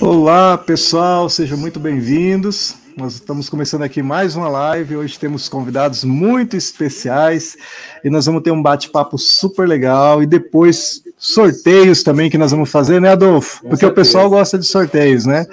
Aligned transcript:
Olá, 0.00 0.56
pessoal, 0.56 1.28
sejam 1.28 1.58
muito 1.58 1.80
bem-vindos. 1.80 2.76
Nós 2.96 3.14
estamos 3.14 3.48
começando 3.48 3.82
aqui 3.82 4.02
mais 4.02 4.36
uma 4.36 4.48
live. 4.48 4.96
Hoje 4.96 5.18
temos 5.18 5.48
convidados 5.48 6.04
muito 6.04 6.56
especiais 6.56 7.56
e 8.04 8.10
nós 8.10 8.26
vamos 8.26 8.42
ter 8.42 8.52
um 8.52 8.62
bate-papo 8.62 9.18
super 9.18 9.66
legal 9.66 10.22
e 10.22 10.26
depois 10.26 11.02
sorteios 11.24 12.02
também 12.02 12.28
que 12.28 12.36
nós 12.36 12.50
vamos 12.50 12.68
fazer, 12.68 13.00
né, 13.00 13.10
Adolfo? 13.10 13.62
Porque 13.68 13.86
o 13.86 13.94
pessoal 13.94 14.28
gosta 14.28 14.58
de 14.58 14.66
sorteios, 14.66 15.24
né? 15.24 15.46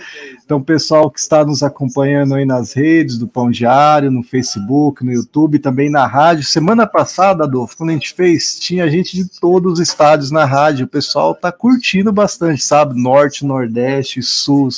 Então, 0.44 0.58
o 0.58 0.64
pessoal 0.64 1.12
que 1.12 1.20
está 1.20 1.46
nos 1.46 1.62
acompanhando 1.62 2.34
aí 2.34 2.44
nas 2.44 2.74
redes 2.74 3.20
do 3.20 3.28
Pão 3.28 3.52
Diário, 3.52 4.10
no 4.10 4.24
Facebook, 4.24 5.06
no 5.06 5.14
YouTube, 5.14 5.60
também 5.60 5.88
na 5.88 6.08
rádio. 6.08 6.44
Semana 6.44 6.88
passada, 6.88 7.44
Adolfo, 7.44 7.78
quando 7.78 7.92
a 7.92 7.94
gente 7.94 8.16
fez, 8.16 8.58
tinha 8.60 8.90
gente 8.90 9.16
de 9.16 9.30
todos 9.40 9.74
os 9.74 9.80
estádios 9.80 10.32
na 10.32 10.44
rádio. 10.46 10.88
O 10.88 10.90
pessoal 10.90 11.34
está 11.34 11.52
curtindo 11.52 12.12
bastante, 12.12 12.64
sabe? 12.64 13.00
Norte, 13.00 13.46
Nordeste, 13.46 14.24
Sul, 14.24 14.70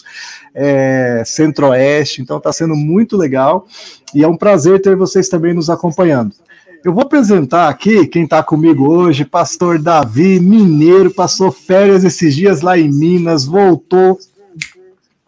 é, 0.54 1.23
Centro-Oeste. 1.26 2.21
Então, 2.21 2.38
está 2.38 2.52
sendo 2.52 2.76
muito 2.76 3.16
legal. 3.16 3.66
E 4.13 4.26
é 4.26 4.27
um 4.27 4.35
prazer 4.35 4.82
ter 4.82 4.98
vocês 4.98 5.30
também 5.30 5.54
nos 5.54 5.70
acompanhando. 5.70 6.35
Eu 6.84 6.94
vou 6.94 7.03
apresentar 7.03 7.70
aqui 7.70 8.08
quem 8.08 8.23
está 8.23 8.41
comigo 8.41 8.91
hoje, 8.91 9.23
pastor 9.23 9.80
Davi, 9.80 10.40
mineiro, 10.40 11.13
passou 11.13 11.52
férias 11.52 12.04
esses 12.04 12.35
dias 12.35 12.62
lá 12.62 12.76
em 12.76 12.91
Minas, 12.91 13.45
voltou 13.45 14.17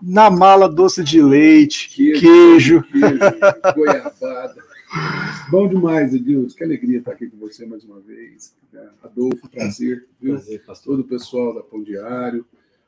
na 0.02 0.32
mala 0.32 0.68
doce 0.68 1.04
de 1.04 1.22
leite, 1.22 1.90
queijo, 1.90 2.82
queijo. 2.82 2.84
queijo 2.84 3.76
goiabada. 3.76 4.56
Bom 5.52 5.68
demais, 5.68 6.14
Edilson. 6.14 6.58
Que 6.58 6.64
alegria 6.64 6.98
estar 6.98 7.12
aqui 7.12 7.28
com 7.28 7.38
você 7.38 7.66
mais 7.68 7.84
uma 7.84 8.00
vez. 8.00 8.56
Adolfo, 9.04 9.48
prazer. 9.50 10.08
Viu? 10.20 10.34
Prazer, 10.34 10.64
pastor. 10.66 10.98
Todo 10.98 11.06
o 11.06 11.08
pessoal 11.08 11.54
da 11.54 11.62
Pão 11.62 11.84
Diário. 11.84 12.46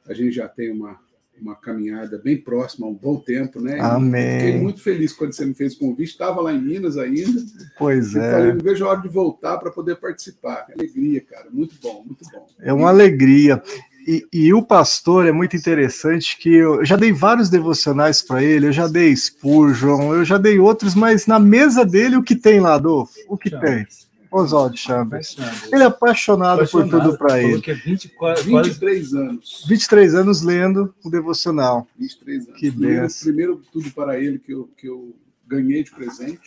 A 0.08 0.13
gente 0.13 0.31
já 0.31 0.47
tem 0.47 0.71
uma 0.71 0.99
uma 1.41 1.55
caminhada 1.55 2.17
bem 2.17 2.38
próxima 2.38 2.88
há 2.88 2.89
um 2.89 2.94
bom 2.94 3.17
tempo, 3.17 3.61
né? 3.61 3.80
Amém. 3.80 4.39
Fiquei 4.39 4.61
muito 4.61 4.81
feliz 4.81 5.14
quando 5.14 5.33
você 5.33 5.45
me 5.45 5.53
fez 5.53 5.73
o 5.73 5.80
convite. 5.80 6.11
Estava 6.11 6.42
lá 6.42 6.53
em 6.53 6.61
Minas 6.61 6.97
ainda. 6.97 7.42
Pois 7.77 8.16
é. 8.16 8.31
Falei, 8.31 8.53
não 8.53 8.59
vejo 8.59 8.86
a 8.86 8.89
hora 8.89 9.02
de 9.02 9.09
voltar 9.09 9.58
para 9.58 9.72
poder 9.72 9.95
participar. 9.97 10.66
Que 10.66 10.73
alegria, 10.73 11.22
cara. 11.22 11.47
Muito 11.52 11.75
bom, 11.81 12.03
muito 12.05 12.23
bom. 12.31 12.47
É 12.59 12.73
uma 12.73 12.89
alegria. 12.89 13.61
E, 14.08 14.27
e, 14.31 14.53
o 14.53 14.61
pastor 14.61 15.25
é 15.25 15.31
muito 15.31 15.55
interessante 15.55 16.38
que 16.38 16.53
eu 16.53 16.86
já 16.86 16.95
dei 16.95 17.11
vários 17.11 17.49
devocionais 17.49 18.22
para 18.22 18.44
ele, 18.44 18.67
eu 18.67 18.72
já 18.72 18.88
dei 18.88 19.16
Spurgeon, 19.16 20.14
eu 20.14 20.23
já 20.23 20.38
dei 20.38 20.59
outros, 20.59 20.94
mas 20.94 21.25
na 21.25 21.39
mesa 21.39 21.83
dele 21.83 22.16
o 22.16 22.22
que 22.22 22.36
tem 22.36 22.59
lá, 22.59 22.75
Adolfo? 22.75 23.14
O 23.27 23.36
que 23.36 23.49
tem? 23.49 23.88
Oswaldo 24.36 24.75
Chambers. 24.75 25.38
Ele 25.72 25.83
é 25.83 25.86
apaixonado, 25.86 26.55
apaixonado 26.55 26.89
por 26.89 27.00
tudo 27.00 27.17
para 27.17 27.41
ele. 27.41 27.61
Que 27.61 27.72
é 27.72 27.73
24, 27.73 28.44
23 28.44 29.14
anos. 29.14 29.66
23 29.67 30.16
anos 30.16 30.42
lendo 30.42 30.94
o 31.03 31.09
devocional. 31.09 31.88
23 31.97 32.47
anos. 32.47 32.59
Que 32.59 32.72
primeiro, 32.72 33.08
primeiro 33.22 33.61
tudo 33.72 33.92
para 33.92 34.19
ele 34.19 34.38
que 34.39 34.53
eu, 34.53 34.69
que 34.77 34.88
eu 34.88 35.16
ganhei 35.47 35.83
de 35.83 35.92
presente 35.92 36.42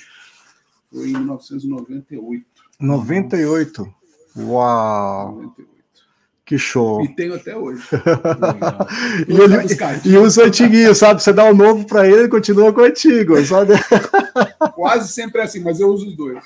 foi 0.92 1.08
em 1.08 1.12
1998. 1.12 2.44
98? 2.80 3.94
Uau! 4.36 5.32
98. 5.34 5.67
Que 6.48 6.56
show. 6.56 7.04
E 7.04 7.08
tenho 7.08 7.34
até 7.34 7.54
hoje. 7.54 7.82
e, 9.28 9.34
ele, 9.38 9.56
e 10.06 10.16
os 10.16 10.38
antiguinhos, 10.38 10.96
sabe? 10.96 11.22
Você 11.22 11.30
dá 11.30 11.44
o 11.44 11.48
um 11.48 11.54
novo 11.54 11.84
para 11.84 12.06
ele, 12.06 12.20
ele 12.20 12.28
continua 12.28 12.72
com 12.72 12.80
o 12.80 12.84
antigo. 12.84 13.36
Sabe? 13.44 13.74
Quase 14.74 15.12
sempre 15.12 15.42
é 15.42 15.44
assim, 15.44 15.60
mas 15.60 15.78
eu 15.78 15.88
uso 15.88 16.06
os 16.06 16.16
dois. 16.16 16.38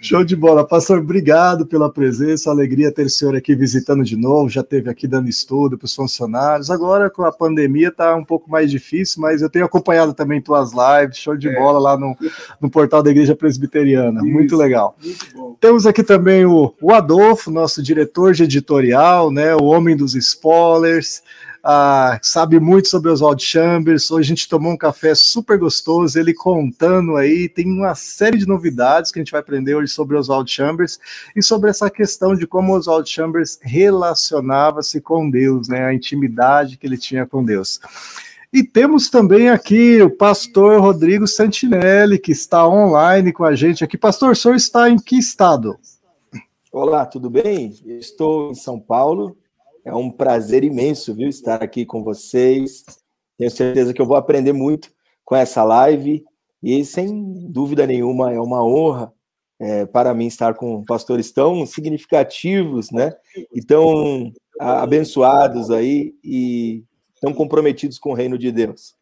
Show 0.00 0.24
de 0.24 0.34
bola. 0.34 0.66
Pastor, 0.66 0.98
obrigado 0.98 1.66
pela 1.66 1.92
presença. 1.92 2.50
Alegria 2.50 2.90
ter 2.90 3.06
o 3.06 3.10
senhor 3.10 3.36
aqui 3.36 3.54
visitando 3.54 4.02
de 4.02 4.16
novo. 4.16 4.48
Já 4.48 4.62
teve 4.62 4.90
aqui 4.90 5.06
dando 5.06 5.28
estudo 5.28 5.76
para 5.76 5.84
os 5.84 5.94
funcionários. 5.94 6.70
Agora, 6.70 7.10
com 7.10 7.22
a 7.22 7.30
pandemia, 7.30 7.88
está 7.88 8.16
um 8.16 8.24
pouco 8.24 8.50
mais 8.50 8.70
difícil, 8.70 9.20
mas 9.20 9.42
eu 9.42 9.50
tenho 9.50 9.64
acompanhado 9.64 10.14
também 10.14 10.40
tuas 10.40 10.72
lives. 10.72 11.18
Show 11.18 11.36
de 11.36 11.48
é. 11.48 11.54
bola 11.54 11.78
lá 11.78 11.96
no, 11.96 12.16
no 12.60 12.70
portal 12.70 13.02
da 13.02 13.10
Igreja 13.10 13.36
Presbiteriana. 13.36 14.22
Isso, 14.22 14.32
muito 14.32 14.56
legal. 14.56 14.96
Muito 15.00 15.58
Temos 15.60 15.86
aqui 15.86 16.02
também 16.02 16.46
o, 16.46 16.74
o 16.80 16.92
Adolfo, 16.92 17.50
nosso 17.50 17.82
diretor 17.82 18.32
de 18.32 18.44
editorial, 18.44 19.30
né? 19.30 19.41
O 19.54 19.64
homem 19.64 19.96
dos 19.96 20.14
spoilers 20.14 21.22
ah, 21.64 22.18
sabe 22.20 22.58
muito 22.58 22.88
sobre 22.88 23.08
Oswald 23.08 23.42
Chambers. 23.42 24.10
Hoje 24.10 24.26
a 24.26 24.34
gente 24.34 24.48
tomou 24.48 24.72
um 24.72 24.76
café 24.76 25.14
super 25.14 25.56
gostoso, 25.58 26.18
ele 26.18 26.34
contando 26.34 27.16
aí, 27.16 27.48
tem 27.48 27.66
uma 27.70 27.94
série 27.94 28.36
de 28.36 28.48
novidades 28.48 29.12
que 29.12 29.20
a 29.20 29.22
gente 29.22 29.30
vai 29.30 29.40
aprender 29.40 29.76
hoje 29.76 29.92
sobre 29.92 30.16
Oswald 30.16 30.50
Chambers 30.50 30.98
e 31.36 31.42
sobre 31.42 31.70
essa 31.70 31.88
questão 31.88 32.34
de 32.34 32.48
como 32.48 32.74
Oswald 32.74 33.08
Chambers 33.08 33.58
relacionava-se 33.62 35.00
com 35.00 35.30
Deus, 35.30 35.68
né? 35.68 35.84
A 35.84 35.94
intimidade 35.94 36.76
que 36.76 36.86
ele 36.86 36.98
tinha 36.98 37.26
com 37.26 37.44
Deus. 37.44 37.80
E 38.52 38.64
temos 38.64 39.08
também 39.08 39.48
aqui 39.48 40.02
o 40.02 40.10
pastor 40.10 40.80
Rodrigo 40.80 41.26
Santinelli, 41.28 42.18
que 42.18 42.32
está 42.32 42.66
online 42.66 43.32
com 43.32 43.44
a 43.44 43.54
gente 43.54 43.84
aqui. 43.84 43.96
Pastor, 43.96 44.32
o 44.32 44.36
senhor 44.36 44.56
está 44.56 44.90
em 44.90 44.98
que 44.98 45.16
estado? 45.16 45.78
Olá, 46.74 47.04
tudo 47.04 47.28
bem? 47.28 47.68
Estou 47.84 48.50
em 48.50 48.54
São 48.54 48.80
Paulo, 48.80 49.36
é 49.84 49.94
um 49.94 50.10
prazer 50.10 50.64
imenso, 50.64 51.14
viu, 51.14 51.28
estar 51.28 51.62
aqui 51.62 51.84
com 51.84 52.02
vocês. 52.02 52.82
Tenho 53.36 53.50
certeza 53.50 53.92
que 53.92 54.00
eu 54.00 54.06
vou 54.06 54.16
aprender 54.16 54.54
muito 54.54 54.90
com 55.22 55.36
essa 55.36 55.62
live 55.64 56.24
e, 56.62 56.82
sem 56.82 57.46
dúvida 57.50 57.86
nenhuma, 57.86 58.32
é 58.32 58.40
uma 58.40 58.64
honra 58.64 59.12
é, 59.60 59.84
para 59.84 60.14
mim 60.14 60.24
estar 60.24 60.54
com 60.54 60.82
pastores 60.82 61.30
tão 61.30 61.66
significativos, 61.66 62.90
né? 62.90 63.12
E 63.54 63.62
tão 63.62 64.32
abençoados 64.58 65.70
aí 65.70 66.14
e 66.24 66.84
tão 67.20 67.34
comprometidos 67.34 67.98
com 67.98 68.12
o 68.12 68.14
reino 68.14 68.38
de 68.38 68.50
Deus. 68.50 68.94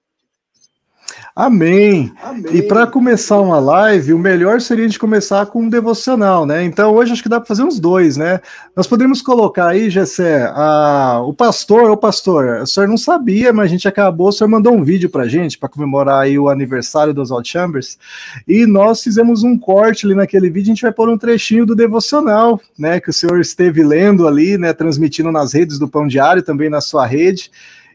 Amém. 1.34 2.12
Amém. 2.22 2.56
E 2.56 2.62
para 2.62 2.86
começar 2.86 3.40
uma 3.40 3.58
live, 3.58 4.12
o 4.12 4.18
melhor 4.18 4.60
seria 4.60 4.88
de 4.88 4.98
começar 4.98 5.46
com 5.46 5.62
um 5.62 5.68
devocional, 5.68 6.44
né? 6.44 6.64
Então 6.64 6.94
hoje 6.94 7.12
acho 7.12 7.22
que 7.22 7.28
dá 7.28 7.40
para 7.40 7.46
fazer 7.46 7.62
uns 7.62 7.78
dois, 7.78 8.16
né? 8.16 8.40
Nós 8.76 8.86
poderíamos 8.86 9.22
colocar 9.22 9.68
aí, 9.68 9.88
Gessé, 9.88 10.50
a... 10.54 11.20
o 11.24 11.32
pastor, 11.32 11.90
o 11.90 11.96
pastor, 11.96 12.62
o 12.62 12.66
senhor 12.66 12.88
não 12.88 12.96
sabia, 12.96 13.52
mas 13.52 13.66
a 13.66 13.68
gente 13.68 13.88
acabou, 13.88 14.28
o 14.28 14.32
senhor 14.32 14.48
mandou 14.48 14.74
um 14.74 14.82
vídeo 14.82 15.08
para 15.08 15.28
gente 15.28 15.58
para 15.58 15.68
comemorar 15.68 16.22
aí 16.22 16.38
o 16.38 16.48
aniversário 16.48 17.14
do 17.14 17.22
Oswald 17.22 17.48
Chambers, 17.48 17.98
e 18.46 18.66
nós 18.66 19.02
fizemos 19.02 19.42
um 19.42 19.56
corte 19.56 20.06
ali 20.06 20.14
naquele 20.14 20.50
vídeo, 20.50 20.70
a 20.70 20.74
gente 20.74 20.82
vai 20.82 20.92
pôr 20.92 21.08
um 21.08 21.18
trechinho 21.18 21.64
do 21.64 21.74
devocional, 21.74 22.60
né? 22.78 23.00
Que 23.00 23.10
o 23.10 23.12
senhor 23.12 23.40
esteve 23.40 23.82
lendo 23.82 24.26
ali, 24.26 24.58
né? 24.58 24.72
Transmitindo 24.72 25.30
nas 25.32 25.52
redes 25.52 25.78
do 25.78 25.88
Pão 25.88 26.06
Diário, 26.06 26.42
também 26.42 26.68
na 26.68 26.80
sua 26.80 27.06
rede. 27.06 27.50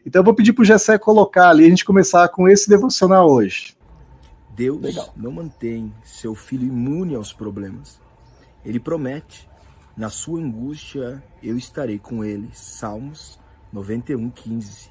Então 0.06 0.20
eu 0.20 0.24
vou 0.24 0.34
pedir 0.34 0.52
para 0.52 0.62
o 0.62 0.64
Gessé 0.64 0.96
colocar 0.96 1.50
ali, 1.50 1.66
a 1.66 1.68
gente 1.68 1.84
começar 1.84 2.28
com 2.28 2.48
esse 2.48 2.68
devocional 2.68 3.28
hoje. 3.28 3.76
Deus 4.54 4.80
Legal. 4.80 5.12
não 5.16 5.32
mantém 5.32 5.92
seu 6.04 6.32
filho 6.32 6.64
imune 6.64 7.16
aos 7.16 7.32
problemas. 7.32 8.00
Ele 8.64 8.78
promete, 8.78 9.48
na 9.96 10.08
sua 10.08 10.40
angústia 10.40 11.20
eu 11.42 11.58
estarei 11.58 11.98
com 11.98 12.24
ele. 12.24 12.48
Salmos 12.52 13.36
91, 13.72 14.30
15. 14.30 14.90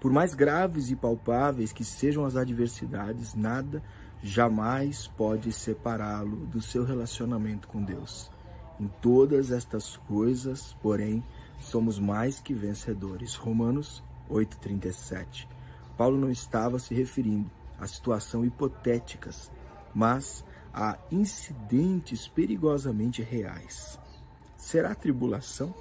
Por 0.00 0.10
mais 0.10 0.34
graves 0.34 0.90
e 0.90 0.96
palpáveis 0.96 1.70
que 1.70 1.84
sejam 1.84 2.24
as 2.24 2.34
adversidades, 2.34 3.34
nada 3.34 3.82
jamais 4.22 5.06
pode 5.06 5.52
separá-lo 5.52 6.46
do 6.46 6.62
seu 6.62 6.82
relacionamento 6.82 7.68
com 7.68 7.82
Deus. 7.82 8.30
Em 8.80 8.88
todas 9.02 9.50
estas 9.50 9.98
coisas, 9.98 10.74
porém, 10.80 11.22
somos 11.58 11.98
mais 11.98 12.40
que 12.40 12.54
vencedores. 12.54 13.34
Romanos 13.34 14.02
8:37. 14.28 15.48
Paulo 15.96 16.16
não 16.18 16.30
estava 16.30 16.78
se 16.78 16.94
referindo 16.94 17.50
a 17.78 17.86
situações 17.86 18.48
hipotéticas, 18.48 19.50
mas 19.94 20.44
a 20.72 20.98
incidentes 21.10 22.28
perigosamente 22.28 23.22
reais. 23.22 23.98
Será 24.56 24.94
tribulação? 24.94 25.74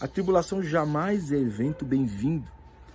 A 0.00 0.06
tribulação 0.06 0.62
jamais 0.62 1.32
é 1.32 1.36
evento 1.36 1.84
bem-vindo, 1.84 2.50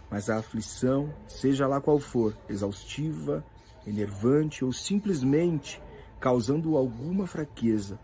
mas 0.10 0.30
a 0.30 0.38
aflição, 0.38 1.14
seja 1.28 1.68
lá 1.68 1.82
qual 1.82 2.00
for, 2.00 2.38
exaustiva, 2.48 3.44
enervante 3.88 4.64
ou 4.64 4.72
simplesmente 4.72 5.82
causando 6.20 6.78
alguma 6.78 7.26
fraqueza, 7.26 8.00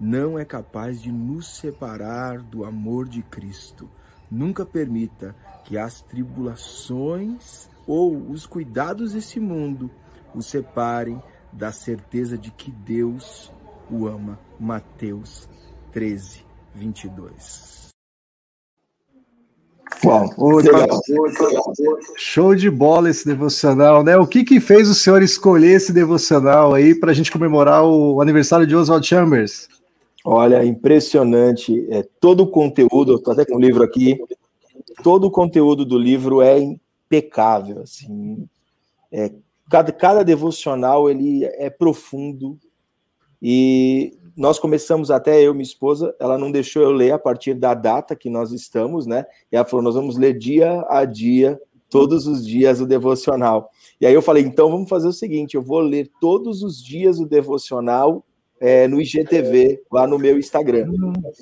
não 0.00 0.38
é 0.38 0.44
capaz 0.44 1.02
de 1.02 1.10
nos 1.10 1.48
separar 1.48 2.40
do 2.40 2.64
amor 2.64 3.08
de 3.08 3.22
Cristo. 3.22 3.88
Nunca 4.30 4.64
permita 4.64 5.34
que 5.64 5.76
as 5.76 6.00
tribulações 6.02 7.68
ou 7.86 8.30
os 8.30 8.46
cuidados 8.46 9.12
desse 9.12 9.40
mundo 9.40 9.90
o 10.34 10.42
separem 10.42 11.20
da 11.52 11.72
certeza 11.72 12.36
de 12.36 12.50
que 12.50 12.70
Deus 12.70 13.50
o 13.90 14.06
ama. 14.06 14.38
Mateus 14.60 15.48
13, 15.92 16.44
22. 16.74 17.88
Uau, 20.04 20.28
show 22.16 22.54
de 22.54 22.70
bola 22.70 23.10
esse 23.10 23.26
devocional, 23.26 24.04
né? 24.04 24.16
O 24.16 24.26
que 24.26 24.44
que 24.44 24.60
fez 24.60 24.88
o 24.88 24.94
senhor 24.94 25.22
escolher 25.22 25.72
esse 25.72 25.92
devocional 25.92 26.74
aí 26.74 26.94
para 26.94 27.10
a 27.10 27.14
gente 27.14 27.32
comemorar 27.32 27.84
o 27.84 28.20
aniversário 28.20 28.66
de 28.66 28.76
Oswald 28.76 29.04
Chambers? 29.04 29.68
Olha, 30.30 30.62
impressionante. 30.62 31.90
É, 31.90 32.06
todo 32.20 32.42
o 32.42 32.46
conteúdo, 32.46 33.14
estou 33.14 33.32
até 33.32 33.46
com 33.46 33.56
o 33.56 33.60
livro 33.60 33.82
aqui. 33.82 34.20
todo 35.02 35.24
o 35.24 35.30
conteúdo 35.30 35.86
do 35.86 35.98
livro 35.98 36.42
é 36.42 36.58
impecável, 36.58 37.80
assim, 37.80 38.46
é, 39.10 39.32
cada, 39.70 39.90
cada 39.90 40.22
devocional 40.22 41.08
ele 41.08 41.46
é 41.46 41.70
profundo 41.70 42.58
e 43.40 44.18
nós 44.36 44.58
começamos 44.58 45.10
até 45.10 45.40
eu, 45.40 45.54
minha 45.54 45.62
esposa, 45.62 46.14
ela 46.20 46.36
não 46.36 46.52
deixou 46.52 46.82
eu 46.82 46.92
ler 46.92 47.12
a 47.12 47.18
partir 47.18 47.54
da 47.54 47.72
data 47.72 48.14
que 48.14 48.28
nós 48.28 48.52
estamos, 48.52 49.06
né? 49.06 49.24
E 49.50 49.56
ela 49.56 49.64
falou: 49.64 49.82
nós 49.82 49.94
vamos 49.94 50.18
ler 50.18 50.36
dia 50.36 50.84
a 50.90 51.06
dia, 51.06 51.58
todos 51.88 52.26
os 52.26 52.46
dias, 52.46 52.82
o 52.82 52.86
devocional. 52.86 53.70
E 53.98 54.04
aí 54.04 54.12
eu 54.12 54.20
falei: 54.20 54.44
então 54.44 54.70
vamos 54.70 54.90
fazer 54.90 55.08
o 55.08 55.12
seguinte: 55.12 55.54
eu 55.54 55.62
vou 55.62 55.80
ler 55.80 56.10
todos 56.20 56.62
os 56.62 56.84
dias 56.84 57.18
o 57.18 57.24
devocional 57.24 58.22
é, 58.60 58.88
no 58.88 59.00
IGTV, 59.00 59.82
lá 59.90 60.06
no 60.06 60.18
meu 60.18 60.38
Instagram. 60.38 60.92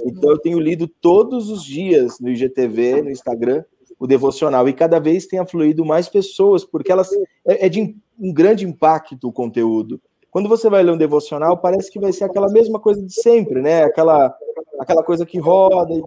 Então 0.04 0.30
eu 0.30 0.38
tenho 0.38 0.58
lido 0.58 0.86
todos 0.86 1.50
os 1.50 1.64
dias 1.64 2.20
no 2.20 2.30
IGTV, 2.30 3.02
no 3.02 3.10
Instagram, 3.10 3.64
o 3.98 4.06
devocional. 4.06 4.68
E 4.68 4.72
cada 4.72 4.98
vez 4.98 5.26
tem 5.26 5.38
afluído 5.38 5.84
mais 5.84 6.08
pessoas, 6.08 6.64
porque 6.64 6.92
elas 6.92 7.10
é, 7.46 7.66
é 7.66 7.68
de 7.68 7.96
um 8.18 8.32
grande 8.32 8.64
impacto 8.66 9.28
o 9.28 9.32
conteúdo. 9.32 10.00
Quando 10.30 10.48
você 10.48 10.68
vai 10.68 10.82
ler 10.82 10.92
um 10.92 10.98
devocional, 10.98 11.56
parece 11.56 11.90
que 11.90 11.98
vai 11.98 12.12
ser 12.12 12.24
aquela 12.24 12.50
mesma 12.50 12.78
coisa 12.78 13.02
de 13.02 13.12
sempre, 13.12 13.62
né? 13.62 13.84
Aquela, 13.84 14.36
aquela 14.78 15.02
coisa 15.02 15.24
que 15.24 15.38
roda 15.38 15.94
e 15.94 16.02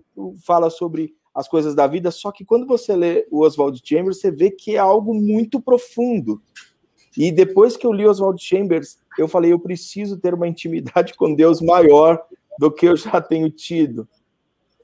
fala 0.45 0.69
sobre 0.69 1.15
as 1.33 1.47
coisas 1.47 1.73
da 1.73 1.87
vida, 1.87 2.11
só 2.11 2.31
que 2.31 2.43
quando 2.43 2.67
você 2.67 2.95
lê 2.95 3.25
o 3.31 3.41
Oswald 3.41 3.79
Chambers, 3.83 4.19
você 4.19 4.29
vê 4.29 4.51
que 4.51 4.75
é 4.75 4.79
algo 4.79 5.13
muito 5.13 5.61
profundo. 5.61 6.41
E 7.17 7.31
depois 7.31 7.77
que 7.77 7.85
eu 7.85 7.93
li 7.93 8.05
Oswald 8.05 8.41
Chambers, 8.43 8.97
eu 9.19 9.27
falei, 9.27 9.51
eu 9.51 9.59
preciso 9.59 10.17
ter 10.17 10.33
uma 10.33 10.47
intimidade 10.47 11.13
com 11.15 11.33
Deus 11.33 11.61
maior 11.61 12.21
do 12.57 12.71
que 12.71 12.85
eu 12.85 12.95
já 12.95 13.21
tenho 13.21 13.49
tido. 13.49 14.07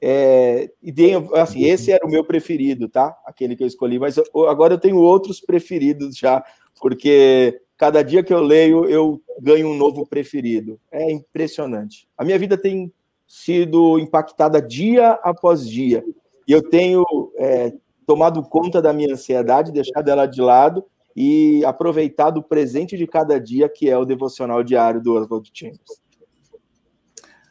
É, 0.00 0.70
e 0.82 0.92
assim, 1.34 1.64
esse 1.64 1.90
era 1.90 2.06
o 2.06 2.10
meu 2.10 2.22
preferido, 2.24 2.88
tá? 2.88 3.16
Aquele 3.24 3.56
que 3.56 3.62
eu 3.62 3.66
escolhi, 3.66 3.98
mas 3.98 4.16
eu, 4.16 4.48
agora 4.48 4.74
eu 4.74 4.78
tenho 4.78 4.98
outros 4.98 5.40
preferidos 5.40 6.16
já, 6.16 6.44
porque 6.80 7.60
cada 7.76 8.02
dia 8.02 8.22
que 8.22 8.32
eu 8.32 8.40
leio, 8.40 8.84
eu 8.84 9.20
ganho 9.40 9.68
um 9.68 9.76
novo 9.76 10.06
preferido. 10.06 10.78
É 10.92 11.10
impressionante. 11.10 12.06
A 12.16 12.24
minha 12.24 12.38
vida 12.38 12.58
tem 12.58 12.92
sido 13.26 13.98
impactada 13.98 14.60
dia 14.60 15.12
após 15.22 15.68
dia. 15.68 16.04
E 16.46 16.52
eu 16.52 16.62
tenho 16.62 17.04
é, 17.36 17.72
tomado 18.06 18.42
conta 18.42 18.80
da 18.80 18.92
minha 18.92 19.12
ansiedade, 19.12 19.72
deixado 19.72 20.08
ela 20.08 20.26
de 20.26 20.40
lado 20.40 20.84
e 21.16 21.64
aproveitado 21.64 22.38
o 22.38 22.42
presente 22.42 22.94
de 22.96 23.06
cada 23.06 23.40
dia, 23.40 23.70
que 23.70 23.88
é 23.88 23.96
o 23.96 24.04
devocional 24.04 24.62
diário 24.62 25.00
do 25.00 25.14
Oswald 25.14 25.50
Chambers. 25.52 26.04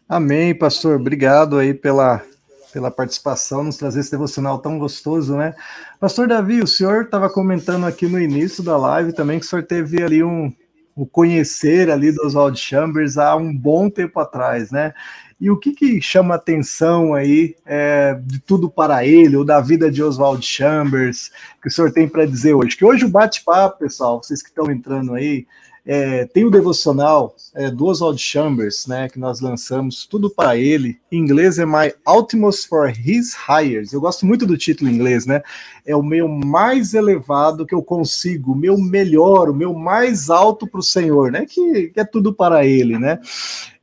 Amém, 0.08 0.54
pastor. 0.54 1.00
Obrigado 1.00 1.58
aí 1.58 1.74
pela, 1.74 2.24
pela 2.72 2.92
participação, 2.92 3.64
nos 3.64 3.76
trazer 3.76 4.02
esse 4.02 4.12
devocional 4.12 4.60
tão 4.60 4.78
gostoso, 4.78 5.36
né? 5.36 5.56
Pastor 6.00 6.28
Davi, 6.28 6.62
o 6.62 6.68
senhor 6.68 7.06
estava 7.06 7.28
comentando 7.28 7.88
aqui 7.88 8.08
no 8.08 8.20
início 8.20 8.64
da 8.64 8.78
live 8.78 9.14
também 9.14 9.40
que 9.40 9.46
o 9.48 9.50
senhor 9.50 9.64
teve 9.64 10.04
ali 10.04 10.24
um, 10.24 10.54
o 10.96 11.08
conhecer 11.08 11.90
ali 11.90 12.12
do 12.12 12.24
Oswald 12.24 12.60
Chambers 12.60 13.18
há 13.18 13.36
um 13.36 13.52
bom 13.52 13.90
tempo 13.90 14.20
atrás, 14.20 14.70
né? 14.70 14.94
E 15.40 15.50
o 15.50 15.58
que, 15.58 15.74
que 15.74 16.02
chama 16.02 16.36
atenção 16.36 17.14
aí 17.14 17.56
é, 17.66 18.18
de 18.24 18.40
tudo 18.40 18.70
para 18.70 19.06
ele, 19.06 19.36
ou 19.36 19.44
da 19.44 19.60
vida 19.60 19.92
de 19.92 20.02
Oswald 20.02 20.46
Chambers, 20.46 21.30
que 21.62 21.68
o 21.68 21.72
senhor 21.72 21.92
tem 21.92 22.08
para 22.08 22.26
dizer 22.26 22.54
hoje? 22.54 22.78
Que 22.78 22.86
hoje 22.86 23.04
o 23.04 23.10
bate-papo, 23.10 23.80
pessoal, 23.80 24.24
vocês 24.24 24.42
que 24.42 24.50
estão 24.50 24.72
entrando 24.72 25.14
aí, 25.14 25.46
é, 25.86 26.26
tem 26.26 26.44
o 26.44 26.50
devocional 26.50 27.36
é, 27.54 27.70
do 27.70 27.86
Oswald 27.86 28.20
Chambers, 28.20 28.88
né, 28.88 29.08
que 29.08 29.20
nós 29.20 29.40
lançamos, 29.40 30.08
tudo 30.08 30.32
para 30.32 30.58
ele. 30.58 31.00
Em 31.12 31.20
inglês 31.20 31.60
é 31.60 31.66
My 31.66 31.94
Ultimate 32.08 32.68
for 32.68 32.90
His 32.90 33.36
Hires. 33.48 33.94
Eu 33.94 34.02
gosto 34.02 34.26
muito 34.26 34.48
do 34.48 34.58
título 34.58 34.90
em 34.90 34.96
inglês, 34.96 35.28
né? 35.28 35.44
É 35.86 35.96
o 35.96 36.02
meu 36.02 36.28
mais 36.28 36.96
elevado 36.96 37.66
que 37.66 37.76
eu 37.76 37.84
consigo, 37.84 38.54
o 38.54 38.58
meu 38.58 38.78
melhor, 38.80 39.48
o 39.50 39.54
meu 39.54 39.74
mais 39.76 40.30
alto 40.32 40.66
para 40.66 40.80
o 40.80 40.84
Senhor, 40.84 41.32
né? 41.32 41.46
Que, 41.46 41.90
que 41.90 42.00
é 42.00 42.04
tudo 42.04 42.34
para 42.34 42.66
ele, 42.66 42.98
né? 42.98 43.20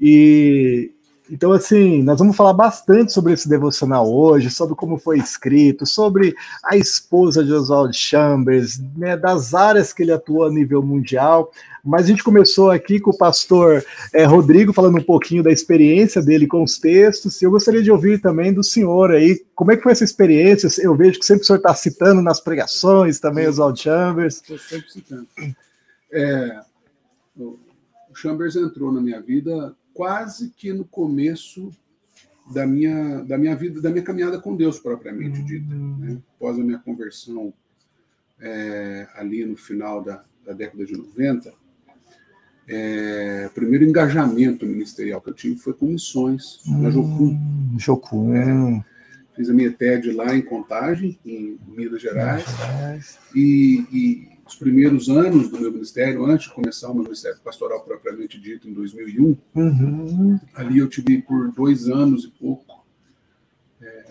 E, 0.00 0.90
então, 1.32 1.50
assim, 1.50 2.02
nós 2.02 2.19
vamos 2.19 2.37
falar 2.37 2.52
bastante 2.52 3.11
sobre 3.11 3.32
esse 3.32 3.49
devocional 3.49 4.06
hoje, 4.06 4.50
sobre 4.50 4.75
como 4.75 4.99
foi 4.99 5.19
escrito, 5.19 5.87
sobre 5.87 6.37
a 6.62 6.76
esposa 6.76 7.43
de 7.43 7.50
Oswald 7.50 7.96
Chambers, 7.96 8.79
né, 8.94 9.17
das 9.17 9.55
áreas 9.55 9.94
que 9.94 10.02
ele 10.02 10.12
atuou 10.12 10.44
a 10.44 10.50
nível 10.50 10.82
mundial. 10.82 11.50
Mas 11.82 12.02
a 12.05 12.08
gente 12.08 12.23
começou 12.23 12.70
aqui 12.70 13.00
com 13.00 13.12
o 13.12 13.17
pastor 13.17 13.82
é, 14.12 14.25
Rodrigo 14.25 14.75
falando 14.75 14.99
um 14.99 15.02
pouquinho 15.02 15.43
da 15.43 15.50
experiência 15.50 16.20
dele 16.20 16.46
com 16.46 16.62
os 16.62 16.79
textos. 16.79 17.40
E 17.40 17.46
eu 17.46 17.50
gostaria 17.50 17.82
de 17.82 17.90
ouvir 17.90 18.20
também 18.20 18.52
do 18.52 18.62
senhor 18.62 19.11
aí, 19.11 19.43
como 19.55 19.73
é 19.73 19.76
que 19.78 19.82
foi 19.82 19.93
essa 19.93 20.05
experiência? 20.05 20.69
Eu 20.82 20.94
vejo 20.94 21.19
que 21.19 21.25
sempre 21.25 21.44
o 21.44 21.46
senhor 21.46 21.56
está 21.56 21.75
citando 21.75 22.20
nas 22.20 22.40
pregações 22.40 23.19
também 23.19 23.49
Oswald 23.49 23.81
Chambers. 23.81 24.35
Estou 24.35 24.58
sempre 24.58 24.93
citando. 24.93 25.26
É, 26.12 26.61
o 27.38 27.56
Chambers 28.14 28.55
entrou 28.55 28.93
na 28.93 29.00
minha 29.00 29.23
vida 29.23 29.75
quase 29.94 30.50
que 30.50 30.73
no 30.73 30.85
começo 30.85 31.71
da 32.53 32.67
minha, 32.67 33.23
da 33.23 33.39
minha 33.39 33.55
vida, 33.55 33.81
da 33.81 33.91
minha 33.91 34.03
caminhada 34.03 34.39
com 34.39 34.56
Deus 34.56 34.79
propriamente 34.79 35.41
uhum. 35.41 35.47
dita. 35.47 35.75
Né? 35.75 36.19
Após 36.37 36.59
a 36.59 36.62
minha 36.62 36.79
conversão 36.79 37.53
é, 38.41 39.06
ali 39.15 39.44
no 39.44 39.56
final 39.56 40.03
da, 40.03 40.25
da 40.44 40.53
década 40.53 40.85
de 40.85 40.97
90, 40.97 41.53
é, 42.69 43.47
o 43.50 43.55
primeiro 43.55 43.85
engajamento 43.85 44.67
ministerial 44.67 45.21
que 45.21 45.31
eu 45.31 45.35
tive 45.35 45.56
foi 45.59 45.73
com 45.73 45.87
missões 45.87 46.61
na 46.67 46.91
Jocum. 46.91 47.31
Hum, 47.31 47.77
Jocum. 47.79 48.35
É, 48.35 48.85
fiz 49.43 49.50
a 49.50 49.53
minha 49.53 49.73
TED 49.73 50.12
lá 50.12 50.35
em 50.35 50.43
Contagem, 50.43 51.19
em 51.27 51.59
Minas 51.67 52.00
Gerais. 52.00 52.44
E, 53.35 53.85
e 53.93 54.29
os 54.47 54.55
primeiros 54.55 55.09
anos 55.09 55.49
do 55.49 55.61
meu 55.61 55.73
ministério, 55.73 56.25
antes 56.25 56.49
de 56.49 56.55
começar 56.55 56.91
o 56.91 56.94
meu 56.94 57.03
ministério 57.03 57.39
pastoral 57.44 57.83
propriamente 57.83 58.41
dito, 58.41 58.69
em 58.69 58.73
2001, 58.73 59.37
uhum. 59.55 60.39
ali 60.55 60.79
eu 60.79 60.89
tive 60.89 61.23
por 61.23 61.50
dois 61.53 61.89
anos 61.89 62.25
e 62.25 62.29
pouco 62.29 62.85
é, 63.81 64.05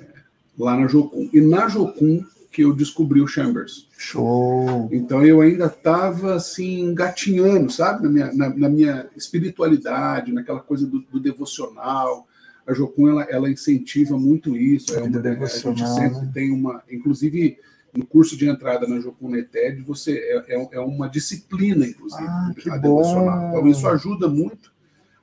lá 0.60 0.78
na 0.78 0.88
Jocum. 0.88 1.30
E 1.32 1.40
na 1.40 1.70
Jocum 1.70 2.26
que 2.52 2.64
eu 2.64 2.74
descobri 2.74 3.22
o 3.22 3.28
Chambers. 3.28 3.88
Show! 3.98 4.90
Então 4.92 5.26
eu 5.26 5.40
ainda 5.40 5.68
estava 5.68 6.36
assim, 6.36 6.82
engatinhando, 6.82 7.72
sabe? 7.72 8.04
Na 8.04 8.10
minha, 8.10 8.34
na, 8.34 8.50
na, 8.50 8.70
minha 8.70 9.08
espiritualidade, 9.16 10.34
naquela 10.34 10.60
coisa 10.60 10.86
do, 10.86 11.00
do 11.00 11.18
devocional. 11.18 12.28
A 12.68 12.74
Jocum, 12.74 13.08
ela, 13.08 13.24
ela 13.24 13.50
incentiva 13.50 14.18
muito 14.18 14.56
isso. 14.56 14.94
É 14.96 15.02
uma, 15.02 15.20
a 15.20 15.46
gente 15.46 15.88
sempre 15.88 16.22
né? 16.22 16.32
tem 16.34 16.52
uma... 16.52 16.84
Inclusive 16.90 17.58
no 17.96 18.06
curso 18.06 18.38
de 18.38 18.48
entrada 18.48 18.88
na 18.88 19.00
Jocuna 19.00 19.38
ETED, 19.38 19.82
você 19.82 20.18
é, 20.18 20.56
é, 20.56 20.70
é, 20.74 20.80
uma 20.80 21.10
disciplina, 21.10 21.86
inclusive, 21.86 22.24
ah, 22.24 22.52
a 22.72 22.78
devocional. 22.78 23.50
Então, 23.50 23.68
isso 23.68 23.88
ajuda 23.88 24.30
muito 24.30 24.72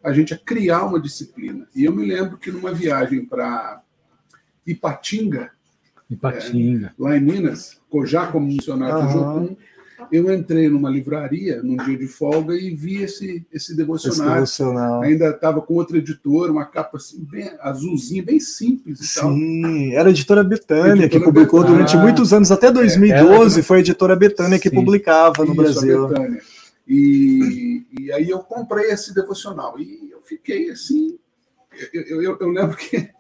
a 0.03 0.13
gente 0.13 0.35
a 0.35 0.39
criar 0.39 0.85
uma 0.85 1.01
disciplina. 1.01 1.67
E 1.75 1.85
eu 1.85 1.95
me 1.95 2.07
lembro 2.07 2.37
que 2.39 2.51
numa 2.51 2.73
viagem 2.73 3.25
para 3.25 3.83
Ipatinga, 4.67 5.51
Ipatinga. 6.11 6.89
É, 6.89 7.03
lá 7.03 7.17
em 7.17 7.21
Minas, 7.21 7.81
já 8.05 8.27
como 8.31 8.47
missionário 8.47 8.99
uhum. 8.99 9.07
do 9.07 9.13
Jocum, 9.13 9.57
eu 10.13 10.33
entrei 10.33 10.69
numa 10.69 10.91
livraria 10.91 11.63
num 11.63 11.77
dia 11.77 11.97
de 11.97 12.07
folga 12.07 12.55
e 12.55 12.75
vi 12.75 13.03
esse, 13.03 13.45
esse 13.53 13.77
devocionário. 13.77 14.35
devocional. 14.35 15.03
Ainda 15.03 15.31
estava 15.31 15.61
com 15.61 15.75
outra 15.75 15.99
editora, 15.99 16.53
uma 16.53 16.65
capa 16.65 16.97
assim, 16.97 17.27
bem 17.31 17.51
azulzinha, 17.61 18.23
bem 18.23 18.39
simples. 18.39 19.01
Sim, 19.01 19.93
era 19.95 20.09
a 20.09 20.11
editora 20.11 20.45
Betânia, 20.45 21.05
editora 21.05 21.09
que 21.09 21.21
publicou 21.21 21.61
Betânia. 21.61 21.85
durante 21.85 21.97
muitos 21.97 22.33
anos, 22.33 22.51
até 22.51 22.71
2012 22.71 23.61
é, 23.61 23.63
foi 23.63 23.79
a 23.79 23.81
editora 23.81 24.17
Betânia 24.17 24.59
que 24.59 24.71
publicava 24.71 25.45
no 25.45 25.53
Isso, 25.53 25.55
Brasil. 25.55 26.09
E, 26.87 27.85
e 28.01 28.13
aí 28.13 28.31
eu 28.31 28.39
comprei 28.39 28.91
esse 28.91 29.15
devocional 29.15 29.79
e 29.79 30.11
eu 30.11 30.21
fiquei 30.25 30.71
assim. 30.71 31.19
Eu, 31.93 32.23
eu, 32.23 32.39
eu 32.41 32.49
lembro 32.49 32.77
que 32.77 33.11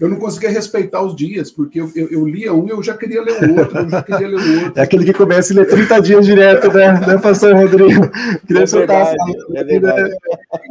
eu 0.00 0.08
não 0.08 0.16
conseguia 0.16 0.50
respeitar 0.50 1.02
os 1.02 1.16
dias, 1.16 1.50
porque 1.50 1.80
eu, 1.80 1.90
eu, 1.94 2.08
eu, 2.08 2.26
lia 2.26 2.54
um 2.54 2.66
e 2.66 2.70
eu 2.70 2.80
já 2.82 2.96
queria 2.96 3.20
ler 3.20 3.32
o 3.32 3.58
outro, 3.58 3.78
eu 3.78 3.90
já 3.90 4.02
queria 4.02 4.28
ler 4.28 4.36
o 4.36 4.64
outro. 4.64 4.78
É 4.78 4.82
aquele 4.82 5.04
que 5.04 5.12
começa 5.12 5.52
a 5.52 5.56
ler 5.56 5.68
30 5.68 6.00
dias 6.00 6.26
direto, 6.26 6.72
né, 6.72 7.00
né 7.00 7.18
pastor 7.18 7.54
Rodrigo? 7.54 8.08
Queria 8.46 8.62
é 8.62 8.66
verdade, 8.66 9.16
é 9.54 9.64
verdade. 9.64 10.16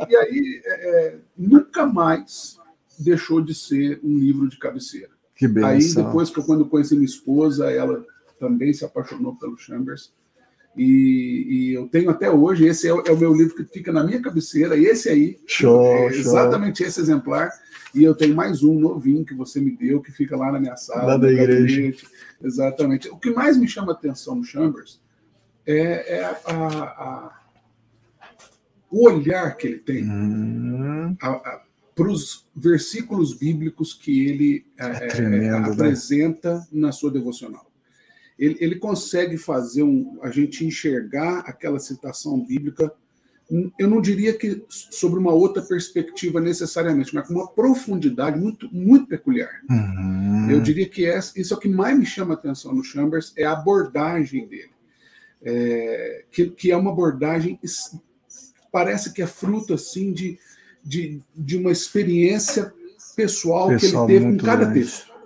E 0.09 0.15
aí, 0.15 0.61
é, 0.65 0.89
é, 0.89 1.15
nunca 1.37 1.85
mais 1.85 2.57
deixou 2.97 3.41
de 3.41 3.53
ser 3.53 3.99
um 4.01 4.17
livro 4.17 4.47
de 4.47 4.57
cabeceira. 4.57 5.09
Que 5.35 5.47
benção. 5.47 5.69
Aí, 5.69 5.93
depois 6.07 6.29
que 6.29 6.39
eu, 6.39 6.43
quando 6.43 6.61
eu 6.61 6.69
conheci 6.69 6.95
minha 6.95 7.05
esposa, 7.05 7.69
ela 7.69 8.03
também 8.39 8.71
se 8.71 8.85
apaixonou 8.85 9.35
pelo 9.35 9.57
Chambers. 9.57 10.11
E, 10.75 11.45
e, 11.49 11.73
eu 11.73 11.87
tenho 11.87 12.09
até 12.09 12.29
hoje, 12.29 12.65
esse 12.65 12.87
é 12.87 12.93
o, 12.93 13.01
é 13.01 13.11
o, 13.11 13.17
meu 13.17 13.33
livro 13.33 13.55
que 13.55 13.63
fica 13.63 13.91
na 13.91 14.03
minha 14.03 14.21
cabeceira, 14.21 14.77
esse 14.77 15.09
aí, 15.09 15.39
show, 15.47 15.83
é 15.83 16.07
exatamente 16.07 16.77
show. 16.77 16.87
esse 16.87 17.01
exemplar. 17.01 17.51
E 17.97 18.03
eu 18.03 18.13
tenho 18.13 18.35
mais 18.35 18.61
um 18.61 18.79
novinho 18.79 19.25
que 19.25 19.33
você 19.33 19.59
me 19.59 19.75
deu, 19.75 19.99
que 19.99 20.11
fica 20.11 20.37
lá 20.37 20.51
na 20.51 20.59
minha 20.59 20.77
sala. 20.77 21.03
Lá 21.03 21.17
da 21.17 21.31
igreja. 21.31 21.95
Exatamente. 22.43 23.09
O 23.09 23.17
que 23.17 23.31
mais 23.31 23.57
me 23.57 23.67
chama 23.67 23.91
atenção 23.91 24.35
no 24.35 24.43
Chambers 24.43 25.01
é, 25.65 26.19
é 26.19 26.23
a, 26.23 26.39
a, 26.45 26.83
a, 26.83 27.41
o 28.91 29.07
olhar 29.07 29.57
que 29.57 29.65
ele 29.65 29.79
tem. 29.79 30.03
Hum. 30.03 31.17
Para 31.95 32.07
os 32.07 32.47
versículos 32.55 33.33
bíblicos 33.33 33.95
que 33.95 34.27
ele 34.27 34.65
é, 34.79 34.85
é, 34.85 34.89
é 34.89 35.07
tremendo, 35.07 35.61
né? 35.61 35.69
apresenta 35.71 36.53
né? 36.53 36.67
na 36.71 36.91
sua 36.91 37.09
devocional. 37.09 37.65
Ele, 38.37 38.55
ele 38.59 38.75
consegue 38.75 39.35
fazer 39.35 39.81
um, 39.81 40.19
a 40.21 40.29
gente 40.29 40.63
enxergar 40.63 41.39
aquela 41.39 41.79
citação 41.79 42.39
bíblica, 42.45 42.93
eu 43.79 43.87
não 43.87 44.01
diria 44.01 44.33
que 44.33 44.63
sobre 44.69 45.19
uma 45.19 45.33
outra 45.33 45.61
perspectiva 45.61 46.41
necessariamente, 46.41 47.15
mas 47.15 47.27
com 47.27 47.33
uma 47.33 47.47
profundidade 47.47 48.37
muito, 48.37 48.69
muito 48.73 49.07
peculiar. 49.07 49.61
Uhum. 49.69 50.49
Eu 50.49 50.59
diria 50.59 50.87
que 50.87 51.05
essa, 51.05 51.39
isso 51.39 51.53
é 51.53 51.57
o 51.57 51.59
que 51.59 51.69
mais 51.69 51.97
me 51.97 52.05
chama 52.05 52.33
a 52.33 52.37
atenção 52.37 52.73
no 52.73 52.83
Chambers, 52.83 53.33
é 53.37 53.45
a 53.45 53.53
abordagem 53.53 54.47
dele. 54.47 54.71
É, 55.41 56.25
que, 56.31 56.49
que 56.49 56.71
é 56.71 56.75
uma 56.75 56.91
abordagem, 56.91 57.59
parece 58.71 59.13
que 59.13 59.21
é 59.21 59.27
fruto 59.27 59.73
assim 59.73 60.11
de 60.11 60.37
de, 60.87 61.19
de 61.35 61.57
uma 61.57 61.71
experiência 61.71 62.73
pessoal, 63.15 63.67
pessoal 63.67 64.07
que 64.07 64.13
ele 64.13 64.19
teve 64.19 64.37
com 64.37 64.45
cada 64.45 64.63
grande. 64.63 64.79
texto. 64.79 65.16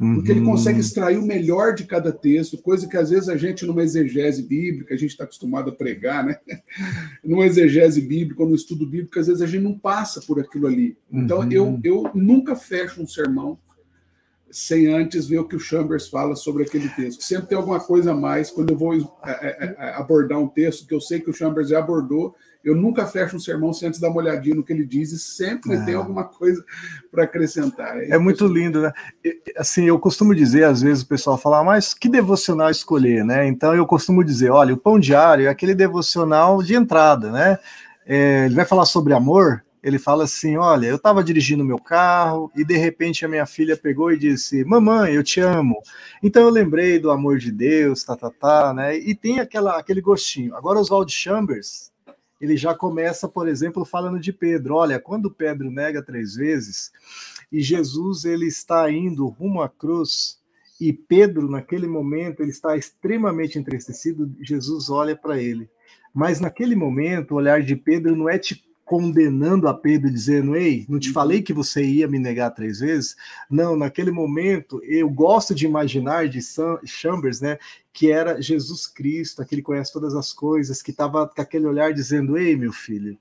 Uhum. 0.00 0.14
Porque 0.14 0.32
ele 0.32 0.44
consegue 0.44 0.80
extrair 0.80 1.18
o 1.18 1.26
melhor 1.26 1.74
de 1.74 1.84
cada 1.84 2.10
texto, 2.10 2.56
coisa 2.56 2.88
que 2.88 2.96
às 2.96 3.10
vezes 3.10 3.28
a 3.28 3.36
gente, 3.36 3.66
numa 3.66 3.82
exegese 3.82 4.42
bíblica, 4.42 4.94
a 4.94 4.96
gente 4.96 5.10
está 5.10 5.24
acostumado 5.24 5.68
a 5.68 5.74
pregar, 5.74 6.24
né? 6.24 6.38
numa 7.22 7.44
exegese 7.44 8.00
bíblica, 8.00 8.42
no 8.42 8.54
estudo 8.54 8.86
bíblico, 8.86 9.18
às 9.18 9.26
vezes 9.26 9.42
a 9.42 9.46
gente 9.46 9.62
não 9.62 9.78
passa 9.78 10.22
por 10.22 10.40
aquilo 10.40 10.66
ali. 10.66 10.96
Então, 11.12 11.40
uhum. 11.40 11.52
eu, 11.52 11.80
eu 11.84 12.10
nunca 12.14 12.56
fecho 12.56 13.02
um 13.02 13.06
sermão 13.06 13.58
sem 14.50 14.88
antes 14.88 15.28
ver 15.28 15.38
o 15.38 15.46
que 15.46 15.54
o 15.54 15.60
Chambers 15.60 16.08
fala 16.08 16.34
sobre 16.34 16.64
aquele 16.64 16.88
texto. 16.88 17.22
Sempre 17.22 17.48
tem 17.48 17.58
alguma 17.58 17.78
coisa 17.78 18.12
a 18.12 18.16
mais 18.16 18.50
quando 18.50 18.70
eu 18.70 18.78
vou 18.78 18.94
é, 18.94 19.30
é, 19.30 19.76
é, 19.78 19.94
abordar 19.94 20.38
um 20.38 20.48
texto 20.48 20.86
que 20.86 20.94
eu 20.94 21.00
sei 21.00 21.20
que 21.20 21.30
o 21.30 21.34
Chambers 21.34 21.68
já 21.68 21.78
abordou 21.78 22.34
eu 22.64 22.74
nunca 22.74 23.06
fecho 23.06 23.36
um 23.36 23.40
sermão 23.40 23.72
sem 23.72 23.88
antes 23.88 24.00
dar 24.00 24.08
uma 24.08 24.18
olhadinha 24.18 24.54
no 24.54 24.62
que 24.62 24.72
ele 24.72 24.84
diz 24.84 25.12
e 25.12 25.18
sempre 25.18 25.74
é. 25.74 25.84
tem 25.84 25.94
alguma 25.94 26.24
coisa 26.24 26.64
para 27.10 27.24
acrescentar. 27.24 27.98
É, 27.98 28.10
é 28.10 28.18
muito 28.18 28.46
lindo, 28.46 28.82
né? 28.82 28.92
Assim, 29.56 29.84
eu 29.84 29.98
costumo 29.98 30.34
dizer, 30.34 30.64
às 30.64 30.82
vezes 30.82 31.02
o 31.02 31.08
pessoal 31.08 31.38
fala, 31.38 31.60
ah, 31.60 31.64
mas 31.64 31.94
que 31.94 32.08
devocional 32.08 32.70
escolher, 32.70 33.24
né? 33.24 33.46
Então 33.46 33.74
eu 33.74 33.86
costumo 33.86 34.22
dizer, 34.24 34.50
olha, 34.50 34.74
o 34.74 34.78
pão 34.78 34.98
diário 34.98 35.46
é 35.46 35.48
aquele 35.48 35.74
devocional 35.74 36.62
de 36.62 36.74
entrada, 36.74 37.30
né? 37.30 37.58
É, 38.06 38.46
ele 38.46 38.54
vai 38.54 38.64
falar 38.64 38.86
sobre 38.86 39.14
amor, 39.14 39.62
ele 39.82 39.98
fala 39.98 40.24
assim: 40.24 40.56
Olha, 40.56 40.86
eu 40.86 40.96
estava 40.96 41.24
dirigindo 41.24 41.64
meu 41.64 41.78
carro 41.78 42.50
e 42.54 42.64
de 42.64 42.76
repente 42.76 43.24
a 43.24 43.28
minha 43.28 43.46
filha 43.46 43.76
pegou 43.76 44.12
e 44.12 44.18
disse: 44.18 44.64
Mamãe, 44.64 45.14
eu 45.14 45.22
te 45.22 45.40
amo. 45.40 45.82
Então 46.22 46.42
eu 46.42 46.50
lembrei 46.50 46.98
do 46.98 47.10
amor 47.10 47.38
de 47.38 47.50
Deus, 47.50 48.04
tá, 48.04 48.16
tá, 48.16 48.30
tá, 48.30 48.74
né? 48.74 48.96
E 48.96 49.14
tem 49.14 49.40
aquela, 49.40 49.78
aquele 49.78 50.00
gostinho. 50.00 50.54
Agora, 50.54 50.78
Oswald 50.78 51.10
Chambers, 51.10 51.89
ele 52.40 52.56
já 52.56 52.74
começa, 52.74 53.28
por 53.28 53.46
exemplo, 53.46 53.84
falando 53.84 54.18
de 54.18 54.32
Pedro. 54.32 54.76
Olha, 54.76 54.98
quando 54.98 55.30
Pedro 55.30 55.70
nega 55.70 56.02
três 56.02 56.34
vezes 56.34 56.90
e 57.52 57.60
Jesus 57.60 58.24
ele 58.24 58.46
está 58.46 58.90
indo 58.90 59.26
rumo 59.26 59.60
à 59.60 59.68
cruz 59.68 60.40
e 60.80 60.92
Pedro 60.92 61.50
naquele 61.50 61.86
momento 61.86 62.40
ele 62.40 62.50
está 62.50 62.76
extremamente 62.76 63.58
entristecido, 63.58 64.32
Jesus 64.40 64.88
olha 64.88 65.14
para 65.14 65.40
ele. 65.40 65.68
Mas 66.14 66.40
naquele 66.40 66.74
momento 66.74 67.32
o 67.32 67.36
olhar 67.36 67.62
de 67.62 67.76
Pedro 67.76 68.16
não 68.16 68.28
é 68.28 68.38
te 68.38 68.64
condenando 68.90 69.68
a 69.68 69.72
Pedro, 69.72 70.10
dizendo: 70.10 70.56
Ei, 70.56 70.84
não 70.88 70.98
te 70.98 71.08
uhum. 71.08 71.14
falei 71.14 71.42
que 71.42 71.52
você 71.52 71.80
ia 71.84 72.08
me 72.08 72.18
negar 72.18 72.50
três 72.50 72.80
vezes? 72.80 73.14
Não, 73.48 73.76
naquele 73.76 74.10
momento, 74.10 74.82
eu 74.82 75.08
gosto 75.08 75.54
de 75.54 75.64
imaginar 75.64 76.28
de 76.28 76.40
Chambers, 76.84 77.40
né, 77.40 77.56
que 77.92 78.10
era 78.10 78.42
Jesus 78.42 78.88
Cristo, 78.88 79.40
aquele 79.40 79.62
que 79.62 79.66
conhece 79.66 79.92
todas 79.92 80.16
as 80.16 80.32
coisas, 80.32 80.82
que 80.82 80.90
estava 80.90 81.28
com 81.28 81.40
aquele 81.40 81.66
olhar 81.66 81.94
dizendo: 81.94 82.36
Ei, 82.36 82.56
meu 82.56 82.72
filho, 82.72 83.16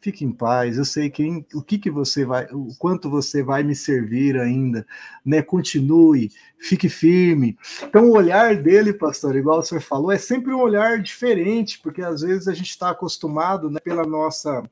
fique 0.00 0.24
em 0.24 0.32
paz, 0.32 0.78
eu 0.78 0.86
sei 0.86 1.10
quem, 1.10 1.44
o 1.52 1.60
que, 1.60 1.78
que 1.78 1.90
você 1.90 2.24
vai, 2.24 2.46
o 2.50 2.74
quanto 2.78 3.10
você 3.10 3.42
vai 3.42 3.62
me 3.62 3.76
servir 3.76 4.40
ainda, 4.40 4.86
né? 5.22 5.42
Continue, 5.42 6.30
fique 6.58 6.88
firme. 6.88 7.58
Então, 7.82 8.06
o 8.06 8.16
olhar 8.16 8.56
dele, 8.56 8.94
pastor, 8.94 9.36
igual 9.36 9.58
o 9.58 9.62
senhor 9.62 9.82
falou, 9.82 10.10
é 10.12 10.16
sempre 10.16 10.54
um 10.54 10.62
olhar 10.62 10.98
diferente, 11.02 11.78
porque 11.78 12.00
às 12.00 12.22
vezes 12.22 12.48
a 12.48 12.54
gente 12.54 12.70
está 12.70 12.88
acostumado, 12.88 13.68
né, 13.68 13.80
pela 13.84 14.06
nossa 14.06 14.62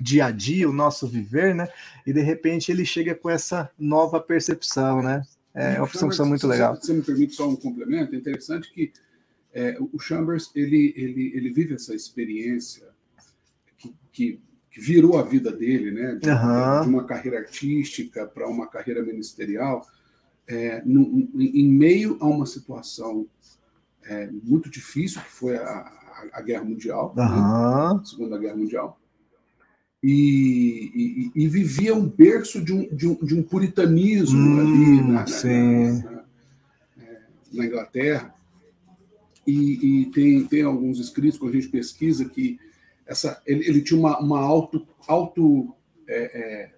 dia 0.00 0.26
a 0.26 0.30
dia, 0.30 0.68
o 0.68 0.72
nosso 0.72 1.06
viver, 1.06 1.54
né? 1.54 1.68
E 2.06 2.12
de 2.12 2.20
repente 2.20 2.70
ele 2.70 2.84
chega 2.84 3.14
com 3.14 3.28
essa 3.28 3.70
nova 3.78 4.20
percepção, 4.20 5.02
né? 5.02 5.22
É 5.54 5.78
uma 5.78 5.88
percepção 5.88 6.26
muito 6.26 6.46
legal. 6.46 6.76
Se 6.76 6.86
você 6.86 6.92
me 6.92 7.02
permite 7.02 7.34
só 7.34 7.48
um 7.48 7.56
complemento, 7.56 8.14
é 8.14 8.18
interessante 8.18 8.72
que 8.72 8.92
é, 9.52 9.76
o 9.80 9.98
Chambers 9.98 10.50
ele, 10.54 10.92
ele, 10.96 11.32
ele 11.34 11.50
vive 11.50 11.74
essa 11.74 11.94
experiência 11.94 12.86
que, 13.76 13.92
que, 14.12 14.40
que 14.70 14.80
virou 14.80 15.18
a 15.18 15.22
vida 15.22 15.50
dele, 15.50 15.90
né? 15.90 16.14
De, 16.14 16.30
uhum. 16.30 16.82
de 16.82 16.88
uma 16.88 17.04
carreira 17.04 17.38
artística 17.38 18.26
para 18.26 18.48
uma 18.48 18.68
carreira 18.68 19.02
ministerial, 19.02 19.84
é, 20.46 20.80
no, 20.84 21.28
em 21.34 21.68
meio 21.68 22.16
a 22.20 22.26
uma 22.26 22.46
situação 22.46 23.26
é, 24.04 24.30
muito 24.30 24.70
difícil 24.70 25.20
que 25.20 25.30
foi 25.30 25.56
a, 25.56 25.62
a, 25.62 26.28
a 26.34 26.42
Guerra 26.42 26.64
Mundial, 26.64 27.14
uhum. 27.16 27.24
né? 27.24 28.00
a 28.00 28.04
Segunda 28.04 28.38
Guerra 28.38 28.56
Mundial 28.56 29.00
e, 30.02 31.32
e, 31.34 31.44
e, 31.44 31.48
vivia 31.48 31.94
um 31.94 32.08
berço 32.08 32.62
de 32.62 32.72
um, 32.72 32.88
de 32.94 33.08
um, 33.08 33.14
de 33.16 33.34
um 33.34 33.42
puritanismo 33.42 34.38
hum, 34.38 34.60
ali 34.60 35.02
na, 35.02 35.24
na, 35.24 36.12
na, 36.12 36.24
na, 37.52 37.66
Inglaterra. 37.66 38.34
E, 39.44 40.02
e, 40.02 40.06
tem, 40.06 40.44
tem 40.44 40.62
alguns 40.62 41.00
escritos, 41.00 41.38
quando 41.38 41.52
a 41.52 41.60
gente 41.60 41.68
pesquisa, 41.68 42.28
que 42.28 42.60
essa, 43.06 43.42
ele, 43.44 43.66
ele 43.66 43.82
tinha 43.82 43.98
uma, 43.98 44.20
uma, 44.20 44.38
auto, 44.38 44.86
auto, 45.08 45.74
é, 46.06 46.40
é, 46.40 46.70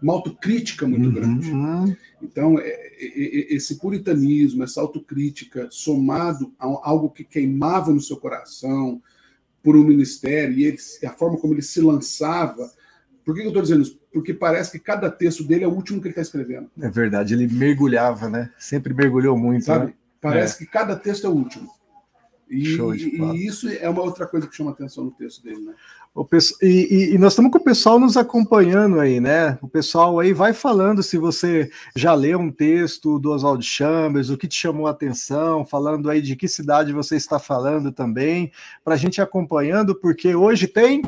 uma 0.00 0.12
autocrítica 0.12 0.86
muito 0.86 1.08
uhum. 1.08 1.14
grande. 1.14 1.96
Então, 2.22 2.60
é, 2.60 2.68
é, 2.68 3.54
esse 3.54 3.76
puritanismo, 3.78 4.62
essa 4.62 4.80
autocrítica, 4.80 5.66
somado 5.70 6.52
a 6.58 6.66
algo 6.66 7.10
que 7.10 7.24
queimava 7.24 7.92
no 7.92 8.00
seu 8.00 8.18
coração, 8.18 9.02
por 9.62 9.76
um 9.76 9.84
ministério 9.84 10.54
e 10.54 10.64
ele, 10.64 10.78
a 11.04 11.10
forma 11.10 11.38
como 11.38 11.54
ele 11.54 11.62
se 11.62 11.80
lançava. 11.80 12.70
Por 13.24 13.34
que 13.34 13.42
eu 13.42 13.48
estou 13.48 13.62
dizendo 13.62 13.82
isso? 13.82 14.00
Porque 14.12 14.32
parece 14.32 14.72
que 14.72 14.78
cada 14.78 15.10
texto 15.10 15.44
dele 15.44 15.64
é 15.64 15.68
o 15.68 15.72
último 15.72 16.00
que 16.00 16.08
ele 16.08 16.12
está 16.12 16.22
escrevendo. 16.22 16.70
É 16.80 16.88
verdade, 16.88 17.34
ele 17.34 17.46
mergulhava, 17.46 18.28
né? 18.28 18.50
Sempre 18.58 18.94
mergulhou 18.94 19.36
muito. 19.36 19.66
Sabe? 19.66 19.86
Né? 19.86 19.92
Parece 20.20 20.54
é. 20.54 20.58
que 20.58 20.72
cada 20.72 20.96
texto 20.96 21.26
é 21.26 21.30
o 21.30 21.34
último. 21.34 21.70
E, 22.50 22.76
e, 22.76 23.46
isso 23.46 23.68
é 23.68 23.88
uma 23.88 24.02
outra 24.02 24.26
coisa 24.26 24.46
que 24.46 24.56
chama 24.56 24.70
atenção 24.70 25.04
no 25.04 25.10
texto 25.10 25.42
dele, 25.42 25.60
né? 25.60 25.74
O 26.14 26.24
pessoal, 26.24 26.58
e, 26.62 27.14
e, 27.14 27.18
nós 27.18 27.32
estamos 27.32 27.52
com 27.52 27.58
o 27.58 27.64
pessoal 27.64 28.00
nos 28.00 28.16
acompanhando 28.16 28.98
aí, 28.98 29.20
né? 29.20 29.56
O 29.62 29.68
pessoal 29.68 30.18
aí 30.18 30.32
vai 30.32 30.52
falando 30.52 31.02
se 31.02 31.16
você 31.16 31.70
já 31.94 32.12
leu 32.14 32.40
um 32.40 32.50
texto 32.50 33.18
do 33.18 33.30
Oswald 33.30 33.64
Chambers, 33.64 34.30
o 34.30 34.36
que 34.36 34.48
te 34.48 34.56
chamou 34.56 34.86
a 34.88 34.90
atenção, 34.90 35.64
falando 35.64 36.10
aí 36.10 36.20
de 36.20 36.34
que 36.34 36.48
cidade 36.48 36.92
você 36.92 37.14
está 37.14 37.38
falando 37.38 37.92
também, 37.92 38.50
para 38.82 38.94
a 38.94 38.96
gente 38.96 39.20
acompanhando, 39.20 39.94
porque 39.94 40.34
hoje 40.34 40.66
tem 40.66 41.02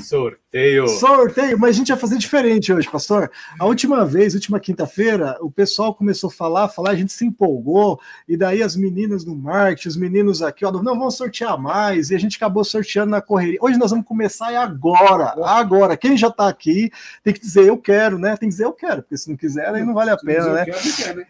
Sorteio. 0.00 0.88
Sorteio, 0.88 1.58
mas 1.58 1.70
a 1.70 1.78
gente 1.78 1.88
vai 1.88 1.98
fazer 1.98 2.18
diferente 2.18 2.72
hoje, 2.72 2.90
pastor. 2.90 3.30
A 3.58 3.66
última 3.66 4.04
vez, 4.04 4.34
última 4.34 4.58
quinta-feira, 4.58 5.36
o 5.40 5.50
pessoal 5.50 5.94
começou 5.94 6.28
a 6.28 6.32
falar, 6.32 6.68
falar, 6.68 6.90
a 6.90 6.94
gente 6.94 7.12
se 7.12 7.24
empolgou, 7.24 8.00
e 8.28 8.36
daí 8.36 8.62
as 8.62 8.74
meninas 8.76 9.24
no 9.24 9.34
marketing, 9.34 9.88
os 9.88 9.96
meninos 9.96 10.42
aqui, 10.42 10.64
ó, 10.64 10.72
não, 10.72 10.98
vamos 10.98 11.16
sortear 11.16 11.58
mais, 11.58 12.10
e 12.10 12.14
a 12.14 12.18
gente 12.18 12.36
acabou 12.36 12.64
sorteando 12.64 13.10
na 13.10 13.20
correria. 13.20 13.58
Hoje 13.60 13.78
nós 13.78 13.90
vamos 13.90 14.06
começar 14.06 14.52
é 14.52 14.56
agora, 14.56 15.34
agora. 15.44 15.96
Quem 15.96 16.16
já 16.16 16.28
está 16.28 16.48
aqui 16.48 16.90
tem 17.22 17.32
que 17.32 17.40
dizer 17.40 17.66
eu 17.66 17.76
quero, 17.76 18.18
né? 18.18 18.30
Tem 18.36 18.48
que 18.48 18.54
dizer 18.54 18.64
eu 18.64 18.72
quero, 18.72 19.02
porque 19.02 19.16
se 19.16 19.28
não 19.28 19.36
quiser, 19.36 19.68
aí 19.74 19.84
não 19.84 19.94
vale 19.94 20.10
a 20.10 20.16
pena, 20.16 20.52
né? 20.52 20.64
né? 20.66 21.26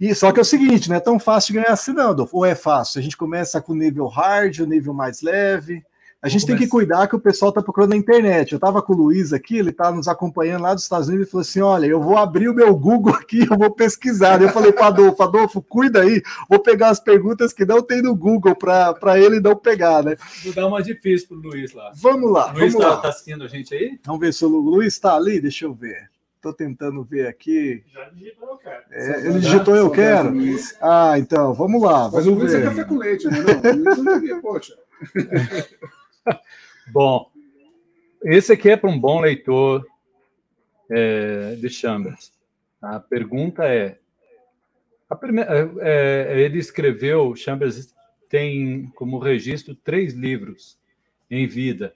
E 0.00 0.14
só 0.14 0.32
que 0.32 0.38
é 0.38 0.42
o 0.42 0.46
seguinte, 0.46 0.88
não 0.88 0.96
é 0.96 1.00
tão 1.00 1.18
fácil 1.18 1.52
de 1.52 1.60
ganhar 1.60 1.74
assim, 1.74 1.92
não, 1.92 2.10
Adolfo. 2.10 2.38
Ou 2.38 2.46
é 2.46 2.54
fácil? 2.54 2.98
A 2.98 3.02
gente 3.02 3.18
começa 3.18 3.60
com 3.60 3.72
o 3.72 3.76
nível 3.76 4.06
hard, 4.06 4.58
o 4.60 4.66
nível 4.66 4.94
mais 4.94 5.20
leve, 5.20 5.84
a 6.22 6.28
gente 6.28 6.44
tem 6.44 6.56
que 6.56 6.66
cuidar 6.66 7.08
que 7.08 7.16
o 7.16 7.20
pessoal 7.20 7.48
está 7.48 7.62
procurando 7.62 7.90
na 7.90 7.96
internet. 7.96 8.52
Eu 8.52 8.56
estava 8.56 8.82
com 8.82 8.92
o 8.92 8.96
Luiz 8.96 9.32
aqui, 9.32 9.56
ele 9.56 9.70
está 9.70 9.90
nos 9.90 10.06
acompanhando 10.06 10.62
lá 10.62 10.74
dos 10.74 10.82
Estados 10.82 11.08
Unidos 11.08 11.26
e 11.26 11.30
falou 11.30 11.40
assim: 11.40 11.60
Olha, 11.60 11.86
eu 11.86 12.00
vou 12.00 12.18
abrir 12.18 12.48
o 12.48 12.54
meu 12.54 12.76
Google 12.76 13.14
aqui, 13.14 13.46
eu 13.50 13.56
vou 13.56 13.70
pesquisar. 13.70 14.42
eu 14.42 14.50
falei 14.50 14.70
para 14.70 14.88
Adolfo: 14.88 15.22
Adolfo, 15.22 15.62
cuida 15.62 16.02
aí, 16.02 16.22
vou 16.48 16.58
pegar 16.58 16.90
as 16.90 17.00
perguntas 17.00 17.54
que 17.54 17.64
não 17.64 17.80
tem 17.80 18.02
no 18.02 18.14
Google 18.14 18.54
para 18.54 19.18
ele 19.18 19.40
não 19.40 19.56
pegar, 19.56 20.02
né? 20.02 20.16
Vou 20.44 20.52
dar 20.52 20.66
uma 20.66 20.82
difícil 20.82 21.28
para 21.28 21.36
o 21.38 21.40
Luiz 21.40 21.72
lá. 21.72 21.90
Vamos 21.94 22.30
lá. 22.30 22.52
O 22.52 22.58
Luiz 22.58 22.74
está 22.74 22.96
tá 22.98 23.08
assistindo 23.08 23.42
a 23.42 23.48
gente 23.48 23.74
aí? 23.74 23.98
Vamos 24.04 24.20
ver 24.20 24.34
se 24.34 24.44
o 24.44 24.48
Luiz 24.48 24.92
está 24.92 25.16
ali, 25.16 25.40
deixa 25.40 25.64
eu 25.64 25.72
ver. 25.72 26.10
Estou 26.36 26.52
tentando 26.52 27.02
ver 27.02 27.28
aqui. 27.28 27.82
Já 27.92 28.10
digitou 28.10 28.48
eu 28.48 28.58
quero. 28.58 28.82
É, 28.90 29.26
ele 29.26 29.38
digitou 29.40 29.76
eu 29.76 29.90
quero. 29.90 30.34
Ah, 30.82 31.18
então, 31.18 31.54
vamos 31.54 31.82
lá. 31.82 32.10
Mas 32.12 32.26
vamos 32.26 32.28
o 32.28 32.34
Luiz 32.34 32.54
é 32.54 32.62
café 32.62 32.84
com 32.84 32.96
leite, 32.96 33.26
né? 33.26 33.38
Não, 33.38 33.72
o 33.72 33.76
Luiz 33.76 33.98
não 33.98 34.20
devia, 34.20 34.40
poxa. 34.40 34.74
Bom, 36.92 37.30
esse 38.22 38.52
aqui 38.52 38.70
é 38.70 38.76
para 38.76 38.90
um 38.90 38.98
bom 38.98 39.20
leitor 39.20 39.86
é, 40.90 41.54
de 41.56 41.68
Chambers. 41.68 42.32
A 42.82 42.98
pergunta 42.98 43.64
é, 43.64 43.98
a 45.08 45.16
primeira, 45.16 45.70
é, 45.80 46.32
é, 46.32 46.40
ele 46.40 46.58
escreveu, 46.58 47.34
Chambers 47.34 47.92
tem 48.28 48.86
como 48.94 49.18
registro 49.18 49.74
três 49.74 50.14
livros 50.14 50.78
em 51.28 51.46
vida. 51.48 51.94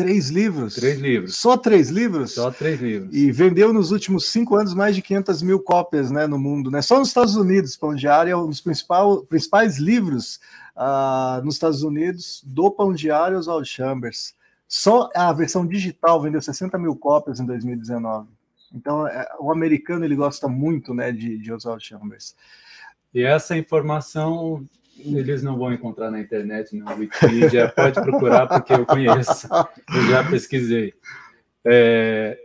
Três 0.00 0.30
livros? 0.30 0.74
Três 0.74 0.98
livros. 0.98 1.36
Só 1.36 1.56
três 1.56 1.90
livros? 1.90 2.32
Só 2.32 2.50
três 2.50 2.80
livros. 2.80 3.14
E 3.14 3.30
vendeu 3.30 3.72
nos 3.72 3.90
últimos 3.90 4.28
cinco 4.28 4.56
anos 4.56 4.74
mais 4.74 4.96
de 4.96 5.02
500 5.02 5.42
mil 5.42 5.60
cópias 5.60 6.10
né, 6.10 6.26
no 6.26 6.38
mundo. 6.38 6.70
Né? 6.70 6.80
Só 6.80 6.98
nos 6.98 7.08
Estados 7.08 7.36
Unidos, 7.36 7.76
Pão 7.76 7.94
Diário 7.94 8.32
é 8.32 8.36
um 8.36 8.48
dos 8.48 8.60
principal, 8.60 9.22
principais 9.24 9.78
livros 9.78 10.40
uh, 10.76 11.44
nos 11.44 11.54
Estados 11.54 11.82
Unidos 11.82 12.42
do 12.46 12.70
Pão 12.70 12.92
Diário 12.92 13.38
Oswald 13.38 13.68
Chambers. 13.68 14.34
Só 14.66 15.10
a 15.14 15.32
versão 15.32 15.66
digital 15.66 16.22
vendeu 16.22 16.40
60 16.40 16.78
mil 16.78 16.96
cópias 16.96 17.40
em 17.40 17.44
2019. 17.44 18.28
Então, 18.72 19.06
é, 19.06 19.28
o 19.38 19.50
americano 19.50 20.04
ele 20.04 20.14
gosta 20.14 20.48
muito 20.48 20.94
né, 20.94 21.12
de, 21.12 21.36
de 21.38 21.52
Oswald 21.52 21.84
Chambers. 21.84 22.34
E 23.12 23.22
essa 23.22 23.56
informação 23.56 24.64
eles 25.04 25.42
não 25.42 25.56
vão 25.56 25.72
encontrar 25.72 26.10
na 26.10 26.20
internet, 26.20 26.76
no 26.76 26.88
Wikipedia. 26.94 27.72
Pode 27.74 28.00
procurar, 28.00 28.46
porque 28.46 28.72
eu 28.72 28.86
conheço. 28.86 29.48
Eu 29.94 30.02
já 30.08 30.24
pesquisei. 30.28 30.94
É, 31.64 32.38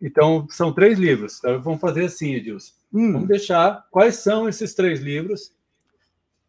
então, 0.00 0.46
são 0.50 0.72
três 0.72 0.98
livros. 0.98 1.38
Então, 1.38 1.60
vamos 1.60 1.80
fazer 1.80 2.04
assim, 2.04 2.34
Edilson. 2.34 2.72
Hum. 2.92 3.12
Vamos 3.12 3.28
deixar 3.28 3.86
quais 3.90 4.16
são 4.16 4.48
esses 4.48 4.74
três 4.74 5.00
livros. 5.00 5.52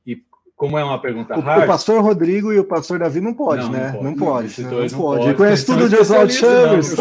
E 0.06 0.24
como 0.56 0.77
é 0.77 0.84
uma 0.84 1.00
pergunta 1.01 1.38
o, 1.38 1.41
hard... 1.41 1.63
O 1.63 1.68
pastor 1.68 2.01
Rodrigo 2.03 2.51
e 2.51 2.60
o 2.60 2.63
pastor 2.63 3.00
Davi 3.00 3.22
não 3.22 3.34
pode, 3.34 3.63
não, 3.63 3.72
né? 3.72 3.91
Não 4.01 4.15
pode. 4.15 4.62
Não 4.62 4.70
pode. 4.70 4.94
Não, 4.94 5.00
não 5.00 5.08
pode. 5.08 5.24
Ele 5.25 5.34
conhece 5.36 5.65
tudo 5.65 5.89
de 5.89 5.96
Oswald 5.96 6.34
Chambers. 6.34 6.96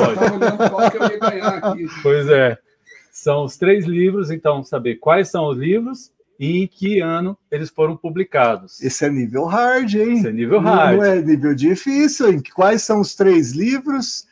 Pois 2.03 2.29
é. 2.29 2.59
São 3.13 3.45
os 3.45 3.57
três 3.57 3.85
livros, 3.87 4.31
então, 4.31 4.63
saber 4.63 4.97
quais 4.97 5.29
são 5.29 5.49
os 5.49 5.59
livros 5.59 6.13
e 6.41 6.63
em 6.63 6.67
que 6.67 7.01
ano 7.01 7.37
eles 7.51 7.69
foram 7.69 7.95
publicados. 7.95 8.81
Esse 8.81 9.05
é 9.05 9.11
nível 9.11 9.45
hard, 9.45 9.95
hein? 9.95 10.15
Esse 10.15 10.29
é 10.29 10.33
nível 10.33 10.59
hard. 10.59 10.97
Não 10.97 11.05
é 11.05 11.21
nível 11.21 11.55
difícil, 11.55 12.33
hein? 12.33 12.43
Quais 12.55 12.83
são 12.83 13.01
os 13.01 13.15
três 13.15 13.53
livros 13.53 14.27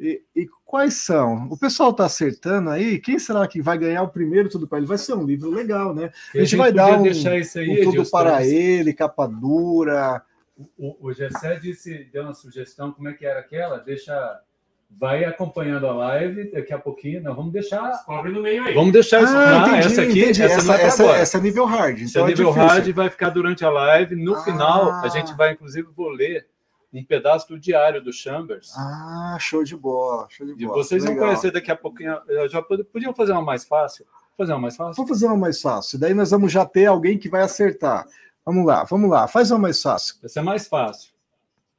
e, 0.00 0.22
e 0.34 0.48
quais 0.64 0.94
são? 0.94 1.48
O 1.50 1.58
pessoal 1.58 1.90
está 1.90 2.06
acertando 2.06 2.70
aí. 2.70 2.98
Quem 2.98 3.18
será 3.18 3.46
que 3.46 3.60
vai 3.60 3.76
ganhar 3.76 4.02
o 4.02 4.08
primeiro 4.08 4.48
Tudo 4.48 4.66
para 4.66 4.78
ele? 4.78 4.86
Vai 4.86 4.96
ser 4.96 5.12
um 5.12 5.26
livro 5.26 5.50
legal, 5.50 5.94
né? 5.94 6.04
A 6.04 6.06
gente, 6.06 6.36
a 6.38 6.44
gente 6.44 6.56
vai 6.56 6.72
dar 6.72 6.98
um, 6.98 7.04
aí, 7.04 7.86
um 7.86 7.90
Tudo 7.90 8.10
para 8.10 8.46
ele, 8.46 8.94
capa 8.94 9.26
dura. 9.26 10.22
O, 10.78 11.08
o 11.08 11.12
Gessé 11.12 11.58
disse, 11.58 12.08
deu 12.10 12.22
uma 12.22 12.34
sugestão, 12.34 12.92
como 12.92 13.10
é 13.10 13.12
que 13.12 13.26
era 13.26 13.40
aquela? 13.40 13.76
Deixa 13.76 14.40
vai 14.98 15.24
acompanhando 15.24 15.86
a 15.86 15.92
live, 15.92 16.50
daqui 16.52 16.72
a 16.72 16.78
pouquinho, 16.78 17.22
não, 17.22 17.34
vamos 17.34 17.52
deixar. 17.52 18.04
Cobre 18.04 18.30
no 18.30 18.42
meio 18.42 18.64
aí. 18.64 18.74
Vamos 18.74 18.92
deixar 18.92 19.22
isso. 19.22 19.32
Ah, 19.36 19.68
entendi, 19.68 19.86
essa 19.86 20.02
aqui, 20.02 20.20
entendi. 20.22 20.42
essa, 20.42 20.54
essa, 20.54 20.74
é 20.74 20.86
essa, 20.86 21.04
essa, 21.04 21.38
é 21.38 21.40
nível 21.40 21.64
hard. 21.64 22.00
Então 22.00 22.06
essa 22.06 22.20
é 22.20 22.26
nível 22.26 22.50
é 22.50 22.52
hard 22.52 22.92
vai 22.92 23.10
ficar 23.10 23.30
durante 23.30 23.64
a 23.64 23.70
live. 23.70 24.14
No 24.14 24.36
ah. 24.36 24.44
final, 24.44 24.92
a 24.92 25.08
gente 25.08 25.34
vai, 25.34 25.52
inclusive, 25.52 25.88
vou 25.94 26.08
ler 26.08 26.46
um 26.92 27.04
pedaço 27.04 27.48
do 27.48 27.58
diário 27.58 28.02
do 28.02 28.12
Chambers. 28.12 28.72
Ah, 28.76 29.36
show 29.40 29.64
de 29.64 29.76
bola, 29.76 30.26
show 30.28 30.46
de 30.46 30.54
bola. 30.54 30.78
E 30.78 30.84
vocês 30.84 31.02
Legal. 31.02 31.18
vão 31.18 31.26
conhecer 31.26 31.50
daqui 31.50 31.70
a 31.70 31.76
pouquinho. 31.76 32.16
Já 32.48 32.62
podiam 32.62 33.14
fazer 33.14 33.32
uma 33.32 33.42
mais 33.42 33.64
fácil? 33.64 34.06
Fazer 34.36 34.52
uma 34.52 34.60
mais 34.60 34.76
fácil? 34.76 34.94
Vamos 34.94 35.08
fazer 35.08 35.26
uma 35.26 35.36
mais 35.36 35.60
fácil. 35.60 35.98
Daí 35.98 36.14
nós 36.14 36.30
vamos 36.30 36.52
já 36.52 36.64
ter 36.66 36.86
alguém 36.86 37.18
que 37.18 37.28
vai 37.28 37.42
acertar. 37.42 38.06
Vamos 38.44 38.66
lá, 38.66 38.84
vamos 38.84 39.10
lá. 39.10 39.26
Faz 39.26 39.50
uma 39.50 39.58
mais 39.58 39.80
fácil. 39.80 40.16
Essa 40.22 40.40
é 40.40 40.42
mais 40.42 40.66
fácil. 40.68 41.12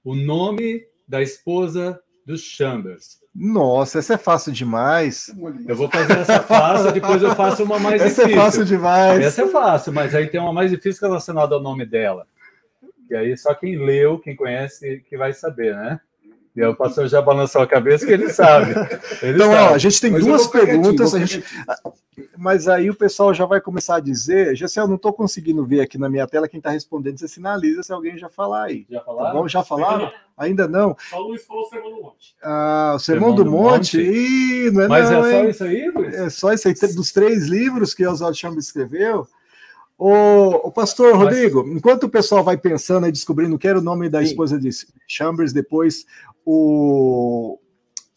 O 0.03 0.15
nome 0.15 0.85
da 1.07 1.21
esposa 1.21 2.01
do 2.25 2.37
Chambers. 2.37 3.21
Nossa, 3.35 3.99
essa 3.99 4.13
é 4.13 4.17
fácil 4.17 4.51
demais. 4.51 5.33
Eu 5.67 5.75
vou 5.75 5.89
fazer 5.89 6.13
essa 6.19 6.39
fácil, 6.41 6.91
depois 6.91 7.21
eu 7.21 7.35
faço 7.35 7.63
uma 7.63 7.79
mais 7.79 8.01
essa 8.01 8.23
difícil. 8.23 8.23
Essa 8.23 8.31
é 8.31 8.43
fácil 8.43 8.65
demais. 8.65 9.25
Essa 9.25 9.41
é 9.43 9.47
fácil, 9.47 9.93
mas 9.93 10.13
aí 10.13 10.27
tem 10.27 10.39
uma 10.39 10.53
mais 10.53 10.69
difícil 10.71 11.07
relacionada 11.07 11.55
ao 11.55 11.61
nome 11.61 11.85
dela. 11.85 12.27
E 13.09 13.15
aí 13.15 13.35
só 13.37 13.53
quem 13.53 13.77
leu, 13.77 14.19
quem 14.19 14.35
conhece, 14.35 15.03
que 15.09 15.17
vai 15.17 15.33
saber, 15.33 15.75
né? 15.75 15.99
E 16.55 16.61
aí 16.61 16.67
o 16.67 16.75
pastor 16.75 17.07
já 17.07 17.19
balançou 17.19 17.61
a 17.61 17.67
cabeça 17.67 18.05
que 18.05 18.11
ele 18.11 18.29
sabe. 18.29 18.73
Ele 19.23 19.35
então, 19.35 19.51
sabe. 19.51 19.71
Ó, 19.71 19.73
a 19.73 19.77
gente 19.79 19.99
tem 19.99 20.11
mas 20.11 20.23
duas 20.23 20.45
perguntas. 20.45 21.11
Gente... 21.11 21.43
Mas 22.37 22.67
aí 22.67 22.91
o 22.91 22.95
pessoal 22.95 23.33
já 23.33 23.45
vai 23.45 23.59
começar 23.59 23.95
a 23.95 23.99
dizer, 23.99 24.53
eu 24.77 24.87
não 24.87 24.95
estou 24.95 25.11
conseguindo 25.11 25.65
ver 25.65 25.81
aqui 25.81 25.97
na 25.97 26.07
minha 26.07 26.27
tela 26.27 26.47
quem 26.47 26.59
está 26.59 26.69
respondendo, 26.69 27.17
você 27.17 27.27
sinaliza 27.27 27.81
se 27.81 27.91
alguém 27.91 28.17
já 28.17 28.29
falar 28.29 28.65
aí. 28.65 28.85
Já 28.87 29.01
falaram? 29.01 29.31
Tá 29.31 29.33
bom? 29.33 29.47
Já 29.47 29.63
falaram? 29.63 30.11
Ainda 30.37 30.67
não. 30.67 30.95
Só 31.09 31.19
o 31.19 31.27
Luiz 31.29 31.43
falou 31.45 31.63
o 31.63 31.69
Sermão 31.69 31.91
do 31.91 32.01
Monte. 32.01 32.35
Ah, 32.43 32.93
o 32.95 32.99
Sermão, 32.99 33.29
Sermão 33.29 33.35
do, 33.35 33.43
do, 33.43 33.51
Monte? 33.51 33.97
Monte? 33.97 34.01
Ih, 34.01 34.71
não 34.71 34.81
é 34.83 34.87
Mas 34.87 35.09
não, 35.09 35.25
é 35.25 35.31
só 35.31 35.37
hein? 35.37 35.49
isso 35.49 35.63
aí, 35.63 35.89
Luiz? 35.89 36.13
É 36.13 36.29
só 36.29 36.53
isso 36.53 36.67
aí, 36.67 36.73
dos 36.93 37.11
três 37.11 37.47
livros 37.47 37.95
que 37.95 38.05
Oswaldo 38.05 38.37
Chambers 38.37 38.65
escreveu. 38.65 39.27
O, 39.97 40.67
o 40.67 40.71
pastor 40.71 41.15
Rodrigo, 41.15 41.63
Mas... 41.63 41.77
enquanto 41.77 42.03
o 42.03 42.09
pessoal 42.09 42.43
vai 42.43 42.57
pensando 42.57 43.07
e 43.07 43.11
descobrindo 43.11 43.57
que 43.57 43.67
era 43.67 43.79
o 43.79 43.81
nome 43.81 44.09
da 44.09 44.19
Sim. 44.19 44.25
esposa 44.25 44.59
de 44.59 44.69
Chambers, 45.07 45.53
depois 45.53 46.05
o 46.45 47.59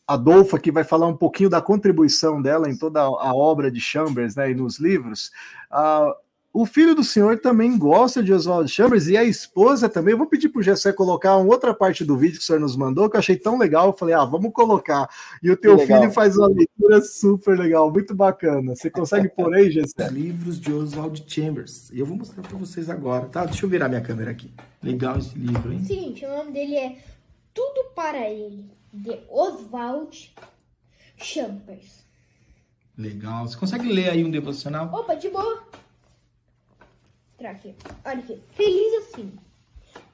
Adolfo 0.06 0.56
aqui 0.56 0.70
vai 0.70 0.84
falar 0.84 1.06
um 1.06 1.16
pouquinho 1.16 1.50
da 1.50 1.60
contribuição 1.60 2.40
dela 2.40 2.70
em 2.70 2.76
toda 2.76 3.00
a 3.00 3.34
obra 3.34 3.70
de 3.70 3.80
Chambers 3.80 4.36
né, 4.36 4.50
e 4.50 4.54
nos 4.54 4.78
livros. 4.78 5.30
Uh, 5.70 6.14
o 6.56 6.64
filho 6.64 6.94
do 6.94 7.04
senhor 7.04 7.38
também 7.38 7.76
gosta 7.76 8.22
de 8.22 8.32
Oswald 8.32 8.66
Chambers 8.70 9.08
e 9.08 9.16
a 9.16 9.22
esposa 9.22 9.90
também. 9.90 10.12
Eu 10.12 10.18
vou 10.18 10.26
pedir 10.26 10.48
para 10.48 10.60
o 10.60 10.62
Gessé 10.62 10.90
colocar 10.90 11.36
uma 11.36 11.52
outra 11.52 11.74
parte 11.74 12.02
do 12.02 12.16
vídeo 12.16 12.38
que 12.38 12.42
o 12.42 12.46
senhor 12.46 12.58
nos 12.58 12.74
mandou, 12.74 13.10
que 13.10 13.16
eu 13.16 13.18
achei 13.18 13.36
tão 13.36 13.58
legal. 13.58 13.88
Eu 13.88 13.92
falei, 13.92 14.14
ah, 14.14 14.24
vamos 14.24 14.54
colocar. 14.54 15.06
E 15.42 15.50
o 15.50 15.56
teu 15.56 15.78
filho 15.78 16.10
faz 16.10 16.34
uma 16.38 16.48
leitura 16.48 17.02
super 17.02 17.58
legal, 17.58 17.92
muito 17.92 18.14
bacana. 18.14 18.74
Você 18.74 18.88
consegue 18.88 19.28
pôr 19.28 19.52
aí, 19.52 19.70
Gessé? 19.70 20.08
Livros 20.08 20.58
de 20.58 20.72
Oswald 20.72 21.22
Chambers. 21.26 21.90
E 21.92 22.00
eu 22.00 22.06
vou 22.06 22.16
mostrar 22.16 22.40
para 22.40 22.56
vocês 22.56 22.88
agora, 22.88 23.26
tá? 23.26 23.44
Deixa 23.44 23.66
eu 23.66 23.68
virar 23.68 23.90
minha 23.90 24.00
câmera 24.00 24.30
aqui. 24.30 24.50
Legal 24.82 25.18
esse 25.18 25.38
livro, 25.38 25.70
hein? 25.70 25.84
Sim, 25.84 26.14
o 26.24 26.38
nome 26.38 26.52
dele 26.52 26.74
é 26.74 26.96
Tudo 27.56 27.84
para 27.94 28.28
Ele, 28.28 28.70
de 28.92 29.18
Oswald 29.30 30.34
Chambers. 31.16 32.04
Legal. 32.98 33.48
Você 33.48 33.56
consegue 33.56 33.90
ler 33.90 34.10
aí 34.10 34.22
um 34.22 34.30
devocional? 34.30 34.92
Opa, 34.92 35.14
de 35.14 35.30
boa. 35.30 35.66
Aqui. 37.42 37.74
Olha 38.04 38.18
aqui. 38.18 38.42
Feliz 38.50 38.94
assim. 39.08 39.32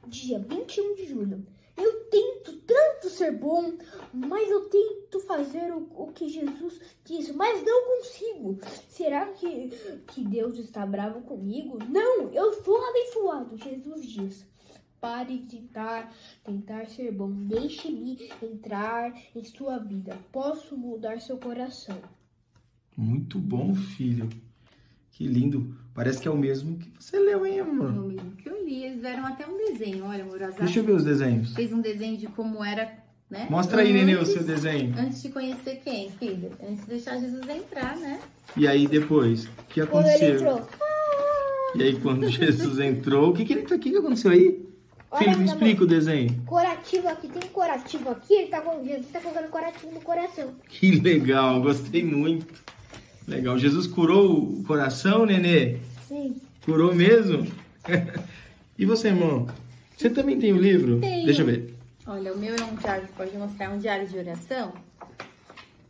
Dia 0.07 0.38
21 0.38 0.94
de 0.94 1.07
julho. 1.09 1.44
Eu 1.76 2.05
tento 2.05 2.52
tanto 2.59 3.11
ser 3.11 3.33
bom, 3.33 3.72
mas 4.12 4.48
eu 4.48 4.68
tento 4.68 5.18
fazer 5.20 5.72
o, 5.72 5.88
o 5.96 6.12
que 6.12 6.28
Jesus 6.28 6.78
disse, 7.05 7.33
mas 7.33 7.61
não 7.64 7.87
consigo. 7.87 8.61
Será 8.88 9.26
que, 9.33 9.68
que 10.07 10.22
Deus 10.24 10.59
está 10.59 10.87
bravo 10.87 11.22
comigo? 11.22 11.78
Não, 11.88 12.31
eu 12.31 12.52
sou 12.62 12.81
abençoado. 12.85 13.57
Jesus 13.57 14.07
diz. 14.07 14.51
Pare 15.02 15.36
de 15.36 15.58
tentar, 15.58 16.12
tentar 16.44 16.86
ser 16.86 17.10
bom. 17.10 17.28
Deixe-me 17.28 18.16
entrar 18.40 19.12
em 19.34 19.42
sua 19.42 19.76
vida. 19.76 20.16
Posso 20.30 20.76
mudar 20.76 21.20
seu 21.20 21.36
coração. 21.38 21.98
Muito 22.96 23.36
bom, 23.36 23.74
filho. 23.74 24.28
Que 25.10 25.26
lindo. 25.26 25.76
Parece 25.92 26.20
que 26.20 26.28
é 26.28 26.30
o 26.30 26.36
mesmo 26.36 26.78
que 26.78 26.88
você 27.00 27.18
leu, 27.18 27.44
hein, 27.44 27.58
amor? 27.58 27.88
É 27.88 27.98
o 27.98 28.06
mesmo 28.06 28.30
que 28.36 28.48
eu 28.48 28.64
li. 28.64 28.84
Eles 28.84 29.02
deram 29.02 29.26
até 29.26 29.44
um 29.44 29.56
desenho. 29.56 30.04
Olha, 30.04 30.22
amor. 30.22 30.40
Azar 30.40 30.60
Deixa 30.60 30.78
eu 30.78 30.84
ver 30.84 30.92
os 30.92 31.02
desenhos. 31.02 31.52
Fez 31.52 31.72
um 31.72 31.80
desenho 31.80 32.16
de 32.16 32.28
como 32.28 32.64
era, 32.64 32.96
né? 33.28 33.48
Mostra 33.50 33.82
aí, 33.82 33.92
Nenê, 33.92 34.14
o 34.14 34.24
seu 34.24 34.44
desenho. 34.44 34.94
Antes 34.96 35.20
de 35.20 35.30
conhecer 35.30 35.80
quem, 35.82 36.12
filho? 36.12 36.52
Antes 36.62 36.84
de 36.84 36.90
deixar 36.90 37.18
Jesus 37.18 37.48
entrar, 37.48 37.96
né? 37.96 38.20
E 38.56 38.68
aí, 38.68 38.86
depois? 38.86 39.46
O 39.46 39.64
que 39.68 39.80
aconteceu? 39.80 39.88
Quando 39.90 40.22
ele 40.22 40.32
entrou. 40.36 40.68
E 41.74 41.82
aí, 41.82 42.00
quando 42.00 42.28
Jesus 42.30 42.78
entrou, 42.78 43.30
o 43.30 43.34
que, 43.34 43.44
que, 43.44 43.52
ele, 43.52 43.62
o 43.62 43.66
que, 43.66 43.90
que 43.90 43.96
aconteceu 43.96 44.30
aí? 44.30 44.70
Filho, 45.18 45.38
me 45.38 45.44
explica 45.44 45.85
o 45.85 45.87
desenho. 45.87 46.42
Corativo 46.46 47.09
aqui, 47.09 47.29
tem 47.29 47.42
um 47.44 47.53
corativo 47.53 48.11
aqui, 48.11 48.35
ele 48.35 48.48
tá, 48.48 48.62
Jesus 48.83 49.07
tá 49.12 49.20
colocando 49.20 49.51
corativo 49.51 49.92
no 49.92 50.01
coração. 50.01 50.55
Que 50.68 50.92
legal, 50.92 51.61
gostei 51.61 52.03
muito. 52.03 52.62
Legal. 53.27 53.59
Jesus 53.59 53.87
curou 53.87 54.33
o 54.33 54.64
coração, 54.64 55.27
Nenê? 55.27 55.77
Sim. 56.09 56.37
Curou 56.64 56.94
mesmo? 56.94 57.46
e 58.79 58.85
você, 58.85 59.09
irmão? 59.09 59.46
Você 59.96 60.11
também 60.11 60.38
tem 60.38 60.53
o 60.53 60.57
um 60.57 60.59
livro? 60.59 61.01
Tenho. 61.01 61.25
Deixa 61.27 61.42
eu 61.42 61.46
ver. 61.46 61.75
Olha, 62.07 62.33
o 62.33 62.38
meu 62.38 62.55
é 62.55 62.64
um 62.64 62.75
diário, 62.75 63.07
pode 63.16 63.37
mostrar, 63.37 63.66
é 63.66 63.68
um 63.68 63.79
diário 63.79 64.09
de 64.09 64.18
oração. 64.18 64.72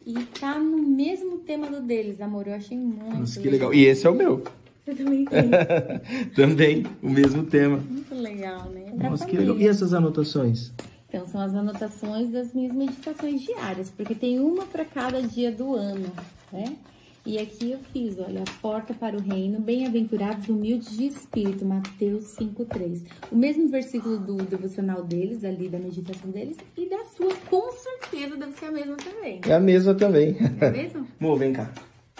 E 0.04 0.14
tá 0.38 0.58
no 0.58 0.78
mesmo 0.78 1.38
tema 1.38 1.68
do 1.68 1.80
deles, 1.80 2.20
amor. 2.20 2.46
Eu 2.48 2.54
achei 2.54 2.76
muito 2.76 3.20
Nossa, 3.20 3.40
que 3.40 3.48
legal. 3.48 3.72
E 3.72 3.84
esse 3.84 4.06
é 4.06 4.10
o 4.10 4.14
meu. 4.14 4.42
Eu 4.86 4.96
também 4.96 5.24
tenho. 5.24 5.50
também, 6.34 6.86
o 7.02 7.08
mesmo 7.08 7.44
tema. 7.44 7.76
Muito 7.78 8.14
legal, 8.14 8.68
né? 8.70 8.92
Pra 8.96 9.10
Nossa, 9.10 9.26
que 9.26 9.36
legal. 9.36 9.58
E 9.58 9.68
essas 9.68 9.94
anotações? 9.94 10.72
Então, 11.08 11.26
são 11.26 11.40
as 11.40 11.54
anotações 11.54 12.30
das 12.30 12.52
minhas 12.54 12.74
meditações 12.74 13.42
diárias, 13.42 13.90
porque 13.90 14.14
tem 14.14 14.40
uma 14.40 14.64
para 14.64 14.84
cada 14.84 15.20
dia 15.20 15.52
do 15.52 15.74
ano, 15.74 16.10
né? 16.50 16.76
E 17.24 17.38
aqui 17.38 17.70
eu 17.70 17.78
fiz, 17.92 18.18
olha, 18.18 18.42
a 18.42 18.60
porta 18.60 18.92
para 18.92 19.16
o 19.16 19.20
reino, 19.20 19.60
bem-aventurados 19.60 20.48
humildes 20.48 20.96
de 20.96 21.06
espírito, 21.06 21.64
Mateus 21.64 22.34
5:3. 22.36 23.04
O 23.30 23.36
mesmo 23.36 23.68
versículo 23.68 24.18
do 24.18 24.38
devocional 24.38 25.04
deles, 25.04 25.44
ali 25.44 25.68
da 25.68 25.78
meditação 25.78 26.30
deles, 26.32 26.56
e 26.76 26.88
da 26.88 27.04
sua, 27.16 27.32
com 27.48 27.70
certeza 27.70 28.36
deve 28.36 28.58
ser 28.58 28.66
a 28.66 28.72
mesma 28.72 28.96
também. 28.96 29.40
É 29.46 29.54
a 29.54 29.60
mesma 29.60 29.94
também. 29.94 30.36
É 30.60 30.66
a 30.66 30.70
mesma? 30.72 31.06
Amor, 31.20 31.38
vem 31.38 31.52
cá. 31.52 31.70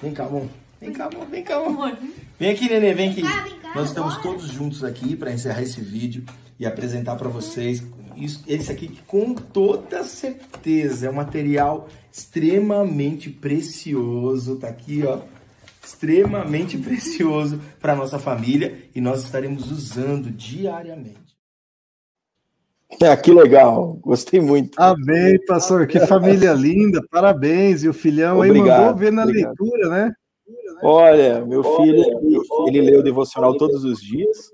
Vem 0.01 0.14
cá, 0.14 0.27
amor. 0.27 0.46
Vem 0.83 0.92
cá, 0.92 1.07
amor. 1.07 1.27
Vem 1.27 1.45
cá, 1.45 1.57
amor. 1.57 1.97
Vem 2.40 2.51
aqui, 2.51 2.68
Nenê, 2.68 2.92
vem 2.92 3.11
aqui. 3.11 3.23
Vem 3.23 3.31
cá, 3.31 3.42
vem 3.45 3.59
cá, 3.61 3.73
Nós 3.73 3.88
estamos 3.88 4.16
todos 4.16 4.49
juntos 4.49 4.83
aqui 4.83 5.14
para 5.14 5.33
encerrar 5.33 5.62
esse 5.62 5.81
vídeo 5.81 6.25
e 6.59 6.66
apresentar 6.66 7.14
para 7.14 7.29
vocês 7.29 7.85
isso, 8.16 8.42
esse 8.49 8.71
aqui 8.71 8.99
com 9.07 9.33
toda 9.33 10.03
certeza 10.03 11.07
é 11.07 11.11
um 11.11 11.14
material 11.14 11.88
extremamente 12.12 13.31
precioso, 13.31 14.57
tá 14.57 14.68
aqui, 14.68 15.05
ó, 15.07 15.21
extremamente 15.83 16.77
precioso 16.79 17.61
para 17.81 17.95
nossa 17.95 18.18
família 18.18 18.77
e 18.92 19.01
nós 19.01 19.23
estaremos 19.23 19.71
usando 19.71 20.31
diariamente. 20.31 21.23
É, 23.01 23.16
que 23.16 23.33
legal, 23.33 23.95
gostei 24.03 24.40
muito. 24.40 24.79
Amém, 24.79 25.38
pastor, 25.47 25.87
que 25.87 25.99
família 26.07 26.53
linda, 26.53 27.01
parabéns. 27.09 27.85
E 27.85 27.88
o 27.88 27.95
filhão 27.95 28.38
obrigado, 28.38 28.71
aí 28.71 28.81
mandou 28.81 28.97
ver 28.97 29.12
na 29.12 29.23
obrigado. 29.23 29.55
leitura, 29.61 29.88
né? 29.88 30.12
Olha, 30.83 31.44
meu 31.44 31.62
filho, 31.62 32.05
ele, 32.66 32.81
lê 32.81 32.96
o 32.96 33.02
devocional 33.02 33.57
todos 33.57 33.85
os 33.85 34.00
dias, 34.00 34.50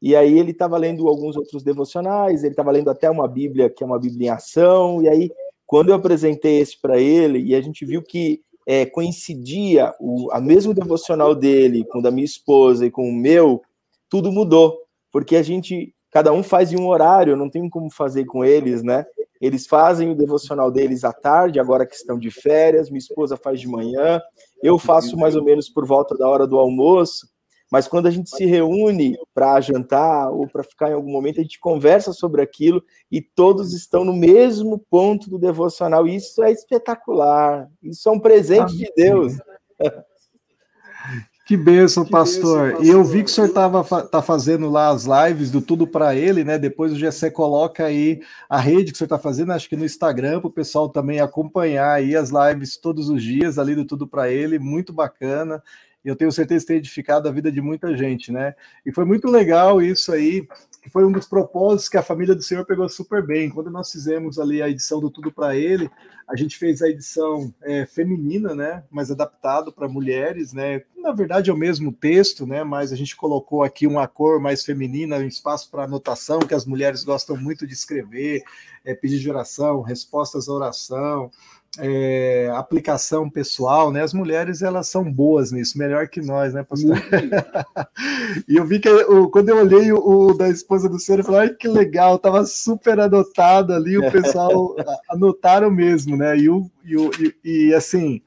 e 0.00 0.16
aí 0.16 0.38
ele 0.38 0.52
estava 0.52 0.78
lendo 0.78 1.06
alguns 1.06 1.36
outros 1.36 1.62
devocionais, 1.62 2.42
ele 2.42 2.52
estava 2.52 2.70
lendo 2.70 2.88
até 2.88 3.10
uma 3.10 3.28
Bíblia, 3.28 3.68
que 3.68 3.82
é 3.82 3.86
uma 3.86 3.98
Bíblia 3.98 4.28
em 4.28 4.30
ação, 4.30 5.02
e 5.02 5.08
aí, 5.08 5.30
quando 5.66 5.90
eu 5.90 5.94
apresentei 5.94 6.58
esse 6.58 6.80
para 6.80 6.98
ele, 6.98 7.40
e 7.40 7.54
a 7.54 7.60
gente 7.60 7.84
viu 7.84 8.02
que 8.02 8.40
é, 8.66 8.86
coincidia 8.86 9.94
o 10.00 10.30
a 10.32 10.40
mesmo 10.40 10.72
devocional 10.72 11.34
dele 11.34 11.84
com 11.84 11.98
o 11.98 12.02
da 12.02 12.10
minha 12.10 12.24
esposa 12.24 12.86
e 12.86 12.90
com 12.90 13.08
o 13.08 13.12
meu, 13.12 13.62
tudo 14.08 14.32
mudou, 14.32 14.78
porque 15.12 15.36
a 15.36 15.42
gente 15.42 15.94
cada 16.10 16.32
um 16.32 16.42
faz 16.42 16.72
em 16.72 16.78
um 16.78 16.88
horário, 16.88 17.36
não 17.36 17.48
tem 17.48 17.68
como 17.68 17.90
fazer 17.90 18.24
com 18.24 18.44
eles, 18.44 18.82
né? 18.82 19.04
Eles 19.40 19.66
fazem 19.66 20.10
o 20.10 20.14
devocional 20.14 20.70
deles 20.70 21.02
à 21.02 21.12
tarde, 21.12 21.58
agora 21.58 21.86
que 21.86 21.94
estão 21.94 22.18
de 22.18 22.30
férias, 22.30 22.90
minha 22.90 22.98
esposa 22.98 23.36
faz 23.36 23.60
de 23.60 23.66
manhã, 23.66 24.20
eu 24.62 24.78
faço 24.78 25.16
mais 25.16 25.34
ou 25.34 25.42
menos 25.42 25.68
por 25.68 25.86
volta 25.86 26.16
da 26.16 26.28
hora 26.28 26.46
do 26.46 26.58
almoço, 26.58 27.26
mas 27.70 27.86
quando 27.86 28.06
a 28.06 28.10
gente 28.10 28.28
se 28.28 28.44
reúne 28.44 29.16
para 29.32 29.60
jantar 29.60 30.30
ou 30.30 30.46
para 30.48 30.64
ficar 30.64 30.90
em 30.90 30.94
algum 30.94 31.12
momento, 31.12 31.38
a 31.38 31.42
gente 31.42 31.60
conversa 31.60 32.12
sobre 32.12 32.42
aquilo 32.42 32.82
e 33.10 33.22
todos 33.22 33.72
estão 33.72 34.04
no 34.04 34.12
mesmo 34.12 34.78
ponto 34.90 35.30
do 35.30 35.38
devocional. 35.38 36.06
Isso 36.06 36.42
é 36.42 36.50
espetacular. 36.50 37.70
Isso 37.80 38.08
é 38.08 38.12
um 38.12 38.18
presente 38.18 38.76
de 38.76 38.92
Deus. 38.96 39.34
Que 41.50 41.56
bênção, 41.56 42.04
que 42.04 42.12
pastor. 42.12 42.70
pastor. 42.70 42.86
E 42.86 42.88
eu 42.88 43.02
vi 43.02 43.24
que 43.24 43.28
o 43.28 43.32
senhor 43.32 43.48
estava 43.48 43.82
tá 44.04 44.22
fazendo 44.22 44.70
lá 44.70 44.90
as 44.90 45.04
lives 45.04 45.50
do 45.50 45.60
Tudo 45.60 45.84
para 45.84 46.14
Ele, 46.14 46.44
né? 46.44 46.56
Depois 46.56 46.92
o 46.92 46.96
GC 46.96 47.28
coloca 47.32 47.86
aí 47.86 48.20
a 48.48 48.56
rede 48.56 48.92
que 48.92 48.94
o 48.94 48.96
senhor 48.96 49.06
está 49.06 49.18
fazendo, 49.18 49.50
acho 49.50 49.68
que 49.68 49.74
no 49.74 49.84
Instagram, 49.84 50.38
para 50.38 50.46
o 50.46 50.52
pessoal 50.52 50.88
também 50.88 51.18
acompanhar 51.18 51.90
aí 51.90 52.14
as 52.14 52.30
lives 52.30 52.76
todos 52.76 53.08
os 53.08 53.20
dias 53.20 53.58
ali 53.58 53.74
do 53.74 53.84
Tudo 53.84 54.06
para 54.06 54.30
Ele, 54.30 54.60
muito 54.60 54.92
bacana. 54.92 55.60
E 56.04 56.08
eu 56.08 56.14
tenho 56.14 56.30
certeza 56.30 56.60
que 56.60 56.68
tem 56.68 56.76
edificado 56.76 57.28
a 57.28 57.32
vida 57.32 57.50
de 57.50 57.60
muita 57.60 57.96
gente, 57.96 58.30
né? 58.30 58.54
E 58.86 58.92
foi 58.92 59.04
muito 59.04 59.28
legal 59.28 59.82
isso 59.82 60.12
aí 60.12 60.46
que 60.80 60.88
foi 60.88 61.04
um 61.04 61.12
dos 61.12 61.26
propósitos 61.26 61.88
que 61.88 61.96
a 61.96 62.02
família 62.02 62.34
do 62.34 62.42
Senhor 62.42 62.64
pegou 62.64 62.88
super 62.88 63.24
bem. 63.24 63.50
Quando 63.50 63.70
nós 63.70 63.92
fizemos 63.92 64.38
ali 64.38 64.62
a 64.62 64.68
edição 64.68 64.98
do 64.98 65.10
Tudo 65.10 65.30
para 65.30 65.54
Ele, 65.54 65.90
a 66.28 66.34
gente 66.36 66.56
fez 66.56 66.80
a 66.80 66.88
edição 66.88 67.52
é, 67.62 67.84
feminina, 67.84 68.54
né, 68.54 68.82
mais 68.90 69.10
adaptado 69.10 69.72
para 69.72 69.88
mulheres, 69.88 70.52
né. 70.52 70.82
Na 70.96 71.12
verdade 71.12 71.50
é 71.50 71.52
o 71.52 71.56
mesmo 71.56 71.92
texto, 71.92 72.46
né, 72.46 72.64
mas 72.64 72.92
a 72.92 72.96
gente 72.96 73.14
colocou 73.14 73.62
aqui 73.62 73.86
uma 73.86 74.08
cor 74.08 74.40
mais 74.40 74.64
feminina, 74.64 75.16
um 75.16 75.26
espaço 75.26 75.70
para 75.70 75.84
anotação 75.84 76.40
que 76.40 76.54
as 76.54 76.64
mulheres 76.64 77.04
gostam 77.04 77.36
muito 77.36 77.66
de 77.66 77.74
escrever, 77.74 78.42
é, 78.84 78.94
pedir 78.94 79.18
de 79.18 79.28
oração, 79.28 79.82
respostas 79.82 80.48
à 80.48 80.52
oração 80.52 81.30
é, 81.78 82.50
aplicação 82.54 83.30
pessoal, 83.30 83.92
né? 83.92 84.02
As 84.02 84.12
mulheres 84.12 84.62
elas 84.62 84.88
são 84.88 85.10
boas 85.10 85.52
nisso, 85.52 85.78
melhor 85.78 86.08
que 86.08 86.20
nós, 86.20 86.52
né, 86.52 86.62
pastor? 86.62 86.96
e 88.48 88.56
eu 88.56 88.64
vi 88.64 88.80
que 88.80 88.88
eu, 88.88 89.30
quando 89.30 89.50
eu 89.50 89.58
olhei 89.58 89.92
o, 89.92 89.98
o, 89.98 90.34
da 90.34 90.48
esposa 90.48 90.88
do 90.88 90.98
senhor, 90.98 91.20
eu 91.20 91.24
falei, 91.24 91.50
que 91.50 91.68
legal, 91.68 92.18
tava 92.18 92.44
super 92.44 92.98
anotado 92.98 93.72
ali, 93.72 93.96
o 93.96 94.10
pessoal 94.10 94.74
anotaram 95.08 95.70
mesmo, 95.70 96.16
né? 96.16 96.36
E, 96.36 96.48
o, 96.48 96.68
e, 96.84 96.96
o, 96.96 97.10
e, 97.18 97.68
e 97.68 97.74
assim, 97.74 98.20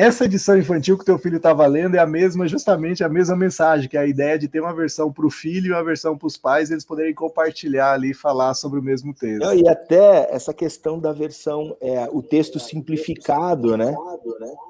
essa 0.00 0.24
edição 0.24 0.56
infantil 0.56 0.96
que 0.96 1.04
teu 1.04 1.18
filho 1.18 1.36
estava 1.36 1.66
lendo 1.66 1.94
é 1.94 1.98
a 1.98 2.06
mesma, 2.06 2.48
justamente 2.48 3.04
a 3.04 3.08
mesma 3.08 3.36
mensagem, 3.36 3.86
que 3.86 3.98
é 3.98 4.00
a 4.00 4.06
ideia 4.06 4.38
de 4.38 4.48
ter 4.48 4.58
uma 4.58 4.72
versão 4.72 5.12
para 5.12 5.26
o 5.26 5.30
filho 5.30 5.66
e 5.66 5.72
uma 5.72 5.84
versão 5.84 6.16
para 6.16 6.26
os 6.26 6.38
pais, 6.38 6.70
eles 6.70 6.86
poderem 6.86 7.12
compartilhar 7.12 7.92
ali 7.92 8.12
e 8.12 8.14
falar 8.14 8.54
sobre 8.54 8.80
o 8.80 8.82
mesmo 8.82 9.12
texto. 9.12 9.44
Não, 9.44 9.52
e 9.54 9.68
até 9.68 10.26
essa 10.34 10.54
questão 10.54 10.98
da 10.98 11.12
versão, 11.12 11.76
é, 11.82 12.08
o 12.10 12.22
texto 12.22 12.58
simplificado, 12.58 13.76
né, 13.76 13.94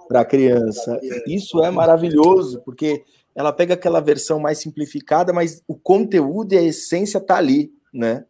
para 0.08 0.22
a 0.22 0.24
criança. 0.24 0.98
Isso 1.28 1.62
é 1.62 1.70
maravilhoso, 1.70 2.60
porque 2.64 3.04
ela 3.32 3.52
pega 3.52 3.74
aquela 3.74 4.00
versão 4.00 4.40
mais 4.40 4.58
simplificada, 4.58 5.32
mas 5.32 5.62
o 5.68 5.76
conteúdo 5.76 6.54
e 6.54 6.58
a 6.58 6.62
essência 6.62 7.20
tá 7.20 7.36
ali, 7.36 7.72
né? 7.94 8.24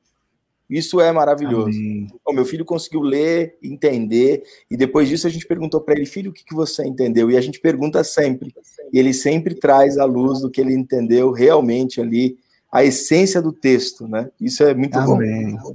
Isso 0.71 1.01
é 1.01 1.11
maravilhoso. 1.11 1.77
O 2.25 2.33
meu 2.33 2.45
filho 2.45 2.65
conseguiu 2.65 3.01
ler, 3.01 3.59
entender, 3.61 4.45
e 4.71 4.77
depois 4.77 5.09
disso 5.09 5.27
a 5.27 5.31
gente 5.31 5.45
perguntou 5.45 5.81
para 5.81 5.95
ele, 5.97 6.07
filho, 6.07 6.31
o 6.31 6.33
que, 6.33 6.45
que 6.45 6.55
você 6.55 6.87
entendeu? 6.87 7.29
E 7.29 7.37
a 7.37 7.41
gente 7.41 7.61
pergunta 7.61 8.05
sempre, 8.05 8.55
e 8.93 8.99
ele 8.99 9.13
sempre 9.13 9.57
traz 9.57 9.99
à 9.99 10.05
luz 10.05 10.41
do 10.41 10.49
que 10.49 10.61
ele 10.61 10.73
entendeu 10.73 11.33
realmente 11.33 12.01
ali, 12.01 12.39
a 12.71 12.85
essência 12.85 13.43
do 13.43 13.53
texto, 13.53 14.07
né? 14.07 14.31
Isso 14.41 14.63
é 14.63 14.73
muito 14.73 14.97
Amém. 14.97 15.57
bom. 15.57 15.75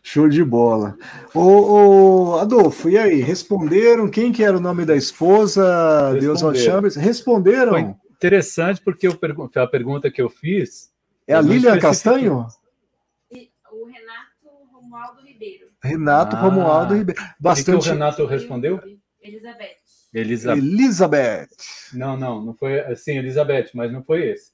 Show 0.00 0.28
de 0.28 0.44
bola. 0.44 0.96
Ô, 1.34 1.40
ô, 1.40 2.36
Adolfo, 2.36 2.88
e 2.88 2.96
aí? 2.96 3.20
Responderam? 3.20 4.08
Quem 4.08 4.30
que 4.30 4.44
era 4.44 4.56
o 4.56 4.60
nome 4.60 4.84
da 4.84 4.96
esposa? 4.96 6.16
Deus 6.20 6.40
Chambers? 6.58 6.94
Responderam? 6.94 7.72
Foi 7.72 7.94
interessante, 8.12 8.80
porque 8.80 9.08
eu, 9.08 9.18
a 9.56 9.66
pergunta 9.66 10.10
que 10.10 10.22
eu 10.22 10.28
fiz. 10.28 10.92
É 11.26 11.34
a 11.34 11.40
Lilian 11.40 11.78
Castanho? 11.78 12.46
Romualdo 14.92 15.22
Ribeiro. 15.22 15.71
Renato 15.82 16.36
ah, 16.36 16.40
Romualdo 16.40 16.94
Ribeiro. 16.94 17.20
Bastante. 17.38 17.82
Que 17.82 17.88
o 17.88 17.92
Renato 17.92 18.26
respondeu? 18.26 18.80
Elizabeth. 19.20 19.76
Elizabeth. 20.14 20.58
Elizabeth. 20.58 21.48
Não, 21.92 22.16
não, 22.16 22.44
não 22.44 22.54
foi 22.54 22.80
assim, 22.80 23.18
Elizabeth, 23.18 23.70
mas 23.74 23.92
não 23.92 24.02
foi 24.02 24.28
esse. 24.30 24.52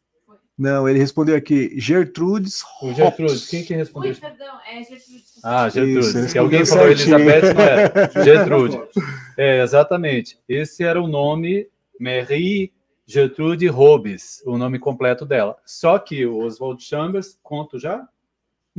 Não, 0.57 0.89
ele 0.89 0.99
respondeu 0.99 1.37
aqui, 1.37 1.73
Gertrudes 1.79 2.65
O 2.83 2.93
Gertrudes, 2.93 3.47
quem 3.49 3.65
que 3.65 3.75
respondeu? 3.75 4.11
Oi, 4.11 4.17
perdão, 4.17 4.59
é 4.69 4.83
Gertrudes. 4.83 5.41
Ah, 5.45 5.69
Gertrudes. 5.69 6.15
Isso, 6.15 6.29
Se 6.31 6.39
alguém 6.39 6.67
falou 6.67 6.89
Elizabeth, 6.89 7.55
não 7.55 8.21
é. 8.21 8.25
Gertrude. 8.25 8.81
É, 9.37 9.63
exatamente. 9.63 10.37
Esse 10.49 10.83
era 10.83 11.01
o 11.01 11.07
nome 11.07 11.69
Marie 12.01 12.73
Gertrude 13.07 13.69
Robes, 13.69 14.43
o 14.45 14.59
nome 14.59 14.79
completo 14.79 15.25
dela. 15.25 15.57
Só 15.65 15.99
que 15.99 16.27
o 16.27 16.41
Oswald 16.45 16.83
Chambers, 16.83 17.39
conto 17.43 17.79
já? 17.79 18.07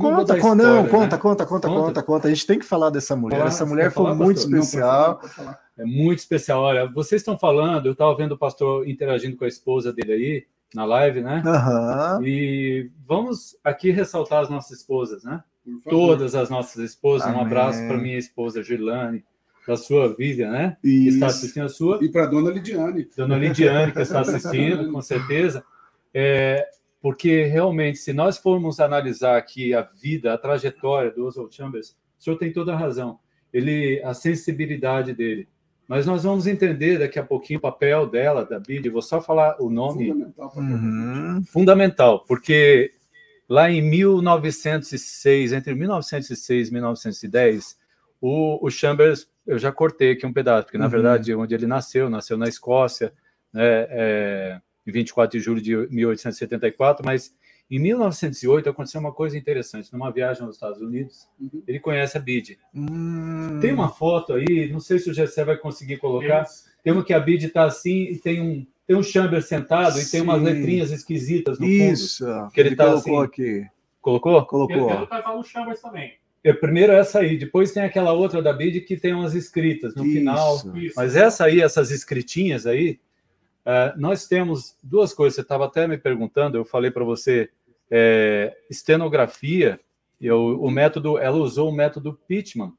Conta, 0.00 0.36
história, 0.36 0.62
não, 0.62 0.82
né? 0.82 0.88
conta, 0.88 1.18
conta, 1.18 1.46
conta, 1.46 1.68
conta, 1.68 2.02
conta, 2.02 2.28
A 2.28 2.30
gente 2.30 2.46
tem 2.46 2.58
que 2.58 2.64
falar 2.64 2.90
dessa 2.90 3.14
mulher. 3.14 3.38
Falar, 3.38 3.48
Essa 3.48 3.66
mulher 3.66 3.92
foi 3.92 4.14
muito 4.14 4.40
pastor? 4.40 4.58
especial. 4.58 5.20
Não, 5.38 5.56
é 5.78 5.84
muito 5.84 6.18
especial. 6.18 6.62
Olha, 6.62 6.86
vocês 6.86 7.20
estão 7.20 7.38
falando, 7.38 7.86
eu 7.86 7.92
estava 7.92 8.14
vendo 8.16 8.32
o 8.32 8.38
pastor 8.38 8.88
interagindo 8.88 9.36
com 9.36 9.44
a 9.44 9.48
esposa 9.48 9.92
dele 9.92 10.12
aí 10.12 10.46
na 10.74 10.84
live, 10.84 11.20
né? 11.20 11.42
Uhum. 11.44 12.24
E 12.24 12.90
vamos 13.06 13.56
aqui 13.62 13.90
ressaltar 13.90 14.42
as 14.42 14.50
nossas 14.50 14.78
esposas, 14.78 15.24
né? 15.24 15.42
Todas 15.88 16.34
as 16.34 16.48
nossas 16.48 16.82
esposas. 16.82 17.28
Amém. 17.28 17.38
Um 17.38 17.42
abraço 17.42 17.78
para 17.86 17.96
minha 17.96 18.18
esposa 18.18 18.62
Gilane, 18.62 19.24
para 19.64 19.76
sua 19.76 20.14
Vivian, 20.14 20.50
né? 20.50 20.76
Isso. 20.82 21.02
Que 21.02 21.08
está 21.14 21.26
assistindo 21.26 21.64
a 21.64 21.68
sua. 21.68 21.98
E 22.02 22.08
para 22.08 22.26
dona 22.26 22.50
Lidiane. 22.50 23.08
Dona 23.16 23.36
Lidiane, 23.36 23.92
que 23.92 24.00
está 24.00 24.20
assistindo, 24.20 24.90
com 24.90 25.02
certeza. 25.02 25.62
É, 26.12 26.66
porque 27.00 27.44
realmente, 27.44 27.98
se 27.98 28.12
nós 28.12 28.36
formos 28.36 28.78
analisar 28.78 29.36
aqui 29.36 29.74
a 29.74 29.82
vida, 29.82 30.34
a 30.34 30.38
trajetória 30.38 31.10
do 31.10 31.26
Oswald 31.26 31.54
Chambers, 31.54 31.96
o 32.18 32.22
senhor 32.22 32.36
tem 32.36 32.52
toda 32.52 32.74
a 32.74 32.76
razão. 32.76 33.18
Ele, 33.52 34.02
a 34.04 34.12
sensibilidade 34.12 35.12
dele. 35.14 35.48
Mas 35.88 36.06
nós 36.06 36.22
vamos 36.22 36.46
entender 36.46 36.98
daqui 36.98 37.18
a 37.18 37.24
pouquinho 37.24 37.58
o 37.58 37.62
papel 37.62 38.06
dela, 38.06 38.44
da 38.44 38.60
Bíblia. 38.60 38.92
Vou 38.92 39.02
só 39.02 39.20
falar 39.20 39.56
o 39.60 39.68
nome. 39.68 40.08
Fundamental, 40.08 40.52
uhum. 40.56 41.42
Fundamental 41.44 42.24
porque 42.28 42.92
lá 43.48 43.68
em 43.68 43.82
1906, 43.82 45.52
entre 45.52 45.74
1906 45.74 46.68
e 46.68 46.72
1910, 46.72 47.76
o, 48.20 48.64
o 48.64 48.70
Chambers, 48.70 49.28
eu 49.44 49.58
já 49.58 49.72
cortei 49.72 50.12
aqui 50.12 50.24
um 50.24 50.32
pedaço, 50.32 50.66
porque 50.66 50.78
na 50.78 50.84
uhum. 50.84 50.90
verdade, 50.90 51.34
onde 51.34 51.54
ele 51.54 51.66
nasceu, 51.66 52.08
nasceu 52.08 52.38
na 52.38 52.46
Escócia, 52.46 53.12
né? 53.52 53.86
É, 53.90 54.60
em 54.86 54.92
24 54.92 55.38
de 55.38 55.44
julho 55.44 55.60
de 55.60 55.76
1874, 55.76 57.04
mas 57.04 57.34
em 57.70 57.78
1908 57.78 58.68
aconteceu 58.68 59.00
uma 59.00 59.12
coisa 59.12 59.38
interessante. 59.38 59.92
Numa 59.92 60.10
viagem 60.10 60.42
aos 60.42 60.56
Estados 60.56 60.80
Unidos, 60.80 61.28
uhum. 61.38 61.62
ele 61.66 61.78
conhece 61.78 62.18
a 62.18 62.20
Bid. 62.20 62.58
Hum. 62.74 63.58
Tem 63.60 63.72
uma 63.72 63.88
foto 63.88 64.32
aí, 64.32 64.68
não 64.72 64.80
sei 64.80 64.98
se 64.98 65.08
o 65.08 65.14
Gessé 65.14 65.44
vai 65.44 65.56
conseguir 65.56 65.98
colocar. 65.98 66.46
Tem 66.82 66.92
uma 66.92 67.04
que 67.04 67.12
a 67.12 67.20
Bid 67.20 67.46
está 67.46 67.64
assim 67.64 68.04
e 68.04 68.18
tem 68.18 68.40
um 68.40 68.66
tem 68.90 68.96
um 68.96 69.04
Chamber 69.04 69.40
sentado 69.40 69.92
Sim. 69.92 70.00
e 70.00 70.10
tem 70.10 70.20
umas 70.20 70.42
letrinhas 70.42 70.90
esquisitas 70.90 71.60
no 71.60 71.64
fundo. 71.64 71.92
Isso. 71.92 72.26
Que 72.52 72.60
ele, 72.60 72.70
ele 72.70 72.76
tá 72.76 72.86
colocou 72.86 73.20
assim. 73.20 73.24
aqui. 73.24 73.66
Colocou? 74.00 74.46
Colocou. 74.46 75.44
Chambers 75.44 75.80
também. 75.80 76.14
É, 76.42 76.52
primeiro 76.52 76.92
essa 76.92 77.20
aí, 77.20 77.38
depois 77.38 77.70
tem 77.70 77.84
aquela 77.84 78.12
outra 78.12 78.42
da 78.42 78.52
Bid 78.52 78.80
que 78.80 78.96
tem 78.96 79.14
umas 79.14 79.32
escritas 79.34 79.94
no 79.94 80.04
Isso. 80.04 80.18
final. 80.18 80.56
Isso. 80.74 80.94
Mas 80.96 81.14
essa 81.14 81.44
aí, 81.44 81.60
essas 81.60 81.92
escritinhas 81.92 82.66
aí, 82.66 82.98
Uh, 83.64 83.98
nós 83.98 84.26
temos 84.26 84.76
duas 84.82 85.12
coisas. 85.12 85.34
Você 85.34 85.42
estava 85.42 85.66
até 85.66 85.86
me 85.86 85.98
perguntando, 85.98 86.56
eu 86.56 86.64
falei 86.64 86.90
para 86.90 87.04
você, 87.04 87.50
é, 87.90 88.56
estenografia 88.70 89.80
E 90.20 90.30
o, 90.30 90.70
método, 90.70 91.18
ela 91.18 91.36
usou 91.36 91.70
o 91.70 91.74
método 91.74 92.18
Pitman 92.28 92.72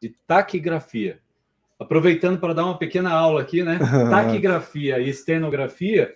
de 0.00 0.14
taquigrafia. 0.26 1.20
Aproveitando 1.78 2.40
para 2.40 2.54
dar 2.54 2.64
uma 2.64 2.78
pequena 2.78 3.12
aula 3.12 3.40
aqui, 3.40 3.62
né? 3.62 3.78
Taquigrafia 4.10 4.98
e 4.98 5.08
estenografia 5.08 6.14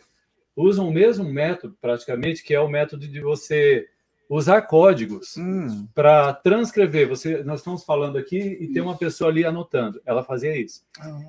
usam 0.56 0.88
o 0.88 0.92
mesmo 0.92 1.24
método, 1.24 1.76
praticamente, 1.80 2.42
que 2.42 2.52
é 2.52 2.60
o 2.60 2.68
método 2.68 3.06
de 3.06 3.20
você 3.20 3.88
usar 4.28 4.62
códigos 4.62 5.36
Hum, 5.36 5.86
para 5.94 6.32
transcrever. 6.32 7.08
Você, 7.08 7.44
nós 7.44 7.60
estamos 7.60 7.84
falando 7.84 8.18
aqui 8.18 8.38
e 8.38 8.72
tem 8.72 8.82
uma 8.82 8.96
pessoa 8.96 9.30
ali 9.30 9.44
anotando. 9.44 10.00
Ela 10.04 10.24
fazia 10.24 10.56
isso. 10.56 10.84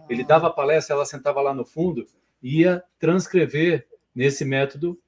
Ele 0.10 0.23
dava 0.23 0.49
palestra, 0.49 0.95
ela 0.95 1.06
sentava 1.06 1.41
lá 1.41 1.53
no 1.53 1.65
fundo 1.65 2.06
ia 2.43 2.84
transcrever 2.99 3.88
nesse 4.13 4.43
método, 4.43 4.99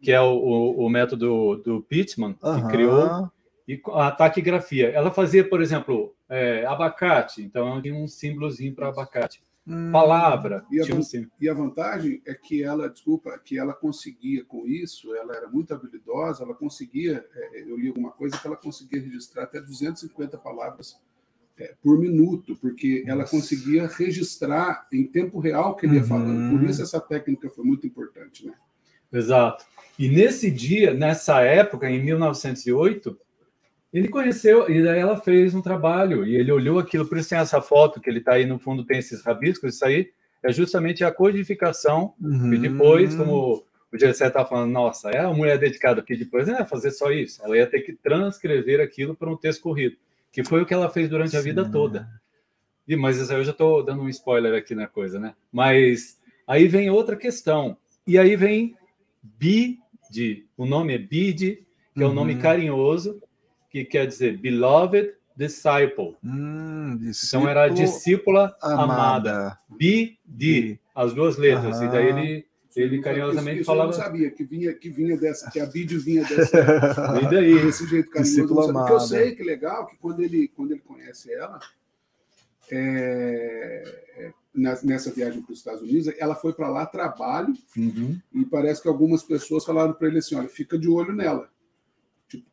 que 0.00 0.10
é 0.10 0.20
o, 0.20 0.32
o, 0.32 0.86
o 0.86 0.88
método 0.88 1.56
do 1.56 1.82
Pittman, 1.82 2.32
que 2.32 2.46
aham. 2.46 2.68
criou, 2.68 3.30
e 3.68 3.80
a 3.92 4.10
taquigrafia. 4.10 4.88
Ela 4.88 5.10
fazia, 5.10 5.46
por 5.46 5.60
exemplo, 5.60 6.14
é, 6.28 6.64
abacate, 6.64 7.42
então 7.42 7.80
tinha 7.82 7.94
um 7.94 8.08
símbolozinho 8.08 8.74
para 8.74 8.88
abacate. 8.88 9.42
Hum. 9.66 9.92
Palavra, 9.92 10.64
E 10.70 10.80
a 10.80 10.84
um. 10.84 11.00
E 11.38 11.46
a 11.46 11.52
vantagem 11.52 12.22
é 12.26 12.32
que 12.32 12.62
ela, 12.62 12.88
desculpa, 12.88 13.38
que 13.38 13.58
ela 13.58 13.74
conseguia 13.74 14.42
com 14.42 14.66
isso, 14.66 15.14
ela 15.14 15.36
era 15.36 15.46
muito 15.46 15.74
habilidosa, 15.74 16.42
ela 16.42 16.54
conseguia, 16.54 17.22
é, 17.34 17.62
eu 17.64 17.76
li 17.76 17.88
alguma 17.88 18.10
coisa 18.12 18.38
que 18.38 18.46
ela 18.46 18.56
conseguia 18.56 19.02
registrar 19.02 19.42
até 19.42 19.60
250 19.60 20.38
palavras 20.38 20.98
por 21.82 21.98
minuto, 21.98 22.56
porque 22.60 23.02
ela 23.06 23.20
Nossa. 23.22 23.30
conseguia 23.36 23.86
registrar 23.86 24.86
em 24.92 25.04
tempo 25.04 25.38
real 25.38 25.70
o 25.72 25.74
que 25.74 25.86
ele 25.86 25.96
ia 25.96 26.02
Uhum. 26.02 26.06
falando. 26.08 26.50
Por 26.58 26.68
isso 26.68 26.82
essa 26.82 27.00
técnica 27.00 27.48
foi 27.50 27.64
muito 27.64 27.86
importante, 27.86 28.46
né? 28.46 28.52
Exato. 29.12 29.64
E 29.98 30.08
nesse 30.08 30.50
dia, 30.50 30.94
nessa 30.94 31.40
época, 31.42 31.90
em 31.90 32.02
1908, 32.02 33.18
ele 33.92 34.08
conheceu, 34.08 34.68
e 34.70 34.82
daí 34.82 34.98
ela 35.00 35.18
fez 35.18 35.54
um 35.54 35.62
trabalho, 35.62 36.24
e 36.26 36.36
ele 36.36 36.52
olhou 36.52 36.78
aquilo, 36.78 37.06
por 37.06 37.16
isso 37.18 37.30
tem 37.30 37.38
essa 37.38 37.60
foto 37.62 38.00
que 38.00 38.08
ele 38.10 38.18
está 38.18 38.34
aí 38.34 38.44
no 38.46 38.58
fundo, 38.58 38.84
tem 38.84 38.98
esses 38.98 39.22
rabiscos, 39.22 39.74
isso 39.74 39.84
aí 39.84 40.10
é 40.42 40.52
justamente 40.52 41.02
a 41.04 41.10
codificação, 41.10 42.12
Uhum. 42.20 42.52
e 42.52 42.58
depois, 42.58 43.14
como 43.14 43.64
o 43.90 43.98
Gessé 43.98 44.26
está 44.28 44.44
falando, 44.44 44.70
nossa, 44.70 45.08
é 45.10 45.22
uma 45.26 45.34
mulher 45.34 45.58
dedicada 45.58 46.00
aqui, 46.02 46.14
depois 46.14 46.46
não 46.46 46.58
ia 46.58 46.66
fazer 46.66 46.90
só 46.90 47.10
isso, 47.10 47.42
ela 47.42 47.56
ia 47.56 47.66
ter 47.66 47.80
que 47.80 47.94
transcrever 47.94 48.78
aquilo 48.80 49.16
para 49.16 49.30
um 49.30 49.36
texto 49.36 49.62
corrido, 49.62 49.96
que 50.38 50.44
foi 50.44 50.62
o 50.62 50.66
que 50.66 50.72
ela 50.72 50.88
fez 50.88 51.08
durante 51.08 51.36
a 51.36 51.40
vida 51.40 51.64
Sim. 51.64 51.72
toda. 51.72 52.08
E, 52.86 52.94
mas 52.94 53.28
eu 53.28 53.42
já 53.42 53.50
estou 53.50 53.84
dando 53.84 54.02
um 54.04 54.08
spoiler 54.08 54.54
aqui 54.54 54.72
na 54.72 54.86
coisa, 54.86 55.18
né? 55.18 55.34
Mas 55.50 56.16
aí 56.46 56.68
vem 56.68 56.88
outra 56.88 57.16
questão, 57.16 57.76
e 58.06 58.16
aí 58.16 58.36
vem 58.36 58.76
Bide, 59.20 60.46
o 60.56 60.64
nome 60.64 60.94
é 60.94 60.98
Bide, 60.98 61.66
que 61.92 62.04
é 62.04 62.06
um 62.06 62.14
nome 62.14 62.34
Uhum. 62.34 62.38
carinhoso, 62.38 63.20
que 63.68 63.84
quer 63.84 64.06
dizer 64.06 64.38
Beloved 64.38 65.12
Disciple. 65.36 66.14
Hum, 66.22 67.00
Então 67.26 67.48
era 67.48 67.66
discípula 67.68 68.56
amada. 68.62 69.58
Bide, 69.68 70.78
as 70.94 71.12
duas 71.12 71.36
letras. 71.36 71.80
E 71.82 71.88
daí 71.88 72.06
ele, 72.06 72.46
ele 72.80 72.94
Isso- 72.96 73.04
carinhosamente 73.04 73.60
isso 73.60 73.70
eu 73.70 73.74
falava. 73.76 73.90
não 73.92 73.98
sabia, 73.98 74.30
que 74.30 74.44
vinha, 74.44 74.72
que 74.74 74.88
vinha 74.90 75.16
dessa, 75.16 75.50
que 75.50 75.58
a 75.60 75.64
vídeo 75.66 76.00
vinha 76.00 76.22
dessa, 76.24 76.56
E 77.22 77.30
daí? 77.30 77.62
desse 77.62 77.86
jeito 77.86 78.10
carinhoso. 78.10 78.40
Eu. 78.40 78.72
Porque 78.72 78.92
eu 78.92 79.00
sei 79.00 79.34
que 79.34 79.42
legal 79.42 79.86
que 79.86 79.96
quando 79.96 80.20
ele, 80.20 80.48
quando 80.48 80.72
ele 80.72 80.80
conhece 80.80 81.32
ela, 81.32 81.58
é, 82.70 83.82
é, 84.18 84.32
nessa 84.54 85.10
viagem 85.10 85.42
para 85.42 85.52
os 85.52 85.58
Estados 85.58 85.82
Unidos, 85.82 86.12
ela 86.18 86.34
foi 86.34 86.52
para 86.52 86.68
lá 86.68 86.84
trabalho 86.86 87.54
Uhum. 87.76 88.18
e 88.34 88.44
parece 88.44 88.82
que 88.82 88.88
algumas 88.88 89.22
pessoas 89.22 89.64
falaram 89.64 89.92
para 89.92 90.08
ele 90.08 90.18
assim: 90.18 90.34
olha, 90.34 90.48
fica 90.48 90.78
de 90.78 90.88
olho 90.88 91.12
nela. 91.14 91.48
Tipo, 92.28 92.44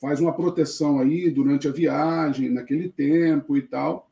faz 0.00 0.20
uma 0.20 0.34
proteção 0.34 0.98
aí 0.98 1.30
durante 1.30 1.66
a 1.68 1.72
viagem, 1.72 2.50
naquele 2.50 2.88
tempo 2.90 3.56
e 3.56 3.62
tal. 3.62 4.10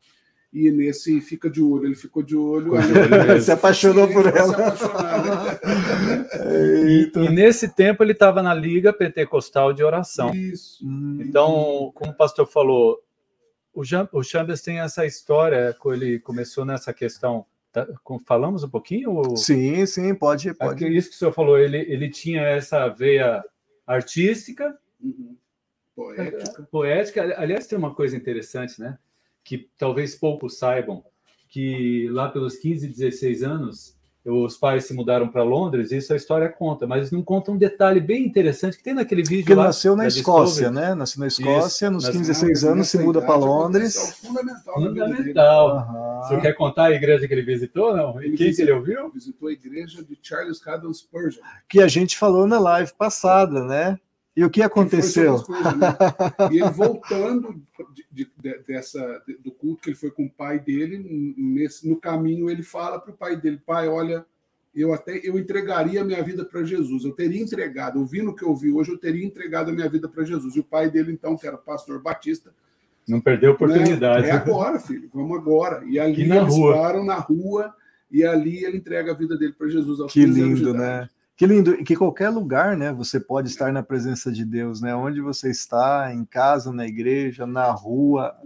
E 0.52 0.70
nesse 0.70 1.18
fica 1.22 1.48
de 1.48 1.62
olho, 1.62 1.86
ele 1.86 1.94
ficou 1.94 2.22
de 2.22 2.36
olho. 2.36 2.72
olho 2.74 2.82
Se 3.40 3.50
apaixonou 3.50 4.06
por 4.08 4.26
Ele 4.26 4.38
ela. 4.38 4.56
né? 4.56 4.64
E, 6.84 7.10
e 7.14 7.28
nesse 7.30 7.68
tempo 7.68 8.02
ele 8.02 8.12
estava 8.12 8.42
na 8.42 8.52
Liga 8.54 8.92
Pentecostal 8.92 9.72
de 9.72 9.82
Oração. 9.82 10.34
Isso. 10.34 10.86
Hum, 10.86 11.18
Então, 11.22 11.90
como 11.94 12.12
o 12.12 12.16
pastor 12.16 12.46
falou, 12.46 12.98
o, 13.72 13.82
Jam- 13.84 14.08
o 14.12 14.22
Chambers 14.22 14.60
tem 14.60 14.80
essa 14.80 15.06
história, 15.06 15.74
ele 15.86 16.18
começou 16.20 16.64
nessa 16.64 16.92
questão. 16.92 17.46
tá? 17.72 17.86
Falamos 18.26 18.62
um 18.62 18.68
pouquinho? 18.68 19.10
ou- 19.12 19.36
Sim, 19.36 19.86
sim, 19.86 20.14
pode, 20.14 20.50
Aqui, 20.50 20.58
pode. 20.58 20.86
Isso 20.96 21.08
que 21.10 21.16
o 21.16 21.18
senhor 21.18 21.32
falou, 21.32 21.58
ele, 21.58 21.78
ele 21.78 22.10
tinha 22.10 22.42
essa 22.42 22.88
veia 22.88 23.42
artística, 23.86 24.76
Uhum. 25.00 25.34
Poética. 25.96 26.62
poética. 26.70 27.34
Aliás, 27.38 27.66
tem 27.66 27.76
uma 27.78 27.94
coisa 27.94 28.16
interessante, 28.16 28.78
né? 28.80 28.98
Que 29.44 29.68
talvez 29.76 30.14
poucos 30.14 30.58
saibam, 30.58 31.02
que 31.48 32.08
lá 32.10 32.28
pelos 32.28 32.56
15, 32.56 32.86
16 32.88 33.42
anos, 33.42 33.96
os 34.24 34.56
pais 34.56 34.84
se 34.84 34.94
mudaram 34.94 35.26
para 35.26 35.42
Londres, 35.42 35.90
e 35.90 35.96
isso 35.96 36.12
a 36.12 36.16
história 36.16 36.48
conta, 36.48 36.86
mas 36.86 37.10
não 37.10 37.22
conta 37.24 37.50
um 37.50 37.56
detalhe 37.58 37.98
bem 38.00 38.24
interessante 38.24 38.76
que 38.76 38.82
tem 38.84 38.94
naquele 38.94 39.24
vídeo 39.24 39.56
lá. 39.56 39.64
nasceu 39.64 39.96
na 39.96 40.04
da 40.04 40.08
Escócia, 40.08 40.68
Discovery. 40.70 40.88
né? 40.90 40.94
Nasceu 40.94 41.20
na 41.20 41.26
Escócia, 41.26 41.90
nos 41.90 42.04
Nas- 42.04 42.12
15, 42.12 42.28
16 42.30 42.64
Ah, 42.64 42.70
anos 42.70 42.88
se 42.88 42.98
muda 42.98 43.20
para 43.20 43.30
idade, 43.36 43.44
Londres. 43.46 44.16
Fundamental. 44.22 44.74
Fundamental. 44.74 46.20
O 46.22 46.28
senhor 46.28 46.40
quer 46.40 46.52
contar 46.54 46.84
a 46.84 46.90
igreja 46.92 47.26
que 47.26 47.34
ele 47.34 47.42
visitou, 47.42 47.96
não? 47.96 48.22
E 48.22 48.26
Ele 48.26 48.36
quem 48.36 48.54
que 48.54 48.62
ele 48.62 48.70
ouviu? 48.72 49.10
Visitou 49.10 49.48
a 49.48 49.52
igreja 49.52 50.04
de 50.04 50.16
Charles 50.22 50.60
Cadon 50.60 50.92
Spurgeon. 50.94 51.42
Que 51.68 51.80
a 51.82 51.88
gente 51.88 52.16
falou 52.16 52.46
na 52.46 52.60
live 52.60 52.92
passada, 52.96 53.64
né? 53.64 53.98
E 54.34 54.42
o 54.44 54.48
que 54.50 54.62
aconteceu? 54.62 55.42
coisas, 55.42 55.76
né? 55.76 55.88
E 56.50 56.58
ele 56.58 56.70
voltando 56.70 57.54
de- 57.94 58.06
de- 58.10 58.30
de- 58.40 58.58
dessa, 58.66 59.22
do 59.44 59.52
culto 59.52 59.82
que 59.82 59.90
ele 59.90 59.96
foi 59.96 60.10
com 60.10 60.24
o 60.24 60.30
pai 60.30 60.58
dele, 60.58 61.34
nesse, 61.36 61.86
no 61.88 61.96
caminho 61.96 62.48
ele 62.48 62.62
fala 62.62 62.98
para 62.98 63.12
o 63.12 63.16
pai 63.16 63.36
dele, 63.36 63.60
pai, 63.64 63.88
olha, 63.88 64.24
eu 64.74 64.94
até 64.94 65.20
eu 65.22 65.38
entregaria 65.38 66.00
a 66.00 66.04
minha 66.04 66.22
vida 66.22 66.46
para 66.46 66.64
Jesus, 66.64 67.04
eu 67.04 67.12
teria 67.12 67.42
entregado, 67.42 67.98
ouvindo 68.00 68.30
o 68.30 68.34
que 68.34 68.42
eu 68.42 68.56
vi 68.56 68.72
hoje, 68.72 68.90
eu 68.90 68.96
teria 68.98 69.22
entregado 69.26 69.70
a 69.70 69.72
minha 69.74 69.88
vida 69.88 70.08
para 70.08 70.24
Jesus. 70.24 70.56
E 70.56 70.60
o 70.60 70.64
pai 70.64 70.90
dele, 70.90 71.12
então, 71.12 71.36
que 71.36 71.46
era 71.46 71.58
pastor 71.58 72.00
batista, 72.00 72.54
Não 73.06 73.20
perdeu 73.20 73.50
a 73.50 73.54
oportunidade. 73.54 74.22
né, 74.22 74.28
é 74.30 74.32
agora, 74.32 74.78
filho, 74.80 75.10
vamos 75.12 75.36
agora. 75.36 75.84
E 75.84 75.98
ali 76.00 76.22
E 76.22 76.26
na 76.26 76.36
eles 76.36 76.54
rua. 76.56 76.72
param 76.74 77.04
na 77.04 77.16
rua, 77.16 77.74
e 78.10 78.24
ali 78.24 78.64
ele 78.64 78.78
entrega 78.78 79.12
a 79.12 79.14
vida 79.14 79.36
dele 79.36 79.52
para 79.52 79.68
Jesus. 79.68 80.00
Aos 80.00 80.10
Que 80.10 80.24
15 80.24 80.40
anos 80.40 80.58
de 80.58 80.64
lindo, 80.64 80.78
idade. 80.78 81.00
né? 81.02 81.08
Que 81.36 81.46
lindo, 81.46 81.82
que 81.82 81.96
qualquer 81.96 82.28
lugar, 82.28 82.76
né, 82.76 82.92
você 82.92 83.18
pode 83.18 83.48
estar 83.48 83.72
na 83.72 83.82
presença 83.82 84.30
de 84.30 84.44
Deus, 84.44 84.80
né? 84.80 84.94
Onde 84.94 85.20
você 85.20 85.50
está, 85.50 86.12
em 86.14 86.24
casa, 86.24 86.72
na 86.72 86.86
igreja, 86.86 87.46
na 87.46 87.70
rua. 87.70 88.36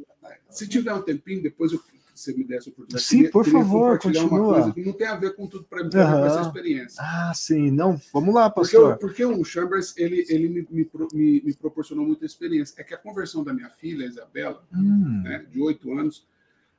Se 0.49 0.67
tiver 0.69 0.95
um 0.95 1.03
tempinho, 1.03 1.43
depois 1.43 1.73
eu, 1.73 1.81
você 2.15 2.33
me 2.33 2.45
desse 2.45 2.69
a 2.69 2.73
oportunidade. 2.73 3.05
Sim, 3.05 3.17
queria- 3.19 3.31
por 3.33 3.45
queria 3.45 3.59
favor, 3.61 3.99
continua. 3.99 4.55
coisa 4.55 4.73
que 4.73 4.85
não 4.85 4.93
tem 4.93 5.07
a 5.09 5.17
ver 5.17 5.35
com 5.37 5.47
tudo 5.47 5.65
para 5.65 5.83
mim, 5.85 5.91
ver 5.91 6.07
com 6.07 6.25
essa 6.27 6.41
experiência. 6.43 7.03
Ah, 7.03 7.33
sim, 7.35 7.71
não, 7.71 8.01
vamos 8.15 8.35
lá, 8.35 8.49
Porque, 8.49 8.77
pastor. 8.77 8.97
porque 8.99 9.25
o 9.25 9.45
Chambers 9.45 9.93
ele, 9.99 10.25
ele 10.29 10.49
me, 10.49 10.67
me, 10.71 10.89
me- 11.13 11.43
me 11.43 11.55
proporcionou 11.55 12.07
muita 12.07 12.25
experiência. 12.25 12.81
É 12.81 12.85
que 12.85 12.95
a 12.95 12.99
conversão 12.99 13.45
da 13.45 13.53
minha 13.53 13.69
filha, 13.69 14.05
Isabela, 14.07 14.65
Hum, 14.73 15.23
né, 15.25 15.45
de 15.51 15.61
oito 15.61 15.93
anos, 15.93 16.27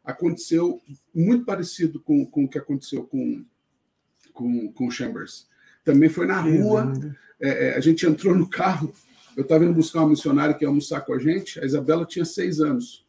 aconteceu 0.04 0.82
muito 1.14 1.46
parecido 1.46 2.00
com, 2.00 2.26
com 2.26 2.46
o 2.46 2.50
que 2.50 2.58
aconteceu 2.58 3.04
com, 3.04 3.44
com, 4.34 4.72
com 4.72 4.88
o 4.88 4.92
Chambers. 4.92 5.46
Também 5.88 6.10
foi 6.10 6.28
na 6.28 6.42
rua, 6.42 6.92
é, 7.40 7.70
é, 7.70 7.78
a 7.78 7.80
gente 7.80 8.06
entrou 8.06 8.36
no 8.36 8.46
carro, 8.46 8.92
eu 9.38 9.44
estava 9.44 9.64
indo 9.64 9.74
buscar 9.74 10.02
uma 10.02 10.10
missionária 10.10 10.54
que 10.54 10.66
ia 10.66 10.68
almoçar 10.68 11.00
com 11.00 11.14
a 11.14 11.18
gente, 11.18 11.62
a 11.62 11.66
Isabela 11.66 12.06
tinha 12.06 12.26
seis 12.26 12.60
anos. 12.60 13.06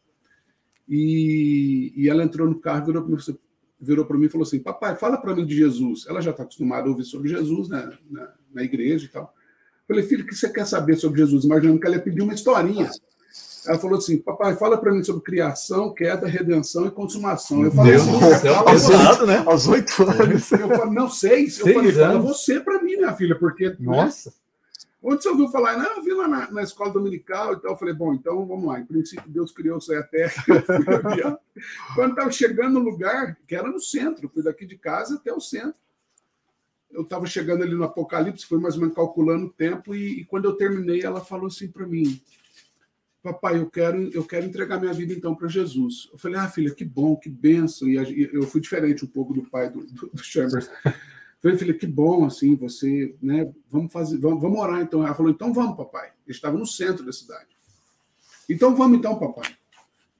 E, 0.87 1.91
e 1.93 2.07
ela 2.07 2.23
entrou 2.23 2.47
no 2.47 2.57
carro, 2.57 2.85
virou 2.85 3.03
para 3.03 3.11
mim, 3.11 3.37
virou 3.81 4.05
para 4.05 4.17
mim 4.17 4.27
e 4.27 4.29
falou 4.29 4.47
assim: 4.47 4.59
Papai, 4.59 4.95
fala 4.95 5.17
para 5.17 5.35
mim 5.35 5.45
de 5.45 5.57
Jesus. 5.57 6.05
Ela 6.07 6.21
já 6.21 6.31
está 6.31 6.43
acostumada 6.43 6.87
a 6.87 6.89
ouvir 6.89 7.03
sobre 7.03 7.27
Jesus 7.27 7.67
né, 7.67 7.91
na, 8.09 8.33
na 8.53 8.63
igreja 8.63 9.05
e 9.05 9.09
tal. 9.09 9.23
Eu 9.89 9.95
falei, 9.95 10.03
filho, 10.07 10.23
o 10.23 10.27
que 10.27 10.33
você 10.33 10.49
quer 10.49 10.65
saber 10.65 10.95
sobre 10.95 11.19
Jesus? 11.19 11.43
Imaginando 11.43 11.81
que 11.81 11.85
ela 11.85 11.97
ia 11.97 12.01
pedir 12.01 12.21
uma 12.21 12.33
historinha. 12.33 12.89
Ela 13.65 13.79
falou 13.79 13.97
assim: 13.97 14.17
Papai, 14.17 14.55
fala 14.55 14.77
para 14.77 14.91
mim 14.91 15.03
sobre 15.03 15.23
criação, 15.23 15.93
queda, 15.93 16.27
redenção 16.27 16.85
e 16.87 16.91
consumação. 16.91 17.63
Eu 17.63 17.71
falei 17.71 17.93
Deus 17.93 18.07
assim: 18.07 18.19
do 18.19 18.39
céu, 18.39 18.63
você. 18.63 18.91
pesado, 18.91 19.25
né? 19.25 19.43
Aos 19.45 19.67
oito 19.67 20.03
anos. 20.03 20.51
Eu 20.51 20.67
falei, 20.67 20.93
não, 20.93 21.09
seis. 21.09 21.59
Eu 21.59 21.73
falei, 21.73 21.91
fala 21.91 22.19
você 22.19 22.59
para 22.59 22.81
mim, 22.81 22.95
minha 22.95 23.13
filha, 23.13 23.37
porque. 23.37 23.69
né, 23.69 23.75
Nossa. 23.79 24.33
Onde 25.01 25.23
você 25.23 25.29
ouviu 25.29 25.47
falar? 25.47 25.77
Não, 25.77 25.97
eu 25.97 26.03
vi 26.03 26.13
lá 26.13 26.27
na, 26.27 26.51
na 26.51 26.61
escola 26.61 26.91
dominical 26.91 27.53
e 27.53 27.61
tal. 27.61 27.71
Eu 27.71 27.77
falei, 27.77 27.93
bom, 27.93 28.13
então 28.13 28.45
vamos 28.45 28.65
lá. 28.65 28.79
Em 28.79 28.85
princípio, 28.85 29.29
Deus 29.29 29.51
criou 29.51 29.77
a 29.77 30.03
terra. 30.03 30.43
Quando 31.95 32.11
estava 32.11 32.31
chegando 32.31 32.73
no 32.73 32.79
lugar, 32.79 33.37
que 33.47 33.55
era 33.55 33.69
no 33.69 33.79
centro, 33.79 34.29
fui 34.29 34.43
daqui 34.43 34.65
de 34.65 34.77
casa 34.77 35.15
até 35.15 35.31
o 35.33 35.39
centro. 35.39 35.75
Eu 36.91 37.03
estava 37.03 37.25
chegando 37.27 37.63
ali 37.63 37.75
no 37.75 37.83
Apocalipse, 37.83 38.45
fui 38.45 38.59
mais 38.59 38.73
ou 38.73 38.81
menos 38.81 38.95
calculando 38.95 39.45
o 39.45 39.49
tempo, 39.49 39.93
e, 39.93 40.21
e 40.21 40.25
quando 40.25 40.45
eu 40.45 40.55
terminei, 40.55 41.01
ela 41.01 41.21
falou 41.21 41.47
assim 41.47 41.67
para 41.67 41.85
mim: 41.85 42.19
Papai, 43.21 43.57
eu 43.57 43.69
quero, 43.69 44.09
eu 44.13 44.23
quero 44.23 44.45
entregar 44.45 44.79
minha 44.79 44.93
vida 44.93 45.13
então 45.13 45.35
para 45.35 45.49
Jesus. 45.49 46.09
Eu 46.11 46.17
falei, 46.17 46.39
ah, 46.39 46.47
filha, 46.47 46.73
que 46.73 46.85
bom, 46.85 47.17
que 47.17 47.29
benção. 47.29 47.87
E 47.89 48.29
eu 48.31 48.43
fui 48.43 48.61
diferente 48.61 49.03
um 49.03 49.09
pouco 49.09 49.33
do 49.33 49.43
pai 49.43 49.69
do, 49.69 49.85
do, 49.85 50.09
do 50.13 50.23
Chambers. 50.23 50.69
Falei, 51.41 51.57
filha, 51.57 51.73
que 51.73 51.87
bom, 51.87 52.25
assim, 52.25 52.55
você, 52.55 53.15
né, 53.21 53.49
vamos 53.71 53.91
fazer, 53.91 54.17
vamos, 54.17 54.41
vamos 54.41 54.59
orar 54.59 54.81
então. 54.81 55.05
Ela 55.05 55.15
falou, 55.15 55.31
então 55.31 55.53
vamos, 55.53 55.75
papai. 55.75 56.09
Eu 56.25 56.31
estava 56.31 56.57
no 56.57 56.65
centro 56.65 57.05
da 57.05 57.11
cidade. 57.11 57.47
Então 58.49 58.75
vamos 58.75 58.97
então, 58.97 59.17
papai. 59.17 59.51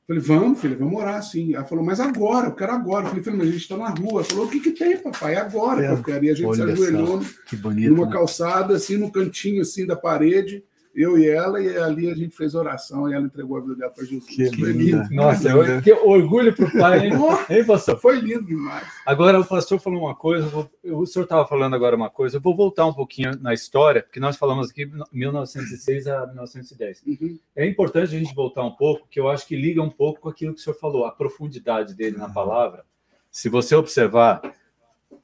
Falei, 0.05 0.21
vamos, 0.21 0.59
filho, 0.59 0.77
vamos 0.77 0.99
orar 0.99 1.21
sim. 1.23 1.55
Ela 1.55 1.65
falou, 1.65 1.85
mas 1.85 1.99
agora, 1.99 2.47
eu 2.47 2.55
quero 2.55 2.71
agora. 2.73 3.05
Eu 3.05 3.09
falei, 3.09 3.23
filho, 3.23 3.37
mas 3.37 3.47
a 3.47 3.51
gente 3.51 3.61
está 3.61 3.77
na 3.77 3.89
rua. 3.89 4.21
Ela 4.21 4.23
falou, 4.23 4.45
o 4.45 4.49
que, 4.49 4.59
que 4.59 4.71
tem, 4.71 4.97
papai? 4.97 5.35
É 5.35 5.37
agora 5.37 5.85
é. 5.85 5.87
que 5.87 5.93
eu 5.93 6.03
quero. 6.03 6.25
E 6.25 6.29
a 6.31 6.33
gente 6.33 6.55
se 6.55 6.61
ajoelhou 6.61 7.21
numa 7.63 8.05
né? 8.05 8.11
calçada, 8.11 8.75
assim, 8.75 8.97
no 8.97 9.11
cantinho 9.11 9.61
assim 9.61 9.85
da 9.85 9.95
parede 9.95 10.63
eu 10.95 11.17
e 11.17 11.27
ela, 11.29 11.61
e 11.61 11.77
ali 11.77 12.09
a 12.09 12.15
gente 12.15 12.35
fez 12.35 12.55
oração 12.55 13.09
e 13.09 13.13
ela 13.13 13.25
entregou 13.25 13.57
a 13.57 13.61
vida 13.61 13.75
dela 13.75 13.91
para 13.91 14.03
Jesus. 14.03 14.25
Que 14.25 14.55
foi 14.55 14.71
lindo. 14.71 15.07
Nossa, 15.11 15.49
eu, 15.49 15.81
que 15.81 15.91
orgulho 15.91 16.53
para 16.55 16.65
o 16.65 16.71
pai, 16.71 17.07
hein? 17.07 17.13
hein, 17.49 17.65
pastor? 17.65 17.99
Foi 17.99 18.19
lindo 18.19 18.45
demais. 18.45 18.87
Agora, 19.05 19.39
o 19.39 19.45
pastor 19.45 19.79
falou 19.79 20.03
uma 20.03 20.15
coisa, 20.15 20.47
o 20.83 21.05
senhor 21.05 21.23
estava 21.23 21.47
falando 21.47 21.75
agora 21.75 21.95
uma 21.95 22.09
coisa, 22.09 22.37
eu 22.37 22.41
vou 22.41 22.55
voltar 22.55 22.85
um 22.85 22.93
pouquinho 22.93 23.31
na 23.39 23.53
história, 23.53 24.01
porque 24.03 24.19
nós 24.19 24.35
falamos 24.35 24.69
aqui 24.69 24.89
1906 25.11 26.07
a 26.07 26.27
1910. 26.27 27.03
Uhum. 27.05 27.39
É 27.55 27.65
importante 27.65 28.15
a 28.15 28.19
gente 28.19 28.33
voltar 28.33 28.63
um 28.63 28.75
pouco, 28.75 29.07
que 29.09 29.19
eu 29.19 29.29
acho 29.29 29.47
que 29.47 29.55
liga 29.55 29.81
um 29.81 29.89
pouco 29.89 30.21
com 30.21 30.29
aquilo 30.29 30.53
que 30.53 30.59
o 30.59 30.63
senhor 30.63 30.75
falou, 30.75 31.05
a 31.05 31.11
profundidade 31.11 31.95
dele 31.95 32.17
na 32.17 32.29
palavra. 32.29 32.83
Se 33.31 33.47
você 33.47 33.75
observar, 33.75 34.41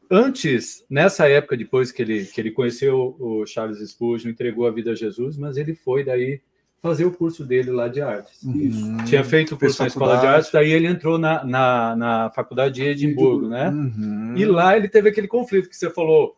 antes, 0.09 0.85
nessa 0.89 1.27
época, 1.27 1.57
depois 1.57 1.91
que 1.91 2.01
ele, 2.01 2.25
que 2.25 2.39
ele 2.39 2.51
conheceu 2.51 3.15
o 3.19 3.45
Charles 3.45 3.79
Spurgeon, 3.89 4.31
entregou 4.31 4.67
a 4.67 4.71
vida 4.71 4.91
a 4.91 4.95
Jesus, 4.95 5.37
mas 5.37 5.57
ele 5.57 5.73
foi 5.73 6.03
daí 6.03 6.41
fazer 6.81 7.05
o 7.05 7.11
curso 7.11 7.43
dele 7.43 7.71
lá 7.71 7.87
de 7.87 7.99
artes. 7.99 8.43
Uhum. 8.43 8.97
Tinha 9.05 9.23
feito 9.23 9.55
o 9.55 9.57
curso 9.57 9.81
na 9.81 9.87
Escola 9.87 10.17
de 10.17 10.27
Artes, 10.27 10.51
daí 10.51 10.71
ele 10.71 10.85
entrou 10.85 11.17
na, 11.17 11.43
na, 11.43 11.95
na 11.95 12.29
Faculdade 12.29 12.75
de 12.75 12.83
Edimburgo, 12.83 13.47
né? 13.47 13.69
Uhum. 13.69 14.33
E 14.37 14.45
lá 14.45 14.77
ele 14.77 14.87
teve 14.87 15.09
aquele 15.09 15.27
conflito 15.27 15.67
que 15.67 15.75
você 15.75 15.89
falou, 15.89 16.37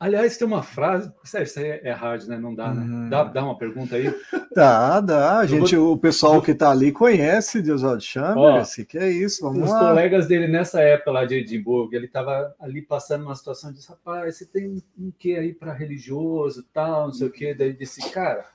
Aliás, 0.00 0.36
tem 0.36 0.46
uma 0.46 0.62
frase. 0.62 1.12
Isso 1.24 1.58
aí 1.58 1.80
é 1.82 1.90
hard, 1.90 2.28
né? 2.28 2.38
Não 2.38 2.54
dá, 2.54 2.72
né? 2.72 2.82
Uhum. 2.82 3.08
Dá, 3.08 3.24
dá 3.24 3.44
uma 3.44 3.58
pergunta 3.58 3.96
aí? 3.96 4.14
Dá, 4.54 5.00
dá. 5.00 5.38
A 5.38 5.46
gente, 5.46 5.76
vou... 5.76 5.92
O 5.92 5.98
pessoal 5.98 6.42
que 6.42 6.50
está 6.50 6.70
ali 6.70 6.90
conhece 6.90 7.62
de 7.62 7.70
Oswald 7.70 8.02
Chambers, 8.04 8.74
que 8.88 8.98
é 8.98 9.08
isso. 9.08 9.42
Vamos 9.42 9.64
os 9.64 9.70
lá. 9.70 9.90
colegas 9.90 10.26
dele 10.26 10.48
nessa 10.48 10.80
época 10.80 11.12
lá 11.12 11.24
de 11.24 11.36
Edimburgo, 11.36 11.94
ele 11.94 12.06
estava 12.06 12.52
ali 12.58 12.82
passando 12.82 13.22
uma 13.24 13.36
situação 13.36 13.72
de 13.72 13.86
rapaz, 13.86 14.36
você 14.36 14.46
tem 14.46 14.66
um, 14.66 14.82
um 14.98 15.12
quê 15.16 15.34
aí 15.34 15.52
para 15.52 15.72
religioso, 15.72 16.66
tal, 16.72 17.06
não 17.06 17.12
sei 17.12 17.28
o 17.28 17.30
quê. 17.30 17.54
Daí 17.54 17.72
disse, 17.72 18.10
cara, 18.10 18.46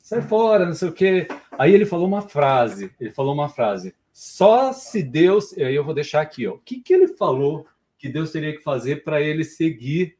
sai 0.00 0.22
fora, 0.22 0.66
não 0.66 0.74
sei 0.74 0.88
o 0.88 0.92
quê. 0.92 1.28
Aí 1.56 1.72
ele 1.72 1.86
falou 1.86 2.08
uma 2.08 2.22
frase. 2.22 2.90
Ele 2.98 3.12
falou 3.12 3.32
uma 3.32 3.48
frase. 3.48 3.94
Só 4.12 4.72
se 4.72 5.04
Deus. 5.04 5.56
Aí 5.56 5.74
eu 5.74 5.84
vou 5.84 5.94
deixar 5.94 6.20
aqui, 6.20 6.48
ó. 6.48 6.54
O 6.54 6.58
que, 6.58 6.80
que 6.80 6.92
ele 6.92 7.06
falou 7.06 7.64
que 7.96 8.08
Deus 8.08 8.32
teria 8.32 8.56
que 8.56 8.62
fazer 8.62 9.04
para 9.04 9.20
ele 9.20 9.44
seguir 9.44 10.17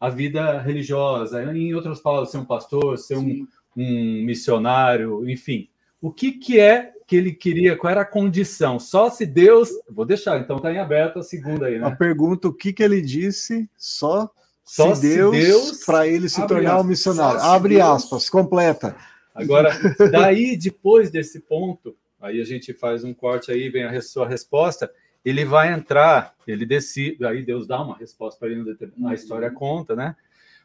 a 0.00 0.08
vida 0.08 0.58
religiosa, 0.58 1.44
em 1.54 1.74
outras 1.74 2.00
palavras, 2.00 2.30
ser 2.30 2.38
um 2.38 2.44
pastor, 2.44 2.96
ser 2.96 3.18
um, 3.18 3.46
um, 3.76 4.24
missionário, 4.24 5.28
enfim. 5.28 5.68
O 6.00 6.10
que, 6.10 6.32
que 6.32 6.58
é 6.58 6.92
que 7.06 7.14
ele 7.14 7.32
queria, 7.32 7.76
qual 7.76 7.90
era 7.90 8.00
a 8.00 8.06
condição? 8.06 8.80
Só 8.80 9.10
se 9.10 9.26
Deus. 9.26 9.68
Vou 9.90 10.06
deixar, 10.06 10.40
então 10.40 10.56
está 10.56 10.72
em 10.72 10.78
aberto 10.78 11.18
a 11.18 11.22
segunda 11.22 11.66
aí, 11.66 11.78
né? 11.78 11.86
A 11.86 11.90
pergunta: 11.94 12.48
o 12.48 12.52
que, 12.52 12.72
que 12.72 12.82
ele 12.82 13.02
disse? 13.02 13.68
Só, 13.76 14.30
só 14.64 14.94
se 14.94 15.02
Deus, 15.02 15.36
Deus 15.36 15.84
para 15.84 16.08
ele 16.08 16.30
se 16.30 16.46
tornar 16.46 16.70
aspas, 16.70 16.84
um 16.84 16.88
missionário. 16.88 17.40
Abre 17.40 17.74
Deus. 17.74 17.90
aspas, 17.90 18.30
completa. 18.30 18.96
Agora, 19.34 19.70
daí, 20.10 20.56
depois 20.56 21.10
desse 21.10 21.40
ponto, 21.40 21.94
aí 22.18 22.40
a 22.40 22.44
gente 22.44 22.72
faz 22.72 23.04
um 23.04 23.12
corte 23.12 23.52
aí, 23.52 23.68
vem 23.68 23.84
a 23.84 24.00
sua 24.00 24.26
resposta 24.26 24.90
ele 25.24 25.44
vai 25.44 25.72
entrar, 25.72 26.34
ele 26.46 26.64
decide, 26.64 27.24
aí 27.24 27.42
Deus 27.42 27.66
dá 27.66 27.82
uma 27.82 27.96
resposta 27.96 28.38
para 28.40 28.48
ele, 28.48 28.76
a 29.06 29.14
história 29.14 29.50
conta, 29.50 29.94
né? 29.94 30.16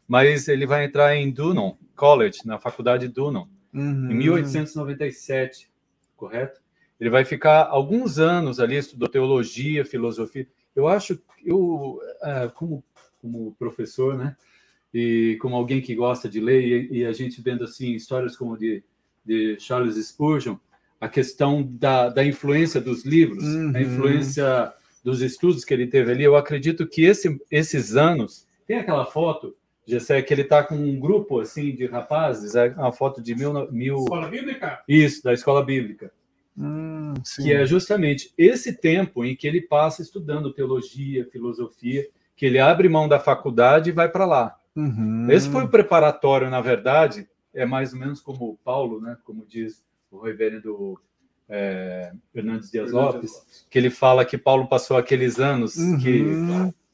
Mas 0.08 0.48
ele 0.48 0.66
vai 0.66 0.84
entrar 0.84 1.14
em 1.16 1.30
Dunon 1.30 1.74
College, 1.94 2.38
na 2.44 2.58
faculdade 2.58 3.08
Dunon, 3.08 3.46
uhum. 3.74 4.10
em 4.10 4.14
1897, 4.14 5.70
correto? 6.16 6.60
Ele 6.98 7.10
vai 7.10 7.24
ficar 7.24 7.66
alguns 7.66 8.18
anos 8.18 8.58
ali, 8.58 8.76
estudou 8.76 9.08
teologia, 9.08 9.84
filosofia. 9.84 10.46
Eu 10.74 10.88
acho, 10.88 11.20
eu, 11.44 12.00
é, 12.22 12.48
como, 12.48 12.82
como 13.20 13.54
professor, 13.58 14.16
né? 14.16 14.36
E 14.94 15.36
como 15.42 15.56
alguém 15.56 15.82
que 15.82 15.94
gosta 15.94 16.28
de 16.28 16.40
ler, 16.40 16.90
e, 16.90 16.98
e 17.00 17.04
a 17.04 17.12
gente 17.12 17.42
vendo 17.42 17.64
assim 17.64 17.92
histórias 17.92 18.34
como 18.34 18.56
de, 18.56 18.82
de 19.24 19.58
Charles 19.60 19.96
Spurgeon, 20.06 20.56
a 21.00 21.08
questão 21.08 21.62
da, 21.62 22.08
da 22.08 22.24
influência 22.24 22.80
dos 22.80 23.04
livros, 23.04 23.44
uhum. 23.44 23.72
a 23.74 23.80
influência 23.80 24.72
dos 25.04 25.20
estudos 25.20 25.64
que 25.64 25.72
ele 25.72 25.86
teve 25.86 26.10
ali. 26.10 26.24
Eu 26.24 26.36
acredito 26.36 26.86
que 26.86 27.04
esse, 27.04 27.40
esses 27.50 27.96
anos. 27.96 28.46
Tem 28.66 28.78
aquela 28.78 29.06
foto, 29.06 29.54
Gessé, 29.86 30.20
que 30.20 30.34
ele 30.34 30.42
está 30.42 30.64
com 30.64 30.74
um 30.74 30.98
grupo 30.98 31.38
assim 31.38 31.74
de 31.74 31.86
rapazes, 31.86 32.56
é 32.56 32.68
uma 32.70 32.92
foto 32.92 33.22
de 33.22 33.34
mil. 33.34 33.70
mil... 33.70 33.98
Escola 33.98 34.28
Bíblica? 34.28 34.82
Isso, 34.88 35.22
da 35.22 35.32
escola 35.32 35.64
bíblica. 35.64 36.10
Hum, 36.58 37.12
que 37.36 37.52
é 37.52 37.66
justamente 37.66 38.32
esse 38.36 38.72
tempo 38.72 39.24
em 39.24 39.36
que 39.36 39.46
ele 39.46 39.60
passa 39.60 40.00
estudando 40.00 40.52
teologia, 40.52 41.28
filosofia, 41.30 42.08
que 42.34 42.46
ele 42.46 42.58
abre 42.58 42.88
mão 42.88 43.06
da 43.06 43.20
faculdade 43.20 43.90
e 43.90 43.92
vai 43.92 44.08
para 44.08 44.24
lá. 44.24 44.56
Uhum. 44.74 45.30
Esse 45.30 45.50
foi 45.50 45.64
o 45.64 45.68
preparatório, 45.68 46.50
na 46.50 46.60
verdade, 46.60 47.28
é 47.54 47.64
mais 47.64 47.92
ou 47.92 47.98
menos 47.98 48.20
como 48.20 48.50
o 48.50 48.56
Paulo, 48.56 49.00
né, 49.00 49.16
como 49.22 49.46
diz 49.46 49.84
o 50.16 50.22
reverendo 50.22 50.98
é, 51.48 52.12
Fernandes 52.32 52.70
Dias 52.70 52.92
Lopes, 52.92 53.66
que 53.70 53.78
ele 53.78 53.90
fala 53.90 54.24
que 54.24 54.38
Paulo 54.38 54.68
passou 54.68 54.96
aqueles 54.96 55.38
anos 55.38 55.76
uhum. 55.76 55.98
que 55.98 56.24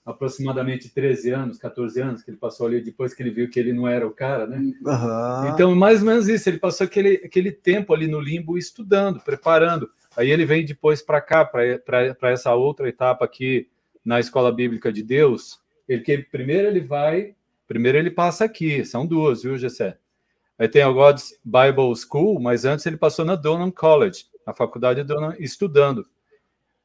aproximadamente 0.05 0.89
13 0.89 1.31
anos, 1.31 1.59
14 1.59 2.01
anos 2.01 2.23
que 2.23 2.31
ele 2.31 2.37
passou 2.37 2.67
ali 2.67 2.81
depois 2.81 3.15
que 3.15 3.23
ele 3.23 3.31
viu 3.31 3.49
que 3.49 3.59
ele 3.59 3.73
não 3.73 3.87
era 3.87 4.07
o 4.07 4.11
cara, 4.11 4.47
né? 4.47 4.59
Uhum. 4.59 5.49
Então, 5.55 5.75
mais 5.77 6.01
ou 6.01 6.07
menos 6.07 6.29
isso, 6.29 6.49
ele 6.49 6.59
passou 6.59 6.85
aquele, 6.85 7.23
aquele 7.25 7.53
tempo 7.53 7.95
ali 7.95 8.09
no 8.09 8.21
limbo 8.21 8.59
estudando, 8.59 9.21
preparando. 9.21 9.89
Aí 10.17 10.31
ele 10.31 10.45
vem 10.45 10.65
depois 10.65 11.01
para 11.01 11.21
cá, 11.21 11.45
para 11.45 12.31
essa 12.31 12.53
outra 12.55 12.89
etapa 12.89 13.25
aqui 13.25 13.69
na 14.05 14.19
Escola 14.19 14.51
Bíblica 14.53 14.93
de 14.93 15.03
Deus. 15.03 15.61
Ele 15.89 16.03
que 16.03 16.19
primeiro 16.19 16.67
ele 16.67 16.81
vai, 16.81 17.35
primeiro 17.69 17.97
ele 17.97 18.11
passa 18.11 18.45
aqui, 18.45 18.85
são 18.85 19.07
duas, 19.07 19.43
viu, 19.43 19.57
Gessé? 19.57 19.97
Aí 20.63 20.69
tem 20.69 20.85
o 20.85 20.95
God's 20.95 21.37
Bible 21.45 21.93
School, 21.97 22.41
mas 22.41 22.65
antes 22.65 22.87
ele 22.87 22.97
passou 22.97 23.25
na 23.25 23.35
Donan 23.35 23.73
College, 23.73 24.27
na 24.47 24.55
faculdade 24.55 25.03
de 25.03 25.09
Donan, 25.09 25.35
estudando. 25.41 26.07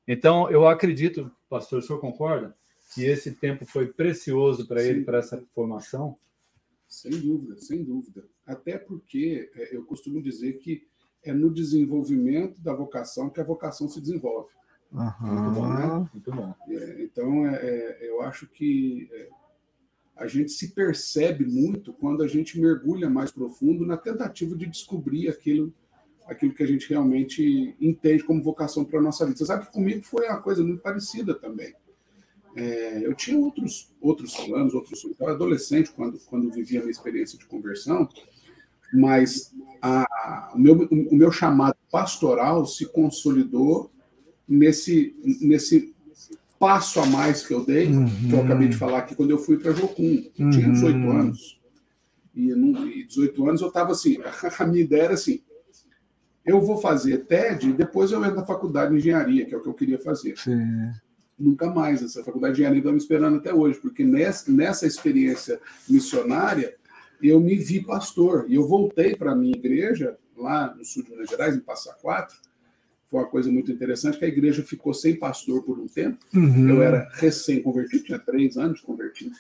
Então, 0.08 0.50
eu 0.50 0.68
acredito, 0.68 1.30
pastor, 1.48 1.78
o 1.78 1.82
senhor 1.84 2.00
concorda? 2.00 2.56
Que 2.96 3.06
esse 3.06 3.34
tempo 3.34 3.68
foi 3.68 3.86
precioso 3.86 4.68
para 4.68 4.82
ele, 4.82 5.04
para 5.04 5.20
essa 5.20 5.40
formação? 5.54 6.18
Sem 6.88 7.12
dúvida, 7.12 7.56
sem 7.58 7.84
dúvida. 7.84 8.24
Até 8.48 8.80
porque 8.80 9.52
é, 9.56 9.76
eu 9.76 9.86
costumo 9.86 10.24
dizer 10.24 10.54
que 10.54 10.88
é 11.24 11.32
no 11.32 11.54
desenvolvimento 11.54 12.60
da 12.60 12.74
vocação 12.74 13.30
que 13.30 13.40
a 13.40 13.44
vocação 13.44 13.88
se 13.88 14.02
desenvolve. 14.02 14.50
Uhum. 14.92 15.12
Muito 15.22 15.52
bom, 15.52 15.68
né? 15.68 16.10
Muito 16.12 16.32
bom. 16.32 16.56
É, 16.68 17.04
então, 17.04 17.46
é, 17.46 17.56
é, 17.62 18.10
eu 18.10 18.24
acho 18.24 18.48
que 18.48 19.08
é, 19.14 19.30
a 20.18 20.28
gente 20.28 20.52
se 20.52 20.70
percebe 20.70 21.46
muito 21.46 21.94
quando 21.94 22.24
a 22.24 22.28
gente 22.28 22.60
mergulha 22.60 23.10
mais 23.10 23.32
profundo 23.32 23.86
na 23.86 23.98
tentativa 23.98 24.56
de 24.56 24.66
descobrir 24.66 25.30
aquilo, 25.30 25.74
aquilo 26.26 26.54
que 26.54 26.64
a 26.64 26.68
gente 26.68 26.90
realmente 26.90 27.76
entende 27.80 28.24
como 28.24 28.44
vocação 28.44 28.84
para 28.84 29.00
a 29.00 29.02
nossa 29.02 29.26
vida. 29.26 29.38
Você 29.38 29.46
sabe 29.46 29.68
que 29.68 29.72
comigo 29.72 30.04
foi 30.04 30.28
uma 30.28 30.42
coisa 30.42 30.64
muito 30.64 30.82
parecida 30.82 31.36
também. 31.36 31.74
É, 32.56 33.06
eu 33.06 33.14
tinha 33.14 33.38
outros, 33.38 33.94
outros 34.02 34.36
planos, 34.36 34.74
outros 34.74 35.00
sonhos. 35.00 35.20
Eu 35.20 35.28
era 35.28 35.36
adolescente 35.36 35.92
quando, 35.92 36.18
quando 36.26 36.52
vivia 36.52 36.80
a 36.80 36.82
minha 36.82 36.92
experiência 36.92 37.38
de 37.38 37.46
conversão, 37.46 38.10
mas 38.92 39.54
a, 39.80 40.52
o, 40.56 40.60
meu, 40.60 40.88
o 40.90 41.16
meu 41.16 41.32
chamado 41.32 41.76
pastoral 41.92 42.66
se 42.66 42.88
consolidou 42.88 43.92
nesse, 44.48 45.16
nesse 45.42 45.94
passo 46.60 47.00
a 47.00 47.06
mais 47.06 47.46
que 47.46 47.54
eu 47.54 47.66
dei, 47.66 47.88
uhum. 47.88 48.08
que 48.30 48.34
eu 48.34 48.42
acabei 48.42 48.68
de 48.68 48.76
uhum. 48.76 48.80
falar 48.80 49.00
aqui, 49.00 49.16
quando 49.16 49.32
eu 49.32 49.38
fui 49.38 49.58
para 49.58 49.72
Jocum. 49.72 50.24
Eu 50.38 50.50
tinha 50.50 50.70
18 50.70 50.98
uhum. 50.98 51.12
anos. 51.12 51.60
E, 52.36 52.52
e 52.52 53.08
18 53.08 53.48
anos 53.48 53.62
eu 53.62 53.68
estava 53.68 53.92
assim, 53.92 54.18
a 54.60 54.66
minha 54.66 54.84
ideia 54.84 55.04
era 55.04 55.14
assim, 55.14 55.42
eu 56.46 56.62
vou 56.62 56.78
fazer 56.78 57.26
TED 57.26 57.70
e 57.70 57.74
depois 57.74 58.12
eu 58.12 58.24
entro 58.24 58.38
na 58.38 58.46
faculdade 58.46 58.92
de 58.92 58.98
engenharia, 58.98 59.46
que 59.46 59.54
é 59.54 59.58
o 59.58 59.62
que 59.62 59.68
eu 59.68 59.74
queria 59.74 60.00
fazer. 60.00 60.38
Sim. 60.38 60.92
Nunca 61.38 61.70
mais. 61.70 62.02
Essa 62.02 62.24
faculdade 62.24 62.56
de 62.56 62.62
engenharia 62.62 62.80
está 62.80 62.92
me 62.92 62.98
esperando 62.98 63.38
até 63.38 63.54
hoje, 63.54 63.80
porque 63.80 64.04
nessa, 64.04 64.50
nessa 64.50 64.88
experiência 64.88 65.60
missionária, 65.90 66.74
eu 67.22 67.40
me 67.42 67.58
vi 67.58 67.84
pastor. 67.84 68.46
E 68.48 68.56
eu 68.56 68.66
voltei 68.66 69.14
para 69.14 69.34
a 69.34 69.36
minha 69.36 69.56
igreja, 69.56 70.18
lá 70.38 70.74
no 70.74 70.86
sul 70.86 71.04
de 71.04 71.12
Minas 71.12 71.30
Gerais, 71.30 71.56
em 71.56 71.60
Passa 71.60 71.94
Quatro, 72.02 72.38
foi 73.10 73.22
uma 73.22 73.28
coisa 73.28 73.52
muito 73.52 73.72
interessante, 73.72 74.18
que 74.18 74.26
a 74.26 74.28
igreja 74.28 74.64
ficou 74.64 74.94
sem 74.94 75.16
pastor 75.16 75.64
por 75.64 75.80
um 75.80 75.88
tempo. 75.88 76.18
Uhum. 76.34 76.70
Eu 76.70 76.82
era 76.82 77.10
recém-convertido, 77.14 78.04
tinha 78.04 78.20
três 78.20 78.58
anos 78.58 78.82
convertido. 78.82 79.32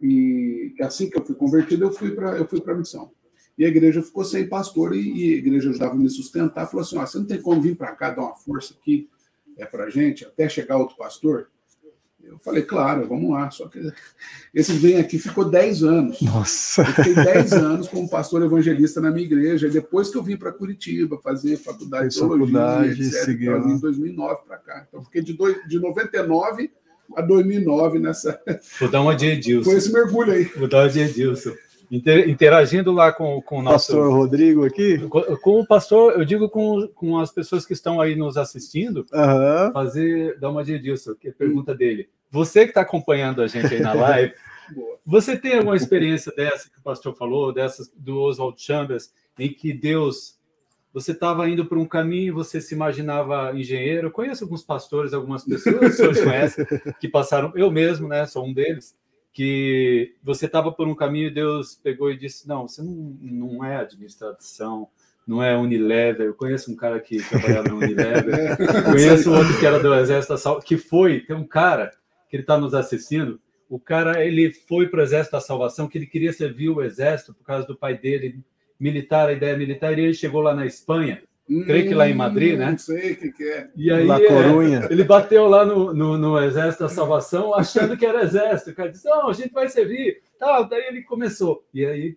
E 0.00 0.74
assim 0.80 1.10
que 1.10 1.18
eu 1.18 1.24
fui 1.24 1.34
convertido, 1.34 1.84
eu 1.84 1.92
fui 1.92 2.12
para 2.12 2.36
eu 2.38 2.46
fui 2.46 2.60
para 2.60 2.74
a 2.74 2.76
missão. 2.76 3.10
E 3.58 3.64
a 3.64 3.68
igreja 3.68 4.00
ficou 4.02 4.24
sem 4.24 4.48
pastor 4.48 4.94
e, 4.94 5.00
e, 5.00 5.34
a 5.34 5.36
igreja 5.38 5.70
ajudava 5.70 5.94
a 5.94 5.96
me 5.96 6.08
sustentar. 6.08 6.66
Falou 6.66 6.82
assim: 6.82 6.96
ah, 6.96 7.06
você 7.06 7.18
não 7.18 7.26
tem 7.26 7.42
como 7.42 7.60
vir 7.60 7.76
para 7.76 7.94
cá 7.94 8.10
dar 8.10 8.22
uma 8.22 8.36
força 8.36 8.74
aqui 8.74 9.08
é 9.58 9.66
para 9.66 9.90
gente 9.90 10.24
até 10.24 10.48
chegar 10.48 10.76
outro 10.76 10.96
pastor? 10.96 11.50
Eu 12.22 12.38
falei, 12.38 12.62
claro, 12.62 13.06
vamos 13.08 13.30
lá. 13.30 13.50
Só 13.50 13.68
que 13.68 13.80
esse 14.52 14.72
vem 14.72 14.98
aqui 14.98 15.18
ficou 15.18 15.48
10 15.48 15.82
anos. 15.82 16.20
Nossa. 16.20 16.82
Eu 16.82 16.86
fiquei 16.86 17.14
10 17.14 17.52
anos 17.54 17.88
como 17.88 18.08
pastor 18.08 18.42
evangelista 18.42 19.00
na 19.00 19.10
minha 19.10 19.24
igreja. 19.24 19.66
E 19.66 19.70
depois 19.70 20.10
que 20.10 20.18
eu 20.18 20.22
vim 20.22 20.36
para 20.36 20.52
Curitiba 20.52 21.18
fazer 21.22 21.56
faculdade 21.56 22.10
de 22.10 22.16
teologia, 22.16 22.46
faculdade, 22.46 23.02
etc. 23.02 23.24
seguiu. 23.24 23.56
Então, 23.56 23.70
em 23.70 23.78
2009 23.78 24.40
para 24.46 24.56
cá. 24.58 24.84
Então, 24.86 25.00
eu 25.00 25.04
fiquei 25.04 25.22
de, 25.22 25.32
dois, 25.32 25.56
de 25.66 25.78
99 25.78 26.70
a 27.16 27.22
2009 27.22 27.98
nessa. 27.98 28.40
Vou 28.78 28.90
dar 28.90 29.00
uma 29.00 29.16
de 29.16 29.26
Edilson. 29.26 29.70
Foi 29.70 29.78
esse 29.78 29.92
mergulho 29.92 30.32
aí. 30.32 30.44
Vou 30.44 30.68
dar 30.68 30.82
uma 30.82 30.88
de 30.90 31.00
Edilson. 31.00 31.52
Inter, 31.90 32.28
interagindo 32.28 32.92
lá 32.92 33.12
com, 33.12 33.40
com 33.40 33.58
o 33.60 33.62
nosso. 33.62 33.92
Pastor 33.92 34.12
Rodrigo 34.12 34.64
aqui? 34.64 34.98
Com, 35.08 35.22
com, 35.36 35.60
o 35.60 35.66
pastor, 35.66 36.12
eu 36.12 36.24
digo 36.24 36.48
com, 36.48 36.86
com 36.88 37.18
as 37.18 37.32
pessoas 37.32 37.64
que 37.64 37.72
estão 37.72 38.00
aí 38.00 38.14
nos 38.14 38.36
assistindo, 38.36 39.06
uhum. 39.12 39.72
fazer, 39.72 40.38
dar 40.38 40.50
uma 40.50 40.62
de 40.62 40.74
Edilson, 40.74 41.14
que 41.14 41.28
é 41.28 41.30
a 41.30 41.34
pergunta 41.34 41.74
dele. 41.74 42.08
Você 42.30 42.64
que 42.64 42.70
está 42.70 42.82
acompanhando 42.82 43.40
a 43.40 43.46
gente 43.46 43.72
aí 43.72 43.80
na 43.80 43.94
live, 43.94 44.34
você 45.04 45.36
tem 45.36 45.56
alguma 45.56 45.76
experiência 45.76 46.30
dessa 46.36 46.68
que 46.68 46.78
o 46.78 46.82
pastor 46.82 47.16
falou, 47.16 47.52
dessas 47.54 47.90
do 47.96 48.20
Oswald 48.20 48.60
Chambers, 48.60 49.10
em 49.38 49.48
que 49.48 49.72
Deus. 49.72 50.36
Você 50.92 51.12
estava 51.12 51.48
indo 51.48 51.66
por 51.66 51.76
um 51.76 51.86
caminho, 51.86 52.34
você 52.34 52.60
se 52.60 52.74
imaginava 52.74 53.52
engenheiro. 53.54 54.08
Eu 54.08 54.10
conheço 54.10 54.44
alguns 54.44 54.62
pastores, 54.62 55.12
algumas 55.12 55.44
pessoas 55.44 55.96
que 55.96 56.02
conhecem, 56.24 56.66
que 56.98 57.08
passaram, 57.08 57.52
eu 57.54 57.70
mesmo, 57.70 58.08
né? 58.08 58.26
Sou 58.26 58.44
um 58.44 58.52
deles 58.52 58.96
que 59.32 60.14
você 60.22 60.46
estava 60.46 60.72
por 60.72 60.88
um 60.88 60.94
caminho 60.94 61.28
e 61.28 61.34
Deus 61.34 61.74
pegou 61.74 62.10
e 62.10 62.16
disse: 62.16 62.48
Não, 62.48 62.66
você 62.66 62.82
não, 62.82 63.16
não 63.20 63.64
é 63.64 63.76
administração, 63.76 64.88
não 65.26 65.42
é 65.42 65.56
Unilever. 65.56 66.26
Eu 66.26 66.34
conheço 66.34 66.72
um 66.72 66.76
cara 66.76 66.98
que 67.00 67.18
trabalhava 67.28 67.68
no 67.68 67.76
Unilever, 67.76 68.56
conheço 68.84 69.32
outro 69.32 69.58
que 69.58 69.66
era 69.66 69.78
do 69.78 69.94
Exército 69.94 70.34
da 70.34 70.38
Salvação, 70.38 70.66
que 70.66 70.76
foi, 70.76 71.20
tem 71.20 71.36
um 71.36 71.46
cara 71.46 71.90
que 72.28 72.36
ele 72.36 72.42
está 72.42 72.58
nos 72.58 72.74
assistindo. 72.74 73.40
O 73.68 73.78
cara 73.78 74.24
ele 74.24 74.50
foi 74.50 74.88
para 74.88 75.00
o 75.00 75.02
Exército 75.02 75.36
da 75.36 75.40
Salvação, 75.40 75.88
que 75.88 75.98
ele 75.98 76.06
queria 76.06 76.32
servir 76.32 76.70
o 76.70 76.82
Exército 76.82 77.34
por 77.34 77.44
causa 77.44 77.66
do 77.66 77.76
pai 77.76 77.96
dele, 77.96 78.42
militar, 78.80 79.28
a 79.28 79.32
ideia 79.32 79.56
militar, 79.56 79.98
e 79.98 80.02
ele 80.02 80.14
chegou 80.14 80.40
lá 80.40 80.54
na 80.54 80.64
Espanha 80.64 81.22
Hum, 81.50 81.64
creio 81.64 81.88
que 81.88 81.94
lá 81.94 82.06
em 82.06 82.14
Madrid, 82.14 82.58
né? 82.58 82.72
Não 82.72 82.78
sei 82.78 83.12
o 83.12 83.16
que, 83.16 83.32
que, 83.32 83.44
é. 83.44 83.68
E 83.74 83.90
aí 83.90 84.06
La 84.06 84.20
Corunha. 84.20 84.86
É, 84.88 84.92
ele 84.92 85.02
bateu 85.02 85.48
lá 85.48 85.64
no, 85.64 85.94
no, 85.94 86.18
no, 86.18 86.38
Exército 86.38 86.84
da 86.84 86.90
Salvação, 86.90 87.54
achando 87.54 87.96
que 87.96 88.04
era 88.04 88.22
exército. 88.22 88.70
O 88.70 88.74
cara 88.74 88.90
disse: 88.90 89.08
não, 89.08 89.28
a 89.28 89.32
gente 89.32 89.52
vai 89.52 89.68
servir. 89.68 90.20
Tá, 90.38 90.62
daí 90.62 90.88
ele 90.88 91.02
começou. 91.02 91.64
E 91.72 91.86
aí. 91.86 92.16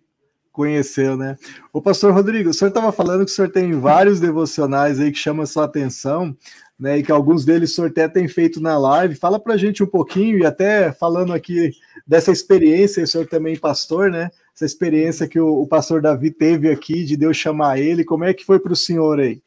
Conheceu, 0.52 1.16
né? 1.16 1.36
O 1.72 1.80
pastor 1.80 2.12
Rodrigo, 2.12 2.50
o 2.50 2.52
senhor 2.52 2.68
estava 2.68 2.92
falando 2.92 3.24
que 3.24 3.30
o 3.30 3.34
senhor 3.34 3.50
tem 3.50 3.72
vários 3.72 4.20
devocionais 4.20 5.00
aí 5.00 5.10
que 5.10 5.18
chamam 5.18 5.44
a 5.44 5.46
sua 5.46 5.64
atenção, 5.64 6.36
né? 6.78 6.98
E 6.98 7.02
que 7.02 7.10
alguns 7.10 7.42
deles 7.46 7.72
o 7.72 7.74
senhor 7.74 7.88
até 7.88 8.06
tem 8.06 8.28
feito 8.28 8.60
na 8.60 8.76
live. 8.78 9.14
Fala 9.14 9.40
para 9.40 9.54
a 9.54 9.56
gente 9.56 9.82
um 9.82 9.86
pouquinho, 9.86 10.38
e 10.38 10.44
até 10.44 10.92
falando 10.92 11.32
aqui 11.32 11.70
dessa 12.06 12.30
experiência, 12.30 13.02
o 13.02 13.06
senhor 13.06 13.26
também 13.26 13.56
pastor, 13.56 14.10
né? 14.10 14.28
Essa 14.54 14.66
experiência 14.66 15.28
que 15.28 15.40
o, 15.40 15.62
o, 15.62 15.66
pastor 15.66 16.02
Davi 16.02 16.30
teve 16.30 16.70
aqui, 16.70 17.04
de 17.04 17.16
Deus 17.16 17.36
chamar 17.36 17.78
ele, 17.78 18.04
como 18.04 18.24
é 18.24 18.34
que 18.34 18.44
foi 18.44 18.58
para 18.58 18.72
o 18.72 18.76
senhor 18.76 19.18
aí? 19.18 19.42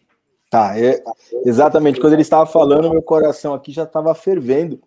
Tá, 0.50 0.80
é, 0.80 1.04
exatamente. 1.46 2.00
Quando 2.00 2.14
ele 2.14 2.22
estava 2.22 2.46
falando, 2.46 2.90
meu 2.90 3.02
coração 3.02 3.54
aqui 3.54 3.72
já 3.72 3.84
estava 3.84 4.14
fervendo. 4.16 4.82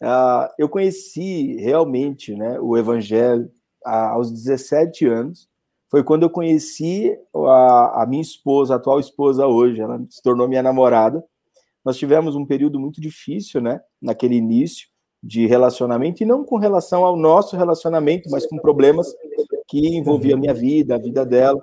Uh, 0.00 0.48
eu 0.58 0.68
conheci 0.68 1.56
realmente 1.56 2.34
né, 2.34 2.58
o 2.60 2.76
Evangelho 2.76 3.50
uh, 3.86 3.88
aos 3.88 4.30
17 4.30 5.06
anos. 5.06 5.48
Foi 5.90 6.04
quando 6.04 6.22
eu 6.22 6.30
conheci 6.30 7.18
a, 7.34 8.02
a 8.02 8.06
minha 8.06 8.22
esposa, 8.22 8.74
a 8.74 8.76
atual 8.76 9.00
esposa 9.00 9.46
hoje, 9.46 9.80
ela 9.80 10.00
se 10.08 10.22
tornou 10.22 10.48
minha 10.48 10.62
namorada. 10.62 11.22
Nós 11.84 11.98
tivemos 11.98 12.36
um 12.36 12.46
período 12.46 12.78
muito 12.78 13.00
difícil, 13.00 13.60
né, 13.60 13.80
naquele 14.00 14.36
início 14.36 14.89
de 15.22 15.46
relacionamento, 15.46 16.22
e 16.22 16.26
não 16.26 16.44
com 16.44 16.56
relação 16.56 17.04
ao 17.04 17.16
nosso 17.16 17.56
relacionamento, 17.56 18.30
mas 18.30 18.46
com 18.46 18.56
problemas 18.58 19.14
que 19.68 19.96
envolviam 19.96 20.36
a 20.36 20.40
minha 20.40 20.54
vida, 20.54 20.94
a 20.94 20.98
vida 20.98 21.24
dela. 21.24 21.60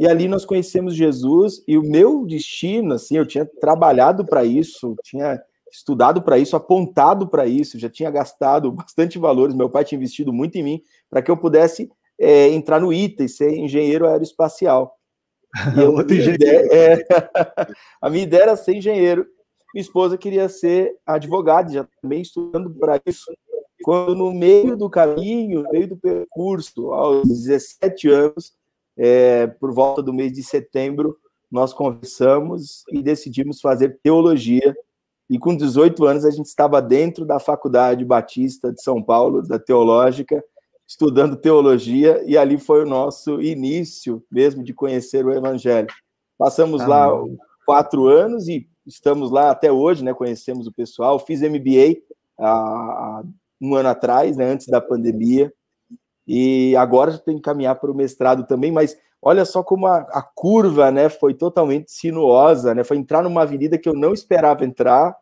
E 0.00 0.06
ali 0.06 0.28
nós 0.28 0.44
conhecemos 0.44 0.94
Jesus, 0.94 1.62
e 1.66 1.76
o 1.76 1.82
meu 1.82 2.24
destino, 2.24 2.94
assim, 2.94 3.16
eu 3.16 3.26
tinha 3.26 3.44
trabalhado 3.60 4.24
para 4.24 4.44
isso, 4.44 4.96
tinha 5.04 5.40
estudado 5.70 6.22
para 6.22 6.38
isso, 6.38 6.54
apontado 6.54 7.28
para 7.28 7.46
isso, 7.46 7.78
já 7.78 7.90
tinha 7.90 8.10
gastado 8.10 8.70
bastante 8.72 9.18
valores, 9.18 9.54
meu 9.54 9.68
pai 9.68 9.84
tinha 9.84 9.98
investido 9.98 10.32
muito 10.32 10.56
em 10.56 10.62
mim, 10.62 10.82
para 11.10 11.20
que 11.20 11.30
eu 11.30 11.36
pudesse 11.36 11.90
é, 12.18 12.48
entrar 12.48 12.80
no 12.80 12.92
ITA 12.92 13.24
e 13.24 13.28
ser 13.28 13.56
engenheiro 13.56 14.06
aeroespacial. 14.06 14.94
E 15.76 15.80
eu, 15.80 15.92
minha 15.92 16.34
ideia, 16.34 16.68
é, 16.72 16.98
a 18.02 18.10
minha 18.10 18.24
ideia 18.24 18.42
era 18.42 18.56
ser 18.56 18.74
engenheiro. 18.74 19.24
Minha 19.74 19.82
esposa 19.82 20.16
queria 20.16 20.48
ser 20.48 20.96
advogada, 21.04 21.72
já 21.72 21.84
também 22.00 22.22
estudando 22.22 22.70
para 22.70 23.00
isso. 23.04 23.24
Quando 23.82 24.14
no 24.14 24.32
meio 24.32 24.76
do 24.76 24.88
caminho, 24.88 25.64
no 25.64 25.70
meio 25.72 25.88
do 25.88 25.96
percurso, 25.96 26.92
aos 26.92 27.26
17 27.26 28.08
anos, 28.08 28.54
é, 28.96 29.48
por 29.48 29.74
volta 29.74 30.00
do 30.00 30.12
mês 30.12 30.32
de 30.32 30.44
setembro, 30.44 31.18
nós 31.50 31.72
conversamos 31.72 32.84
e 32.92 33.02
decidimos 33.02 33.60
fazer 33.60 33.98
teologia. 34.00 34.76
E 35.28 35.40
com 35.40 35.56
18 35.56 36.04
anos, 36.06 36.24
a 36.24 36.30
gente 36.30 36.46
estava 36.46 36.80
dentro 36.80 37.24
da 37.24 37.40
Faculdade 37.40 38.04
Batista 38.04 38.72
de 38.72 38.80
São 38.80 39.02
Paulo, 39.02 39.42
da 39.42 39.58
Teológica, 39.58 40.40
estudando 40.86 41.34
teologia, 41.34 42.22
e 42.24 42.38
ali 42.38 42.58
foi 42.58 42.84
o 42.84 42.88
nosso 42.88 43.42
início 43.42 44.22
mesmo 44.30 44.62
de 44.62 44.72
conhecer 44.72 45.26
o 45.26 45.32
Evangelho. 45.32 45.88
Passamos 46.38 46.80
ah, 46.82 46.86
lá 46.86 47.24
quatro 47.66 48.06
anos 48.06 48.46
e 48.46 48.68
estamos 48.86 49.30
lá 49.30 49.50
até 49.50 49.70
hoje, 49.70 50.04
né? 50.04 50.12
Conhecemos 50.14 50.66
o 50.66 50.72
pessoal. 50.72 51.18
Fiz 51.18 51.40
MBA 51.40 52.02
há 52.38 53.22
um 53.60 53.74
ano 53.74 53.88
atrás, 53.88 54.36
né? 54.36 54.44
Antes 54.46 54.66
da 54.66 54.80
pandemia. 54.80 55.52
E 56.26 56.74
agora 56.76 57.10
já 57.10 57.18
tenho 57.18 57.38
que 57.38 57.44
caminhar 57.44 57.76
para 57.76 57.90
o 57.90 57.94
mestrado 57.94 58.46
também, 58.46 58.72
mas 58.72 58.96
olha 59.20 59.44
só 59.44 59.62
como 59.62 59.86
a, 59.86 59.98
a, 59.98 60.22
curva, 60.22 60.90
né? 60.90 61.08
Foi 61.08 61.34
totalmente 61.34 61.92
sinuosa, 61.92 62.74
né? 62.74 62.82
Foi 62.82 62.96
entrar 62.96 63.22
numa 63.22 63.42
avenida 63.42 63.78
que 63.78 63.88
eu 63.88 63.94
não 63.94 64.12
esperava 64.12 64.64
entrar, 64.64 65.14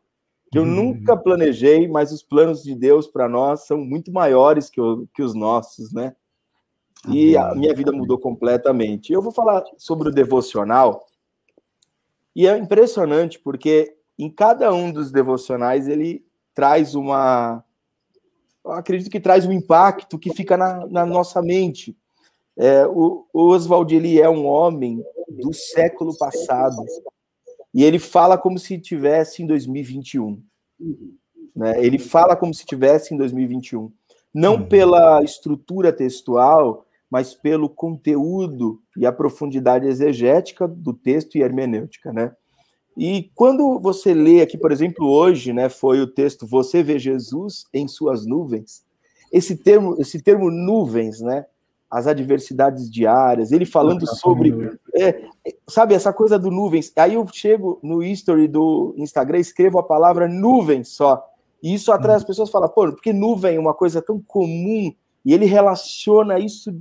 que 0.51 0.59
eu 0.59 0.63
hum. 0.63 0.67
nunca 0.67 1.17
planejei, 1.17 1.89
mas 1.89 2.13
os 2.13 2.23
planos 2.23 2.63
de 2.63 2.75
Deus 2.75 3.07
para 3.07 3.29
nós 3.29 3.67
são 3.67 3.79
muito 3.79 4.13
maiores 4.13 4.71
que, 4.71 4.81
o, 4.81 5.07
que 5.15 5.23
os 5.23 5.35
nossos, 5.35 5.93
né? 5.93 6.15
E 7.09 7.37
a 7.37 7.53
minha 7.55 7.75
vida 7.75 7.91
mudou 7.91 8.17
completamente. 8.17 9.13
Eu 9.13 9.21
vou 9.21 9.33
falar 9.33 9.65
sobre 9.77 10.09
o 10.09 10.13
devocional, 10.13 11.05
e 12.35 12.47
é 12.47 12.57
impressionante 12.57 13.39
porque 13.39 13.97
em 14.19 14.31
cada 14.31 14.73
um 14.73 14.91
dos 14.93 15.11
devocionais 15.11 15.89
ele 15.89 16.25
traz 16.55 16.95
uma. 16.95 17.65
Eu 18.65 18.73
acredito 18.73 19.11
que 19.11 19.21
traz 19.21 19.45
um 19.47 19.53
impacto 19.53 20.19
que 20.19 20.33
fica 20.33 20.57
na, 20.57 20.87
na 20.87 21.07
nossa 21.07 21.43
mente. 21.43 21.97
É, 22.57 22.87
o, 22.87 23.27
o 23.33 23.49
Oswald 23.49 23.95
ele 23.95 24.21
é 24.21 24.29
um 24.29 24.47
homem 24.47 25.03
do 25.29 25.53
século 25.53 26.17
passado 26.17 26.85
e 27.73 27.83
ele 27.83 27.99
fala 27.99 28.37
como 28.37 28.59
se 28.59 28.79
tivesse 28.79 29.43
em 29.43 29.47
2021. 29.47 30.43
Né? 31.57 31.85
Ele 31.85 31.99
fala 31.99 32.37
como 32.37 32.53
se 32.53 32.65
tivesse 32.65 33.15
em 33.15 33.17
2021, 33.17 33.91
não 34.33 34.55
uhum. 34.57 34.69
pela 34.69 35.23
estrutura 35.23 35.93
textual, 35.93 36.87
mas 37.13 37.35
pelo 37.35 37.69
conteúdo 37.69 38.81
e 38.97 39.05
a 39.05 39.13
profundidade 39.13 39.87
exegética 39.87 40.67
do 40.67 40.95
texto 40.95 41.37
e 41.37 41.43
hermenêutica, 41.43 42.11
né? 42.11 42.33
E 42.97 43.31
quando 43.35 43.79
você 43.79 44.15
lê 44.15 44.41
aqui, 44.41 44.57
por 44.57 44.73
exemplo, 44.73 45.07
hoje, 45.07 45.53
né, 45.53 45.69
foi 45.69 46.01
o 46.01 46.07
texto 46.07 46.47
Você 46.47 46.83
vê 46.83 46.99
Jesus 46.99 47.67
em 47.73 47.87
suas 47.87 48.25
nuvens. 48.25 48.83
Esse 49.31 49.59
termo, 49.59 49.95
esse 49.99 50.23
termo 50.23 50.51
nuvens, 50.51 51.21
né, 51.21 51.45
as 51.91 52.07
adversidades 52.07 52.91
diárias, 52.91 53.53
ele 53.53 53.67
falando 53.67 54.07
sobre, 54.07 54.79
é, 54.95 55.23
sabe, 55.69 55.93
essa 55.93 56.15
coisa 56.15 56.39
do 56.39 56.51
nuvens. 56.51 56.91
Aí 56.97 57.13
eu 57.13 57.29
chego 57.31 57.79
no 57.83 58.03
history 58.03 58.49
do 58.49 58.95
Instagram, 58.97 59.39
escrevo 59.39 59.79
a 59.79 59.83
palavra 59.83 60.27
nuvem 60.27 60.83
só. 60.83 61.23
E 61.63 61.75
isso 61.75 61.93
atrai 61.93 62.17
as 62.17 62.25
pessoas 62.25 62.49
falam, 62.49 62.71
pô, 62.71 62.91
porque 62.91 63.13
nuvem 63.13 63.57
é 63.57 63.61
uma 63.61 63.75
coisa 63.75 64.01
tão 64.01 64.19
comum 64.19 64.95
e 65.25 65.33
ele 65.33 65.47
relaciona 65.47 66.39
isso 66.39 66.75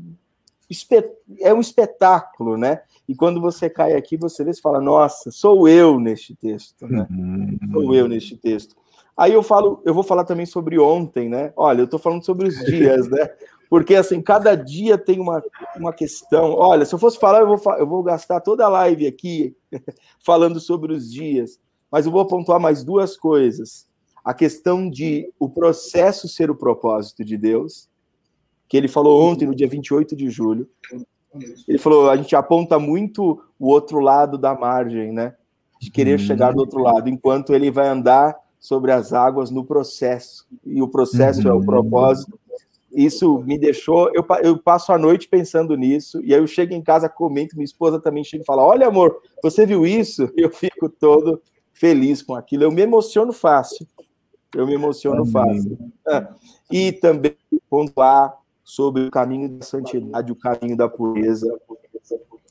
é 1.39 1.53
um 1.53 1.59
espetáculo, 1.59 2.57
né? 2.57 2.81
E 3.07 3.15
quando 3.15 3.41
você 3.41 3.69
cai 3.69 3.93
aqui, 3.93 4.15
você 4.15 4.43
vê 4.43 4.51
e 4.51 4.61
fala, 4.61 4.79
nossa, 4.79 5.31
sou 5.31 5.67
eu 5.67 5.99
neste 5.99 6.35
texto, 6.35 6.87
né? 6.87 7.05
Uhum. 7.09 7.57
Sou 7.71 7.95
eu 7.95 8.07
neste 8.07 8.37
texto. 8.37 8.75
Aí 9.17 9.33
eu 9.33 9.43
falo, 9.43 9.81
eu 9.85 9.93
vou 9.93 10.03
falar 10.03 10.23
também 10.23 10.45
sobre 10.45 10.79
ontem, 10.79 11.29
né? 11.29 11.51
Olha, 11.55 11.81
eu 11.81 11.85
estou 11.85 11.99
falando 11.99 12.23
sobre 12.23 12.47
os 12.47 12.55
dias, 12.65 13.09
né? 13.09 13.29
Porque 13.69 13.95
assim, 13.95 14.21
cada 14.21 14.55
dia 14.55 14.97
tem 14.97 15.19
uma, 15.19 15.43
uma 15.77 15.93
questão. 15.93 16.53
Olha, 16.53 16.85
se 16.85 16.95
eu 16.95 16.99
fosse 16.99 17.19
falar, 17.19 17.41
eu 17.41 17.47
vou, 17.57 17.73
eu 17.75 17.87
vou 17.87 18.03
gastar 18.03 18.39
toda 18.41 18.65
a 18.65 18.69
live 18.69 19.07
aqui 19.07 19.55
falando 20.19 20.59
sobre 20.59 20.93
os 20.93 21.11
dias, 21.11 21.59
mas 21.91 22.05
eu 22.05 22.11
vou 22.11 22.25
pontuar 22.25 22.59
mais 22.59 22.83
duas 22.83 23.17
coisas. 23.17 23.87
A 24.23 24.33
questão 24.33 24.89
de 24.89 25.31
o 25.39 25.49
processo 25.49 26.27
ser 26.27 26.49
o 26.49 26.55
propósito 26.55 27.23
de 27.25 27.37
Deus, 27.37 27.89
que 28.71 28.77
ele 28.77 28.87
falou 28.87 29.21
ontem, 29.21 29.45
no 29.45 29.53
dia 29.53 29.67
28 29.67 30.15
de 30.15 30.29
julho. 30.29 30.65
Ele 31.67 31.77
falou: 31.77 32.09
a 32.09 32.15
gente 32.15 32.33
aponta 32.37 32.79
muito 32.79 33.43
o 33.59 33.67
outro 33.67 33.99
lado 33.99 34.37
da 34.37 34.55
margem, 34.55 35.11
né? 35.11 35.35
De 35.77 35.91
querer 35.91 36.17
uhum. 36.17 36.25
chegar 36.25 36.53
do 36.53 36.61
outro 36.61 36.81
lado, 36.81 37.09
enquanto 37.09 37.53
ele 37.53 37.69
vai 37.69 37.89
andar 37.89 38.33
sobre 38.61 38.93
as 38.93 39.11
águas 39.11 39.51
no 39.51 39.65
processo, 39.65 40.47
e 40.65 40.81
o 40.81 40.87
processo 40.87 41.49
uhum. 41.49 41.53
é 41.53 41.57
o 41.57 41.65
propósito. 41.65 42.39
Isso 42.93 43.39
me 43.39 43.57
deixou. 43.57 44.09
Eu, 44.13 44.25
eu 44.41 44.57
passo 44.57 44.93
a 44.93 44.97
noite 44.97 45.27
pensando 45.27 45.75
nisso, 45.75 46.21
e 46.23 46.33
aí 46.33 46.39
eu 46.39 46.47
chego 46.47 46.73
em 46.73 46.81
casa, 46.81 47.09
comento, 47.09 47.57
minha 47.57 47.65
esposa 47.65 47.99
também 47.99 48.23
chega 48.23 48.43
e 48.43 48.45
fala: 48.45 48.63
Olha, 48.63 48.87
amor, 48.87 49.17
você 49.43 49.65
viu 49.65 49.85
isso? 49.85 50.31
Eu 50.37 50.49
fico 50.49 50.87
todo 50.87 51.41
feliz 51.73 52.21
com 52.21 52.35
aquilo. 52.35 52.63
Eu 52.63 52.71
me 52.71 52.81
emociono 52.81 53.33
fácil. 53.33 53.85
Eu 54.55 54.65
me 54.65 54.75
emociono 54.75 55.25
fácil. 55.25 55.77
É. 56.07 56.27
E 56.71 56.93
também 56.93 57.35
pontuar 57.69 58.40
sobre 58.63 59.03
o 59.03 59.11
caminho 59.11 59.49
da 59.49 59.65
santidade, 59.65 60.31
o 60.31 60.35
caminho 60.35 60.75
da 60.75 60.87
pureza. 60.87 61.47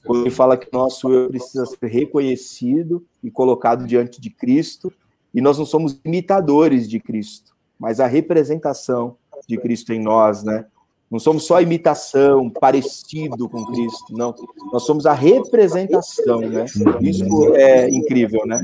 Quando 0.04 0.22
ele 0.22 0.30
fala 0.30 0.56
que 0.56 0.72
nosso 0.72 1.12
eu 1.12 1.28
precisa 1.28 1.66
ser 1.66 1.86
reconhecido 1.86 3.04
e 3.22 3.30
colocado 3.30 3.86
diante 3.86 4.20
de 4.20 4.30
Cristo, 4.30 4.92
e 5.32 5.40
nós 5.40 5.58
não 5.58 5.66
somos 5.66 6.00
imitadores 6.04 6.88
de 6.88 6.98
Cristo, 6.98 7.54
mas 7.78 8.00
a 8.00 8.06
representação 8.06 9.16
de 9.46 9.56
Cristo 9.58 9.92
em 9.92 10.00
nós, 10.00 10.42
né? 10.42 10.66
Não 11.10 11.18
somos 11.18 11.44
só 11.44 11.60
imitação, 11.60 12.48
parecido 12.48 13.48
com 13.48 13.64
Cristo, 13.66 14.16
não. 14.16 14.32
Nós 14.72 14.84
somos 14.84 15.06
a 15.06 15.12
representação, 15.12 16.40
né? 16.40 16.66
Isso 17.00 17.54
é 17.56 17.88
incrível, 17.88 18.46
né? 18.46 18.62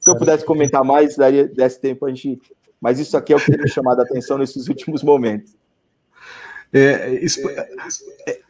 Se 0.00 0.10
eu 0.10 0.16
pudesse 0.16 0.44
comentar 0.44 0.84
mais, 0.84 1.16
daria 1.16 1.46
desse 1.46 1.80
tempo 1.80 2.04
a 2.06 2.10
gente. 2.12 2.40
Mas 2.80 2.98
isso 2.98 3.16
aqui 3.16 3.32
é 3.32 3.36
o 3.36 3.38
que 3.38 3.52
tem 3.52 3.62
me 3.62 3.68
chamado 3.68 4.00
a 4.00 4.02
atenção 4.02 4.36
nesses 4.36 4.68
últimos 4.68 5.02
momentos. 5.02 5.56
É, 6.74 7.14
isso, 7.22 7.48
é, 8.26 8.40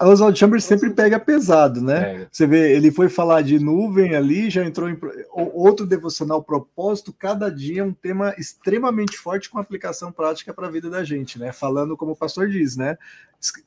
Oswald 0.00 0.38
Chambers 0.38 0.64
sempre 0.64 0.90
pega 0.90 1.18
pesado, 1.18 1.80
né? 1.80 2.22
É. 2.22 2.28
Você 2.30 2.46
vê, 2.46 2.74
ele 2.74 2.90
foi 2.90 3.08
falar 3.08 3.42
de 3.42 3.58
nuvem 3.58 4.14
ali, 4.14 4.50
já 4.50 4.64
entrou 4.64 4.88
em 4.88 4.96
outro 5.32 5.86
devocional 5.86 6.42
propósito, 6.42 7.12
cada 7.12 7.50
dia 7.50 7.84
um 7.84 7.92
tema 7.92 8.34
extremamente 8.38 9.16
forte 9.16 9.50
com 9.50 9.58
aplicação 9.58 10.12
prática 10.12 10.54
para 10.54 10.66
a 10.66 10.70
vida 10.70 10.90
da 10.90 11.04
gente, 11.04 11.38
né? 11.38 11.52
Falando 11.52 11.96
como 11.96 12.12
o 12.12 12.16
pastor 12.16 12.48
diz, 12.48 12.76
né? 12.76 12.98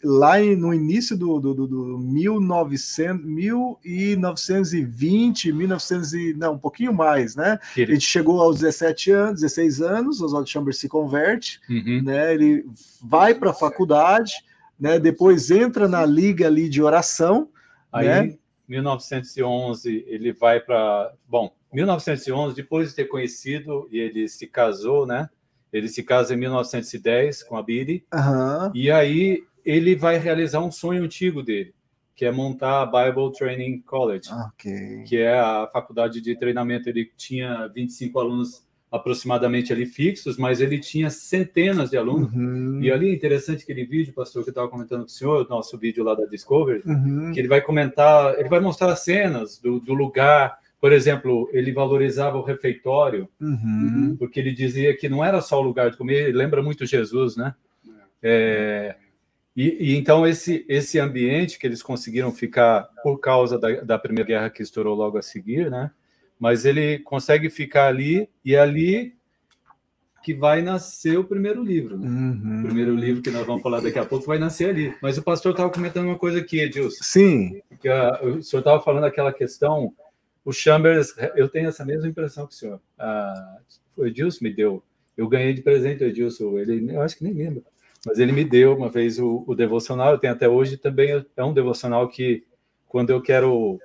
Lá 0.03 0.39
no 0.39 0.73
início 0.73 1.15
do, 1.15 1.39
do, 1.39 1.53
do, 1.53 1.67
do 1.67 1.99
1900, 1.99 3.25
1920, 3.25 5.53
1900 5.53 6.13
e, 6.13 6.33
não, 6.33 6.53
um 6.53 6.59
pouquinho 6.59 6.93
mais, 6.93 7.35
né? 7.35 7.59
Ele... 7.77 7.93
gente 7.93 8.05
chegou 8.05 8.41
aos 8.41 8.59
17 8.59 9.11
anos, 9.11 9.41
16 9.41 9.81
anos, 9.81 10.21
Oswald 10.21 10.49
Chambers 10.49 10.77
se 10.77 10.89
converte, 10.89 11.61
uhum. 11.69 12.01
né? 12.03 12.33
Ele 12.33 12.65
vai 13.01 13.33
para 13.33 13.51
a 13.51 13.53
faculdade, 13.53 14.33
né? 14.79 14.97
Depois 14.99 15.51
entra 15.51 15.87
na 15.87 16.05
liga 16.05 16.47
ali 16.47 16.69
de 16.69 16.81
oração. 16.81 17.49
Aí, 17.91 18.07
né? 18.07 18.37
1911, 18.67 20.05
ele 20.07 20.31
vai 20.31 20.59
para. 20.59 21.11
Bom, 21.27 21.51
1911, 21.73 22.55
depois 22.55 22.89
de 22.89 22.95
ter 22.95 23.05
conhecido, 23.05 23.87
e 23.91 23.99
ele 23.99 24.27
se 24.27 24.47
casou, 24.47 25.05
né? 25.05 25.29
Ele 25.71 25.87
se 25.87 26.03
casa 26.03 26.33
em 26.33 26.37
1910 26.37 27.43
com 27.43 27.57
a 27.57 27.63
Biri. 27.63 28.05
Uhum. 28.13 28.71
E 28.73 28.89
aí 28.89 29.43
ele 29.65 29.95
vai 29.95 30.17
realizar 30.17 30.61
um 30.61 30.71
sonho 30.71 31.03
antigo 31.03 31.43
dele, 31.43 31.73
que 32.15 32.25
é 32.25 32.31
montar 32.31 32.81
a 32.81 32.85
Bible 32.85 33.31
Training 33.33 33.81
College, 33.81 34.29
okay. 34.47 35.03
que 35.03 35.17
é 35.17 35.37
a 35.37 35.69
faculdade 35.71 36.21
de 36.21 36.35
treinamento. 36.35 36.89
Ele 36.89 37.11
tinha 37.15 37.67
25 37.67 38.19
alunos 38.19 38.67
aproximadamente 38.91 39.71
ali 39.71 39.85
fixos, 39.85 40.37
mas 40.37 40.61
ele 40.61 40.79
tinha 40.79 41.09
centenas 41.09 41.91
de 41.91 41.97
alunos. 41.97 42.33
Uhum. 42.33 42.79
E 42.81 42.91
ali, 42.91 43.13
interessante 43.13 43.63
aquele 43.63 43.85
vídeo, 43.85 44.13
pastor, 44.13 44.43
que 44.43 44.49
eu 44.49 44.51
estava 44.51 44.67
comentando 44.67 45.01
com 45.01 45.05
o 45.05 45.09
senhor, 45.09 45.47
nosso 45.47 45.77
vídeo 45.77 46.03
lá 46.03 46.15
da 46.15 46.25
Discovery, 46.25 46.81
uhum. 46.85 47.31
que 47.31 47.39
ele 47.39 47.47
vai 47.47 47.61
comentar, 47.61 48.37
ele 48.39 48.49
vai 48.49 48.59
mostrar 48.59 48.95
cenas 48.95 49.59
do, 49.59 49.79
do 49.79 49.93
lugar. 49.93 50.57
Por 50.81 50.91
exemplo, 50.91 51.49
ele 51.53 51.71
valorizava 51.71 52.37
o 52.37 52.43
refeitório, 52.43 53.29
uhum. 53.39 54.15
porque 54.17 54.39
ele 54.39 54.53
dizia 54.53 54.95
que 54.97 55.07
não 55.07 55.23
era 55.23 55.39
só 55.39 55.59
o 55.59 55.63
lugar 55.63 55.91
de 55.91 55.97
comer, 55.97 56.33
lembra 56.33 56.63
muito 56.63 56.85
Jesus, 56.85 57.35
né? 57.35 57.53
É, 58.21 58.95
e, 59.55 59.91
e, 59.91 59.95
então 59.97 60.25
esse, 60.25 60.65
esse 60.67 60.99
ambiente 60.99 61.59
que 61.59 61.67
eles 61.67 61.83
conseguiram 61.83 62.31
ficar 62.31 62.89
por 63.03 63.19
causa 63.19 63.57
da, 63.57 63.81
da 63.81 63.99
Primeira 63.99 64.27
Guerra 64.27 64.49
que 64.49 64.63
estourou 64.63 64.95
logo 64.95 65.17
a 65.17 65.21
seguir, 65.21 65.69
né? 65.69 65.91
Mas 66.39 66.63
ele 66.63 66.99
consegue 66.99 67.49
ficar 67.49 67.87
ali 67.87 68.29
e 68.43 68.55
é 68.55 68.59
ali 68.59 69.13
que 70.23 70.33
vai 70.33 70.61
nascer 70.61 71.17
o 71.17 71.23
primeiro 71.23 71.63
livro. 71.63 71.97
Né? 71.97 72.07
Uhum. 72.07 72.59
O 72.61 72.65
primeiro 72.65 72.95
livro 72.95 73.21
que 73.21 73.29
nós 73.29 73.45
vamos 73.45 73.61
falar 73.61 73.81
daqui 73.81 73.99
a 73.99 74.05
pouco 74.05 74.25
vai 74.25 74.37
nascer 74.37 74.69
ali. 74.69 74.93
Mas 75.01 75.17
o 75.17 75.23
pastor 75.23 75.51
estava 75.51 75.69
comentando 75.69 76.05
uma 76.05 76.17
coisa 76.17 76.39
aqui, 76.39 76.59
Edilson. 76.59 77.03
Sim. 77.03 77.61
Que, 77.79 77.89
uh, 77.89 78.37
o 78.37 78.43
senhor 78.43 78.59
estava 78.59 78.81
falando 78.81 79.05
aquela 79.05 79.33
questão. 79.33 79.93
O 80.43 80.51
Chambers, 80.51 81.13
eu 81.35 81.47
tenho 81.47 81.69
essa 81.69 81.85
mesma 81.85 82.07
impressão 82.07 82.47
que 82.47 82.53
o 82.53 82.57
senhor. 82.57 82.81
Uh, 82.99 83.61
o 83.97 84.05
Edilson 84.05 84.43
me 84.43 84.53
deu. 84.53 84.83
Eu 85.17 85.27
ganhei 85.27 85.53
de 85.53 85.61
presente 85.61 86.03
o 86.03 86.07
Edilson. 86.07 86.57
Ele, 86.59 86.93
eu 86.93 87.01
acho 87.01 87.17
que 87.17 87.23
nem 87.23 87.33
lembra. 87.33 87.63
Mas 88.05 88.19
ele 88.19 88.31
me 88.31 88.45
deu 88.45 88.75
uma 88.75 88.89
vez 88.89 89.19
o, 89.19 89.43
o 89.45 89.55
devocional. 89.55 90.13
Eu 90.13 90.19
tenho 90.19 90.33
até 90.33 90.47
hoje 90.47 90.77
também. 90.77 91.25
É 91.35 91.43
um 91.43 91.53
devocional 91.53 92.07
que, 92.07 92.43
quando 92.87 93.09
eu 93.09 93.21
quero 93.21 93.79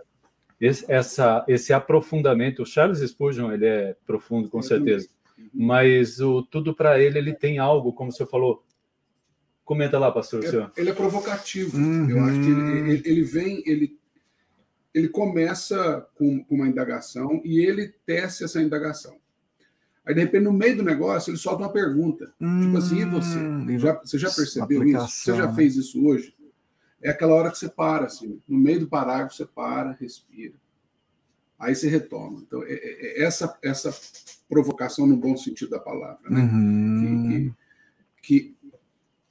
esse, 0.60 0.90
essa, 0.90 1.44
esse 1.48 1.72
aprofundamento, 1.72 2.62
o 2.62 2.66
Charles 2.66 3.00
Spurgeon, 3.00 3.52
ele 3.52 3.66
é 3.66 3.96
profundo, 4.06 4.48
com 4.48 4.62
certeza, 4.62 5.08
mas 5.52 6.20
o 6.20 6.42
tudo 6.42 6.74
para 6.74 6.98
ele, 7.00 7.18
ele 7.18 7.34
tem 7.34 7.58
algo, 7.58 7.92
como 7.92 8.10
o 8.10 8.12
senhor 8.12 8.28
falou. 8.28 8.64
Comenta 9.64 9.98
lá, 9.98 10.12
pastor. 10.12 10.44
É, 10.44 10.80
ele 10.80 10.90
é 10.90 10.92
provocativo. 10.92 11.76
Uhum. 11.76 12.10
Eu 12.10 12.22
acho 12.24 12.40
que 12.40 12.50
ele, 12.50 12.90
ele, 12.90 13.02
ele, 13.06 13.22
vem, 13.22 13.62
ele, 13.64 13.98
ele 14.92 15.08
começa 15.08 16.06
com, 16.14 16.44
com 16.44 16.54
uma 16.54 16.68
indagação 16.68 17.40
e 17.42 17.60
ele 17.60 17.94
tece 18.04 18.44
essa 18.44 18.60
indagação. 18.60 19.16
Aí, 20.04 20.14
de 20.14 20.20
repente, 20.20 20.42
no 20.42 20.52
meio 20.52 20.76
do 20.76 20.82
negócio, 20.82 21.30
ele 21.30 21.38
solta 21.38 21.62
uma 21.62 21.72
pergunta. 21.72 22.30
Hum, 22.38 22.66
tipo 22.66 22.76
assim, 22.76 23.00
e 23.00 23.04
você? 23.06 23.38
Hum, 23.38 23.78
já, 23.78 23.94
você 23.94 24.18
já 24.18 24.30
percebeu 24.30 24.84
isso? 24.84 25.08
Você 25.08 25.34
já 25.34 25.50
fez 25.54 25.76
isso 25.76 26.06
hoje? 26.06 26.33
É 27.04 27.10
aquela 27.10 27.34
hora 27.34 27.50
que 27.50 27.58
você 27.58 27.68
para, 27.68 28.06
assim, 28.06 28.40
no 28.48 28.58
meio 28.58 28.80
do 28.80 28.88
parágrafo 28.88 29.36
você 29.36 29.44
para, 29.44 29.92
respira. 29.92 30.54
Aí 31.58 31.74
você 31.74 31.86
retoma. 31.86 32.42
Então, 32.46 32.62
é, 32.62 32.72
é, 32.72 33.22
é 33.22 33.24
essa, 33.24 33.56
essa 33.62 33.94
provocação 34.48 35.06
no 35.06 35.16
bom 35.16 35.36
sentido 35.36 35.70
da 35.70 35.78
palavra, 35.78 36.30
né? 36.30 36.40
Uhum. 36.40 37.52
Que, 38.22 38.22
que, 38.22 38.54
que 38.54 38.54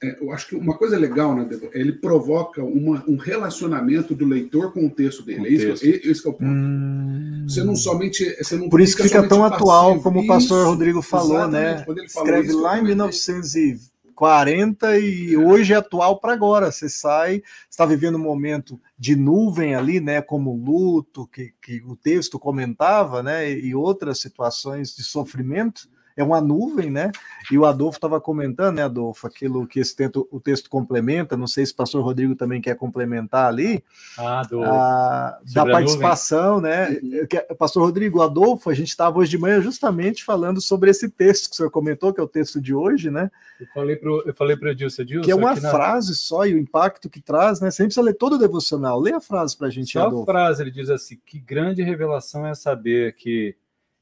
é, 0.02 0.22
eu 0.22 0.30
acho 0.32 0.48
que 0.48 0.54
uma 0.54 0.76
coisa 0.76 0.96
legal, 0.96 1.34
né, 1.34 1.48
ele 1.72 1.92
provoca 1.92 2.62
uma, 2.62 3.02
um 3.08 3.16
relacionamento 3.16 4.14
do 4.14 4.24
leitor 4.24 4.72
com 4.72 4.86
o 4.86 4.90
texto 4.90 5.24
dele. 5.24 5.48
É 5.48 5.50
isso, 5.50 5.66
texto. 5.66 5.84
É, 5.84 6.10
esse 6.10 6.26
é 6.26 6.30
o 6.30 6.32
ponto. 6.32 6.44
Hum. 6.44 7.46
Você 7.48 7.64
não 7.64 7.74
somente. 7.74 8.36
Você 8.36 8.56
não 8.56 8.68
Por 8.68 8.80
isso 8.80 8.96
fica, 8.96 9.08
fica 9.08 9.28
tão 9.28 9.40
passivo. 9.40 9.56
atual, 9.56 10.00
como 10.00 10.18
isso, 10.18 10.24
o 10.24 10.28
pastor 10.28 10.66
Rodrigo 10.66 11.02
falou, 11.02 11.48
né? 11.48 11.84
Escreve 12.04 12.48
isso, 12.48 12.60
lá 12.60 12.78
em 12.78 12.84
1920 12.84 13.93
40 14.14 14.98
e 14.98 15.36
hoje 15.36 15.72
é 15.72 15.76
atual 15.76 16.18
para 16.20 16.32
agora. 16.32 16.70
Você 16.70 16.88
sai, 16.88 17.42
está 17.68 17.84
vivendo 17.84 18.16
um 18.16 18.22
momento 18.22 18.80
de 18.98 19.16
nuvem 19.16 19.74
ali, 19.74 20.00
né? 20.00 20.22
Como 20.22 20.54
luto, 20.54 21.26
que, 21.26 21.52
que 21.60 21.82
o 21.86 21.96
texto 21.96 22.38
comentava, 22.38 23.22
né? 23.22 23.50
E 23.50 23.74
outras 23.74 24.20
situações 24.20 24.94
de 24.94 25.02
sofrimento 25.02 25.88
é 26.16 26.22
uma 26.22 26.40
nuvem, 26.40 26.90
né? 26.90 27.10
E 27.50 27.58
o 27.58 27.64
Adolfo 27.64 27.98
estava 27.98 28.20
comentando, 28.20 28.76
né, 28.76 28.84
Adolfo, 28.84 29.26
aquilo 29.26 29.66
que 29.66 29.80
esse 29.80 29.94
texto, 29.94 30.28
o 30.30 30.40
texto 30.40 30.70
complementa. 30.70 31.36
Não 31.36 31.46
sei 31.46 31.66
se 31.66 31.72
o 31.72 31.76
pastor 31.76 32.04
Rodrigo 32.04 32.34
também 32.36 32.60
quer 32.60 32.76
complementar 32.76 33.46
ali. 33.46 33.82
Ah, 34.16 34.42
do, 34.48 34.62
a, 34.62 35.38
da 35.52 35.66
participação, 35.66 36.60
né? 36.60 36.90
Uhum. 36.90 37.56
Pastor 37.58 37.82
Rodrigo, 37.82 38.22
Adolfo, 38.22 38.70
a 38.70 38.74
gente 38.74 38.88
estava 38.88 39.18
hoje 39.18 39.32
de 39.32 39.38
manhã 39.38 39.60
justamente 39.60 40.24
falando 40.24 40.60
sobre 40.60 40.90
esse 40.90 41.08
texto 41.08 41.48
que 41.48 41.54
o 41.54 41.56
senhor 41.56 41.70
comentou, 41.70 42.12
que 42.12 42.20
é 42.20 42.24
o 42.24 42.28
texto 42.28 42.60
de 42.60 42.74
hoje, 42.74 43.10
né? 43.10 43.30
Eu 43.60 43.66
falei 43.74 43.96
para 43.96 44.10
eu 44.10 44.34
falei 44.34 44.56
para 44.56 44.70
Edilson, 44.70 45.02
Edilson, 45.02 45.24
que 45.24 45.30
é 45.30 45.34
uma 45.34 45.56
frase 45.56 46.10
na... 46.10 46.14
só 46.14 46.46
e 46.46 46.54
o 46.54 46.58
impacto 46.58 47.10
que 47.10 47.20
traz, 47.20 47.60
né? 47.60 47.70
Você 47.70 47.82
nem 47.82 47.88
precisa 47.88 48.04
ler 48.04 48.14
todo 48.14 48.34
o 48.34 48.38
devocional. 48.38 49.00
Lê 49.00 49.12
a 49.12 49.20
frase 49.20 49.56
para 49.56 49.66
a 49.66 49.70
gente, 49.70 49.92
Só 49.92 50.06
Adolfo. 50.06 50.30
a 50.30 50.32
frase, 50.32 50.62
ele 50.62 50.70
diz 50.70 50.90
assim: 50.90 51.18
que 51.24 51.38
grande 51.38 51.82
revelação 51.82 52.46
é 52.46 52.54
saber 52.54 53.14
que 53.16 53.56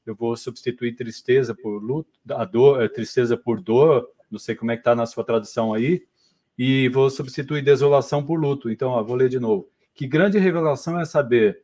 eu 0.05 0.15
vou 0.15 0.35
substituir 0.35 0.95
tristeza 0.95 1.55
por 1.55 1.81
luto, 1.81 2.09
a 2.29 2.45
dor, 2.45 2.81
é, 2.81 2.87
tristeza 2.87 3.37
por 3.37 3.61
dor, 3.61 4.09
não 4.29 4.39
sei 4.39 4.55
como 4.55 4.71
é 4.71 4.75
que 4.75 4.81
está 4.81 4.95
na 4.95 5.05
sua 5.05 5.23
tradução 5.23 5.73
aí, 5.73 6.05
e 6.57 6.89
vou 6.89 7.09
substituir 7.09 7.63
desolação 7.63 8.23
por 8.23 8.39
luto. 8.39 8.69
Então, 8.69 8.91
ó, 8.91 9.03
vou 9.03 9.15
ler 9.15 9.29
de 9.29 9.39
novo. 9.39 9.69
Que 9.95 10.07
grande 10.07 10.37
revelação 10.37 10.99
é 10.99 11.05
saber 11.05 11.61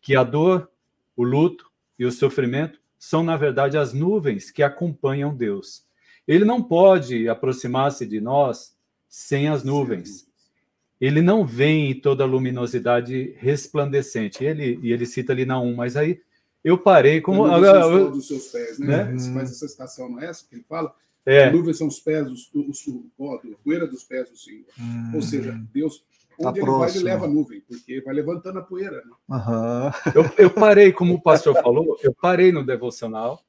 que 0.00 0.16
a 0.16 0.22
dor, 0.22 0.70
o 1.16 1.22
luto 1.22 1.70
e 1.98 2.04
o 2.04 2.12
sofrimento 2.12 2.78
são, 2.98 3.22
na 3.22 3.36
verdade, 3.36 3.76
as 3.76 3.92
nuvens 3.92 4.50
que 4.50 4.62
acompanham 4.62 5.34
Deus. 5.34 5.84
Ele 6.26 6.44
não 6.44 6.62
pode 6.62 7.28
aproximar-se 7.28 8.06
de 8.06 8.20
nós 8.20 8.76
sem 9.08 9.48
as 9.48 9.64
nuvens. 9.64 10.28
Ele 11.00 11.22
não 11.22 11.46
vem 11.46 11.90
em 11.90 12.00
toda 12.00 12.24
a 12.24 12.26
luminosidade 12.26 13.34
resplandecente. 13.38 14.44
Ele, 14.44 14.78
e 14.82 14.92
ele 14.92 15.06
cita 15.06 15.32
ali 15.32 15.46
na 15.46 15.58
1, 15.58 15.74
mas 15.74 15.96
aí 15.96 16.20
eu 16.62 16.78
parei 16.78 17.20
como. 17.20 17.44
A 17.44 17.58
nuvem 17.58 18.10
dos 18.10 18.28
seus 18.28 18.48
pés, 18.48 18.78
né? 18.78 19.04
né? 19.04 19.30
Mas 19.32 19.50
essa 19.50 19.66
estação 19.66 20.08
não 20.08 20.20
é 20.20 20.26
essa 20.26 20.46
que 20.46 20.56
ele 20.56 20.64
fala? 20.68 20.94
É. 21.24 21.44
A 21.44 21.52
nuvem 21.52 21.74
são 21.74 21.86
os 21.86 22.00
pés, 22.00 22.26
os, 22.28 22.50
os, 22.54 22.84
a 22.88 23.56
poeira 23.62 23.86
dos 23.86 24.04
pés 24.04 24.30
do 24.30 24.36
Senhor. 24.36 24.64
Hum. 24.78 25.12
Ou 25.14 25.22
seja, 25.22 25.60
Deus, 25.72 26.04
tá 26.40 26.48
onde 26.48 26.60
tá 26.60 26.66
ele 26.66 26.78
vai, 26.78 26.90
ele 26.90 27.04
leva 27.04 27.24
a 27.26 27.28
nuvem, 27.28 27.60
porque 27.60 28.00
vai 28.00 28.14
levantando 28.14 28.58
a 28.58 28.62
poeira. 28.62 29.02
Né? 29.04 29.12
Uhum. 29.28 30.12
Eu, 30.14 30.44
eu 30.44 30.50
parei, 30.50 30.92
como 30.92 31.14
o 31.14 31.20
pastor 31.20 31.54
falou, 31.62 31.98
eu 32.02 32.14
parei 32.14 32.50
no 32.50 32.64
devocional 32.64 33.44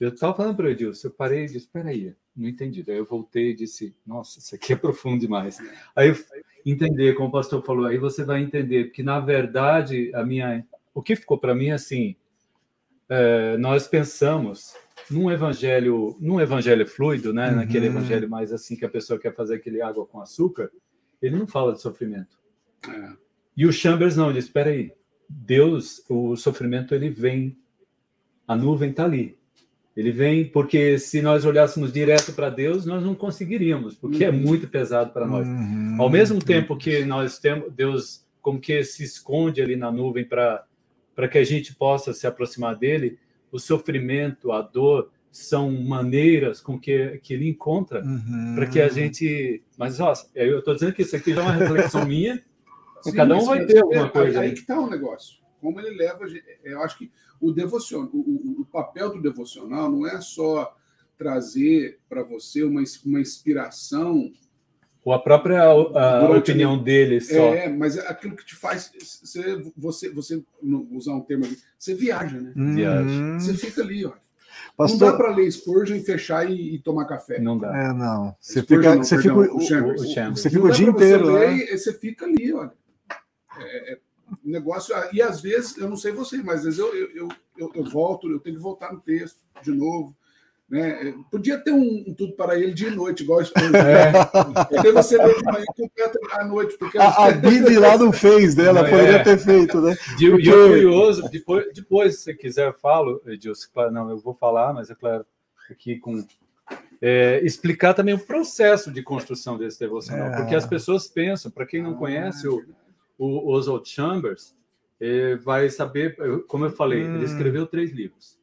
Eu 0.00 0.08
estava 0.08 0.34
falando 0.34 0.56
para 0.56 0.66
o 0.66 0.68
Edilson, 0.70 1.08
eu 1.08 1.12
parei 1.12 1.44
e 1.44 1.46
disse, 1.46 1.58
espera 1.58 1.90
aí, 1.90 2.14
não 2.34 2.48
entendi. 2.48 2.82
Daí 2.82 2.96
eu 2.96 3.06
voltei 3.06 3.50
e 3.50 3.54
disse, 3.54 3.94
nossa, 4.06 4.38
isso 4.38 4.54
aqui 4.54 4.72
é 4.72 4.76
profundo 4.76 5.20
demais. 5.20 5.58
Aí 5.94 6.08
eu 6.08 6.16
entender, 6.64 7.14
como 7.14 7.28
o 7.28 7.32
pastor 7.32 7.62
falou, 7.62 7.86
aí 7.86 7.98
você 7.98 8.24
vai 8.24 8.42
entender 8.42 8.90
que, 8.90 9.02
na 9.02 9.20
verdade, 9.20 10.10
a 10.14 10.24
minha, 10.24 10.66
o 10.94 11.02
que 11.02 11.14
ficou 11.14 11.38
para 11.38 11.54
mim, 11.54 11.70
assim, 11.70 12.16
é, 13.08 13.56
nós 13.56 13.86
pensamos 13.86 14.74
num 15.10 15.30
evangelho, 15.30 16.16
num 16.20 16.40
evangelho 16.40 16.86
fluido, 16.86 17.32
né, 17.32 17.50
uhum. 17.50 17.56
naquele 17.56 17.86
evangelho 17.86 18.28
mais 18.28 18.52
assim, 18.52 18.76
que 18.76 18.84
a 18.84 18.88
pessoa 18.88 19.18
quer 19.18 19.34
fazer 19.34 19.56
aquele 19.56 19.80
água 19.80 20.06
com 20.06 20.20
açúcar, 20.20 20.70
ele 21.22 21.36
não 21.36 21.46
fala 21.46 21.72
de 21.72 21.80
sofrimento. 21.80 22.38
É. 22.88 23.12
E 23.56 23.66
o 23.66 23.72
Chambers 23.72 24.16
não, 24.16 24.26
ele 24.26 24.34
diz, 24.34 24.46
espera 24.46 24.70
aí, 24.70 24.92
Deus, 25.28 26.04
o 26.08 26.36
sofrimento, 26.36 26.94
ele 26.94 27.08
vem, 27.08 27.56
a 28.46 28.54
nuvem 28.54 28.90
está 28.90 29.04
ali, 29.04 29.36
ele 29.96 30.12
vem 30.12 30.44
porque 30.44 30.98
se 30.98 31.22
nós 31.22 31.44
olhássemos 31.46 31.90
direto 31.90 32.32
para 32.34 32.50
Deus, 32.50 32.84
nós 32.84 33.02
não 33.02 33.14
conseguiríamos, 33.14 33.94
porque 33.94 34.24
é 34.24 34.28
uhum. 34.28 34.34
é 34.34 34.38
muito 34.38 34.68
pesado 34.68 35.10
para 35.10 35.26
nós. 35.26 35.48
Uhum. 35.48 35.96
Ao 35.98 36.10
mesmo 36.10 36.38
tempo 36.38 36.76
que 36.76 37.02
nós 37.04 37.38
temos 37.38 37.72
Deus 37.72 38.26
como 38.42 38.60
que 38.60 38.84
se 38.84 39.02
esconde 39.02 39.62
ali 39.62 39.74
na 39.74 39.90
nuvem 39.90 40.24
para 40.24 40.64
para 41.16 41.26
que 41.26 41.38
a 41.38 41.44
gente 41.44 41.74
possa 41.74 42.12
se 42.12 42.26
aproximar 42.26 42.76
dele, 42.76 43.18
o 43.50 43.58
sofrimento, 43.58 44.52
a 44.52 44.60
dor 44.60 45.10
são 45.32 45.70
maneiras 45.70 46.60
com 46.60 46.78
que, 46.78 47.18
que 47.22 47.34
ele 47.34 47.48
encontra 47.48 48.04
uhum. 48.04 48.54
para 48.54 48.66
que 48.66 48.80
a 48.80 48.88
gente. 48.88 49.62
Mas, 49.78 49.98
ó, 49.98 50.12
eu 50.34 50.58
estou 50.58 50.74
dizendo 50.74 50.92
que 50.92 51.02
isso 51.02 51.16
aqui 51.16 51.34
já 51.34 51.40
é 51.40 51.44
uma 51.44 51.52
reflexão 51.52 52.04
minha. 52.06 52.42
Sim, 53.02 53.12
cada 53.12 53.34
um 53.34 53.44
vai 53.44 53.64
ter 53.64 53.78
alguma 53.82 54.10
coisa. 54.10 54.40
Aí, 54.40 54.48
aí 54.48 54.54
que 54.54 54.60
está 54.60 54.78
o 54.78 54.88
negócio. 54.88 55.38
Como 55.60 55.80
ele 55.80 55.96
leva. 55.96 56.26
Eu 56.62 56.82
acho 56.82 56.98
que 56.98 57.10
o, 57.40 57.50
devocional, 57.50 58.10
o, 58.12 58.60
o, 58.60 58.64
papel 58.64 59.10
do 59.10 59.22
devocional 59.22 59.90
não 59.90 60.06
é 60.06 60.20
só 60.20 60.74
trazer 61.16 61.98
para 62.08 62.22
você 62.22 62.62
uma, 62.62 62.82
uma 63.04 63.20
inspiração. 63.20 64.32
Ou 65.06 65.12
a 65.12 65.20
própria 65.20 65.62
a, 65.62 66.28
opinião 66.36 66.76
dele 66.76 67.20
só. 67.20 67.54
É, 67.54 67.68
mas 67.68 67.96
é 67.96 68.08
aquilo 68.08 68.34
que 68.34 68.44
te 68.44 68.56
faz. 68.56 68.90
Você, 69.22 69.62
você, 69.76 70.10
você 70.10 70.44
usar 70.90 71.12
um 71.12 71.20
termo 71.20 71.44
ali, 71.44 71.56
você 71.78 71.94
viaja, 71.94 72.40
né? 72.40 72.52
Uhum. 72.56 72.74
Viaja. 72.74 73.38
Você 73.38 73.54
fica 73.54 73.82
ali, 73.82 74.04
ó. 74.04 74.14
Pastor... 74.76 75.00
Não 75.00 75.12
dá 75.12 75.16
para 75.16 75.36
ler 75.36 75.48
Spurgeon 75.52 75.94
e 75.94 76.02
fechar 76.02 76.50
e, 76.50 76.74
e, 76.74 76.78
tomar 76.80 77.04
café. 77.04 77.38
Não 77.38 77.56
dá. 77.56 77.68
É, 77.68 77.92
não. 77.92 78.34
Você 78.40 78.62
Spurgeon, 78.62 79.04
fica, 79.04 79.04
você 79.04 79.18
fica, 79.22 79.34
o, 79.34 79.42
o, 79.42 79.56
o, 79.58 80.36
você 80.36 80.50
fica 80.50 80.64
o 80.64 80.72
dia 80.72 80.88
inteiro. 80.88 81.26
Você, 81.26 81.46
né? 81.46 81.76
você 81.76 81.92
fica 81.92 82.26
ali, 82.26 82.52
olha. 82.52 82.72
É, 83.60 83.92
é, 83.92 83.98
negócio. 84.42 84.92
E 85.12 85.22
às 85.22 85.40
vezes, 85.40 85.78
eu 85.78 85.88
não 85.88 85.96
sei 85.96 86.10
você, 86.10 86.38
mas 86.38 86.58
às 86.58 86.64
vezes 86.64 86.80
eu, 86.80 86.92
eu, 87.14 87.28
eu, 87.56 87.70
eu 87.76 87.84
volto, 87.84 88.28
eu 88.28 88.40
tenho 88.40 88.56
que 88.56 88.62
voltar 88.62 88.92
no 88.92 88.98
texto 88.98 89.38
de 89.62 89.70
novo. 89.70 90.16
Né? 90.68 91.14
Podia 91.30 91.58
ter 91.58 91.70
um, 91.70 92.04
um, 92.08 92.14
tudo 92.14 92.34
para 92.34 92.58
ele 92.58 92.74
de 92.74 92.90
noite, 92.90 93.22
igual 93.22 93.40
isso. 93.40 93.52
É. 93.56 94.92
você 94.92 95.16
lê 95.16 95.34
de 95.34 95.44
manhã 95.44 95.64
completa 95.76 96.18
à 96.32 96.44
noite. 96.44 96.76
Porque 96.76 96.98
a, 96.98 97.26
a 97.26 97.30
Bibi 97.30 97.78
lá 97.78 97.96
não 97.96 98.12
fez, 98.12 98.56
né? 98.56 98.64
Ela 98.64 98.82
não, 98.82 98.90
poderia 98.90 99.16
é. 99.18 99.22
ter 99.22 99.38
feito, 99.38 99.80
né? 99.80 99.96
E 100.18 100.28
o 100.28 100.32
curioso, 100.32 101.28
depois, 101.30 101.66
depois, 101.72 102.16
se 102.16 102.22
você 102.22 102.34
quiser, 102.34 102.68
eu 102.68 102.74
falo, 102.74 103.22
Edilson, 103.26 103.68
claro, 103.72 103.92
não, 103.92 104.10
eu 104.10 104.18
vou 104.18 104.34
falar, 104.34 104.72
mas 104.72 104.90
é 104.90 104.94
claro, 104.94 105.24
aqui 105.70 105.98
com. 105.98 106.24
É, 107.00 107.40
explicar 107.44 107.94
também 107.94 108.14
o 108.14 108.18
processo 108.18 108.90
de 108.90 109.02
construção 109.02 109.56
desse 109.56 109.78
devocional, 109.78 110.28
é. 110.28 110.36
porque 110.36 110.54
as 110.54 110.66
pessoas 110.66 111.06
pensam, 111.06 111.50
para 111.50 111.66
quem 111.66 111.82
não 111.82 111.92
ah, 111.92 111.96
conhece 111.96 112.48
o 112.48 112.64
o 113.18 113.50
Oswald 113.50 113.88
Chambers 113.88 114.54
eh, 115.00 115.36
vai 115.36 115.68
saber, 115.68 116.16
como 116.46 116.66
eu 116.66 116.70
falei, 116.70 117.04
hum. 117.04 117.16
ele 117.16 117.24
escreveu 117.24 117.66
três 117.66 117.90
livros. 117.90 118.35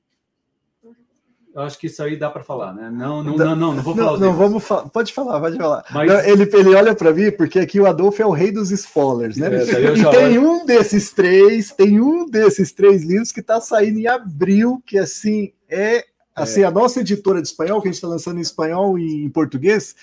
Eu 1.56 1.62
acho 1.62 1.78
que 1.78 1.86
isso 1.86 2.02
aí 2.02 2.18
dá 2.18 2.32
para 2.32 2.44
falar, 2.44 2.74
né? 2.74 2.90
Não, 2.90 3.24
não, 3.24 3.38
não, 3.38 3.56
não, 3.56 3.74
não 3.76 3.84
vou 3.84 3.96
falar. 3.96 4.12
Não, 4.14 4.20
não 4.20 4.34
vamos 4.34 4.64
falar. 4.64 4.90
Pode 4.90 5.14
falar, 5.14 5.40
pode 5.40 5.58
falar. 5.58 5.86
Mas... 5.92 6.10
Não, 6.10 6.20
ele, 6.22 6.50
ele 6.52 6.74
olha 6.74 6.96
para 6.96 7.14
mim 7.14 7.32
porque 7.32 7.60
aqui 7.60 7.80
o 7.80 7.86
Adolfo 7.86 8.22
é 8.24 8.26
o 8.26 8.32
rei 8.32 8.52
dos 8.52 8.72
spoilers, 8.72 9.38
né? 9.38 9.50
É, 9.56 9.94
e 9.96 10.04
tem 10.10 10.40
olho. 10.40 10.50
um 10.50 10.66
desses 10.66 11.12
três, 11.12 11.72
tem 11.72 12.02
um 12.02 12.28
desses 12.28 12.72
três 12.72 13.04
livros 13.04 13.32
que 13.32 13.40
está 13.40 13.62
saindo 13.62 14.00
em 14.00 14.08
abril, 14.08 14.82
que 14.84 14.98
assim 14.98 15.54
é 15.70 16.04
assim 16.36 16.62
é. 16.62 16.66
a 16.66 16.72
nossa 16.72 17.02
editora 17.02 17.40
de 17.40 17.48
espanhol 17.48 17.80
que 17.80 17.88
a 17.88 17.92
gente 17.92 17.98
está 17.98 18.08
lançando 18.08 18.40
em 18.40 18.42
espanhol 18.42 18.98
e 18.98 19.24
em 19.24 19.30
português, 19.30 19.96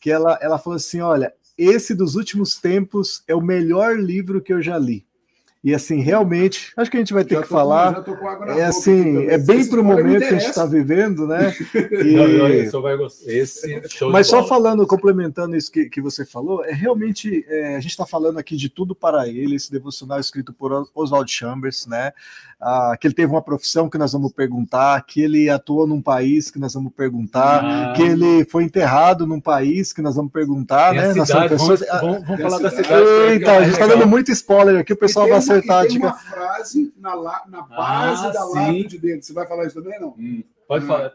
que 0.00 0.10
ela 0.10 0.36
ela 0.42 0.58
falou 0.58 0.76
assim, 0.76 1.00
olha, 1.00 1.32
esse 1.56 1.94
dos 1.94 2.16
últimos 2.16 2.56
tempos 2.56 3.22
é 3.28 3.34
o 3.34 3.40
melhor 3.40 3.96
livro 3.96 4.42
que 4.42 4.52
eu 4.52 4.60
já 4.60 4.76
li. 4.76 5.05
E 5.66 5.74
assim, 5.74 6.00
realmente, 6.00 6.72
acho 6.76 6.88
que 6.88 6.96
a 6.96 7.00
gente 7.00 7.12
vai 7.12 7.24
ter 7.24 7.34
já 7.34 7.42
que 7.42 7.48
falar. 7.48 8.04
Com, 8.04 8.44
é 8.52 8.62
assim, 8.62 9.26
é 9.26 9.36
bem 9.36 9.68
para 9.68 9.80
o 9.80 9.84
momento 9.84 10.20
que 10.20 10.34
a 10.34 10.38
gente 10.38 10.48
está 10.48 10.64
vivendo, 10.64 11.26
né? 11.26 11.52
E... 12.06 12.14
Não, 12.14 12.28
não, 12.28 12.48
Esse 13.26 13.82
Mas 14.12 14.28
só 14.28 14.46
falando, 14.46 14.86
complementando 14.86 15.56
isso 15.56 15.72
que, 15.72 15.88
que 15.88 16.00
você 16.00 16.24
falou, 16.24 16.64
é 16.64 16.72
realmente 16.72 17.44
é, 17.48 17.76
a 17.76 17.80
gente 17.80 17.90
está 17.90 18.06
falando 18.06 18.38
aqui 18.38 18.56
de 18.56 18.68
tudo 18.68 18.94
para 18.94 19.26
ele, 19.26 19.56
esse 19.56 19.70
devocional 19.70 20.20
escrito 20.20 20.52
por 20.52 20.88
Oswald 20.94 21.30
Chambers, 21.30 21.84
né? 21.86 22.12
Ah, 22.60 22.96
que 22.98 23.06
ele 23.06 23.14
teve 23.14 23.30
uma 23.30 23.42
profissão 23.42 23.88
que 23.88 23.98
nós 23.98 24.12
vamos 24.12 24.32
perguntar, 24.32 25.04
que 25.04 25.20
ele 25.20 25.50
atuou 25.50 25.86
num 25.86 26.00
país 26.00 26.50
que 26.50 26.58
nós 26.58 26.72
vamos 26.72 26.92
perguntar, 26.94 27.62
ah. 27.62 27.92
que 27.92 28.02
ele 28.02 28.44
foi 28.46 28.64
enterrado 28.64 29.26
num 29.26 29.40
país 29.40 29.92
que 29.92 30.00
nós 30.00 30.16
vamos 30.16 30.32
perguntar, 30.32 30.94
né? 30.94 31.12
Cidade, 31.12 31.56
vamos, 31.56 31.80
vamos, 31.80 32.26
vamos 32.26 32.42
falar 32.42 32.58
da 32.58 32.70
cidade. 32.70 33.06
Eita, 33.30 33.52
a 33.52 33.62
gente 33.62 33.72
está 33.72 33.86
dando 33.86 34.06
muito 34.06 34.30
spoiler 34.30 34.80
aqui, 34.80 34.92
o 34.92 34.96
pessoal 34.96 35.28
vai 35.28 35.38
acertar. 35.38 35.55
Tem 35.62 35.98
uma 35.98 36.16
frase 36.56 36.92
na, 36.96 37.14
na 37.48 37.62
base 37.62 38.26
ah, 38.26 38.30
da 38.30 38.44
lápide 38.44 38.98
dele. 38.98 39.22
Você 39.22 39.32
vai 39.32 39.46
falar 39.46 39.66
isso 39.66 39.80
também, 39.80 40.00
não? 40.00 40.14
Hum. 40.18 40.42
Pode 40.66 40.84
hum. 40.84 40.88
falar. 40.88 41.12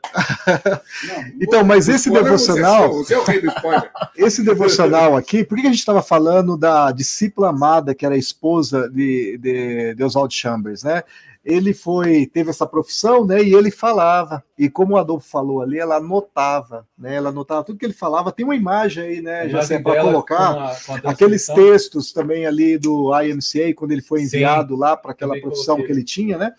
Não, 1.08 1.26
então, 1.42 1.64
mas 1.64 1.90
esse 1.90 2.10
devocional. 2.10 2.94
Você 2.94 3.14
é, 3.14 3.20
o 3.20 3.24
rei 3.24 3.42
do 3.42 3.48
spoiler. 3.48 3.92
Esse 4.16 4.44
devocional 4.44 5.18
aqui, 5.18 5.44
por 5.44 5.58
que 5.58 5.68
a 5.68 5.70
gente 5.70 5.80
estava 5.80 6.02
falando 6.02 6.56
da 6.56 6.92
discípula 6.92 7.50
amada, 7.50 7.96
que 7.96 8.06
era 8.06 8.16
a 8.16 8.18
esposa 8.18 8.90
de, 8.90 9.38
de, 9.38 9.96
de 9.96 10.04
Oswald 10.04 10.34
Chambers, 10.34 10.84
né? 10.84 11.04
ele 11.44 11.74
foi 11.74 12.28
teve 12.28 12.52
essa 12.52 12.68
profissão, 12.68 13.26
né? 13.26 13.42
E 13.44 13.54
ele 13.54 13.72
falava. 13.72 14.44
E 14.58 14.70
como 14.70 14.94
o 14.94 14.98
Adolfo 14.98 15.28
falou 15.28 15.62
ali, 15.62 15.80
ela 15.80 15.96
anotava, 15.96 16.88
né? 16.96 17.16
Ela 17.16 17.30
anotava 17.30 17.64
tudo 17.64 17.80
que 17.80 17.86
ele 17.86 17.94
falava. 17.94 18.32
Tem 18.32 18.46
uma 18.46 18.56
imagem 18.56 19.04
aí, 19.04 19.22
né? 19.22 19.50
Já 19.50 19.64
sei 19.64 19.80
para 19.80 20.02
colocar 20.02 20.54
com 20.86 20.94
a, 20.94 21.00
com 21.02 21.08
a 21.08 21.12
aqueles 21.12 21.48
textos 21.48 22.14
também 22.14 22.46
ali 22.46 22.78
do 22.78 23.12
IMCA 23.22 23.74
quando 23.76 23.92
ele 23.92 24.04
foi 24.04 24.22
enviado 24.22 24.76
Sim, 24.76 24.80
lá 24.80 24.96
para 24.96 25.12
aquela 25.12 25.31
profissão 25.40 25.76
coloquei. 25.76 25.86
que 25.86 26.00
ele 26.00 26.04
tinha, 26.04 26.38
né? 26.38 26.54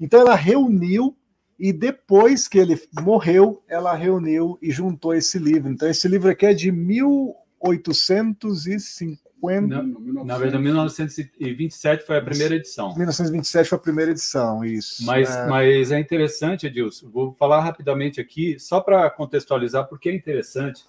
Então 0.00 0.20
ela 0.20 0.34
reuniu 0.34 1.14
e 1.58 1.72
depois 1.72 2.48
que 2.48 2.58
ele 2.58 2.80
morreu, 3.00 3.62
ela 3.66 3.94
reuniu 3.94 4.58
e 4.62 4.70
juntou 4.70 5.14
esse 5.14 5.38
livro. 5.38 5.72
Então 5.72 5.88
esse 5.88 6.06
livro 6.06 6.30
aqui 6.30 6.46
é 6.46 6.54
de 6.54 6.70
1850 6.70 9.26
50. 9.40 9.82
Na, 10.24 10.38
verdade, 10.38 10.62
1927 10.62 12.04
foi 12.04 12.16
a 12.16 12.22
primeira 12.22 12.56
edição. 12.56 12.96
1927 12.96 13.68
foi 13.68 13.78
a 13.78 13.80
primeira 13.80 14.10
edição, 14.10 14.64
isso. 14.64 15.04
Mas 15.04 15.34
é, 15.34 15.46
mas 15.46 15.92
é 15.92 15.98
interessante, 15.98 16.66
Edilson, 16.66 17.10
vou 17.10 17.34
falar 17.34 17.60
rapidamente 17.60 18.20
aqui, 18.20 18.58
só 18.58 18.80
para 18.80 19.08
contextualizar, 19.10 19.88
porque 19.88 20.08
é 20.08 20.14
interessante. 20.14 20.84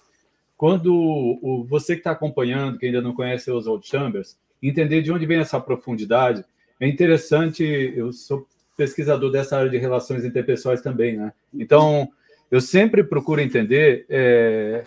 Quando 0.56 0.92
o, 0.92 1.64
você 1.68 1.94
que 1.94 2.00
está 2.00 2.10
acompanhando, 2.10 2.78
que 2.78 2.86
ainda 2.86 3.00
não 3.00 3.14
conhece 3.14 3.50
os 3.50 3.66
Old 3.66 3.86
Chambers, 3.86 4.36
entender 4.60 5.02
de 5.02 5.12
onde 5.12 5.24
vem 5.24 5.38
essa 5.38 5.60
profundidade, 5.60 6.44
é 6.80 6.88
interessante. 6.88 7.64
Eu 7.96 8.12
sou 8.12 8.46
pesquisador 8.76 9.30
dessa 9.30 9.58
área 9.58 9.70
de 9.70 9.76
relações 9.76 10.24
interpessoais 10.24 10.80
também, 10.80 11.16
né? 11.16 11.32
Então, 11.52 12.08
eu 12.50 12.60
sempre 12.60 13.02
procuro 13.02 13.40
entender 13.40 14.06
é, 14.08 14.84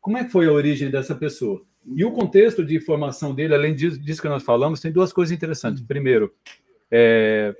como 0.00 0.18
é 0.18 0.24
que 0.24 0.32
foi 0.32 0.46
a 0.46 0.52
origem 0.52 0.90
dessa 0.90 1.14
pessoa. 1.14 1.62
E 1.94 2.04
o 2.04 2.12
contexto 2.12 2.64
de 2.64 2.80
formação 2.80 3.34
dele, 3.34 3.54
além 3.54 3.74
disso 3.74 4.20
que 4.20 4.28
nós 4.28 4.42
falamos, 4.42 4.80
tem 4.80 4.92
duas 4.92 5.12
coisas 5.12 5.34
interessantes. 5.34 5.82
Primeiro, 5.82 6.34
é, 6.90 7.54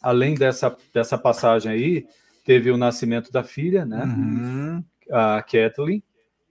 além 0.00 0.34
dessa, 0.34 0.76
dessa 0.94 1.18
passagem 1.18 1.70
aí, 1.70 2.06
teve 2.44 2.70
o 2.70 2.76
nascimento 2.76 3.30
da 3.30 3.44
filha, 3.44 3.84
né? 3.84 4.04
Uhum. 4.04 4.84
A 5.10 5.42
Kathleen, 5.42 6.02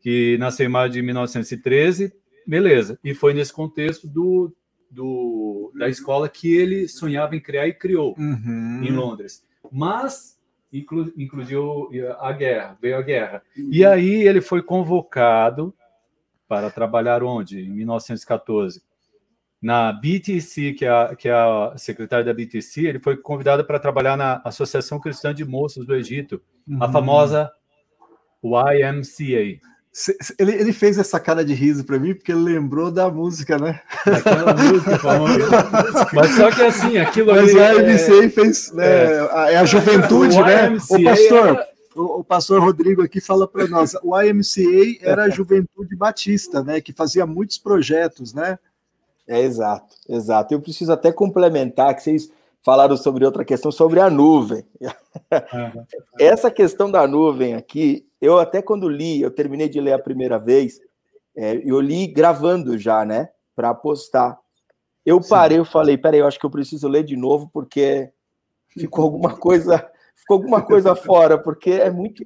que 0.01 0.37
nasceu 0.37 0.65
em 0.65 0.69
maio 0.69 0.89
de 0.89 1.01
1913, 1.01 2.13
beleza. 2.45 2.99
E 3.03 3.13
foi 3.13 3.33
nesse 3.33 3.51
contexto 3.51 4.07
do, 4.07 4.53
do, 4.89 5.71
da 5.77 5.89
escola 5.89 6.29
que 6.29 6.53
ele 6.55 6.87
sonhava 6.87 7.35
em 7.35 7.39
criar 7.39 7.67
e 7.67 7.73
criou 7.73 8.15
uhum. 8.17 8.81
em 8.83 8.91
Londres. 8.91 9.45
Mas 9.71 10.37
inclu, 10.71 11.11
incluiu 11.17 11.89
a 12.19 12.31
guerra, 12.31 12.77
veio 12.81 12.97
a 12.97 13.01
guerra. 13.01 13.41
Uhum. 13.57 13.69
E 13.71 13.85
aí 13.85 14.27
ele 14.27 14.41
foi 14.41 14.61
convocado 14.61 15.73
para 16.47 16.69
trabalhar 16.69 17.23
onde? 17.23 17.61
Em 17.61 17.69
1914. 17.69 18.81
Na 19.61 19.91
BTC, 19.91 20.73
que 20.73 20.85
é 20.85 20.89
a, 20.89 21.15
que 21.15 21.27
é 21.27 21.33
a 21.33 21.73
secretária 21.77 22.23
da 22.23 22.33
BTC, 22.33 22.87
ele 22.87 22.99
foi 22.99 23.17
convidado 23.17 23.65
para 23.65 23.79
trabalhar 23.79 24.15
na 24.15 24.41
Associação 24.45 24.99
Cristã 24.99 25.33
de 25.33 25.43
Moços 25.43 25.85
do 25.85 25.95
Egito, 25.95 26.41
uhum. 26.67 26.83
a 26.83 26.91
famosa 26.91 27.51
YMCA. 28.43 29.59
Ele, 30.37 30.53
ele 30.53 30.73
fez 30.73 30.97
essa 30.97 31.19
cara 31.19 31.43
de 31.43 31.55
riso 31.55 31.83
para 31.83 31.97
mim 31.97 32.13
porque 32.13 32.31
ele 32.31 32.41
lembrou 32.41 32.91
da 32.91 33.09
música, 33.09 33.57
né? 33.57 33.81
Aquela 34.05 34.53
música 34.53 34.97
famosa. 34.99 36.09
Mas 36.13 36.35
só 36.35 36.51
que 36.51 36.61
assim, 36.61 36.97
aquilo 36.97 37.31
Mas 37.31 37.49
ali. 37.49 37.53
Mas 37.53 38.07
o 38.07 38.13
IMCA 38.13 38.25
é... 38.25 38.29
fez. 38.29 38.71
Né, 38.71 38.85
é, 38.85 39.53
é 39.53 39.57
a 39.57 39.65
juventude, 39.65 40.37
o 40.37 40.45
né? 40.45 40.69
O 40.89 41.03
pastor. 41.03 41.47
Era... 41.47 41.67
O, 41.95 42.23
pastor 42.23 42.61
Rodrigo 42.61 43.01
aqui 43.01 43.19
fala 43.19 43.47
para 43.47 43.67
nós, 43.67 43.95
o 44.03 44.15
IMCA 44.21 44.99
era 45.01 45.23
a 45.23 45.29
Juventude 45.31 45.95
Batista, 45.95 46.63
né, 46.63 46.79
que 46.79 46.93
fazia 46.93 47.25
muitos 47.25 47.57
projetos, 47.57 48.35
né? 48.35 48.59
É 49.27 49.41
exato, 49.41 49.95
exato. 50.07 50.53
Eu 50.53 50.61
preciso 50.61 50.91
até 50.91 51.11
complementar 51.11 51.95
que 51.95 52.03
vocês 52.03 52.29
falaram 52.67 52.97
sobre 52.97 53.23
outra 53.23 53.45
questão, 53.45 53.71
sobre 53.71 54.01
a 54.01 54.09
nuvem. 54.09 54.65
Uhum. 54.81 55.85
Essa 56.19 56.51
questão 56.51 56.91
da 56.91 57.07
nuvem 57.07 57.55
aqui, 57.55 58.05
eu 58.19 58.37
até 58.37 58.61
quando 58.61 58.89
li, 58.89 59.21
eu 59.21 59.31
terminei 59.31 59.69
de 59.69 59.79
ler 59.79 59.93
a 59.93 59.99
primeira 59.99 60.37
vez, 60.37 60.77
é, 61.33 61.61
eu 61.63 61.79
li 61.79 62.05
gravando 62.07 62.77
já, 62.77 63.05
né, 63.05 63.29
para 63.55 63.73
postar. 63.73 64.37
Eu 65.05 65.21
parei, 65.21 65.59
eu 65.59 65.63
falei, 65.63 65.97
peraí, 65.97 66.19
eu 66.19 66.27
acho 66.27 66.37
que 66.37 66.45
eu 66.45 66.49
preciso 66.49 66.89
ler 66.89 67.05
de 67.05 67.15
novo 67.15 67.49
porque 67.53 68.11
ficou 68.77 69.05
alguma 69.05 69.37
coisa, 69.37 69.89
ficou 70.13 70.35
alguma 70.35 70.61
coisa 70.61 70.93
fora, 70.93 71.37
porque 71.37 71.71
é 71.71 71.89
muito. 71.89 72.21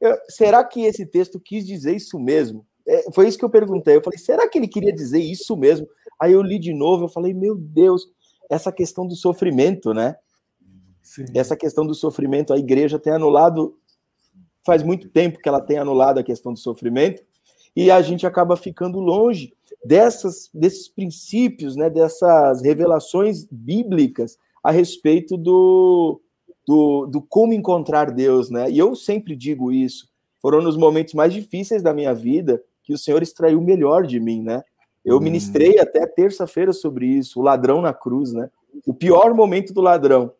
Eu, 0.00 0.18
será 0.28 0.64
que 0.64 0.84
esse 0.84 1.06
texto 1.06 1.38
quis 1.38 1.64
dizer 1.64 1.94
isso 1.94 2.18
mesmo? 2.18 2.66
É, 2.84 3.12
foi 3.12 3.28
isso 3.28 3.38
que 3.38 3.44
eu 3.44 3.50
perguntei. 3.50 3.94
Eu 3.94 4.02
falei, 4.02 4.18
será 4.18 4.48
que 4.48 4.58
ele 4.58 4.66
queria 4.66 4.92
dizer 4.92 5.20
isso 5.20 5.56
mesmo? 5.56 5.86
Aí 6.18 6.32
eu 6.32 6.42
li 6.42 6.58
de 6.58 6.74
novo, 6.74 7.04
eu 7.04 7.08
falei, 7.08 7.32
meu 7.32 7.54
Deus, 7.54 8.08
essa 8.50 8.72
questão 8.72 9.06
do 9.06 9.14
sofrimento, 9.14 9.92
né? 9.94 10.16
Sim. 11.02 11.24
Essa 11.34 11.56
questão 11.56 11.86
do 11.86 11.94
sofrimento, 11.94 12.52
a 12.52 12.58
igreja 12.58 12.98
tem 12.98 13.12
anulado 13.12 13.76
faz 14.66 14.82
muito 14.82 15.08
tempo 15.08 15.38
que 15.38 15.48
ela 15.48 15.60
tem 15.60 15.78
anulado 15.78 16.18
a 16.18 16.24
questão 16.24 16.52
do 16.52 16.58
sofrimento, 16.58 17.22
e 17.74 17.88
a 17.90 18.02
gente 18.02 18.26
acaba 18.26 18.56
ficando 18.56 18.98
longe 18.98 19.54
dessas, 19.84 20.50
desses 20.52 20.88
princípios, 20.88 21.76
né, 21.76 21.88
dessas 21.88 22.62
revelações 22.62 23.46
bíblicas 23.48 24.36
a 24.64 24.72
respeito 24.72 25.36
do, 25.36 26.20
do, 26.66 27.06
do 27.06 27.22
como 27.22 27.52
encontrar 27.52 28.10
Deus, 28.10 28.50
né? 28.50 28.68
E 28.68 28.78
eu 28.78 28.96
sempre 28.96 29.36
digo 29.36 29.70
isso. 29.70 30.08
Foram 30.40 30.60
nos 30.60 30.76
momentos 30.76 31.14
mais 31.14 31.32
difíceis 31.32 31.82
da 31.82 31.94
minha 31.94 32.12
vida 32.12 32.60
que 32.82 32.92
o 32.92 32.98
Senhor 32.98 33.22
extraiu 33.22 33.60
o 33.60 33.64
melhor 33.64 34.06
de 34.06 34.18
mim, 34.18 34.42
né? 34.42 34.64
Eu 35.06 35.20
ministrei 35.20 35.78
até 35.78 36.04
terça-feira 36.04 36.72
sobre 36.72 37.06
isso, 37.06 37.38
o 37.38 37.42
ladrão 37.42 37.80
na 37.80 37.94
cruz, 37.94 38.32
né? 38.32 38.50
O 38.84 38.92
pior 38.92 39.32
momento 39.32 39.72
do 39.72 39.80
ladrão 39.80 40.32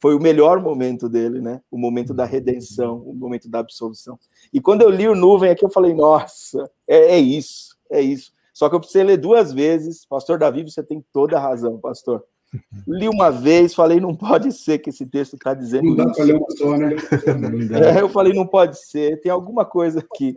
foi 0.00 0.14
o 0.14 0.20
melhor 0.20 0.60
momento 0.60 1.08
dele, 1.08 1.40
né? 1.40 1.60
O 1.68 1.76
momento 1.76 2.14
da 2.14 2.24
redenção, 2.24 2.98
o 2.98 3.12
momento 3.12 3.48
da 3.48 3.58
absolvição. 3.58 4.16
E 4.52 4.60
quando 4.60 4.82
eu 4.82 4.90
li 4.90 5.08
o 5.08 5.16
nuvem 5.16 5.50
aqui, 5.50 5.64
eu 5.64 5.70
falei, 5.70 5.92
nossa, 5.92 6.70
é, 6.86 7.16
é 7.16 7.18
isso, 7.18 7.76
é 7.90 8.00
isso. 8.00 8.32
Só 8.54 8.68
que 8.68 8.76
eu 8.76 8.80
precisei 8.80 9.02
ler 9.02 9.16
duas 9.16 9.52
vezes. 9.52 10.04
Pastor 10.04 10.38
Davi, 10.38 10.62
você 10.62 10.84
tem 10.84 11.04
toda 11.12 11.36
a 11.36 11.40
razão, 11.40 11.78
pastor. 11.78 12.24
Li 12.86 13.08
uma 13.08 13.30
vez, 13.30 13.74
falei, 13.74 13.98
não 13.98 14.14
pode 14.14 14.52
ser 14.52 14.78
que 14.78 14.90
esse 14.90 15.06
texto 15.06 15.34
está 15.34 15.54
dizendo 15.54 15.84
não 15.84 15.96
dá 15.96 16.12
para 16.12 16.24
ler 16.24 16.36
uma 16.36 16.50
só, 16.50 16.76
né? 16.76 16.94
É, 17.96 18.00
eu 18.00 18.08
falei, 18.08 18.32
não 18.34 18.46
pode 18.46 18.78
ser, 18.78 19.20
tem 19.20 19.32
alguma 19.32 19.64
coisa 19.64 20.00
aqui. 20.00 20.36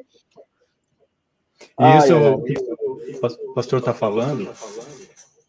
Isso, 1.99 2.13
o 3.48 3.54
pastor 3.54 3.80
está 3.80 3.93
falando. 3.93 4.50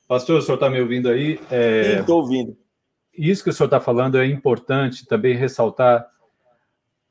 Pastor, 0.08 0.38
o 0.38 0.42
senhor 0.42 0.54
está 0.56 0.70
me 0.70 0.80
ouvindo 0.80 1.08
aí? 1.08 1.40
É... 1.50 2.00
Estou 2.00 2.20
ouvindo 2.20 2.56
isso 3.16 3.42
que 3.42 3.50
o 3.50 3.52
senhor 3.52 3.66
está 3.66 3.80
falando 3.80 4.18
é 4.18 4.26
importante 4.26 5.06
também 5.06 5.34
ressaltar 5.34 6.06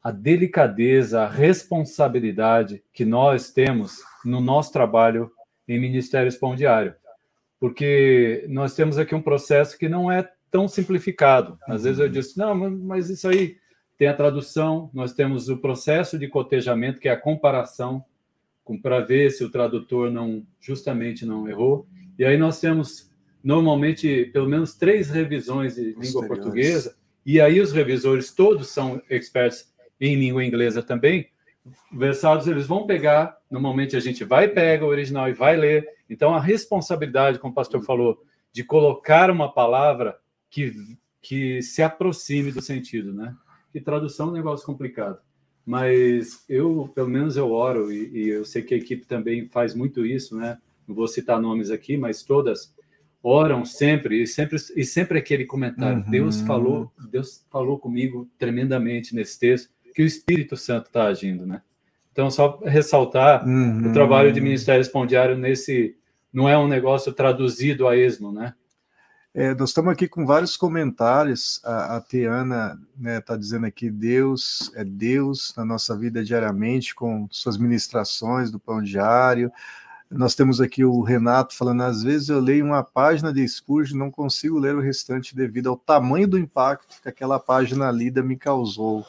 a 0.04 0.12
delicadeza, 0.12 1.22
a 1.22 1.28
responsabilidade 1.28 2.84
que 2.94 3.04
nós 3.04 3.52
temos 3.52 4.02
no 4.24 4.40
nosso 4.40 4.72
trabalho 4.72 5.32
em 5.68 5.80
Ministério 5.80 6.32
Pão 6.40 6.56
Diário. 6.56 6.94
Porque 7.60 8.46
nós 8.48 8.76
temos 8.76 9.00
aqui 9.00 9.16
um 9.16 9.22
processo 9.22 9.78
que 9.78 9.90
não 9.90 10.12
é 10.12 10.30
tão 10.52 10.68
simplificado. 10.68 11.58
Às 11.68 11.84
vezes 11.84 12.00
eu 12.00 12.08
disse, 12.08 12.38
não, 12.38 12.54
mas 12.70 13.10
isso 13.10 13.28
aí 13.28 13.58
tem 13.98 14.08
a 14.08 14.16
tradução, 14.16 14.92
nós 14.94 15.14
temos 15.14 15.50
o 15.50 15.58
processo 15.58 16.20
de 16.20 16.28
cotejamento, 16.28 17.00
que 17.00 17.10
é 17.10 17.12
a 17.12 17.20
comparação, 17.20 18.06
para 18.82 19.00
ver 19.00 19.30
se 19.32 19.44
o 19.44 19.52
tradutor 19.52 20.12
não 20.12 20.46
justamente 20.60 21.26
não 21.26 21.48
errou. 21.48 21.88
E 22.18 22.26
aí 22.26 22.38
nós 22.38 22.60
temos 22.60 23.12
normalmente 23.44 24.26
pelo 24.34 24.50
menos 24.50 24.74
três 24.74 25.10
revisões 25.10 25.76
de 25.76 25.94
língua 25.94 26.28
portuguesa, 26.28 26.96
e 27.24 27.40
aí 27.40 27.62
os 27.62 27.72
revisores 27.72 28.34
todos 28.34 28.70
são 28.70 29.02
experts 29.10 29.72
em 30.02 30.16
língua 30.16 30.44
inglesa 30.44 30.82
também. 30.82 31.30
Versados, 31.92 32.48
eles 32.48 32.68
vão 32.68 32.86
pegar, 32.86 33.38
normalmente 33.50 33.96
a 33.96 34.00
gente 34.00 34.24
vai 34.24 34.48
pega 34.48 34.86
o 34.86 34.90
original 34.90 35.30
e 35.30 35.34
vai 35.34 35.56
ler. 35.56 35.88
Então 36.10 36.34
a 36.34 36.40
responsabilidade, 36.40 37.40
como 37.40 37.52
o 37.52 37.56
pastor 37.56 37.84
falou, 37.84 38.24
de 38.52 38.64
colocar 38.64 39.30
uma 39.30 39.52
palavra 39.52 40.18
que, 40.50 40.74
que 41.22 41.62
se 41.62 41.84
aproxime 41.84 42.52
do 42.52 42.62
sentido, 42.62 43.14
né? 43.14 43.36
Que 43.72 43.82
tradução 43.82 44.28
é 44.28 44.30
um 44.30 44.34
negócio 44.34 44.66
complicado. 44.66 45.20
Mas 45.66 46.44
eu, 46.48 46.92
pelo 46.94 47.10
menos 47.10 47.36
eu 47.36 47.52
oro, 47.52 47.92
e, 47.92 48.10
e 48.14 48.30
eu 48.30 48.46
sei 48.46 48.62
que 48.62 48.74
a 48.74 48.78
equipe 48.78 49.06
também 49.06 49.48
faz 49.48 49.74
muito 49.74 50.06
isso, 50.06 50.38
né? 50.38 50.58
Não 50.88 50.94
vou 50.94 51.08
citar 51.08 51.42
nomes 51.42 51.72
aqui, 51.72 51.98
mas 51.98 52.22
todas 52.22 52.74
oram 53.24 53.66
sempre 53.66 54.22
e 54.22 54.28
sempre 54.28 54.58
e 54.76 54.86
sempre 54.86 55.18
aquele 55.18 55.46
comentário. 55.46 56.04
Uhum. 56.04 56.12
Deus 56.12 56.42
falou, 56.42 56.92
Deus 57.10 57.44
falou 57.50 57.80
comigo 57.80 58.30
tremendamente 58.38 59.16
nesse 59.16 59.40
texto 59.40 59.72
que 59.96 60.04
o 60.04 60.06
Espírito 60.06 60.56
Santo 60.56 60.88
está 60.88 61.06
agindo, 61.08 61.46
né? 61.46 61.62
Então 62.12 62.30
só 62.30 62.60
ressaltar 62.64 63.48
uhum. 63.48 63.90
o 63.90 63.94
trabalho 63.94 64.32
de 64.32 64.40
Ministério 64.40 64.82
Espondiário 64.82 65.36
nesse 65.36 65.98
não 66.32 66.48
é 66.48 66.58
um 66.58 66.68
negócio 66.68 67.12
traduzido 67.14 67.88
a 67.88 67.98
esmo, 67.98 68.32
né? 68.32 68.54
É, 69.38 69.54
nós 69.54 69.72
estamos 69.72 69.92
aqui 69.92 70.08
com 70.08 70.26
vários 70.26 70.56
comentários. 70.56 71.60
A, 71.62 71.98
a 71.98 72.02
Tiana 72.02 72.80
está 72.96 72.98
né, 72.98 73.20
tá 73.20 73.36
dizendo 73.36 73.66
aqui: 73.66 73.92
Deus 73.92 74.72
é 74.74 74.86
Deus 74.86 75.54
na 75.58 75.66
nossa 75.66 75.94
vida 75.98 76.24
diariamente, 76.24 76.96
com 76.96 77.28
suas 77.30 77.58
ministrações 77.58 78.50
do 78.50 78.58
pão 78.58 78.82
diário. 78.82 79.52
Nós 80.10 80.36
temos 80.36 80.62
aqui 80.62 80.86
o 80.86 81.02
Renato 81.02 81.54
falando: 81.54 81.82
às 81.84 82.02
vezes 82.02 82.30
eu 82.30 82.40
leio 82.40 82.64
uma 82.64 82.82
página 82.82 83.34
de 83.34 83.46
Spurgeon 83.46 83.98
e 83.98 84.00
não 84.00 84.10
consigo 84.10 84.58
ler 84.58 84.74
o 84.74 84.80
restante 84.80 85.36
devido 85.36 85.68
ao 85.68 85.76
tamanho 85.76 86.30
do 86.30 86.40
impacto 86.40 87.02
que 87.02 87.10
aquela 87.10 87.38
página 87.38 87.92
lida 87.92 88.24
me 88.24 88.38
causou. 88.38 89.06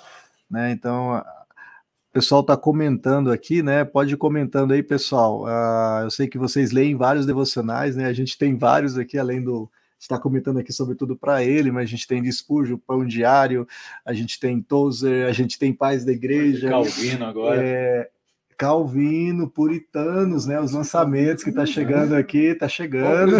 Né? 0.51 0.73
Então, 0.73 1.19
o 1.19 2.13
pessoal 2.13 2.41
está 2.41 2.57
comentando 2.57 3.31
aqui, 3.31 3.63
né? 3.63 3.85
Pode 3.85 4.15
ir 4.15 4.17
comentando 4.17 4.73
aí, 4.73 4.83
pessoal. 4.83 5.45
Uh, 5.45 6.03
eu 6.03 6.11
sei 6.11 6.27
que 6.27 6.37
vocês 6.37 6.73
leem 6.73 6.97
vários 6.97 7.27
devocionais, 7.27 7.95
né? 7.95 8.07
A 8.07 8.13
gente 8.13 8.37
tem 8.37 8.57
vários 8.59 8.99
aqui, 8.99 9.17
além 9.19 9.41
do 9.41 9.71
está 10.07 10.19
comentando 10.19 10.59
aqui 10.59 10.73
sobretudo 10.73 11.17
para 11.17 11.45
ele, 11.45 11.71
mas 11.71 11.85
a 11.85 11.91
gente 11.91 12.07
tem 12.07 12.23
Dispurjo, 12.23 12.79
Pão 12.79 13.05
Diário, 13.05 13.67
a 14.05 14.13
gente 14.13 14.39
tem 14.41 14.63
Tozer, 14.63 15.27
a 15.27 15.33
gente 15.33 15.59
tem 15.59 15.73
Paz 15.73 16.05
da 16.05 16.13
Igreja. 16.13 16.69
Calvino 16.69 17.25
agora. 17.27 17.63
É, 17.63 18.09
Calvino, 18.57 19.51
Puritanos, 19.51 20.47
né? 20.47 20.59
Os 20.59 20.73
lançamentos 20.73 21.45
que 21.45 21.53
tá 21.53 21.67
chegando 21.67 22.15
aqui, 22.15 22.55
tá 22.55 22.69
chegando. 22.69 23.37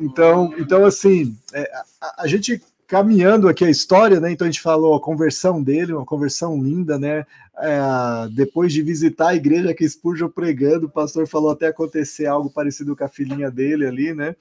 Então, 0.00 0.52
então 0.58 0.84
assim, 0.84 1.36
é, 1.52 1.70
a, 2.00 2.24
a, 2.24 2.26
gente 2.26 2.60
caminhando 2.90 3.48
aqui 3.48 3.64
a 3.64 3.70
história, 3.70 4.18
né? 4.18 4.32
Então 4.32 4.44
a 4.44 4.50
gente 4.50 4.60
falou 4.60 4.96
a 4.96 5.00
conversão 5.00 5.62
dele, 5.62 5.92
uma 5.92 6.04
conversão 6.04 6.60
linda, 6.60 6.98
né? 6.98 7.24
É, 7.56 8.28
depois 8.34 8.72
de 8.72 8.82
visitar 8.82 9.28
a 9.28 9.34
igreja 9.36 9.72
que 9.72 9.88
Spurgeon 9.88 10.28
pregando, 10.28 10.86
o 10.86 10.90
pastor 10.90 11.28
falou 11.28 11.52
até 11.52 11.68
acontecer 11.68 12.26
algo 12.26 12.50
parecido 12.50 12.96
com 12.96 13.04
a 13.04 13.08
filhinha 13.08 13.48
dele 13.48 13.86
ali, 13.86 14.12
né? 14.12 14.34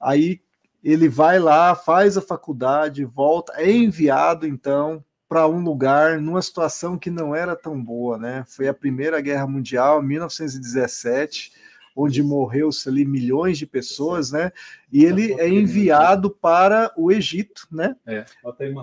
Aí 0.00 0.40
ele 0.84 1.08
vai 1.08 1.40
lá, 1.40 1.74
faz 1.74 2.16
a 2.16 2.22
faculdade, 2.22 3.04
volta, 3.04 3.54
é 3.56 3.68
enviado 3.68 4.46
então 4.46 5.04
para 5.28 5.48
um 5.48 5.60
lugar 5.60 6.20
numa 6.20 6.40
situação 6.40 6.96
que 6.96 7.10
não 7.10 7.34
era 7.34 7.56
tão 7.56 7.82
boa, 7.82 8.16
né? 8.16 8.44
Foi 8.46 8.68
a 8.68 8.74
Primeira 8.74 9.20
Guerra 9.20 9.48
Mundial, 9.48 10.00
1917, 10.00 11.52
onde 11.94 12.22
morreu-se 12.22 12.88
ali 12.88 13.04
milhões 13.04 13.58
de 13.58 13.66
pessoas, 13.66 14.32
né? 14.32 14.52
E 14.92 15.04
ele 15.04 15.32
é 15.34 15.48
enviado 15.48 16.30
para 16.30 16.92
o 16.96 17.10
Egito, 17.10 17.66
né? 17.70 17.96
É, 18.06 18.24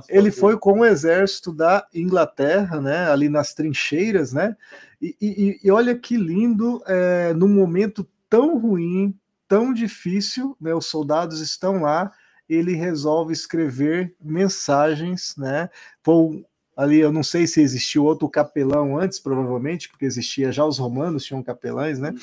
ele 0.09 0.31
foi 0.31 0.57
com 0.57 0.79
o 0.79 0.85
exército 0.85 1.53
da 1.53 1.85
Inglaterra, 1.93 2.79
né? 2.79 3.09
Ali 3.09 3.29
nas 3.29 3.53
trincheiras, 3.53 4.33
né? 4.33 4.55
E, 5.01 5.15
e, 5.21 5.59
e 5.63 5.71
olha 5.71 5.97
que 5.97 6.17
lindo, 6.17 6.81
é, 6.85 7.33
num 7.33 7.49
momento 7.49 8.07
tão 8.29 8.57
ruim, 8.57 9.17
tão 9.47 9.73
difícil, 9.73 10.55
né? 10.59 10.73
Os 10.73 10.85
soldados 10.85 11.39
estão 11.39 11.81
lá 11.81 12.11
ele 12.49 12.73
resolve 12.73 13.33
escrever 13.33 14.15
mensagens, 14.21 15.35
né? 15.37 15.69
Foi 16.01 16.45
ali, 16.75 16.99
eu 16.99 17.11
não 17.11 17.23
sei 17.23 17.47
se 17.47 17.59
existiu 17.59 18.05
outro 18.05 18.29
capelão 18.29 18.97
antes, 18.97 19.19
provavelmente, 19.19 19.89
porque 19.89 20.05
existia 20.05 20.51
já 20.51 20.63
os 20.63 20.77
romanos 20.77 21.25
tinham 21.25 21.43
capelães, 21.43 21.99
né? 21.99 22.13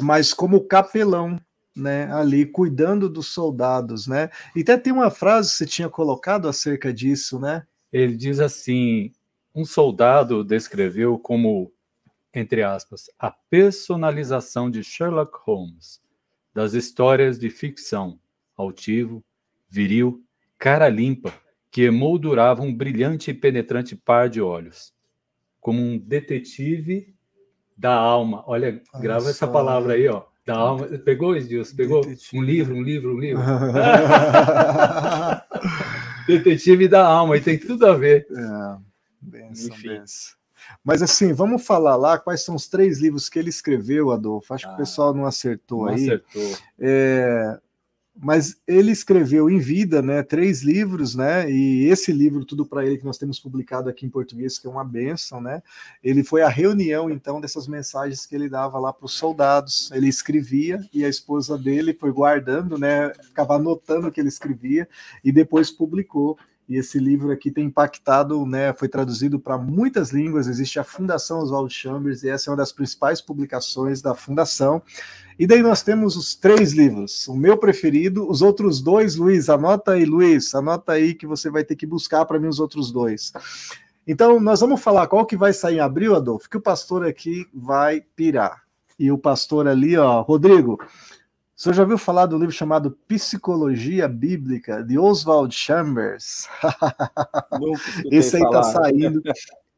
Mas 0.00 0.34
como 0.34 0.66
capelão, 0.66 1.40
né, 1.76 2.12
ali 2.12 2.46
cuidando 2.46 3.08
dos 3.08 3.28
soldados, 3.28 4.06
né? 4.06 4.30
E 4.54 4.62
até 4.62 4.76
tem 4.76 4.92
uma 4.92 5.10
frase 5.10 5.50
que 5.50 5.56
você 5.58 5.66
tinha 5.66 5.88
colocado 5.88 6.48
acerca 6.48 6.92
disso, 6.92 7.38
né? 7.38 7.66
ele 7.94 8.16
diz 8.16 8.40
assim: 8.40 9.12
um 9.54 9.64
soldado 9.64 10.42
descreveu 10.42 11.16
como, 11.16 11.72
entre 12.34 12.64
aspas, 12.64 13.08
a 13.16 13.30
personalização 13.30 14.68
de 14.68 14.82
Sherlock 14.82 15.38
Holmes 15.44 16.02
das 16.52 16.74
histórias 16.74 17.38
de 17.38 17.48
ficção, 17.48 18.18
altivo, 18.56 19.24
viril, 19.68 20.24
cara 20.58 20.88
limpa, 20.88 21.32
que 21.70 21.82
emoldurava 21.82 22.62
um 22.62 22.74
brilhante 22.74 23.30
e 23.30 23.34
penetrante 23.34 23.96
par 23.96 24.28
de 24.28 24.40
olhos, 24.40 24.92
como 25.60 25.80
um 25.80 25.96
detetive 25.96 27.13
da 27.76 27.94
alma. 27.94 28.42
Olha, 28.46 28.80
grava 29.00 29.30
essa 29.30 29.46
palavra 29.46 29.94
aí, 29.94 30.08
ó. 30.08 30.22
Da 30.46 30.56
alma. 30.56 30.86
Pegou, 30.98 31.36
Edilson? 31.36 31.76
Pegou 31.76 32.02
detetive. 32.02 32.38
um 32.38 32.42
livro, 32.42 32.74
um 32.74 32.82
livro, 32.82 33.14
um 33.14 33.18
livro. 33.18 33.42
detetive 36.26 36.88
da 36.88 37.06
alma, 37.06 37.36
e 37.36 37.40
tem 37.40 37.58
tudo 37.58 37.86
a 37.86 37.94
ver. 37.94 38.26
É, 38.30 38.76
benção, 39.20 39.76
benção. 39.82 40.34
Mas 40.82 41.02
assim, 41.02 41.32
vamos 41.32 41.64
falar 41.64 41.96
lá 41.96 42.18
quais 42.18 42.44
são 42.44 42.54
os 42.54 42.66
três 42.66 43.00
livros 43.00 43.28
que 43.28 43.38
ele 43.38 43.50
escreveu, 43.50 44.10
Adolfo. 44.10 44.54
Acho 44.54 44.66
ah, 44.66 44.68
que 44.68 44.74
o 44.74 44.76
ah, 44.76 44.78
pessoal 44.78 45.14
não 45.14 45.26
acertou 45.26 45.86
não 45.86 45.94
aí. 45.94 46.04
Acertou. 46.04 46.56
É, 46.78 47.60
mas 48.16 48.56
ele 48.66 48.92
escreveu 48.92 49.50
em 49.50 49.58
vida, 49.58 50.00
né, 50.00 50.22
três 50.22 50.62
livros, 50.62 51.14
né, 51.14 51.50
e 51.50 51.86
esse 51.86 52.12
livro 52.12 52.44
tudo 52.44 52.64
para 52.64 52.86
ele 52.86 52.96
que 52.96 53.04
nós 53.04 53.18
temos 53.18 53.40
publicado 53.40 53.88
aqui 53.88 54.06
em 54.06 54.10
português 54.10 54.58
que 54.58 54.66
é 54.66 54.70
uma 54.70 54.84
benção, 54.84 55.40
né, 55.40 55.62
ele 56.02 56.22
foi 56.22 56.42
a 56.42 56.48
reunião 56.48 57.10
então 57.10 57.40
dessas 57.40 57.66
mensagens 57.66 58.24
que 58.24 58.34
ele 58.34 58.48
dava 58.48 58.78
lá 58.78 58.92
para 58.92 59.06
os 59.06 59.14
soldados, 59.14 59.90
ele 59.92 60.08
escrevia 60.08 60.80
e 60.92 61.04
a 61.04 61.08
esposa 61.08 61.58
dele 61.58 61.92
foi 61.92 62.12
guardando, 62.12 62.78
né, 62.78 63.12
ficava 63.24 63.56
anotando 63.56 64.06
o 64.06 64.12
que 64.12 64.20
ele 64.20 64.28
escrevia 64.28 64.88
e 65.24 65.32
depois 65.32 65.70
publicou 65.70 66.38
e 66.68 66.76
esse 66.76 66.98
livro 66.98 67.30
aqui 67.30 67.50
tem 67.50 67.66
impactado, 67.66 68.44
né, 68.46 68.72
foi 68.72 68.88
traduzido 68.88 69.38
para 69.38 69.58
muitas 69.58 70.12
línguas, 70.12 70.46
existe 70.46 70.78
a 70.78 70.84
Fundação 70.84 71.40
Oswald 71.40 71.72
Chambers, 71.72 72.22
e 72.22 72.28
essa 72.28 72.48
é 72.48 72.52
uma 72.52 72.56
das 72.56 72.72
principais 72.72 73.20
publicações 73.20 74.00
da 74.00 74.14
Fundação. 74.14 74.82
E 75.38 75.46
daí 75.46 75.62
nós 75.62 75.82
temos 75.82 76.16
os 76.16 76.34
três 76.34 76.72
livros, 76.72 77.28
o 77.28 77.36
meu 77.36 77.56
preferido, 77.56 78.28
os 78.28 78.40
outros 78.40 78.80
dois, 78.80 79.16
Luiz, 79.16 79.48
anota 79.48 79.92
aí, 79.92 80.04
Luiz, 80.04 80.54
anota 80.54 80.92
aí 80.92 81.14
que 81.14 81.26
você 81.26 81.50
vai 81.50 81.64
ter 81.64 81.76
que 81.76 81.86
buscar 81.86 82.24
para 82.24 82.38
mim 82.38 82.48
os 82.48 82.60
outros 82.60 82.90
dois. 82.90 83.32
Então, 84.06 84.38
nós 84.38 84.60
vamos 84.60 84.82
falar 84.82 85.06
qual 85.06 85.24
que 85.24 85.36
vai 85.36 85.52
sair 85.52 85.76
em 85.76 85.80
abril, 85.80 86.14
Adolfo, 86.14 86.48
que 86.48 86.58
o 86.58 86.60
pastor 86.60 87.06
aqui 87.06 87.46
vai 87.52 88.02
pirar. 88.14 88.62
E 88.98 89.10
o 89.10 89.18
pastor 89.18 89.66
ali, 89.66 89.96
ó, 89.96 90.20
Rodrigo, 90.20 90.78
o 91.64 91.72
senhor 91.72 91.74
já 91.76 91.82
ouviu 91.82 91.96
falar 91.96 92.26
do 92.26 92.36
livro 92.36 92.52
chamado 92.52 92.90
Psicologia 93.08 94.06
Bíblica, 94.06 94.84
de 94.84 94.98
Oswald 94.98 95.54
Chambers? 95.54 96.46
Esse 98.12 98.36
aí 98.36 98.42
está 98.42 98.62
saindo. 98.62 99.22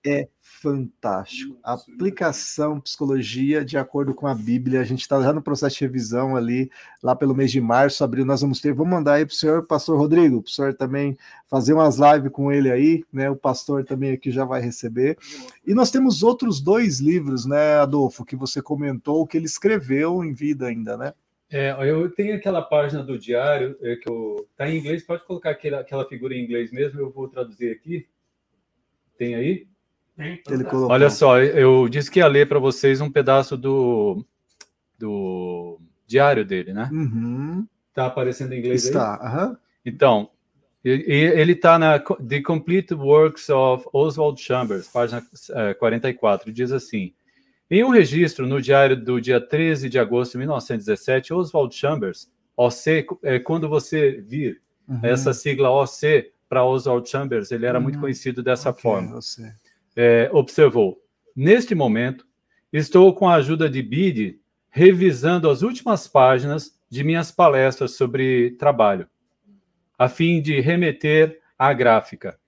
É 0.05 0.27
fantástico. 0.43 1.57
Aplicação, 1.63 2.81
psicologia, 2.81 3.65
de 3.65 3.79
acordo 3.79 4.13
com 4.17 4.27
a 4.27 4.35
Bíblia. 4.35 4.81
A 4.81 4.85
gente 4.85 5.03
está 5.03 5.23
já 5.23 5.33
no 5.33 5.41
processo 5.41 5.77
de 5.77 5.85
revisão 5.85 6.35
ali, 6.35 6.69
lá 7.01 7.15
pelo 7.15 7.37
mês 7.37 7.53
de 7.53 7.61
março, 7.61 8.03
abril, 8.03 8.25
nós 8.25 8.41
vamos 8.41 8.61
ter. 8.61 8.75
Vamos 8.75 8.91
mandar 8.91 9.15
aí 9.15 9.25
para 9.25 9.33
o 9.33 9.37
senhor, 9.37 9.65
pastor 9.65 9.97
Rodrigo, 9.97 10.43
para 10.43 10.51
o 10.51 10.53
senhor 10.53 10.75
também 10.75 11.17
fazer 11.49 11.73
umas 11.73 11.99
lives 11.99 12.33
com 12.33 12.51
ele 12.51 12.69
aí, 12.69 13.05
né? 13.13 13.31
O 13.31 13.37
pastor 13.37 13.85
também 13.85 14.11
aqui 14.11 14.33
já 14.33 14.45
vai 14.45 14.61
receber. 14.61 15.17
E 15.65 15.73
nós 15.73 15.93
temos 15.93 16.25
outros 16.25 16.61
dois 16.61 16.99
livros, 16.99 17.47
né, 17.47 17.79
Adolfo, 17.79 18.25
que 18.25 18.35
você 18.35 18.61
comentou, 18.61 19.25
que 19.25 19.37
ele 19.37 19.47
escreveu 19.47 20.25
em 20.25 20.33
vida 20.33 20.67
ainda, 20.67 20.97
né? 20.97 21.13
É, 21.51 21.71
eu 21.89 22.11
tenho 22.11 22.35
aquela 22.35 22.61
página 22.61 23.03
do 23.03 23.19
diário 23.19 23.77
é, 23.81 23.97
que 23.97 24.09
eu, 24.09 24.49
tá 24.57 24.69
em 24.69 24.79
inglês, 24.79 25.05
pode 25.05 25.25
colocar 25.25 25.51
aquela, 25.51 25.81
aquela 25.81 26.09
figura 26.09 26.35
em 26.35 26.43
inglês 26.43 26.73
mesmo, 26.73 27.01
eu 27.01 27.11
vou 27.11 27.29
traduzir 27.29 27.71
aqui. 27.71 28.07
Tem 29.17 29.35
aí? 29.35 29.67
Tem. 30.17 30.43
Olha 30.73 31.11
só, 31.11 31.41
eu 31.41 31.89
disse 31.89 32.11
que 32.11 32.19
ia 32.19 32.27
ler 32.27 32.49
para 32.49 32.59
vocês 32.59 33.01
um 33.01 33.11
pedaço 33.11 33.57
do, 33.57 34.25
do 34.99 35.79
diário 36.07 36.45
dele, 36.45 36.73
né? 36.73 36.89
Uhum. 36.93 37.67
Tá 37.95 38.07
aparecendo 38.07 38.53
em 38.53 38.59
inglês 38.59 38.85
Está, 38.85 39.21
aí? 39.21 39.47
Uhum. 39.49 39.57
Então, 39.85 40.31
ele 40.83 41.53
está 41.53 41.79
na 41.79 41.99
The 41.99 42.41
Complete 42.43 42.95
Works 42.95 43.51
of 43.51 43.87
Oswald 43.93 44.41
Chambers, 44.41 44.89
página 44.89 45.23
é, 45.51 45.75
44, 45.75 46.53
diz 46.53 46.73
assim: 46.73 47.13
em 47.71 47.83
um 47.83 47.89
registro 47.89 48.47
no 48.47 48.63
diário 48.63 48.97
do 48.97 49.21
dia 49.21 49.41
13 49.41 49.89
de 49.89 49.99
agosto 49.99 50.33
de 50.33 50.39
1917, 50.39 51.35
Oswald 51.35 51.75
Chambers, 51.75 52.31
OC, 52.57 53.07
é, 53.23 53.39
quando 53.39 53.69
você 53.69 54.23
vir 54.27 54.63
uhum. 54.89 55.01
essa 55.03 55.33
sigla 55.33 55.71
OC 55.71 56.33
para 56.49 56.65
Oswald 56.65 57.09
Chambers, 57.09 57.51
ele 57.51 57.67
era 57.67 57.79
uhum. 57.79 57.85
muito 57.85 57.99
conhecido 57.99 58.43
dessa 58.43 58.71
okay, 58.71 58.83
forma. 58.83 59.19
É, 59.97 60.31
observou: 60.33 61.01
Neste 61.35 61.75
momento, 61.75 62.25
estou 62.73 63.13
com 63.15 63.29
a 63.29 63.35
ajuda 63.35 63.69
de 63.69 63.83
Bide 63.83 64.41
revisando 64.71 65.51
as 65.51 65.63
últimas 65.63 66.07
páginas 66.07 66.79
de 66.89 67.03
minhas 67.03 67.33
palestras 67.33 67.97
sobre 67.97 68.53
trabalho, 68.53 69.09
a 69.99 70.09
fim 70.09 70.41
de 70.41 70.61
remeter 70.61 71.41
à 71.59 71.73
gráfica. 71.73 72.39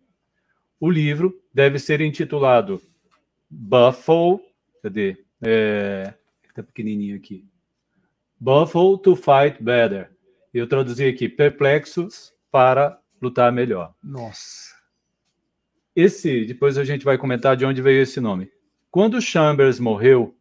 O 0.79 0.91
livro 0.91 1.35
deve 1.53 1.79
ser 1.79 2.01
intitulado 2.01 2.81
Buffalo 3.51 4.41
Cadê? 4.89 5.19
É, 5.43 6.15
tá 6.55 6.63
pequenininho 6.63 7.15
aqui. 7.15 7.45
Buffalo 8.41 8.97
to 8.97 9.15
fight 9.15 9.63
better. 9.63 10.11
Eu 10.53 10.67
traduzi 10.67 11.05
aqui, 11.05 11.29
perplexos 11.29 12.33
para 12.51 12.99
lutar 13.21 13.53
melhor. 13.53 13.95
Nossa. 14.03 14.75
Esse, 15.95 16.47
depois 16.47 16.79
a 16.79 16.85
gente 16.85 17.05
vai 17.05 17.19
comentar 17.19 17.55
de 17.55 17.67
onde 17.67 17.83
veio 17.83 18.01
esse 18.01 18.19
nome. 18.19 18.51
Quando 18.91 19.21
Chambers 19.21 19.79
morreu, 19.79 20.35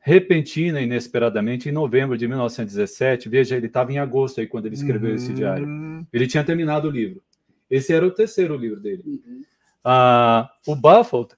repentina 0.00 0.80
e 0.80 0.84
inesperadamente, 0.84 1.68
em 1.68 1.72
novembro 1.72 2.16
de 2.16 2.26
1917, 2.26 3.28
veja, 3.28 3.56
ele 3.56 3.66
estava 3.66 3.92
em 3.92 3.98
agosto 3.98 4.40
aí 4.40 4.46
quando 4.46 4.66
ele 4.66 4.74
escreveu 4.74 5.10
uhum. 5.10 5.16
esse 5.16 5.34
diário. 5.34 6.06
Ele 6.10 6.26
tinha 6.26 6.42
terminado 6.42 6.88
o 6.88 6.90
livro. 6.90 7.22
Esse 7.68 7.92
era 7.92 8.06
o 8.06 8.10
terceiro 8.10 8.56
livro 8.56 8.80
dele. 8.80 9.02
Uhum. 9.04 9.42
Ah, 9.84 10.50
o 10.66 10.74
Buffalo 10.74 11.28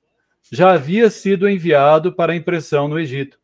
já 0.50 0.72
havia 0.72 1.10
sido 1.10 1.48
enviado 1.48 2.12
para 2.12 2.36
impressão 2.36 2.88
no 2.88 2.98
Egito. 2.98 3.38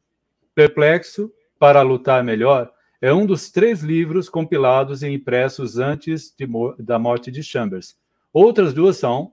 Perplexo 0.54 1.32
para 1.58 1.82
lutar 1.82 2.22
melhor 2.22 2.72
é 3.00 3.12
um 3.12 3.24
dos 3.24 3.50
três 3.50 3.80
livros 3.80 4.28
compilados 4.28 5.02
e 5.02 5.08
impressos 5.08 5.78
antes 5.78 6.34
de, 6.36 6.46
da 6.78 6.98
morte 6.98 7.30
de 7.30 7.42
Chambers. 7.42 7.96
Outras 8.32 8.74
duas 8.74 8.96
são: 8.96 9.32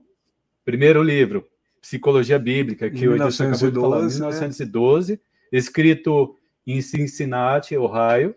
primeiro 0.64 1.02
livro, 1.02 1.46
Psicologia 1.80 2.38
Bíblica, 2.38 2.90
que 2.90 3.06
1912, 3.06 3.64
o 3.64 3.68
acabou 3.68 3.70
de 3.70 3.80
falar, 3.80 4.08
1912, 4.08 5.12
né? 5.12 5.18
escrito 5.52 6.36
em 6.66 6.80
Cincinnati, 6.80 7.76
Ohio, 7.76 8.34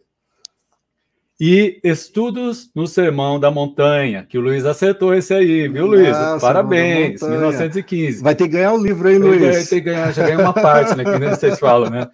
e 1.43 1.79
estudos 1.83 2.69
no 2.75 2.85
Sermão 2.85 3.39
da 3.39 3.49
Montanha, 3.49 4.23
que 4.29 4.37
o 4.37 4.41
Luiz 4.41 4.63
acertou 4.63 5.11
esse 5.11 5.33
aí, 5.33 5.67
viu, 5.67 5.87
Luiz? 5.87 6.11
Nossa, 6.11 6.39
Parabéns, 6.39 7.19
1915. 7.19 8.21
Vai 8.21 8.35
ter 8.35 8.43
que 8.43 8.51
ganhar 8.51 8.73
o 8.73 8.77
livro 8.77 9.07
aí, 9.07 9.17
Luiz. 9.17 9.41
Vai 9.41 9.63
ter 9.63 9.67
que 9.67 9.81
ganhar, 9.81 10.11
já 10.13 10.21
ganhei 10.21 10.37
uma 10.37 10.53
parte, 10.53 10.95
né? 10.95 11.03
Que 11.03 11.17
nem 11.17 11.29
vocês 11.29 11.57
falam, 11.57 11.89
né? 11.89 12.07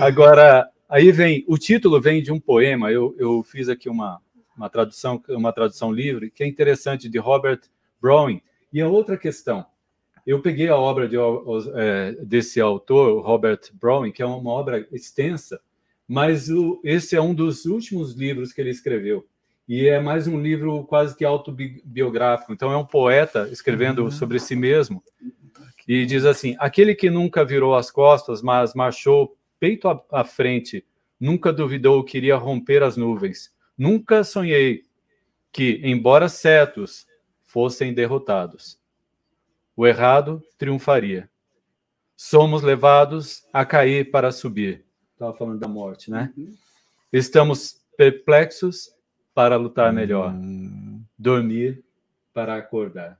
Agora, 0.00 0.66
aí 0.88 1.12
vem, 1.12 1.44
o 1.46 1.58
título 1.58 2.00
vem 2.00 2.22
de 2.22 2.32
um 2.32 2.40
poema, 2.40 2.90
eu, 2.90 3.14
eu 3.18 3.42
fiz 3.42 3.68
aqui 3.68 3.90
uma, 3.90 4.18
uma 4.56 4.70
tradução, 4.70 5.22
uma 5.28 5.52
tradução 5.52 5.92
livre, 5.92 6.30
que 6.30 6.42
é 6.42 6.46
interessante, 6.46 7.06
de 7.06 7.18
Robert 7.18 7.60
Browning. 8.00 8.40
E 8.72 8.80
a 8.80 8.88
outra 8.88 9.18
questão, 9.18 9.66
eu 10.26 10.40
peguei 10.40 10.70
a 10.70 10.76
obra 10.78 11.06
de, 11.06 11.16
é, 11.74 12.12
desse 12.22 12.62
autor, 12.62 13.22
Robert 13.22 13.60
Browning, 13.74 14.10
que 14.10 14.22
é 14.22 14.26
uma 14.26 14.52
obra 14.52 14.88
extensa, 14.90 15.60
mas 16.06 16.48
o, 16.50 16.80
esse 16.84 17.16
é 17.16 17.20
um 17.20 17.34
dos 17.34 17.64
últimos 17.64 18.14
livros 18.14 18.52
que 18.52 18.60
ele 18.60 18.70
escreveu. 18.70 19.26
E 19.66 19.88
é 19.88 19.98
mais 19.98 20.26
um 20.26 20.40
livro 20.40 20.84
quase 20.84 21.16
que 21.16 21.24
autobiográfico. 21.24 22.52
Então, 22.52 22.70
é 22.70 22.76
um 22.76 22.84
poeta 22.84 23.48
escrevendo 23.50 24.04
uhum. 24.04 24.10
sobre 24.10 24.38
si 24.38 24.54
mesmo. 24.54 25.02
E 25.88 26.04
diz 26.04 26.24
assim: 26.26 26.54
aquele 26.58 26.94
que 26.94 27.08
nunca 27.08 27.44
virou 27.44 27.74
as 27.74 27.90
costas, 27.90 28.42
mas 28.42 28.74
marchou 28.74 29.36
peito 29.58 29.88
à 30.12 30.22
frente, 30.22 30.84
nunca 31.18 31.52
duvidou 31.52 32.04
que 32.04 32.18
iria 32.18 32.36
romper 32.36 32.82
as 32.82 32.96
nuvens. 32.96 33.54
Nunca 33.76 34.22
sonhei 34.22 34.82
que, 35.50 35.80
embora 35.82 36.28
certos, 36.28 37.06
fossem 37.42 37.94
derrotados. 37.94 38.78
O 39.74 39.86
errado 39.86 40.42
triunfaria. 40.58 41.30
Somos 42.16 42.62
levados 42.62 43.44
a 43.52 43.64
cair 43.64 44.10
para 44.10 44.30
subir 44.30 44.84
estava 45.14 45.32
falando 45.34 45.58
da 45.58 45.68
morte, 45.68 46.10
né? 46.10 46.32
Uhum. 46.36 46.52
Estamos 47.12 47.80
perplexos 47.96 48.90
para 49.34 49.56
lutar 49.56 49.92
melhor, 49.92 50.32
uhum. 50.32 51.02
dormir 51.18 51.82
para 52.32 52.56
acordar. 52.56 53.18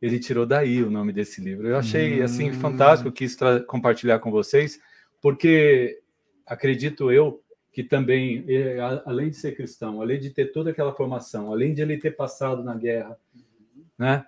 Ele 0.00 0.18
tirou 0.18 0.46
daí 0.46 0.82
o 0.82 0.90
nome 0.90 1.12
desse 1.12 1.40
livro. 1.40 1.68
Eu 1.68 1.76
achei 1.76 2.18
uhum. 2.18 2.24
assim 2.24 2.52
fantástico, 2.52 3.12
quis 3.12 3.36
compartilhar 3.66 4.18
com 4.18 4.30
vocês, 4.30 4.80
porque 5.20 6.00
acredito 6.46 7.12
eu 7.12 7.42
que 7.72 7.82
também, 7.82 8.44
além 9.06 9.30
de 9.30 9.36
ser 9.36 9.56
cristão, 9.56 10.02
além 10.02 10.20
de 10.20 10.28
ter 10.28 10.52
toda 10.52 10.70
aquela 10.70 10.92
formação, 10.92 11.50
além 11.50 11.72
de 11.72 11.80
ele 11.80 11.96
ter 11.96 12.10
passado 12.10 12.62
na 12.62 12.74
guerra, 12.74 13.18
né? 13.98 14.26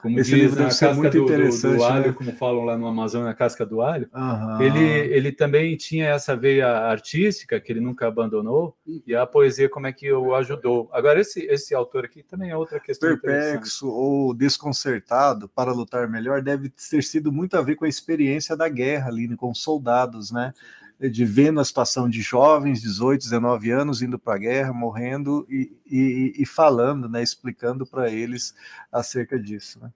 Como 0.00 0.18
Esse 0.18 0.30
diz 0.30 0.40
livro 0.40 0.56
na 0.56 0.62
deve 0.64 0.74
ser 0.74 0.86
casca 0.86 1.00
muito 1.02 1.12
do, 1.12 1.24
do- 1.26 1.32
interessante, 1.32 1.76
do 1.76 1.84
alho, 1.84 2.06
né? 2.06 2.12
como 2.12 2.32
falam 2.32 2.64
lá 2.64 2.78
no 2.78 2.86
Amazonas, 2.86 3.28
a 3.28 3.34
casca 3.34 3.66
do 3.66 3.82
alho. 3.82 4.08
Aham. 4.14 4.62
Ele, 4.62 5.14
ele 5.14 5.32
também 5.32 5.76
tinha 5.76 6.06
essa 6.08 6.34
veia 6.34 6.68
artística 6.68 7.60
que 7.60 7.70
ele 7.70 7.80
nunca 7.80 8.06
abandonou 8.06 8.74
e 9.06 9.14
a 9.14 9.26
poesia 9.26 9.68
como 9.68 9.86
é 9.86 9.92
que 9.92 10.10
o 10.12 10.34
ajudou. 10.34 10.88
Agora 10.92 11.20
esse 11.20 11.40
esse 11.40 11.74
autor 11.74 12.04
aqui 12.06 12.22
também 12.22 12.50
é 12.50 12.56
outra 12.56 12.80
questão 12.80 13.08
perplexo 13.10 13.88
ou 13.88 14.32
desconcertado 14.34 15.48
para 15.48 15.72
lutar 15.72 16.08
melhor 16.08 16.40
deve 16.42 16.68
ter 16.70 17.02
sido 17.02 17.30
muito 17.30 17.56
a 17.56 17.62
ver 17.62 17.74
com 17.76 17.84
a 17.84 17.88
experiência 17.88 18.56
da 18.56 18.68
guerra 18.68 19.08
ali, 19.08 19.28
né, 19.28 19.36
com 19.36 19.50
os 19.50 19.62
soldados, 19.62 20.30
né? 20.30 20.52
De 21.00 21.24
vendo 21.24 21.60
a 21.60 21.64
situação 21.64 22.08
de 22.08 22.20
jovens, 22.20 22.82
18, 22.82 23.22
19 23.22 23.70
anos, 23.70 24.02
indo 24.02 24.18
para 24.18 24.34
a 24.34 24.38
guerra, 24.38 24.72
morrendo 24.72 25.46
e, 25.48 25.72
e, 25.86 26.34
e 26.36 26.46
falando, 26.46 27.08
né? 27.08 27.22
Explicando 27.22 27.86
para 27.86 28.10
eles 28.10 28.54
acerca 28.92 29.38
disso, 29.38 29.80
né? 29.80 29.90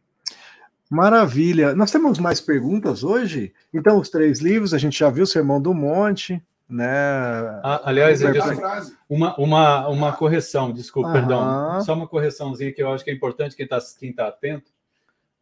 Maravilha. 0.91 1.75
Nós 1.75 1.91
temos 1.91 2.19
mais 2.19 2.41
perguntas 2.41 3.03
hoje? 3.03 3.53
Então, 3.73 3.99
os 3.99 4.09
três 4.09 4.41
livros, 4.41 4.73
a 4.73 4.79
gente 4.79 4.99
já 4.99 5.11
viu 5.11 5.25
o 5.25 5.27
Sermão 5.27 5.61
do 5.61 5.75
Monte, 5.75 6.43
né? 6.69 6.87
Ah, 7.63 7.83
aliás, 7.85 8.23
Edilson, 8.23 8.61
uma, 9.09 9.37
uma, 9.39 9.89
uma 9.89 10.13
correção, 10.13 10.73
desculpa, 10.73 11.09
Aham. 11.09 11.19
perdão. 11.19 11.81
Só 11.83 11.95
uma 11.95 12.09
correçãozinha 12.09 12.73
que 12.73 12.83
eu 12.83 12.93
acho 12.93 13.05
que 13.05 13.11
é 13.11 13.15
importante 13.15 13.57
quem 13.57 13.65
está 13.65 13.79
quem 13.99 14.13
tá 14.13 14.29
atento. 14.29 14.73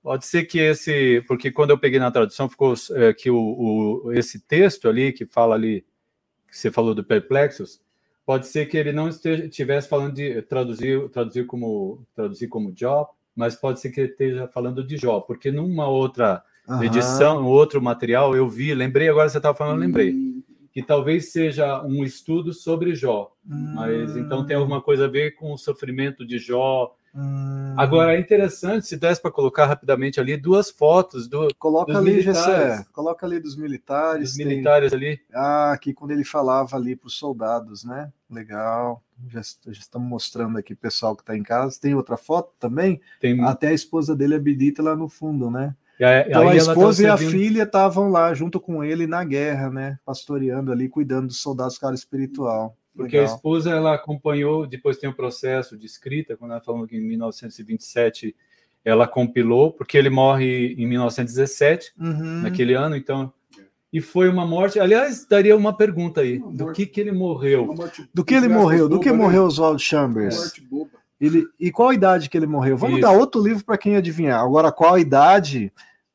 Pode 0.03 0.27
ser 0.27 0.45
que 0.45 0.59
esse, 0.59 1.23
porque 1.29 1.51
quando 1.53 1.71
eu 1.71 1.79
peguei 1.79 2.01
na 2.01 2.11
tradução 2.11 2.49
ficou 2.49 2.75
é, 2.97 3.13
que 3.15 3.31
o, 3.31 3.37
o- 3.39 4.13
esse 4.13 4.41
texto 4.41 4.89
ali 4.89 5.13
que 5.13 5.25
fala 5.25 5.55
ali 5.55 5.85
que 6.49 6.57
você 6.59 6.71
falou 6.71 6.95
do 6.95 7.05
perplexos, 7.05 7.81
pode 8.27 8.47
ser 8.49 8.67
que 8.67 8.77
ele 8.77 8.93
não 8.93 9.09
esteja 9.09 9.45
estivesse 9.45 9.89
falando 9.89 10.15
de 10.15 10.43
traduzir 10.43 11.09
traduzir 11.11 11.47
como 11.47 12.05
traduzir 12.15 12.49
como 12.49 12.73
Jó, 12.77 13.09
mas 13.35 13.55
pode 13.55 13.81
ser 13.81 13.91
que 13.91 14.01
ele 14.01 14.11
esteja 14.11 14.49
falando 14.49 14.83
de 14.85 14.97
Jó, 14.97 15.21
porque 15.21 15.53
numa 15.53 15.87
outra 15.89 16.43
Aham. 16.69 16.85
edição, 16.85 17.45
outro 17.47 17.81
material 17.81 18.35
eu 18.37 18.49
vi, 18.49 18.75
lembrei 18.75 19.09
agora 19.09 19.29
você 19.29 19.37
estava 19.39 19.57
falando, 19.57 19.79
lembrei 19.81 20.13
Hum, 20.13 20.43
que 20.73 20.83
talvez 20.83 21.31
seja 21.33 21.83
um 21.85 22.03
estudo 22.03 22.53
sobre 22.53 22.95
Jó, 22.95 23.31
mas 23.45 24.17
então 24.17 24.47
tem 24.47 24.57
alguma 24.57 24.81
coisa 24.81 25.05
a 25.05 25.09
ver 25.09 25.33
com 25.33 25.53
o 25.53 25.59
sofrimento 25.59 26.27
de 26.27 26.39
Jó. 26.39 26.95
Hum. 27.15 27.75
Agora 27.77 28.15
é 28.17 28.19
interessante 28.19 28.87
se 28.87 28.97
desse 28.97 29.21
para 29.21 29.31
colocar 29.31 29.67
rapidamente 29.67 30.19
ali 30.19 30.35
duas 30.35 30.71
fotos 30.71 31.29
do, 31.29 31.47
Coloca 31.59 31.97
ali, 31.99 32.11
militares. 32.13 32.39
Gessé. 32.47 32.87
Coloca 32.91 33.27
ali 33.27 33.39
dos 33.39 33.55
militares. 33.55 34.31
dos 34.31 34.37
tem- 34.39 34.47
militares 34.47 34.95
ali. 34.95 35.21
Ah, 35.31 35.73
aqui 35.73 35.93
quando 35.93 36.13
ele 36.13 36.25
falava 36.25 36.75
ali 36.75 36.97
para 36.97 37.09
os 37.09 37.19
soldados, 37.19 37.85
né? 37.85 38.11
Legal. 38.31 39.03
Já, 39.29 39.43
já 39.43 39.73
estamos 39.81 40.09
mostrando 40.09 40.57
aqui 40.57 40.73
o 40.73 40.77
pessoal 40.77 41.15
que 41.15 41.21
está 41.21 41.37
em 41.37 41.43
casa. 41.43 41.79
Tem 41.79 41.95
outra 41.95 42.17
foto 42.17 42.55
também? 42.59 42.99
Tem 43.21 43.39
Até 43.45 43.69
a 43.69 43.73
esposa 43.75 44.17
dele, 44.17 44.37
a 44.37 44.41
Bedita, 44.41 44.83
lá 44.83 44.97
no 44.97 45.07
fundo, 45.07 45.51
né? 45.51 45.77
E 46.11 46.15
aí 46.15 46.25
Então 46.29 46.49
a 46.49 46.57
esposa 46.57 47.03
e 47.03 47.07
a 47.07 47.17
filha 47.17 47.63
estavam 47.65 48.11
lá 48.11 48.33
junto 48.35 48.59
com 48.61 48.83
ele 48.85 49.07
na 49.07 49.25
guerra, 49.25 49.71
né? 49.71 49.99
Pastoreando 50.05 50.71
ali, 50.73 50.89
cuidando 50.89 51.29
dos 51.29 51.41
soldados 51.41 51.79
cara 51.79 51.95
espiritual. 51.95 52.77
Porque 52.95 53.17
a 53.17 53.21
Legal. 53.23 53.37
esposa 53.37 53.71
ela 53.71 53.95
acompanhou, 53.95 54.67
depois 54.67 54.99
tem 54.99 55.09
o 55.09 55.15
processo 55.17 55.79
de 55.79 55.87
escrita, 55.87 56.37
quando 56.37 56.51
ela 56.51 56.61
falou 56.61 56.87
que 56.87 56.97
em 56.97 57.01
1927 57.01 58.35
ela 58.85 59.07
compilou, 59.07 59.73
porque 59.73 59.97
ele 59.97 60.11
morre 60.11 60.75
em 60.77 60.87
1917, 60.87 61.93
Uhum. 61.99 62.43
naquele 62.43 62.75
ano, 62.75 62.97
então. 62.97 63.33
E 63.93 64.01
foi 64.01 64.29
uma 64.29 64.47
morte. 64.47 64.81
Aliás, 64.81 65.27
daria 65.27 65.57
uma 65.57 65.77
pergunta 65.77 66.23
aí: 66.23 66.39
Uma 66.39 66.53
do 66.53 66.65
morte. 66.65 66.77
que, 66.77 66.87
que 66.87 67.01
ele 67.01 67.13
morreu? 67.13 67.67
morte- 67.67 68.09
Do 68.13 68.25
que 68.25 68.35
ele 68.35 68.49
morreu? 68.49 68.89
Do 68.89 68.99
que 68.99 69.09
boba, 69.11 69.17
né? 69.19 69.23
morreu 69.25 69.45
Oswald 69.45 69.83
Chambers? 69.83 70.37
Morte 70.37 70.61
boba. 70.63 70.91
Ele, 71.21 71.47
e 71.61 71.71
qual 71.71 71.91
a 71.91 71.95
idade 71.95 72.29
que 72.29 72.37
ele 72.37 72.47
morreu? 72.47 72.77
Vamos 72.77 72.99
Isso. 72.99 73.07
dar 73.07 73.13
outro 73.17 73.41
livro 73.43 73.65
para 73.65 73.79
quem 73.79 73.95
adivinhar. 73.97 74.41
Agora, 74.41 74.73
qual 74.73 74.95
a 74.95 75.01
idade? 75.01 75.73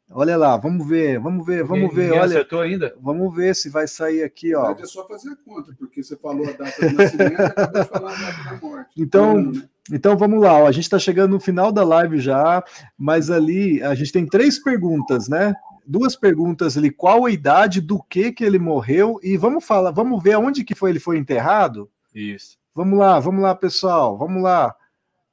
Olha 0.10 0.38
lá, 0.38 0.56
vamos 0.56 0.88
ver, 0.88 1.20
vamos 1.20 1.46
ver, 1.46 1.64
vamos 1.64 1.90
Ninguém- 1.90 1.96
ver. 1.96 2.04
ninguém 2.06 2.20
Olha, 2.20 2.30
acertou 2.38 2.62
ainda? 2.62 2.96
vamos 3.02 3.36
ver 3.36 3.54
se 3.56 3.70
vai 3.70 3.88
sair 3.88 4.24
aqui, 4.24 4.56
ó. 4.56 4.72
é 4.72 4.86
só 4.86 5.06
fazer 5.06 5.30
a 5.32 5.36
conta, 5.36 5.74
porque 5.78 6.02
você 6.02 6.16
falou 6.16 6.48
a 6.48 6.52
data 6.54 6.88
de 6.88 6.96
nascimento 6.96 7.34
e 7.34 7.44
acabou 7.46 7.82
de 7.84 7.90
falar 7.90 8.12
a 8.14 8.16
data 8.16 8.44
da 8.50 8.62
morte. 8.68 8.90
Então, 8.98 9.38
Ano, 9.38 9.52
né? 9.54 9.64
Então 9.92 10.18
vamos 10.18 10.42
lá, 10.42 10.54
ó, 10.54 10.68
a 10.68 10.72
gente 10.72 10.84
está 10.84 10.98
chegando 11.00 11.32
no 11.32 11.40
final 11.40 11.72
da 11.72 11.84
live 11.84 12.20
já, 12.20 12.64
mas 12.98 13.30
ali 13.30 13.82
a 13.84 13.94
gente 13.96 14.12
tem 14.12 14.26
três 14.26 14.58
perguntas, 14.62 15.28
né? 15.30 15.54
Duas 15.86 16.16
perguntas 16.16 16.78
ali, 16.78 16.90
qual 16.92 17.26
a 17.26 17.32
idade, 17.32 17.80
do 17.82 18.02
que 18.04 18.32
que 18.34 18.44
ele 18.44 18.60
morreu 18.60 19.20
e 19.24 19.38
vamos 19.38 19.64
falar, 19.66 19.92
vamos 19.92 20.22
ver 20.24 20.34
aonde 20.34 20.64
que 20.64 20.76
foi 20.76 20.90
ele 20.90 21.00
foi 21.00 21.18
enterrado? 21.18 21.90
Isso. 22.14 22.58
Vamos 22.76 22.98
lá, 23.00 23.20
vamos 23.20 23.42
lá, 23.42 23.56
pessoal, 23.56 24.18
vamos 24.18 24.42
lá. 24.44 24.74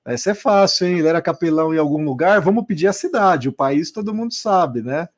Essa 0.05 0.33
é 0.33 0.35
fácil, 0.35 0.87
hein? 0.87 0.99
Ele 0.99 1.09
era 1.09 1.23
capelão 1.23 1.73
em 1.75 1.79
algum 1.79 2.05
lugar, 2.05 2.41
vamos 2.41 2.67
pedir 2.67 2.87
a 2.87 2.93
cidade, 2.93 3.49
o 3.49 3.53
país 3.53 3.91
todo 3.91 4.15
mundo 4.15 4.35
sabe, 4.35 4.83
né? 4.83 5.09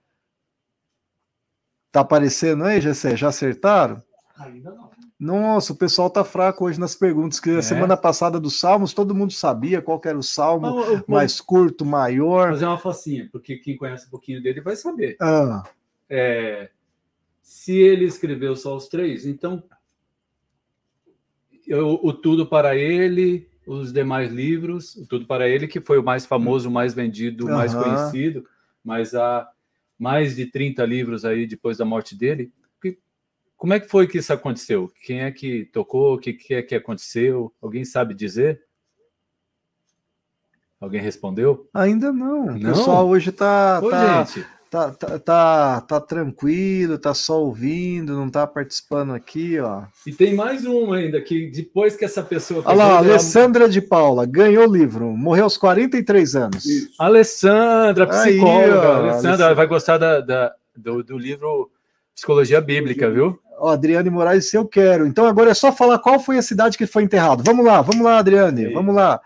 Tá 1.90 2.00
aparecendo 2.00 2.64
aí, 2.64 2.80
Gessé? 2.80 3.16
Já 3.16 3.28
acertaram? 3.28 4.02
Ainda 4.38 4.70
não. 4.70 4.90
Nossa, 5.18 5.72
o 5.72 5.76
pessoal 5.76 6.10
tá 6.10 6.22
fraco 6.22 6.66
hoje 6.66 6.78
nas 6.78 6.94
perguntas, 6.94 7.40
que 7.40 7.48
É. 7.50 7.56
a 7.56 7.62
semana 7.62 7.96
passada 7.96 8.38
dos 8.38 8.60
salmos 8.60 8.92
todo 8.92 9.14
mundo 9.14 9.32
sabia 9.32 9.80
qual 9.80 9.98
era 10.04 10.16
o 10.18 10.22
salmo 10.22 10.74
Vamos 10.84 11.04
mais 11.08 11.40
curto, 11.40 11.86
maior. 11.86 12.50
fazer 12.50 12.66
uma 12.66 12.78
facinha, 12.78 13.26
porque 13.32 13.56
quem 13.56 13.78
conhece 13.78 14.06
um 14.06 14.10
pouquinho 14.10 14.42
dele 14.42 14.60
vai 14.60 14.76
saber. 14.76 15.16
Ah, 15.20 15.64
É, 16.08 16.70
se 17.42 17.72
ele 17.76 18.04
escreveu 18.04 18.54
só 18.54 18.76
os 18.76 18.86
três, 18.88 19.24
então 19.26 19.62
eu- 21.66 21.98
o 22.02 22.12
Tudo 22.12 22.46
para 22.46 22.76
Ele, 22.76 23.48
os 23.66 23.92
demais 23.92 24.32
livros, 24.32 24.94
o 24.96 25.06
Tudo 25.06 25.26
para 25.26 25.48
Ele, 25.48 25.66
que 25.66 25.80
foi 25.80 25.98
o 25.98 26.02
mais 26.04 26.24
famoso, 26.24 26.68
o 26.68 26.72
mais 26.72 26.94
vendido, 26.94 27.46
o 27.46 27.50
mais 27.50 27.74
conhecido, 27.74 28.46
mas 28.84 29.14
há 29.14 29.48
mais 29.98 30.36
de 30.36 30.46
30 30.46 30.84
livros 30.86 31.24
aí 31.24 31.46
depois 31.46 31.76
da 31.78 31.84
morte 31.84 32.14
dele. 32.16 32.52
Que- 32.80 32.98
Como 33.56 33.72
é 33.72 33.80
que 33.80 33.88
foi 33.88 34.06
que 34.06 34.18
isso 34.18 34.32
aconteceu? 34.32 34.92
Quem 35.02 35.22
é 35.22 35.32
que 35.32 35.64
tocou? 35.66 36.14
O 36.14 36.18
que, 36.18 36.32
que 36.32 36.54
é 36.54 36.62
que 36.62 36.74
aconteceu? 36.74 37.52
Alguém 37.60 37.84
sabe 37.84 38.14
dizer? 38.14 38.62
Alguém 40.80 41.00
respondeu? 41.00 41.68
ainda 41.72 42.12
não. 42.12 42.44
O 42.48 42.58
Não? 42.58 42.72
pessoal 42.72 43.08
hoje 43.08 43.32
tá, 43.32 43.80
Ô, 43.82 43.90
tá, 43.90 44.24
gente, 44.24 44.46
tá, 44.70 44.90
tá, 44.90 45.18
tá, 45.18 45.80
tá 45.80 46.00
tranquilo, 46.00 46.98
tá 46.98 47.14
só 47.14 47.40
ouvindo, 47.42 48.14
não 48.14 48.28
tá 48.30 48.46
participando 48.46 49.12
aqui, 49.14 49.58
ó. 49.60 49.82
e 50.06 50.12
tem 50.12 50.34
mais 50.34 50.64
um 50.66 50.92
ainda, 50.92 51.20
que 51.20 51.50
depois 51.50 51.96
que 51.96 52.04
essa 52.04 52.22
pessoa... 52.22 52.62
Olha 52.66 52.76
lá, 52.76 52.84
ela- 52.88 52.98
Alessandra 52.98 53.68
de 53.68 53.80
Paula, 53.80 54.26
ganhou 54.26 54.68
o 54.68 54.72
livro, 54.72 55.06
morreu 55.16 55.44
aos 55.44 55.56
43 55.56 56.36
anos. 56.36 56.64
Isso. 56.64 56.90
Alessandra, 56.98 58.04
Aí, 58.22 58.32
psicóloga. 58.34 58.78
ó, 58.88 58.92
Alessandra 58.94 59.28
Alessandra. 59.30 59.54
vai 59.54 59.66
gostar 59.66 59.98
da, 59.98 60.20
da- 60.20 60.54
do, 60.76 61.02
do 61.02 61.16
livro 61.18 61.70
Psicologia 62.14 62.60
Bíblica, 62.60 63.10
viu? 63.10 63.38
Ó, 63.58 63.70
Adriane 63.70 64.10
Moraes, 64.10 64.50
se 64.50 64.56
eu 64.56 64.66
quero. 64.66 65.06
Então 65.06 65.24
agora 65.26 65.50
é 65.50 65.54
só 65.54 65.72
falar 65.72 65.98
qual 65.98 66.18
foi 66.20 66.36
a 66.38 66.42
cidade 66.42 66.76
que 66.76 66.86
foi 66.86 67.02
enterrado. 67.02 67.42
Vamos 67.42 67.64
lá, 67.64 67.80
vamos 67.80 68.04
lá, 68.04 68.18
Adriane, 68.18 68.66
Aí. 68.66 68.72
vamos 68.74 68.94
lá. 68.94 69.20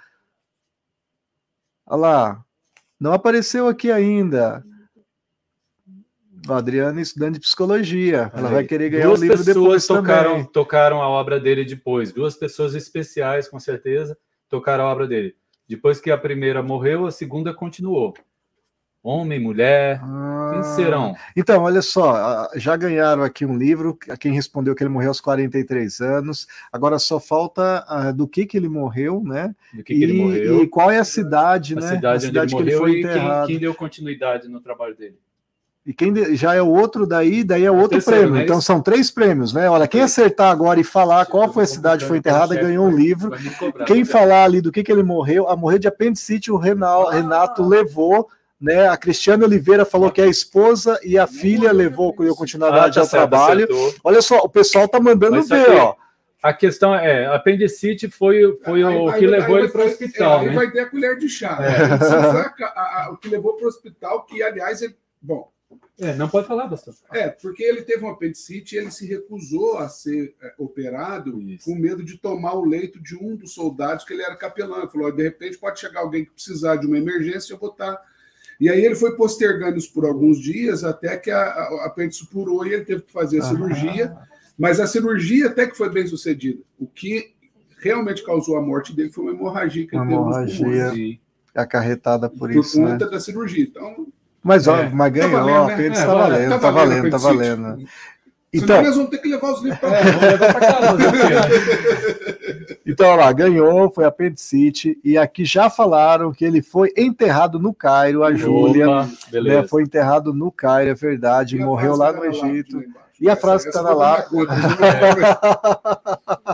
Olha 1.87 2.01
lá. 2.01 2.45
Não 3.01 3.13
apareceu 3.13 3.67
aqui 3.67 3.91
ainda. 3.91 4.63
Ó, 6.49 6.55
Adriane, 6.55 7.03
estudante 7.03 7.35
de 7.35 7.41
psicologia. 7.41 8.31
Ela 8.35 8.49
Aí. 8.49 8.55
vai 8.55 8.65
querer 8.65 8.89
ganhar 8.91 9.07
Duas 9.07 9.21
o 9.21 9.25
livro 9.25 9.45
depois 9.45 9.87
tocaram, 9.87 10.31
também. 10.33 10.45
tocaram 10.47 11.03
a 11.03 11.09
obra 11.09 11.39
dele 11.39 11.65
depois. 11.65 12.13
Duas 12.13 12.35
pessoas 12.37 12.75
especiais, 12.75 13.49
com 13.49 13.61
certeza, 13.61 14.17
tocaram 14.49 14.85
a 14.85 14.93
obra 14.93 15.07
dele. 15.07 15.35
Depois 15.69 16.01
que 16.01 16.11
a 16.11 16.19
primeira 16.19 16.63
morreu, 16.63 17.07
a 17.07 17.11
segunda 17.11 17.53
continuou. 17.55 18.15
Homem, 19.03 19.41
mulher, 19.41 19.99
quem 19.99 20.59
Ah, 20.59 20.63
serão? 20.77 21.15
Então, 21.35 21.63
olha 21.63 21.81
só, 21.81 22.47
já 22.55 22.77
ganharam 22.77 23.23
aqui 23.23 23.47
um 23.47 23.57
livro, 23.57 23.99
a 24.11 24.17
quem 24.17 24.31
respondeu 24.35 24.75
que 24.75 24.83
ele 24.83 24.91
morreu 24.91 25.09
aos 25.09 25.23
43 25.23 26.01
anos, 26.01 26.47
agora 26.71 26.99
só 26.99 27.19
falta 27.19 27.83
ah, 27.89 28.13
do 28.13 28.29
que 28.29 28.45
que 28.45 28.59
ele 28.59 28.69
morreu, 28.69 29.23
né? 29.25 29.55
Do 29.73 29.83
que, 29.83 29.95
que 29.95 30.03
ele 30.03 30.13
E- 30.13 30.17
morreu? 30.23 30.63
E 30.65 30.69
qual 30.69 30.91
é 30.91 30.99
a 30.99 31.05
cidade, 31.05 31.73
a 31.79 31.81
né? 31.81 31.89
cidade, 31.97 32.27
onde 32.27 32.39
ele 32.39 32.47
que 32.49 32.55
morreu 32.55 32.79
foi 32.79 32.91
e 32.91 32.95
quem, 32.95 33.01
enterrado. 33.11 33.47
quem 33.47 33.59
deu 33.59 33.75
continuidade 33.75 34.49
no 34.49 34.61
trabalho 34.61 34.95
dele. 34.95 35.19
E 35.91 35.93
quem 35.93 36.15
já 36.37 36.55
é 36.55 36.63
o 36.63 36.69
outro 36.69 37.05
daí, 37.05 37.43
daí 37.43 37.65
é 37.65 37.71
outro 37.71 37.89
terceiro, 37.99 38.21
prêmio. 38.21 38.35
né? 38.37 38.45
Então 38.45 38.61
são 38.61 38.81
três 38.81 39.11
prêmios, 39.11 39.53
né? 39.53 39.69
Olha, 39.69 39.89
quem 39.89 40.03
acertar 40.03 40.49
agora 40.53 40.79
e 40.79 40.85
falar 40.85 41.27
qual 41.27 41.53
foi 41.53 41.65
a 41.65 41.67
cidade 41.67 42.05
que 42.05 42.09
foi 42.09 42.19
enterrada 42.19 42.55
ganhou 42.55 42.87
um 42.87 42.93
vai- 42.93 43.01
livro. 43.03 43.33
cobrar, 43.59 43.85
Quem 43.87 44.05
tá? 44.05 44.13
falar 44.13 44.45
ali 44.45 44.61
do 44.61 44.71
que, 44.71 44.85
que 44.85 44.93
ele 44.93 45.03
morreu, 45.03 45.49
a 45.49 45.57
morrer 45.57 45.81
de 45.81 45.89
apendicite, 45.89 46.49
o 46.53 46.57
Renal, 46.57 47.09
Ah. 47.09 47.15
Renato 47.15 47.65
levou, 47.67 48.29
né? 48.61 48.87
A 48.89 48.97
Cristiane 48.97 49.43
Oliveira 49.43 49.85
falou 49.85 50.13
que 50.13 50.23
a 50.23 50.29
esposa 50.29 50.97
e 51.03 51.19
a 51.19 51.27
filha 51.27 51.73
levou 51.73 52.15
deu 52.17 52.35
Ah, 52.35 52.37
continuidade 52.37 52.95
tá 52.95 53.01
ao 53.01 53.07
certo, 53.09 53.29
trabalho. 53.29 53.65
acertou. 53.65 53.95
Olha 54.05 54.23
só, 54.23 54.39
o 54.45 54.49
pessoal 54.49 54.87
tá 54.87 55.01
mandando 55.01 55.39
Mas 55.39 55.49
ver, 55.49 55.71
ó. 55.73 55.97
A 56.41 56.53
questão 56.53 56.95
é, 56.95 57.27
apendicite 57.27 58.09
foi, 58.09 58.57
foi 58.65 58.85
Aí- 58.85 58.97
o 58.97 59.09
aí- 59.09 59.19
que 59.19 59.25
aí 59.25 59.31
levou 59.31 59.59
ele 59.59 59.69
para 59.69 59.81
o 59.81 59.85
é, 59.85 59.87
hospital, 59.89 60.39
aí 60.39 60.47
né? 60.51 60.55
vai 60.55 60.71
ter 60.71 60.81
a 60.83 60.87
colher 60.89 61.19
de 61.19 61.29
chá. 61.29 61.59
É. 61.61 61.99
Saca 61.99 62.67
a- 62.67 63.07
a- 63.07 63.11
o 63.13 63.17
que 63.17 63.29
levou 63.29 63.55
para 63.55 63.65
o 63.65 63.69
hospital, 63.69 64.23
que, 64.25 64.41
aliás, 64.41 64.81
ele, 64.83 64.95
bom, 65.21 65.49
É, 66.01 66.15
não 66.15 66.29
pode 66.29 66.47
falar, 66.47 66.67
pastor. 66.67 66.95
é, 67.13 67.29
porque 67.29 67.63
ele 67.63 67.83
teve 67.83 68.03
um 68.05 68.09
apendicite 68.09 68.75
e 68.75 68.79
ele 68.79 68.91
se 68.91 69.07
recusou 69.07 69.77
a 69.77 69.89
ser 69.89 70.35
é, 70.43 70.55
operado 70.57 71.41
Isso. 71.43 71.67
com 71.67 71.75
medo 71.75 72.03
de 72.03 72.17
tomar 72.17 72.55
o 72.55 72.65
leito 72.65 72.99
de 73.03 73.15
um 73.15 73.37
dos 73.37 73.53
soldados 73.53 74.05
que 74.05 74.15
ele 74.15 74.23
era 74.23 74.35
capelão. 74.35 74.79
Ele 74.79 74.89
falou: 74.89 75.13
de 75.13 75.23
repente 75.23 75.59
pode 75.59 75.79
chegar 75.79 76.01
alguém 76.01 76.25
que 76.25 76.31
precisar 76.31 76.77
de 76.77 76.87
uma 76.87 76.97
emergência, 76.97 77.53
eu 77.53 77.59
vou 77.59 77.71
estar. 77.71 78.01
E 78.59 78.69
aí 78.69 78.83
ele 78.83 78.95
foi 78.95 79.15
postergando 79.15 79.77
isso 79.77 79.93
por 79.93 80.07
alguns 80.07 80.41
dias 80.41 80.85
até 80.85 81.17
que 81.17 81.31
a, 81.31 81.43
a 81.43 81.87
apêndice 81.87 82.27
purou 82.27 82.67
e 82.67 82.73
ele 82.73 82.85
teve 82.85 83.03
que 83.03 83.13
fazer 83.13 83.41
a 83.41 83.45
cirurgia. 83.45 84.17
Mas 84.59 84.81
a 84.81 84.87
cirurgia 84.87 85.49
até 85.49 85.67
que 85.67 85.77
foi 85.77 85.91
bem 85.91 86.07
sucedida. 86.07 86.63
O 86.79 86.87
que 86.87 87.35
realmente 87.79 88.25
causou 88.25 88.57
a 88.57 88.63
morte 88.63 88.95
dele 88.95 89.11
foi 89.11 89.25
uma 89.25 89.33
hemorragia 89.33 89.87
que 89.87 89.97
uma 89.97 90.05
ele 90.05 90.15
hemorragia 90.15 91.21
acarretada 91.55 92.29
por, 92.29 92.39
por 92.39 92.51
isso. 92.51 92.79
Por 92.79 92.91
conta 92.91 93.05
né? 93.07 93.11
da 93.11 93.21
cirurgia. 93.21 93.65
Então. 93.65 94.07
Mas, 94.43 94.67
ó, 94.67 94.77
é, 94.77 94.89
mas 94.89 95.13
ganhou, 95.13 95.31
tá 95.31 95.39
valendo, 95.39 95.67
né? 95.67 95.75
apêndice 95.75 96.07
tá, 96.07 96.15
valendo, 96.15 96.51
tá, 96.51 96.59
tá 96.59 96.71
valendo, 96.71 97.11
tá 97.11 97.17
valendo, 97.19 97.63
tá 97.63 97.69
valendo. 97.69 97.89
Então, 98.53 98.67
Senão 98.67 98.83
nós 98.83 98.97
vamos 98.97 99.11
ter 99.11 99.19
que 99.19 99.29
levar 99.29 99.53
os 99.53 99.63
livros 99.63 99.79
para 99.79 99.97
é, 99.97 100.39
casa. 100.39 100.99
então, 102.85 103.09
olha 103.09 103.25
lá, 103.25 103.33
ganhou, 103.33 103.93
foi 103.93 104.05
apendicite, 104.05 104.99
e 105.05 105.17
aqui 105.17 105.45
já 105.45 105.71
falaram 105.71 106.33
que 106.33 106.45
ele 106.45 106.61
foi 106.61 106.93
enterrado 106.97 107.61
no 107.61 107.73
Cairo, 107.73 108.25
a 108.25 108.35
Júlia, 108.35 108.87
né, 109.33 109.63
foi 109.69 109.83
enterrado 109.83 110.35
no 110.35 110.51
Cairo, 110.51 110.91
é 110.91 110.95
verdade, 110.95 111.57
e 111.57 111.61
morreu 111.61 111.95
lá 111.95 112.13
no 112.13 112.25
Egito. 112.25 112.79
Lá, 112.79 113.01
e 113.21 113.29
a 113.29 113.37
frase 113.37 113.65
que 113.65 113.69
está 113.69 113.83
na 113.83 113.93
lá. 113.93 114.25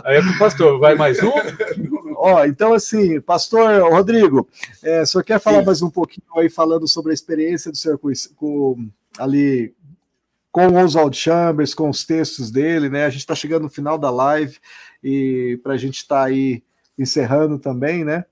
Aí 0.03 0.17
é 0.17 0.19
o 0.29 0.37
pastor, 0.37 0.77
vai 0.79 0.95
mais 0.95 1.17
um? 1.23 1.31
Ó, 2.19 2.43
então, 2.45 2.73
assim, 2.73 3.21
pastor 3.21 3.91
Rodrigo, 3.91 4.47
é, 4.83 5.03
o 5.03 5.05
senhor 5.05 5.23
quer 5.23 5.39
falar 5.39 5.59
Sim. 5.59 5.65
mais 5.65 5.81
um 5.83 5.89
pouquinho 5.89 6.25
aí, 6.35 6.49
falando 6.49 6.87
sobre 6.87 7.11
a 7.11 7.13
experiência 7.13 7.71
do 7.71 7.77
senhor 7.77 7.99
com, 7.99 8.11
com 8.35 8.89
ali 9.19 9.75
com 10.51 10.67
o 10.67 10.83
Oswald 10.83 11.15
Chambers, 11.15 11.75
com 11.75 11.87
os 11.87 12.03
textos 12.03 12.49
dele, 12.49 12.89
né? 12.89 13.05
A 13.05 13.09
gente 13.11 13.19
está 13.19 13.35
chegando 13.35 13.63
no 13.63 13.69
final 13.69 13.99
da 13.99 14.09
live 14.09 14.57
e 15.03 15.59
para 15.61 15.73
a 15.73 15.77
gente 15.77 15.97
estar 15.97 16.21
tá 16.21 16.23
aí 16.23 16.63
encerrando 16.97 17.59
também, 17.59 18.03
né? 18.03 18.25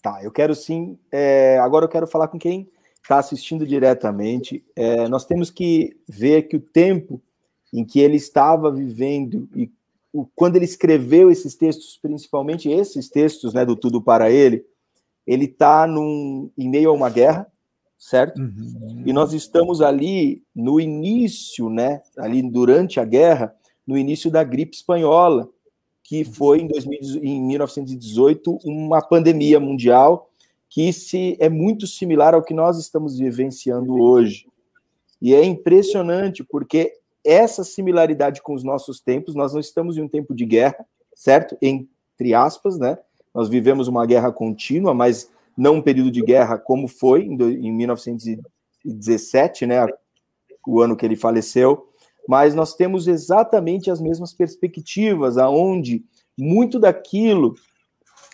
Tá, 0.00 0.22
eu 0.22 0.30
quero 0.30 0.54
sim. 0.54 0.96
É, 1.10 1.58
agora 1.58 1.86
eu 1.86 1.88
quero 1.88 2.06
falar 2.06 2.28
com 2.28 2.38
quem 2.38 2.70
está 3.02 3.18
assistindo 3.18 3.66
diretamente. 3.66 4.64
É, 4.76 5.08
nós 5.08 5.24
temos 5.24 5.50
que 5.50 5.96
ver 6.08 6.42
que 6.42 6.56
o 6.56 6.60
tempo 6.60 7.20
em 7.72 7.84
que 7.84 7.98
ele 7.98 8.16
estava 8.16 8.70
vivendo 8.70 9.48
e 9.56 9.68
o, 10.12 10.26
quando 10.34 10.56
ele 10.56 10.64
escreveu 10.64 11.30
esses 11.30 11.54
textos, 11.54 11.98
principalmente 12.00 12.70
esses 12.70 13.08
textos, 13.08 13.54
né, 13.54 13.64
do 13.64 13.74
Tudo 13.74 14.02
para 14.02 14.30
Ele, 14.30 14.64
ele 15.26 15.46
está 15.46 15.86
em 15.88 16.68
meio 16.68 16.90
a 16.90 16.92
uma 16.92 17.08
guerra, 17.08 17.46
certo? 17.98 18.40
Uhum. 18.40 19.04
E 19.06 19.12
nós 19.12 19.32
estamos 19.32 19.80
ali 19.80 20.42
no 20.54 20.80
início, 20.80 21.70
né, 21.70 22.02
ali 22.16 22.42
durante 22.42 22.98
a 23.00 23.04
guerra, 23.04 23.54
no 23.86 23.96
início 23.96 24.30
da 24.30 24.44
gripe 24.44 24.76
espanhola, 24.76 25.48
que 26.02 26.24
foi 26.24 26.60
em, 26.60 26.66
2000, 26.66 27.24
em 27.24 27.40
1918 27.40 28.58
uma 28.64 29.00
pandemia 29.00 29.58
mundial 29.58 30.28
que 30.68 30.92
se 30.92 31.36
é 31.38 31.48
muito 31.48 31.86
similar 31.86 32.34
ao 32.34 32.42
que 32.42 32.54
nós 32.54 32.78
estamos 32.78 33.18
vivenciando 33.18 33.94
hoje. 33.94 34.46
E 35.20 35.34
é 35.34 35.44
impressionante 35.44 36.42
porque 36.42 36.92
essa 37.24 37.64
similaridade 37.64 38.42
com 38.42 38.54
os 38.54 38.64
nossos 38.64 39.00
tempos, 39.00 39.34
nós 39.34 39.52
não 39.52 39.60
estamos 39.60 39.96
em 39.96 40.02
um 40.02 40.08
tempo 40.08 40.34
de 40.34 40.44
guerra, 40.44 40.84
certo? 41.14 41.56
Entre 41.60 42.34
aspas, 42.34 42.78
né? 42.78 42.98
Nós 43.34 43.48
vivemos 43.48 43.88
uma 43.88 44.04
guerra 44.04 44.30
contínua, 44.30 44.92
mas 44.92 45.30
não 45.56 45.76
um 45.76 45.82
período 45.82 46.10
de 46.10 46.22
guerra 46.22 46.58
como 46.58 46.88
foi 46.88 47.22
em 47.24 47.72
1917, 47.72 49.66
né, 49.66 49.86
o 50.66 50.80
ano 50.80 50.96
que 50.96 51.04
ele 51.04 51.16
faleceu, 51.16 51.86
mas 52.28 52.54
nós 52.54 52.74
temos 52.74 53.08
exatamente 53.08 53.90
as 53.90 54.00
mesmas 54.00 54.32
perspectivas, 54.32 55.36
aonde 55.36 56.04
muito 56.38 56.78
daquilo 56.78 57.54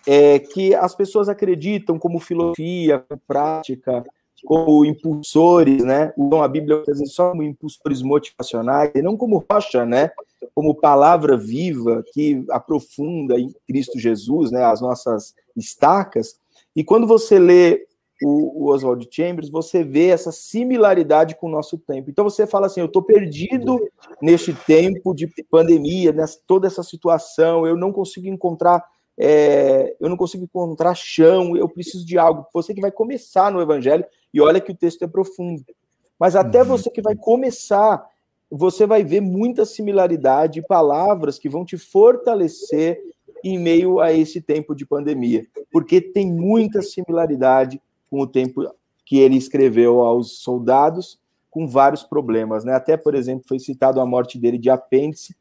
é, 0.05 0.39
que 0.39 0.73
as 0.75 0.95
pessoas 0.95 1.27
acreditam 1.27 1.97
como 1.97 2.19
filosofia, 2.19 3.03
prática, 3.27 4.03
como 4.45 4.85
impulsores, 4.85 5.83
né? 5.83 6.13
Usam 6.17 6.43
a 6.43 6.47
Bíblia 6.47 6.83
só 7.05 7.31
como 7.31 7.43
impulsores 7.43 8.01
motivacionais, 8.01 8.91
e 8.95 9.01
não 9.01 9.17
como 9.17 9.45
rocha, 9.49 9.85
né? 9.85 10.11
Como 10.53 10.75
palavra 10.75 11.37
viva 11.37 12.03
que 12.13 12.43
aprofunda 12.49 13.39
em 13.39 13.53
Cristo 13.67 13.99
Jesus, 13.99 14.51
né? 14.51 14.63
As 14.63 14.81
nossas 14.81 15.33
estacas. 15.55 16.39
E 16.75 16.83
quando 16.83 17.05
você 17.05 17.37
lê 17.39 17.87
o, 18.23 18.65
o 18.65 18.71
Oswald 18.71 19.07
Chambers, 19.11 19.49
você 19.49 19.83
vê 19.83 20.07
essa 20.07 20.31
similaridade 20.31 21.35
com 21.35 21.47
o 21.47 21.51
nosso 21.51 21.77
tempo. 21.77 22.09
Então 22.09 22.23
você 22.23 22.45
fala 22.45 22.67
assim: 22.67 22.81
eu 22.81 22.87
estou 22.87 23.01
perdido 23.01 23.79
neste 24.21 24.53
tempo 24.53 25.13
de 25.13 25.27
pandemia, 25.49 26.11
nessa, 26.11 26.39
toda 26.45 26.67
essa 26.67 26.83
situação, 26.83 27.65
eu 27.65 27.75
não 27.75 27.91
consigo 27.91 28.27
encontrar. 28.27 28.83
É, 29.21 29.97
eu 29.99 30.07
não 30.07 30.15
consigo 30.15 30.45
encontrar 30.45 30.95
chão, 30.95 31.57
eu 31.57 31.67
preciso 31.67 32.05
de 32.05 32.17
algo. 32.17 32.45
Você 32.53 32.73
que 32.73 32.79
vai 32.79 32.91
começar 32.91 33.51
no 33.51 33.61
Evangelho, 33.61 34.05
e 34.33 34.41
olha 34.41 34.61
que 34.61 34.71
o 34.71 34.75
texto 34.75 35.03
é 35.03 35.07
profundo. 35.07 35.63
Mas 36.19 36.35
até 36.35 36.61
uhum. 36.61 36.67
você 36.67 36.89
que 36.89 37.01
vai 37.01 37.15
começar, 37.15 38.05
você 38.49 38.85
vai 38.85 39.03
ver 39.03 39.21
muita 39.21 39.65
similaridade, 39.65 40.65
palavras 40.67 41.39
que 41.39 41.49
vão 41.49 41.63
te 41.63 41.77
fortalecer 41.77 42.99
em 43.43 43.57
meio 43.57 43.99
a 43.99 44.11
esse 44.11 44.41
tempo 44.41 44.75
de 44.75 44.85
pandemia, 44.85 45.45
porque 45.71 46.01
tem 46.01 46.31
muita 46.31 46.81
similaridade 46.81 47.81
com 48.09 48.19
o 48.19 48.27
tempo 48.27 48.69
que 49.05 49.19
ele 49.19 49.37
escreveu 49.37 50.01
aos 50.01 50.39
soldados, 50.41 51.19
com 51.49 51.67
vários 51.67 52.03
problemas, 52.03 52.63
né? 52.63 52.73
Até, 52.73 52.95
por 52.95 53.15
exemplo, 53.15 53.45
foi 53.47 53.59
citado 53.59 53.99
a 53.99 54.05
morte 54.05 54.37
dele 54.37 54.57
de 54.57 54.69
apêndice, 54.69 55.35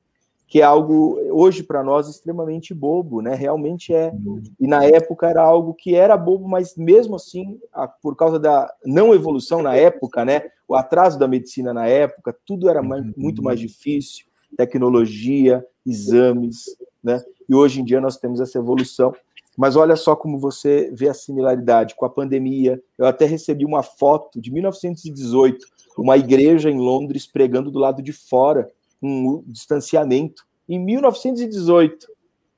que 0.48 0.62
é 0.62 0.64
algo 0.64 1.20
hoje 1.30 1.62
para 1.62 1.84
nós 1.84 2.08
extremamente 2.08 2.72
bobo, 2.72 3.20
né? 3.20 3.34
Realmente 3.34 3.94
é. 3.94 4.10
E 4.58 4.66
na 4.66 4.82
época 4.82 5.28
era 5.28 5.42
algo 5.42 5.74
que 5.74 5.94
era 5.94 6.16
bobo, 6.16 6.48
mas 6.48 6.74
mesmo 6.74 7.16
assim, 7.16 7.60
por 8.02 8.16
causa 8.16 8.38
da 8.38 8.72
não 8.84 9.14
evolução 9.14 9.62
na 9.62 9.76
época, 9.76 10.24
né? 10.24 10.44
O 10.66 10.74
atraso 10.74 11.18
da 11.18 11.28
medicina 11.28 11.74
na 11.74 11.86
época, 11.86 12.34
tudo 12.46 12.68
era 12.68 12.82
mais, 12.82 13.04
muito 13.14 13.42
mais 13.42 13.60
difícil, 13.60 14.24
tecnologia, 14.56 15.64
exames, 15.86 16.64
né? 17.04 17.22
e 17.48 17.54
hoje 17.54 17.80
em 17.80 17.84
dia 17.84 18.00
nós 18.00 18.16
temos 18.16 18.40
essa 18.40 18.58
evolução. 18.58 19.14
Mas 19.56 19.74
olha 19.74 19.96
só 19.96 20.14
como 20.14 20.38
você 20.38 20.90
vê 20.94 21.08
a 21.08 21.14
similaridade 21.14 21.96
com 21.96 22.06
a 22.06 22.10
pandemia. 22.10 22.80
Eu 22.96 23.06
até 23.06 23.24
recebi 23.24 23.64
uma 23.64 23.82
foto 23.82 24.40
de 24.40 24.52
1918, 24.52 25.66
uma 25.98 26.16
igreja 26.16 26.70
em 26.70 26.78
Londres 26.78 27.26
pregando 27.26 27.70
do 27.70 27.78
lado 27.78 28.00
de 28.00 28.12
fora, 28.12 28.70
um 29.02 29.42
distanciamento, 29.46 30.46
em 30.68 30.78
1918. 30.78 32.08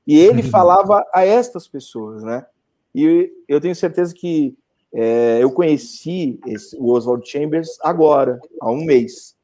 E 0.05 0.19
ele 0.19 0.43
falava 0.49 1.05
a 1.13 1.25
estas 1.25 1.67
pessoas, 1.67 2.23
né? 2.23 2.45
E 2.93 3.31
eu 3.47 3.61
tenho 3.61 3.75
certeza 3.75 4.13
que 4.13 4.55
é, 4.93 5.39
eu 5.41 5.51
conheci 5.51 6.39
esse, 6.45 6.75
o 6.77 6.91
Oswald 6.91 7.27
Chambers 7.29 7.77
agora, 7.81 8.39
há 8.59 8.69
um 8.69 8.83
mês. 8.83 9.35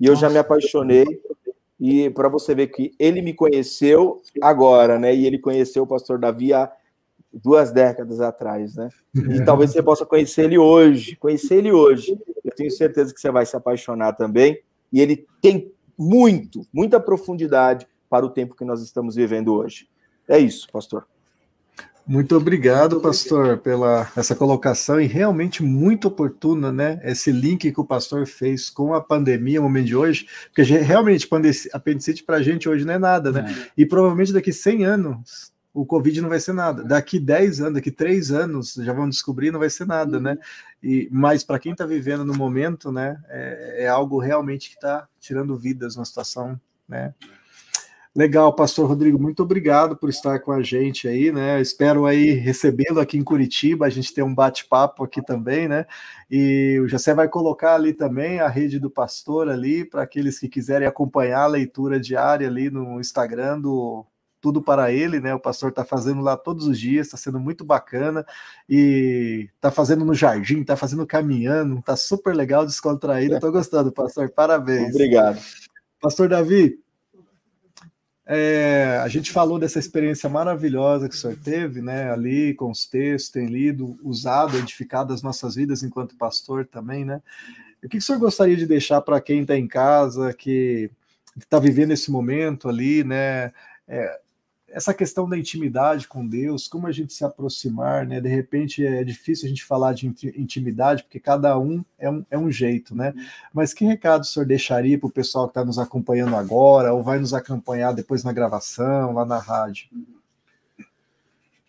E 0.00 0.06
eu 0.06 0.16
já 0.16 0.28
me 0.28 0.38
apaixonei 0.38 1.06
e 1.78 2.10
para 2.10 2.28
você 2.28 2.54
ver 2.54 2.68
que 2.68 2.92
ele 2.98 3.22
me 3.22 3.32
conheceu 3.32 4.20
agora, 4.42 4.98
né? 4.98 5.14
E 5.14 5.26
ele 5.26 5.38
conheceu 5.38 5.84
o 5.84 5.86
pastor 5.86 6.18
Davi 6.18 6.52
há 6.52 6.70
duas 7.32 7.72
décadas 7.72 8.20
atrás, 8.20 8.74
né? 8.74 8.88
E 9.14 9.42
talvez 9.44 9.72
você 9.72 9.82
possa 9.82 10.04
conhecer 10.04 10.44
ele 10.44 10.58
hoje, 10.58 11.16
conhecer 11.16 11.56
ele 11.56 11.72
hoje. 11.72 12.18
Eu 12.44 12.52
tenho 12.54 12.70
certeza 12.70 13.14
que 13.14 13.20
você 13.20 13.30
vai 13.30 13.46
se 13.46 13.56
apaixonar 13.56 14.14
também. 14.14 14.60
E 14.92 15.00
ele 15.00 15.26
tem 15.40 15.72
muito, 16.00 16.66
muita 16.72 16.98
profundidade 16.98 17.86
para 18.08 18.24
o 18.24 18.30
tempo 18.30 18.56
que 18.56 18.64
nós 18.64 18.80
estamos 18.80 19.16
vivendo 19.16 19.54
hoje. 19.54 19.86
É 20.26 20.38
isso, 20.38 20.66
pastor. 20.72 21.06
Muito 22.06 22.34
obrigado, 22.34 23.00
pastor, 23.00 23.58
pela 23.58 24.10
essa 24.16 24.34
colocação 24.34 25.00
e 25.00 25.06
realmente 25.06 25.62
muito 25.62 26.08
oportuna, 26.08 26.72
né? 26.72 26.98
Esse 27.04 27.30
link 27.30 27.70
que 27.70 27.80
o 27.80 27.84
pastor 27.84 28.26
fez 28.26 28.70
com 28.70 28.94
a 28.94 29.00
pandemia, 29.00 29.60
o 29.60 29.64
momento 29.64 29.86
de 29.86 29.94
hoje, 29.94 30.26
porque 30.46 30.62
realmente 30.62 31.28
apendicite 31.72 32.24
para 32.24 32.38
a 32.38 32.42
gente 32.42 32.68
hoje 32.68 32.84
não 32.84 32.94
é 32.94 32.98
nada, 32.98 33.30
né? 33.30 33.54
É. 33.54 33.70
E 33.76 33.84
provavelmente 33.84 34.32
daqui 34.32 34.52
100 34.52 34.84
anos 34.86 35.52
o 35.72 35.86
Covid 35.86 36.20
não 36.20 36.28
vai 36.28 36.40
ser 36.40 36.52
nada. 36.52 36.82
Daqui 36.82 37.18
10 37.18 37.60
anos, 37.60 37.74
daqui 37.74 37.90
3 37.90 38.32
anos, 38.32 38.74
já 38.74 38.92
vão 38.92 39.08
descobrir, 39.08 39.50
não 39.50 39.60
vai 39.60 39.70
ser 39.70 39.86
nada, 39.86 40.18
né? 40.18 40.36
E, 40.82 41.08
mas 41.12 41.44
para 41.44 41.58
quem 41.58 41.72
está 41.72 41.86
vivendo 41.86 42.24
no 42.24 42.34
momento, 42.34 42.90
né, 42.90 43.22
é, 43.28 43.84
é 43.84 43.88
algo 43.88 44.18
realmente 44.18 44.70
que 44.70 44.74
está 44.74 45.06
tirando 45.20 45.56
vidas, 45.56 45.96
uma 45.96 46.04
situação, 46.04 46.60
né? 46.88 47.14
Legal, 48.12 48.52
Pastor 48.56 48.88
Rodrigo, 48.88 49.22
muito 49.22 49.40
obrigado 49.40 49.96
por 49.96 50.10
estar 50.10 50.40
com 50.40 50.50
a 50.50 50.60
gente 50.64 51.06
aí, 51.06 51.30
né? 51.30 51.60
Espero 51.60 52.06
aí 52.06 52.32
recebê-lo 52.32 52.98
aqui 52.98 53.16
em 53.16 53.22
Curitiba, 53.22 53.86
a 53.86 53.88
gente 53.88 54.12
tem 54.12 54.24
um 54.24 54.34
bate-papo 54.34 55.04
aqui 55.04 55.22
também, 55.24 55.68
né? 55.68 55.86
E 56.28 56.80
o 56.82 56.88
José 56.88 57.14
vai 57.14 57.28
colocar 57.28 57.76
ali 57.76 57.92
também 57.92 58.40
a 58.40 58.48
rede 58.48 58.80
do 58.80 58.90
pastor 58.90 59.48
ali, 59.48 59.84
para 59.84 60.02
aqueles 60.02 60.40
que 60.40 60.48
quiserem 60.48 60.88
acompanhar 60.88 61.42
a 61.42 61.46
leitura 61.46 62.00
diária 62.00 62.48
ali 62.48 62.68
no 62.68 62.98
Instagram 62.98 63.60
do 63.60 64.04
Tudo 64.40 64.62
para 64.62 64.90
Ele, 64.92 65.20
né? 65.20 65.34
O 65.34 65.40
pastor 65.40 65.70
está 65.70 65.84
fazendo 65.84 66.20
lá 66.20 66.36
todos 66.36 66.66
os 66.66 66.78
dias, 66.78 67.06
está 67.06 67.16
sendo 67.16 67.38
muito 67.38 67.64
bacana 67.64 68.24
e 68.68 69.48
está 69.54 69.70
fazendo 69.70 70.04
no 70.04 70.14
jardim, 70.14 70.60
está 70.60 70.76
fazendo 70.76 71.06
caminhando, 71.06 71.78
está 71.78 71.96
super 71.96 72.34
legal, 72.34 72.64
descontraído. 72.64 73.34
Estou 73.34 73.52
gostando, 73.52 73.92
pastor, 73.92 74.30
parabéns. 74.30 74.94
Obrigado. 74.94 75.38
Pastor 76.00 76.28
Davi, 76.28 76.78
É, 78.32 79.00
a 79.02 79.08
gente 79.08 79.32
falou 79.32 79.58
dessa 79.58 79.80
experiência 79.80 80.28
maravilhosa 80.28 81.08
que 81.08 81.16
o 81.16 81.18
senhor 81.18 81.36
teve, 81.36 81.82
né? 81.82 82.12
Ali 82.12 82.54
com 82.54 82.70
os 82.70 82.86
textos, 82.86 83.32
tem 83.32 83.46
lido, 83.46 83.98
usado, 84.04 84.56
edificado 84.56 85.12
as 85.12 85.20
nossas 85.20 85.56
vidas 85.56 85.82
enquanto 85.82 86.16
pastor 86.16 86.64
também, 86.64 87.04
né? 87.04 87.20
O 87.82 87.88
que 87.88 87.98
o 87.98 88.00
senhor 88.00 88.20
gostaria 88.20 88.56
de 88.56 88.66
deixar 88.66 89.00
para 89.00 89.20
quem 89.20 89.42
está 89.42 89.56
em 89.56 89.66
casa, 89.66 90.32
que 90.32 90.90
está 91.36 91.58
vivendo 91.58 91.90
esse 91.90 92.08
momento 92.08 92.68
ali, 92.68 93.02
né? 93.02 93.52
É, 93.88 94.20
essa 94.70 94.94
questão 94.94 95.28
da 95.28 95.36
intimidade 95.36 96.06
com 96.06 96.26
Deus, 96.26 96.68
como 96.68 96.86
a 96.86 96.92
gente 96.92 97.12
se 97.12 97.24
aproximar, 97.24 98.06
né? 98.06 98.20
De 98.20 98.28
repente 98.28 98.84
é 98.84 99.02
difícil 99.02 99.46
a 99.46 99.48
gente 99.48 99.64
falar 99.64 99.92
de 99.92 100.06
intimidade, 100.06 101.02
porque 101.02 101.18
cada 101.18 101.58
um 101.58 101.84
é 101.98 102.08
um, 102.08 102.24
é 102.30 102.38
um 102.38 102.50
jeito, 102.50 102.94
né? 102.94 103.12
Mas 103.52 103.74
que 103.74 103.84
recado 103.84 104.22
o 104.22 104.26
senhor 104.26 104.46
deixaria 104.46 104.98
para 104.98 105.08
o 105.08 105.12
pessoal 105.12 105.46
que 105.46 105.50
está 105.50 105.64
nos 105.64 105.78
acompanhando 105.78 106.36
agora, 106.36 106.92
ou 106.94 107.02
vai 107.02 107.18
nos 107.18 107.34
acompanhar 107.34 107.92
depois 107.92 108.22
na 108.22 108.32
gravação, 108.32 109.12
lá 109.12 109.24
na 109.26 109.38
rádio? 109.38 109.88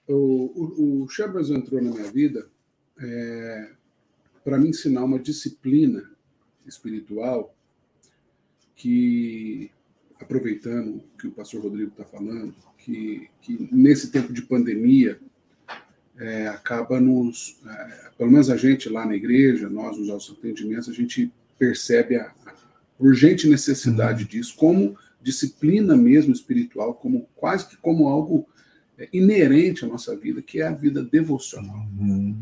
O, 0.07 0.13
o, 0.13 1.03
o 1.03 1.09
Chambers 1.09 1.49
entrou 1.49 1.81
na 1.81 1.91
minha 1.91 2.11
vida 2.11 2.47
é, 2.99 3.71
para 4.43 4.57
me 4.57 4.69
ensinar 4.69 5.03
uma 5.03 5.19
disciplina 5.19 6.09
espiritual 6.65 7.53
que, 8.75 9.71
aproveitando 10.21 11.01
que 11.17 11.27
o 11.27 11.31
pastor 11.31 11.63
Rodrigo 11.63 11.89
está 11.89 12.05
falando, 12.05 12.53
que, 12.77 13.27
que 13.41 13.67
nesse 13.71 14.11
tempo 14.11 14.31
de 14.31 14.43
pandemia 14.43 15.19
é, 16.17 16.47
acaba 16.47 16.99
nos, 16.99 17.59
é, 17.65 18.11
pelo 18.17 18.31
menos 18.31 18.49
a 18.49 18.57
gente 18.57 18.87
lá 18.87 19.05
na 19.05 19.15
igreja, 19.15 19.69
nós 19.69 19.97
nos 19.97 20.07
nossos 20.07 20.37
atendimentos, 20.37 20.87
a 20.89 20.93
gente 20.93 21.31
percebe 21.57 22.15
a, 22.15 22.31
a 22.45 22.53
urgente 22.99 23.47
necessidade 23.47 24.23
uhum. 24.23 24.29
disso 24.29 24.55
como 24.55 24.95
disciplina 25.21 25.95
mesmo 25.95 26.33
espiritual, 26.33 26.93
como 26.93 27.27
quase 27.35 27.67
que 27.67 27.77
como 27.77 28.07
algo 28.07 28.47
é, 28.97 29.09
inerente 29.11 29.85
à 29.85 29.87
nossa 29.87 30.15
vida, 30.15 30.41
que 30.41 30.61
é 30.61 30.67
a 30.67 30.71
vida 30.71 31.03
devocional. 31.03 31.87
Uhum. 31.99 32.35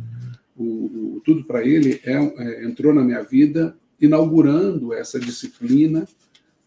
O, 0.55 0.63
o, 0.63 1.21
tudo 1.23 1.45
para 1.45 1.65
ele 1.65 2.01
é, 2.03 2.13
é, 2.13 2.65
entrou 2.65 2.93
na 2.93 3.03
minha 3.03 3.23
vida 3.23 3.77
inaugurando 3.99 4.93
essa 4.93 5.19
disciplina 5.19 6.05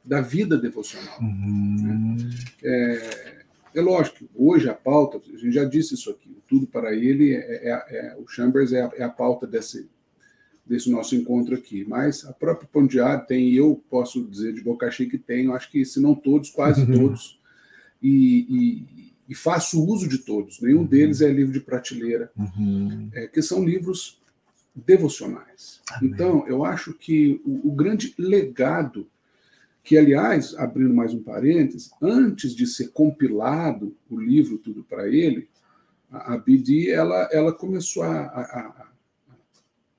da 0.04 0.20
vida 0.20 0.58
devocional. 0.58 1.20
Uhum. 1.20 2.16
Né? 2.16 2.30
É, 2.62 3.42
é 3.74 3.80
lógico, 3.80 4.28
hoje 4.34 4.68
a 4.68 4.74
pauta, 4.74 5.20
a 5.32 5.36
gente 5.36 5.52
já 5.52 5.64
disse 5.64 5.94
isso 5.94 6.10
aqui, 6.10 6.36
tudo 6.48 6.66
para 6.66 6.94
ele, 6.94 7.34
é, 7.34 7.70
é, 7.70 7.70
é 7.70 8.16
o 8.18 8.26
Chambers 8.26 8.72
é 8.72 8.82
a, 8.82 8.90
é 8.96 9.02
a, 9.02 9.08
pauta 9.08 9.46
desse, 9.46 9.88
desse 10.66 10.90
nosso 10.90 11.14
encontro 11.14 11.54
aqui. 11.54 11.84
Mas 11.88 12.24
a 12.26 12.32
própria 12.32 12.68
Pão 12.70 12.86
tem, 13.26 13.48
e 13.48 13.56
eu 13.56 13.82
posso 13.88 14.24
dizer 14.24 14.52
de 14.52 14.62
boca 14.62 14.90
cheia 14.90 15.08
que 15.08 15.18
tem, 15.18 15.50
acho 15.52 15.70
que 15.70 15.84
se 15.84 16.00
não 16.00 16.14
todos, 16.14 16.50
quase 16.50 16.82
uhum. 16.82 16.92
todos, 16.92 17.40
e, 18.02 18.46
e, 18.48 19.14
e, 19.28 19.34
faço 19.34 19.82
uso 19.86 20.08
de 20.08 20.18
todos. 20.18 20.60
Nenhum 20.60 20.80
uhum. 20.80 20.86
deles 20.86 21.20
é 21.20 21.30
livro 21.30 21.52
de 21.52 21.60
prateleira, 21.60 22.30
uhum. 22.36 23.08
é, 23.14 23.26
que 23.28 23.40
são 23.40 23.64
livros 23.64 24.20
devocionais. 24.74 25.80
Amém. 25.92 26.10
Então, 26.10 26.46
eu 26.46 26.64
acho 26.64 26.92
que 26.92 27.40
o, 27.44 27.70
o 27.70 27.72
grande 27.72 28.14
legado 28.18 29.08
que, 29.82 29.98
aliás, 29.98 30.54
abrindo 30.54 30.94
mais 30.94 31.12
um 31.12 31.22
parênteses, 31.22 31.90
antes 32.00 32.54
de 32.54 32.66
ser 32.66 32.88
compilado 32.88 33.96
o 34.08 34.20
livro 34.20 34.58
Tudo 34.58 34.84
para 34.84 35.08
Ele, 35.08 35.48
a, 36.10 36.34
a 36.34 36.38
BD 36.38 36.90
ela, 36.90 37.28
ela 37.32 37.52
começou 37.52 38.02
a, 38.04 38.20
a, 38.20 38.42
a, 38.42 38.86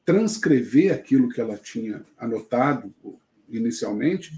transcrever 0.06 0.94
aquilo 0.94 1.30
que 1.30 1.42
ela 1.42 1.58
tinha 1.58 2.04
anotado 2.18 2.94
inicialmente 3.50 4.32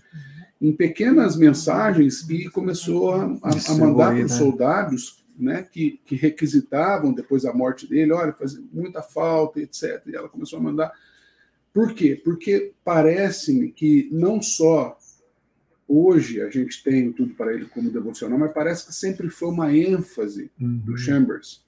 em 0.62 0.72
pequenas 0.72 1.36
mensagens 1.36 2.28
e 2.30 2.50
começou 2.50 3.14
a, 3.14 3.24
a 3.24 3.74
mandar 3.78 4.14
para 4.14 4.26
os 4.26 4.32
né? 4.32 4.38
soldados 4.38 5.26
né, 5.38 5.68
que, 5.70 6.00
que 6.06 6.16
requisitavam 6.16 7.14
depois 7.14 7.44
da 7.44 7.54
morte 7.54 7.88
dele, 7.88 8.14
olha, 8.14 8.34
faz 8.34 8.58
muita 8.72 9.02
falta, 9.02 9.60
etc. 9.60 10.02
E 10.08 10.16
ela 10.16 10.30
começou 10.30 10.60
a 10.60 10.62
mandar. 10.62 10.92
Por 11.74 11.94
quê? 11.94 12.20
Porque 12.24 12.72
parece-me 12.86 13.70
que 13.70 14.08
não 14.12 14.42
só 14.42 14.98
Hoje 15.88 16.42
a 16.42 16.50
gente 16.50 16.84
tem 16.84 17.12
tudo 17.12 17.36
para 17.36 17.54
ele 17.54 17.66
como 17.66 17.92
devocional, 17.92 18.40
mas 18.40 18.54
parece 18.54 18.88
que 18.88 18.94
sempre 18.94 19.30
foi 19.30 19.50
uma 19.50 19.76
ênfase 19.76 20.50
uhum. 20.60 20.78
do 20.78 20.98
Chambers 20.98 21.64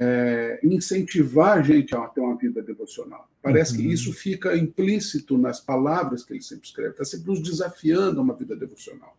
é, 0.00 0.58
incentivar 0.62 1.58
a 1.58 1.62
gente 1.62 1.94
a 1.94 2.00
ter 2.06 2.20
uma 2.20 2.34
vida 2.34 2.62
devocional. 2.62 3.28
Parece 3.42 3.72
uhum. 3.72 3.82
que 3.82 3.92
isso 3.92 4.12
fica 4.14 4.56
implícito 4.56 5.36
nas 5.36 5.60
palavras 5.60 6.24
que 6.24 6.32
ele 6.32 6.42
sempre 6.42 6.66
escreve, 6.66 6.92
está 6.92 7.04
sempre 7.04 7.26
nos 7.26 7.42
desafiando 7.42 8.18
a 8.18 8.22
uma 8.22 8.34
vida 8.34 8.56
devocional. 8.56 9.14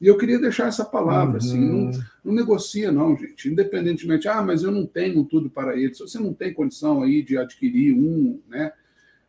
E 0.00 0.06
eu 0.06 0.18
queria 0.18 0.38
deixar 0.38 0.66
essa 0.66 0.84
palavra, 0.84 1.32
uhum. 1.32 1.36
assim, 1.36 1.60
não, 1.60 1.90
não, 2.24 2.34
negocia 2.34 2.90
não, 2.90 3.16
gente, 3.16 3.48
independentemente, 3.48 4.26
ah, 4.28 4.42
mas 4.42 4.64
eu 4.64 4.72
não 4.72 4.86
tenho 4.86 5.24
tudo 5.24 5.48
para 5.48 5.76
ele, 5.76 5.94
se 5.94 6.00
você 6.00 6.18
não 6.18 6.34
tem 6.34 6.52
condição 6.52 7.02
aí 7.02 7.22
de 7.22 7.36
adquirir 7.38 7.94
um, 7.94 8.40
né, 8.48 8.72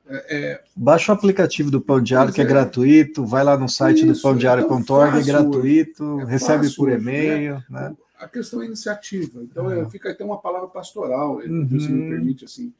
é, 0.09 0.61
Baixa 0.75 1.11
o 1.11 1.15
aplicativo 1.15 1.69
do 1.69 1.79
Pão 1.79 2.01
Diário, 2.01 2.33
que 2.33 2.41
é, 2.41 2.43
é, 2.43 2.47
gratuito, 2.47 3.25
vai 3.25 3.43
lá 3.43 3.57
no 3.57 3.69
site 3.69 4.05
Isso, 4.05 4.13
do 4.13 4.21
pãodiário.org, 4.21 5.17
é, 5.17 5.21
é 5.21 5.23
gratuito, 5.23 6.19
é 6.21 6.25
recebe 6.25 6.63
fácil, 6.63 6.75
por 6.75 6.91
e-mail. 6.91 7.55
Né? 7.69 7.89
Né? 7.89 7.95
A 8.17 8.27
questão 8.27 8.61
é 8.61 8.65
iniciativa. 8.65 9.41
Então, 9.43 9.71
é. 9.71 9.87
fica 9.89 10.09
até 10.11 10.25
uma 10.25 10.39
palavra 10.39 10.67
pastoral, 10.67 11.37
uhum. 11.37 11.79
se 11.79 11.91
me 11.91 12.09
permite 12.09 12.45
assim. 12.45 12.73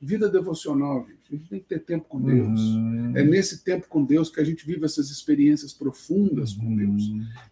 Vida 0.00 0.28
devocional, 0.28 1.06
gente. 1.08 1.16
A 1.28 1.36
gente 1.36 1.48
tem 1.48 1.58
que 1.58 1.66
ter 1.66 1.80
tempo 1.80 2.06
com 2.08 2.20
Deus. 2.20 2.60
Uhum. 2.60 3.12
É 3.16 3.24
nesse 3.24 3.64
tempo 3.64 3.88
com 3.88 4.04
Deus 4.04 4.30
que 4.30 4.40
a 4.40 4.44
gente 4.44 4.64
vive 4.64 4.84
essas 4.84 5.10
experiências 5.10 5.72
profundas 5.72 6.52
com 6.52 6.66
uhum. 6.66 6.76
Deus. 6.76 7.02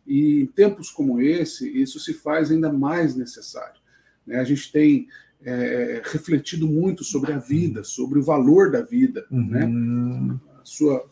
E 0.06 0.42
em 0.42 0.46
tempos 0.46 0.90
como 0.90 1.20
esse, 1.20 1.68
isso 1.68 1.98
se 1.98 2.14
faz 2.14 2.50
ainda 2.50 2.72
mais 2.72 3.16
necessário. 3.16 3.80
Né? 4.26 4.38
A 4.38 4.44
gente 4.44 4.70
tem 4.70 5.08
é, 5.44 6.02
refletido 6.04 6.66
muito 6.66 7.04
sobre 7.04 7.32
a 7.32 7.38
vida, 7.38 7.84
sobre 7.84 8.18
o 8.18 8.22
valor 8.22 8.70
da 8.70 8.80
vida, 8.80 9.26
uhum. 9.30 9.46
né? 9.46 10.40
a, 10.60 10.64
sua, 10.64 11.06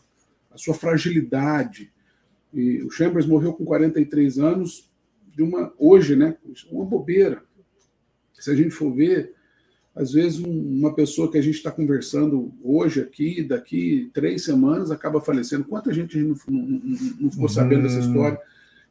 a 0.51 0.57
sua 0.57 0.73
fragilidade. 0.73 1.91
E 2.53 2.81
o 2.83 2.89
Chambers 2.89 3.25
morreu 3.25 3.53
com 3.53 3.65
43 3.65 4.39
anos 4.39 4.91
de 5.33 5.41
uma 5.43 5.73
hoje, 5.77 6.15
né? 6.15 6.37
Uma 6.71 6.85
bobeira. 6.85 7.43
Se 8.33 8.51
a 8.51 8.55
gente 8.55 8.71
for 8.71 8.93
ver, 8.93 9.33
às 9.95 10.13
vezes 10.13 10.39
um, 10.39 10.79
uma 10.79 10.93
pessoa 10.93 11.31
que 11.31 11.37
a 11.37 11.41
gente 11.41 11.55
está 11.55 11.71
conversando 11.71 12.53
hoje 12.63 13.01
aqui, 13.01 13.43
daqui 13.43 14.09
três 14.13 14.43
semanas, 14.43 14.91
acaba 14.91 15.21
falecendo. 15.21 15.63
Quanta 15.65 15.93
gente 15.93 16.17
não, 16.17 16.35
não, 16.47 16.81
não 17.19 17.31
ficou 17.31 17.49
sabendo 17.49 17.83
dessa 17.83 17.99
uhum. 17.99 18.07
história? 18.07 18.39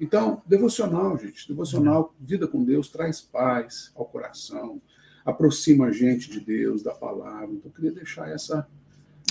Então, 0.01 0.43
devocional, 0.47 1.17
gente, 1.19 1.47
devocional, 1.47 2.15
vida 2.19 2.49
com 2.49 2.65
Deus 2.65 2.89
traz 2.89 3.21
paz 3.21 3.93
ao 3.95 4.05
coração, 4.05 4.81
aproxima 5.25 5.87
a 5.87 5.93
gente 5.93 6.31
de 6.31 6.41
Deus, 6.41 6.83
da 6.83 6.93
palavra. 6.93 7.51
Então, 7.53 7.71
eu 7.71 7.73
queria 7.73 7.93
deixar 7.93 8.29
essa. 8.29 8.67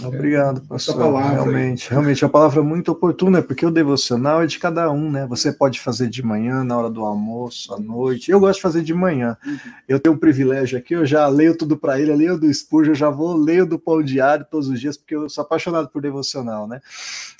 Obrigado, 0.03 0.61
é, 0.63 0.67
pastor. 0.67 0.95
Essa 0.95 1.03
palavra 1.03 1.43
realmente, 1.43 1.87
aí. 1.87 1.89
realmente, 1.91 2.23
é 2.23 2.25
uma 2.25 2.31
palavra 2.31 2.63
muito 2.63 2.91
oportuna, 2.91 3.41
porque 3.41 3.65
o 3.65 3.71
devocional 3.71 4.41
é 4.41 4.47
de 4.47 4.57
cada 4.57 4.89
um, 4.91 5.11
né? 5.11 5.27
Você 5.27 5.51
pode 5.51 5.79
fazer 5.79 6.09
de 6.09 6.23
manhã, 6.23 6.63
na 6.63 6.77
hora 6.77 6.89
do 6.89 7.01
almoço, 7.01 7.73
à 7.73 7.79
noite. 7.79 8.31
Eu 8.31 8.39
gosto 8.39 8.55
de 8.55 8.61
fazer 8.61 8.81
de 8.81 8.93
manhã. 8.93 9.37
Uhum. 9.45 9.57
Eu 9.87 9.99
tenho 9.99 10.15
um 10.15 10.19
privilégio 10.19 10.77
aqui, 10.77 10.95
eu 10.95 11.05
já 11.05 11.27
leio 11.27 11.55
tudo 11.55 11.77
para 11.77 11.99
ele, 11.99 12.11
eu 12.11 12.15
leio 12.15 12.39
do 12.39 12.51
Spurgeon, 12.51 12.91
eu 12.91 12.95
já 12.95 13.09
vou, 13.09 13.35
leio 13.35 13.65
do 13.65 13.77
Pão 13.77 14.01
Diário 14.01 14.45
todos 14.49 14.69
os 14.69 14.79
dias, 14.79 14.97
porque 14.97 15.15
eu 15.15 15.29
sou 15.29 15.43
apaixonado 15.43 15.89
por 15.89 16.01
devocional, 16.01 16.67
né? 16.67 16.79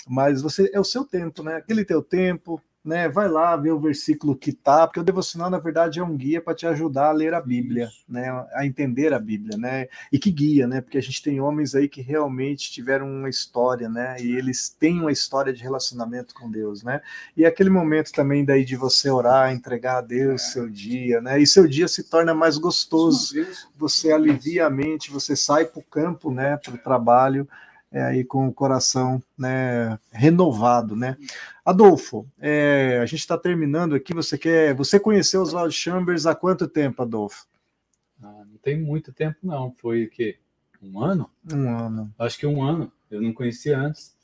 Mas 0.06 0.42
você 0.42 0.70
é 0.72 0.78
o 0.78 0.84
seu 0.84 1.04
tempo, 1.04 1.42
né? 1.42 1.56
Aquele 1.56 1.84
teu 1.84 2.02
tempo, 2.02 2.60
né, 2.84 3.08
vai 3.08 3.28
lá 3.28 3.56
ver 3.56 3.70
o 3.70 3.78
versículo 3.78 4.34
que 4.34 4.52
tá, 4.52 4.86
porque 4.86 4.98
o 4.98 5.04
devocional 5.04 5.48
na 5.48 5.58
verdade 5.58 6.00
é 6.00 6.04
um 6.04 6.16
guia 6.16 6.40
para 6.40 6.54
te 6.54 6.66
ajudar 6.66 7.08
a 7.08 7.12
ler 7.12 7.32
a 7.32 7.40
Bíblia, 7.40 7.88
né, 8.08 8.28
a 8.54 8.66
entender 8.66 9.12
a 9.12 9.18
Bíblia, 9.18 9.56
né, 9.56 9.86
e 10.10 10.18
que 10.18 10.32
guia, 10.32 10.66
né, 10.66 10.80
porque 10.80 10.98
a 10.98 11.02
gente 11.02 11.22
tem 11.22 11.40
homens 11.40 11.74
aí 11.74 11.88
que 11.88 12.02
realmente 12.02 12.72
tiveram 12.72 13.08
uma 13.08 13.28
história, 13.28 13.88
né, 13.88 14.16
e 14.20 14.34
eles 14.34 14.68
têm 14.68 14.98
uma 14.98 15.12
história 15.12 15.52
de 15.52 15.62
relacionamento 15.62 16.34
com 16.34 16.50
Deus, 16.50 16.82
né, 16.82 17.00
e 17.36 17.46
aquele 17.46 17.70
momento 17.70 18.10
também 18.10 18.44
daí 18.44 18.64
de 18.64 18.74
você 18.74 19.08
orar, 19.08 19.52
entregar 19.52 19.98
a 19.98 20.02
Deus 20.02 20.52
seu 20.52 20.68
dia, 20.68 21.20
né, 21.20 21.40
e 21.40 21.46
seu 21.46 21.68
dia 21.68 21.86
se 21.86 22.02
torna 22.02 22.34
mais 22.34 22.58
gostoso, 22.58 23.34
você 23.76 24.10
alivia 24.10 24.66
a 24.66 24.70
mente, 24.70 25.10
você 25.10 25.36
sai 25.36 25.66
para 25.66 25.78
o 25.78 25.84
campo, 25.84 26.32
né, 26.32 26.56
para 26.56 26.74
o 26.74 26.78
trabalho, 26.78 27.48
é, 27.92 28.02
aí 28.02 28.24
com 28.24 28.48
o 28.48 28.52
coração 28.52 29.22
né, 29.36 29.98
renovado, 30.10 30.96
né? 30.96 31.16
Adolfo, 31.64 32.26
é, 32.40 32.98
a 33.02 33.06
gente 33.06 33.20
está 33.20 33.36
terminando 33.36 33.94
aqui. 33.94 34.14
Você 34.14 34.38
quer? 34.38 34.74
Você 34.74 34.98
conheceu 34.98 35.42
os 35.42 35.52
Wild 35.52 35.72
Chambers 35.72 36.24
há 36.26 36.34
quanto 36.34 36.66
tempo, 36.66 37.02
Adolfo? 37.02 37.46
Ah, 38.22 38.44
não 38.50 38.56
tem 38.62 38.80
muito 38.80 39.12
tempo, 39.12 39.36
não. 39.42 39.74
Foi 39.78 40.04
o 40.04 40.10
quê? 40.10 40.38
Um 40.82 41.00
ano? 41.00 41.30
Um 41.52 41.68
ano. 41.68 42.14
Acho 42.18 42.38
que 42.38 42.46
um 42.46 42.62
ano. 42.62 42.90
Eu 43.10 43.20
não 43.20 43.32
conhecia 43.32 43.78
antes. 43.78 44.16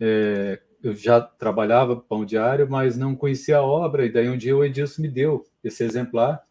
É, 0.00 0.60
eu 0.82 0.92
já 0.94 1.20
trabalhava 1.20 1.96
pão 1.96 2.24
diário, 2.24 2.68
mas 2.68 2.98
não 2.98 3.14
conhecia 3.14 3.58
a 3.58 3.62
obra. 3.62 4.04
E 4.04 4.12
daí 4.12 4.28
um 4.28 4.36
dia 4.36 4.56
o 4.56 4.64
Edilson 4.64 5.02
me 5.02 5.08
deu 5.08 5.46
esse 5.62 5.84
exemplar 5.84 6.44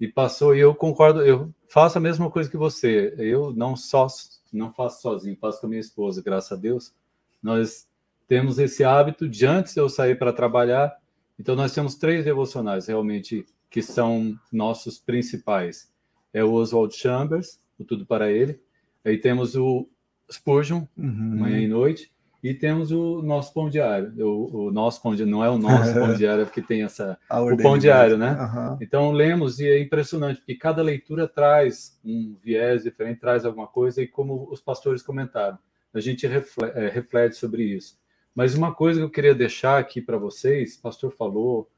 e 0.00 0.08
passou. 0.08 0.56
E 0.56 0.60
eu 0.60 0.74
concordo. 0.74 1.22
Eu 1.22 1.52
faço 1.68 1.98
a 1.98 2.00
mesma 2.00 2.30
coisa 2.30 2.50
que 2.50 2.56
você. 2.56 3.14
Eu 3.18 3.52
não 3.52 3.76
só 3.76 4.08
não 4.54 4.72
faço 4.72 5.00
sozinho, 5.02 5.36
faço 5.36 5.60
com 5.60 5.66
a 5.66 5.70
minha 5.70 5.80
esposa, 5.80 6.22
graças 6.22 6.52
a 6.52 6.60
Deus. 6.60 6.94
Nós 7.42 7.88
temos 8.28 8.58
esse 8.58 8.84
hábito 8.84 9.28
de 9.28 9.46
antes 9.46 9.76
eu 9.76 9.88
sair 9.88 10.18
para 10.18 10.32
trabalhar, 10.32 10.96
Então, 11.38 11.54
nós 11.54 11.74
temos 11.74 11.96
três 11.96 12.24
devocionais 12.24 12.86
realmente 12.86 13.44
que 13.68 13.82
são 13.82 14.38
nossos 14.50 14.98
principais. 14.98 15.92
É 16.32 16.42
o 16.42 16.52
Oswald 16.52 16.94
Chambers, 16.94 17.60
o 17.78 17.84
Tudo 17.84 18.06
para 18.06 18.30
Ele. 18.32 18.58
Aí 19.04 19.18
temos 19.18 19.54
o 19.54 19.86
Spurgeon, 20.30 20.86
uhum. 20.96 21.38
Manhã 21.38 21.58
e 21.58 21.68
Noite. 21.68 22.10
E 22.46 22.54
temos 22.54 22.92
o 22.92 23.22
nosso 23.22 23.52
pão 23.52 23.68
diário. 23.68 24.14
O, 24.24 24.68
o 24.68 24.70
nosso 24.70 25.02
pão 25.02 25.16
diário, 25.16 25.32
não 25.32 25.44
é 25.44 25.50
o 25.50 25.58
nosso 25.58 25.92
pão 25.92 26.14
diário, 26.14 26.42
é 26.42 26.44
porque 26.44 26.62
tem 26.62 26.84
essa. 26.84 27.18
o 27.28 27.56
pão 27.56 27.76
diário, 27.76 28.16
né? 28.16 28.38
Uhum. 28.40 28.78
Então 28.80 29.10
lemos 29.10 29.58
e 29.58 29.66
é 29.66 29.80
impressionante, 29.80 30.38
porque 30.38 30.54
cada 30.54 30.80
leitura 30.80 31.26
traz 31.26 31.98
um 32.04 32.36
viés 32.40 32.84
diferente, 32.84 33.18
traz 33.18 33.44
alguma 33.44 33.66
coisa, 33.66 34.00
e 34.00 34.06
como 34.06 34.48
os 34.48 34.60
pastores 34.60 35.02
comentaram, 35.02 35.58
a 35.92 35.98
gente 35.98 36.24
reflete, 36.24 36.78
é, 36.78 36.88
reflete 36.88 37.34
sobre 37.34 37.64
isso. 37.64 37.98
Mas 38.32 38.54
uma 38.54 38.72
coisa 38.72 39.00
que 39.00 39.04
eu 39.04 39.10
queria 39.10 39.34
deixar 39.34 39.78
aqui 39.78 40.00
para 40.00 40.16
vocês, 40.16 40.76
o 40.76 40.82
pastor 40.82 41.10
falou, 41.10 41.68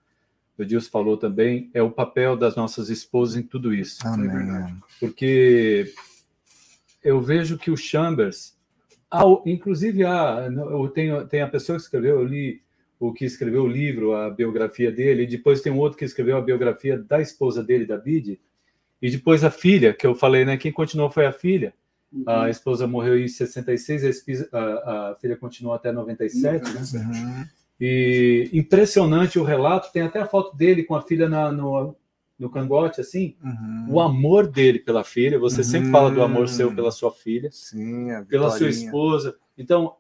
o 0.58 0.62
Edilson 0.62 0.90
falou 0.90 1.16
também, 1.16 1.70
é 1.72 1.80
o 1.80 1.90
papel 1.90 2.36
das 2.36 2.56
nossas 2.56 2.90
esposas 2.90 3.36
em 3.36 3.42
tudo 3.42 3.72
isso. 3.72 4.06
Amém. 4.06 4.28
É 4.28 4.74
porque 5.00 5.94
eu 7.02 7.22
vejo 7.22 7.56
que 7.56 7.70
o 7.70 7.76
Chambers, 7.76 8.57
inclusive 9.46 10.04
há, 10.04 10.48
eu 10.50 10.88
tenho, 10.88 11.26
tem 11.26 11.40
a 11.40 11.48
pessoa 11.48 11.76
que 11.76 11.84
escreveu, 11.84 12.20
eu 12.20 12.24
li 12.24 12.62
o 13.00 13.12
que 13.12 13.24
escreveu 13.24 13.62
o 13.62 13.68
livro, 13.68 14.14
a 14.14 14.28
biografia 14.28 14.90
dele, 14.90 15.22
e 15.22 15.26
depois 15.26 15.60
tem 15.60 15.72
um 15.72 15.78
outro 15.78 15.98
que 15.98 16.04
escreveu 16.04 16.36
a 16.36 16.42
biografia 16.42 16.98
da 16.98 17.20
esposa 17.20 17.62
dele, 17.62 17.86
da 17.86 17.96
Bide, 17.96 18.40
e 19.00 19.10
depois 19.10 19.44
a 19.44 19.50
filha, 19.50 19.94
que 19.94 20.06
eu 20.06 20.14
falei, 20.14 20.44
né? 20.44 20.56
Quem 20.56 20.72
continuou 20.72 21.08
foi 21.08 21.24
a 21.24 21.32
filha. 21.32 21.72
Uhum. 22.12 22.24
A 22.26 22.50
esposa 22.50 22.86
morreu 22.86 23.18
em 23.18 23.28
66, 23.28 24.48
a, 24.52 24.58
a, 24.58 25.10
a 25.10 25.14
filha 25.14 25.36
continuou 25.36 25.74
até 25.74 25.92
97, 25.92 26.66
uhum. 26.66 27.08
né? 27.10 27.48
E 27.80 28.50
impressionante 28.52 29.38
o 29.38 29.44
relato, 29.44 29.92
tem 29.92 30.02
até 30.02 30.20
a 30.20 30.26
foto 30.26 30.56
dele 30.56 30.82
com 30.82 30.96
a 30.96 31.02
filha 31.02 31.28
na, 31.28 31.52
no, 31.52 31.94
no 32.38 32.48
cangote, 32.48 33.00
assim. 33.00 33.36
Uhum. 33.42 33.86
O 33.90 34.00
amor 34.00 34.46
dele 34.46 34.78
pela 34.78 35.02
filha, 35.02 35.38
você 35.38 35.64
sempre 35.64 35.90
fala 35.90 36.10
do 36.10 36.22
amor 36.22 36.48
seu 36.48 36.74
pela 36.74 36.90
sua 36.90 37.10
filha, 37.10 37.50
Sim, 37.50 38.08
pela 38.28 38.50
sua 38.50 38.68
esposa. 38.68 39.36
Então, 39.56 39.96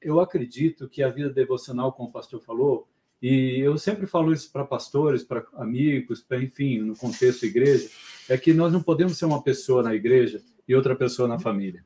eu 0.00 0.20
acredito 0.20 0.88
que 0.88 1.02
a 1.02 1.08
vida 1.08 1.30
devocional, 1.30 1.92
como 1.92 2.08
o 2.08 2.12
pastor 2.12 2.40
falou, 2.40 2.88
e 3.22 3.58
eu 3.60 3.78
sempre 3.78 4.06
falo 4.06 4.32
isso 4.32 4.50
para 4.52 4.64
pastores, 4.64 5.24
para 5.24 5.44
amigos, 5.54 6.20
para 6.20 6.42
enfim, 6.42 6.80
no 6.80 6.96
contexto 6.96 7.46
igreja, 7.46 7.88
é 8.28 8.36
que 8.36 8.52
nós 8.52 8.72
não 8.72 8.82
podemos 8.82 9.16
ser 9.16 9.24
uma 9.24 9.42
pessoa 9.42 9.82
na 9.82 9.94
igreja 9.94 10.42
e 10.68 10.74
outra 10.74 10.94
pessoa 10.94 11.26
na 11.26 11.38
família. 11.38 11.84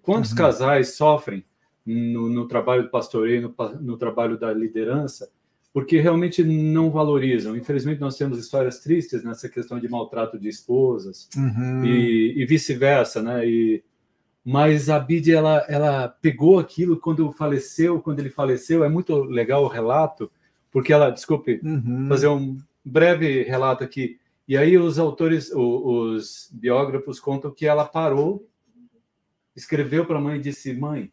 Quantos 0.00 0.30
uhum. 0.30 0.36
casais 0.36 0.94
sofrem 0.94 1.44
no, 1.84 2.28
no, 2.28 2.46
trabalho 2.46 2.84
do 2.84 2.90
pastoreio, 2.90 3.42
no, 3.42 3.80
no 3.80 3.96
trabalho 3.96 4.38
da 4.38 4.52
liderança, 4.52 5.30
porque 5.72 6.00
realmente 6.00 6.44
não 6.44 6.90
valorizam. 6.90 7.56
Infelizmente, 7.56 8.00
nós 8.00 8.16
temos 8.16 8.38
histórias 8.38 8.80
tristes 8.80 9.24
nessa 9.24 9.48
questão 9.48 9.80
de 9.80 9.88
maltrato 9.88 10.38
de 10.38 10.48
esposas 10.48 11.28
uhum. 11.34 11.84
e, 11.84 12.34
e 12.36 12.44
vice-versa, 12.44 13.22
né? 13.22 13.48
E, 13.48 13.82
mas 14.44 14.90
a 14.90 14.98
Bid 14.98 15.32
ela, 15.32 15.64
ela 15.68 16.08
pegou 16.08 16.58
aquilo 16.58 16.98
quando 16.98 17.32
faleceu, 17.32 18.00
quando 18.02 18.20
ele 18.20 18.28
faleceu. 18.28 18.84
É 18.84 18.88
muito 18.88 19.22
legal 19.24 19.64
o 19.64 19.68
relato, 19.68 20.30
porque 20.70 20.92
ela, 20.92 21.10
desculpe, 21.10 21.60
uhum. 21.62 22.06
fazer 22.08 22.28
um 22.28 22.58
breve 22.84 23.42
relato 23.44 23.82
aqui. 23.82 24.18
E 24.46 24.56
aí 24.58 24.76
os 24.76 24.98
autores, 24.98 25.50
os, 25.52 25.56
os 25.56 26.50
biógrafos 26.52 27.18
contam 27.18 27.50
que 27.50 27.64
ela 27.64 27.86
parou, 27.86 28.46
escreveu 29.56 30.04
para 30.04 30.18
a 30.18 30.20
mãe 30.20 30.36
e 30.36 30.42
disse: 30.42 30.74
Mãe, 30.74 31.10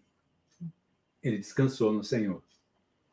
ele 1.24 1.38
descansou 1.38 1.94
no 1.94 2.04
Senhor. 2.04 2.42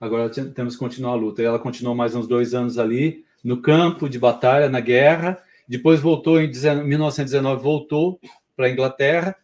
Agora 0.06 0.30
temos 0.30 0.74
que 0.74 0.78
continuar 0.78 1.12
a 1.12 1.16
luta. 1.16 1.42
E 1.42 1.44
ela 1.44 1.58
continuou 1.58 1.94
mais 1.94 2.14
uns 2.14 2.26
dois 2.26 2.54
anos 2.54 2.78
ali, 2.78 3.24
no 3.42 3.60
campo 3.60 4.08
de 4.08 4.18
batalha, 4.18 4.68
na 4.68 4.80
guerra. 4.80 5.38
Depois 5.68 6.00
voltou 6.00 6.40
em 6.40 6.48
1919, 6.48 7.62
voltou 7.62 8.20
para 8.56 8.66
a 8.66 8.70
Inglaterra. 8.70 9.36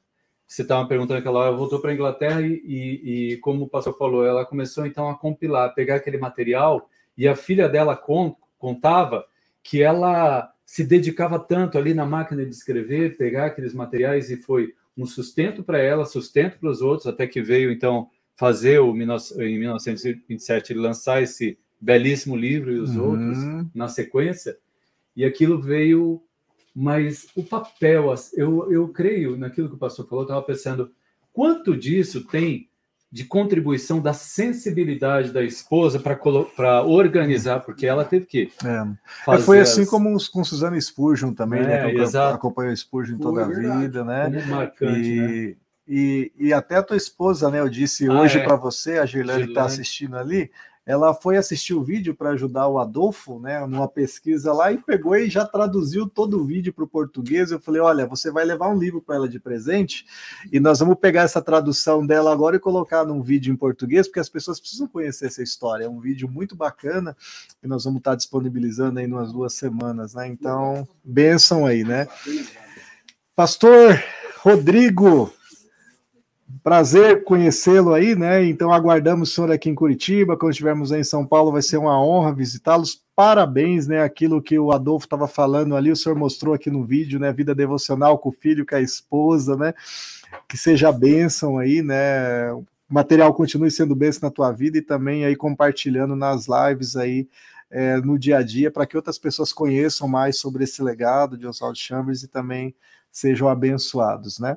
Você 0.46 0.62
estava 0.62 0.86
perguntando 0.86 1.18
aquela 1.18 1.40
hora, 1.40 1.56
voltou 1.56 1.80
para 1.80 1.90
a 1.90 1.94
Inglaterra 1.94 2.42
e, 2.42 2.62
e, 2.64 3.32
e, 3.32 3.36
como 3.38 3.64
o 3.64 3.68
pastor 3.68 3.96
falou, 3.96 4.24
ela 4.24 4.44
começou 4.44 4.86
então 4.86 5.08
a 5.08 5.14
compilar, 5.14 5.74
pegar 5.74 5.96
aquele 5.96 6.18
material. 6.18 6.88
E 7.16 7.26
a 7.26 7.34
filha 7.34 7.68
dela 7.68 8.00
contava 8.58 9.24
que 9.62 9.82
ela 9.82 10.52
se 10.64 10.84
dedicava 10.84 11.38
tanto 11.38 11.76
ali 11.76 11.94
na 11.94 12.06
máquina 12.06 12.44
de 12.44 12.50
escrever, 12.50 13.16
pegar 13.16 13.46
aqueles 13.46 13.74
materiais 13.74 14.30
e 14.30 14.36
foi 14.36 14.74
um 14.96 15.06
sustento 15.06 15.62
para 15.62 15.78
ela, 15.78 16.04
sustento 16.04 16.58
para 16.58 16.70
os 16.70 16.82
outros, 16.82 17.06
até 17.06 17.26
que 17.26 17.42
veio 17.42 17.70
então 17.70 18.08
fazer 18.42 18.80
o, 18.80 18.90
em 18.90 19.56
1927 19.56 20.74
lançar 20.74 21.22
esse 21.22 21.56
belíssimo 21.80 22.34
livro 22.34 22.72
e 22.72 22.80
os 22.80 22.96
uhum. 22.96 23.10
outros 23.10 23.38
na 23.72 23.86
sequência, 23.86 24.58
e 25.14 25.24
aquilo 25.24 25.62
veio, 25.62 26.20
mas 26.74 27.28
o 27.36 27.44
papel, 27.44 28.12
eu, 28.34 28.72
eu 28.72 28.88
creio 28.88 29.36
naquilo 29.36 29.68
que 29.68 29.76
o 29.76 29.78
pastor 29.78 30.08
falou, 30.08 30.24
estava 30.24 30.42
pensando, 30.42 30.90
quanto 31.32 31.76
disso 31.76 32.26
tem 32.26 32.68
de 33.12 33.24
contribuição 33.24 34.00
da 34.00 34.12
sensibilidade 34.12 35.30
da 35.30 35.44
esposa 35.44 36.00
para 36.00 36.82
organizar, 36.82 37.60
porque 37.60 37.86
ela 37.86 38.04
teve 38.04 38.26
que 38.26 38.50
é. 38.64 39.34
é 39.34 39.38
foi 39.38 39.60
assim 39.60 39.82
as... 39.82 39.88
como 39.88 40.16
com 40.32 40.42
Suzana 40.42 40.80
Spurgeon 40.80 41.32
também, 41.32 41.62
né, 41.62 41.90
é, 41.90 41.94
né? 41.94 42.08
Que 42.08 42.16
acompanhou 42.16 42.74
Spurgeon 42.74 43.18
toda 43.18 43.44
a 43.44 43.78
vida, 43.78 44.02
né? 44.02 44.24
Como 44.24 44.46
marcante, 44.46 45.08
e, 45.08 45.20
né? 45.20 45.54
E, 45.86 46.32
e 46.38 46.52
até 46.52 46.76
a 46.76 46.82
tua 46.82 46.96
esposa, 46.96 47.50
né? 47.50 47.60
Eu 47.60 47.68
disse 47.68 48.08
ah, 48.08 48.20
hoje 48.20 48.38
é. 48.38 48.44
para 48.44 48.56
você, 48.56 48.98
a 48.98 49.06
Girlane 49.06 49.48
está 49.48 49.64
assistindo 49.64 50.16
ali, 50.16 50.50
ela 50.84 51.14
foi 51.14 51.36
assistir 51.36 51.74
o 51.74 51.82
vídeo 51.82 52.12
para 52.12 52.30
ajudar 52.30 52.66
o 52.66 52.78
Adolfo, 52.78 53.38
né, 53.38 53.64
numa 53.66 53.86
pesquisa 53.86 54.52
lá, 54.52 54.72
e 54.72 54.78
pegou 54.78 55.16
e 55.16 55.30
já 55.30 55.46
traduziu 55.46 56.08
todo 56.08 56.40
o 56.40 56.44
vídeo 56.44 56.72
para 56.72 56.82
o 56.82 56.88
português. 56.88 57.52
Eu 57.52 57.60
falei: 57.60 57.80
olha, 57.80 58.04
você 58.04 58.32
vai 58.32 58.44
levar 58.44 58.68
um 58.68 58.76
livro 58.76 59.00
para 59.00 59.14
ela 59.14 59.28
de 59.28 59.38
presente, 59.38 60.04
e 60.50 60.58
nós 60.58 60.80
vamos 60.80 60.96
pegar 60.98 61.22
essa 61.22 61.40
tradução 61.40 62.04
dela 62.04 62.32
agora 62.32 62.56
e 62.56 62.60
colocar 62.60 63.04
num 63.04 63.22
vídeo 63.22 63.52
em 63.52 63.56
português, 63.56 64.08
porque 64.08 64.20
as 64.20 64.28
pessoas 64.28 64.58
precisam 64.58 64.88
conhecer 64.88 65.26
essa 65.26 65.42
história. 65.42 65.84
É 65.84 65.88
um 65.88 66.00
vídeo 66.00 66.28
muito 66.28 66.56
bacana 66.56 67.16
que 67.60 67.68
nós 67.68 67.84
vamos 67.84 67.98
estar 67.98 68.16
disponibilizando 68.16 68.98
aí 68.98 69.06
umas 69.06 69.32
duas 69.32 69.54
semanas, 69.54 70.14
né? 70.14 70.26
Então, 70.26 70.86
benção 71.04 71.64
aí, 71.64 71.84
né? 71.84 72.08
Pastor 73.36 74.02
Rodrigo, 74.40 75.32
Prazer 76.62 77.24
conhecê-lo 77.24 77.92
aí, 77.92 78.14
né? 78.14 78.44
Então 78.44 78.72
aguardamos 78.72 79.30
o 79.30 79.32
senhor 79.34 79.50
aqui 79.50 79.68
em 79.68 79.74
Curitiba. 79.74 80.36
Quando 80.36 80.52
estivermos 80.52 80.92
aí 80.92 81.00
em 81.00 81.04
São 81.04 81.26
Paulo, 81.26 81.50
vai 81.50 81.60
ser 81.60 81.76
uma 81.76 82.00
honra 82.00 82.32
visitá-los. 82.32 83.02
Parabéns, 83.16 83.88
né? 83.88 84.00
Aquilo 84.00 84.40
que 84.40 84.56
o 84.56 84.70
Adolfo 84.70 85.06
estava 85.06 85.26
falando 85.26 85.74
ali, 85.74 85.90
o 85.90 85.96
senhor 85.96 86.16
mostrou 86.16 86.54
aqui 86.54 86.70
no 86.70 86.84
vídeo, 86.84 87.18
né? 87.18 87.32
Vida 87.32 87.52
devocional 87.52 88.16
com 88.16 88.28
o 88.28 88.32
filho, 88.32 88.64
com 88.64 88.76
a 88.76 88.80
esposa, 88.80 89.56
né? 89.56 89.74
Que 90.48 90.56
seja 90.56 90.92
bênção 90.92 91.58
aí, 91.58 91.82
né? 91.82 92.52
O 92.52 92.64
material 92.88 93.34
continue 93.34 93.70
sendo 93.70 93.96
bênção 93.96 94.28
na 94.28 94.30
tua 94.30 94.52
vida 94.52 94.78
e 94.78 94.82
também 94.82 95.24
aí 95.24 95.34
compartilhando 95.34 96.14
nas 96.14 96.46
lives 96.46 96.94
aí 96.94 97.26
é, 97.72 97.96
no 97.96 98.16
dia 98.16 98.38
a 98.38 98.42
dia 98.42 98.70
para 98.70 98.86
que 98.86 98.96
outras 98.96 99.18
pessoas 99.18 99.52
conheçam 99.52 100.06
mais 100.06 100.38
sobre 100.38 100.62
esse 100.62 100.80
legado 100.80 101.36
de 101.36 101.46
Oswald 101.46 101.76
Chambers 101.76 102.22
e 102.22 102.28
também 102.28 102.72
sejam 103.10 103.48
abençoados, 103.48 104.38
né? 104.38 104.56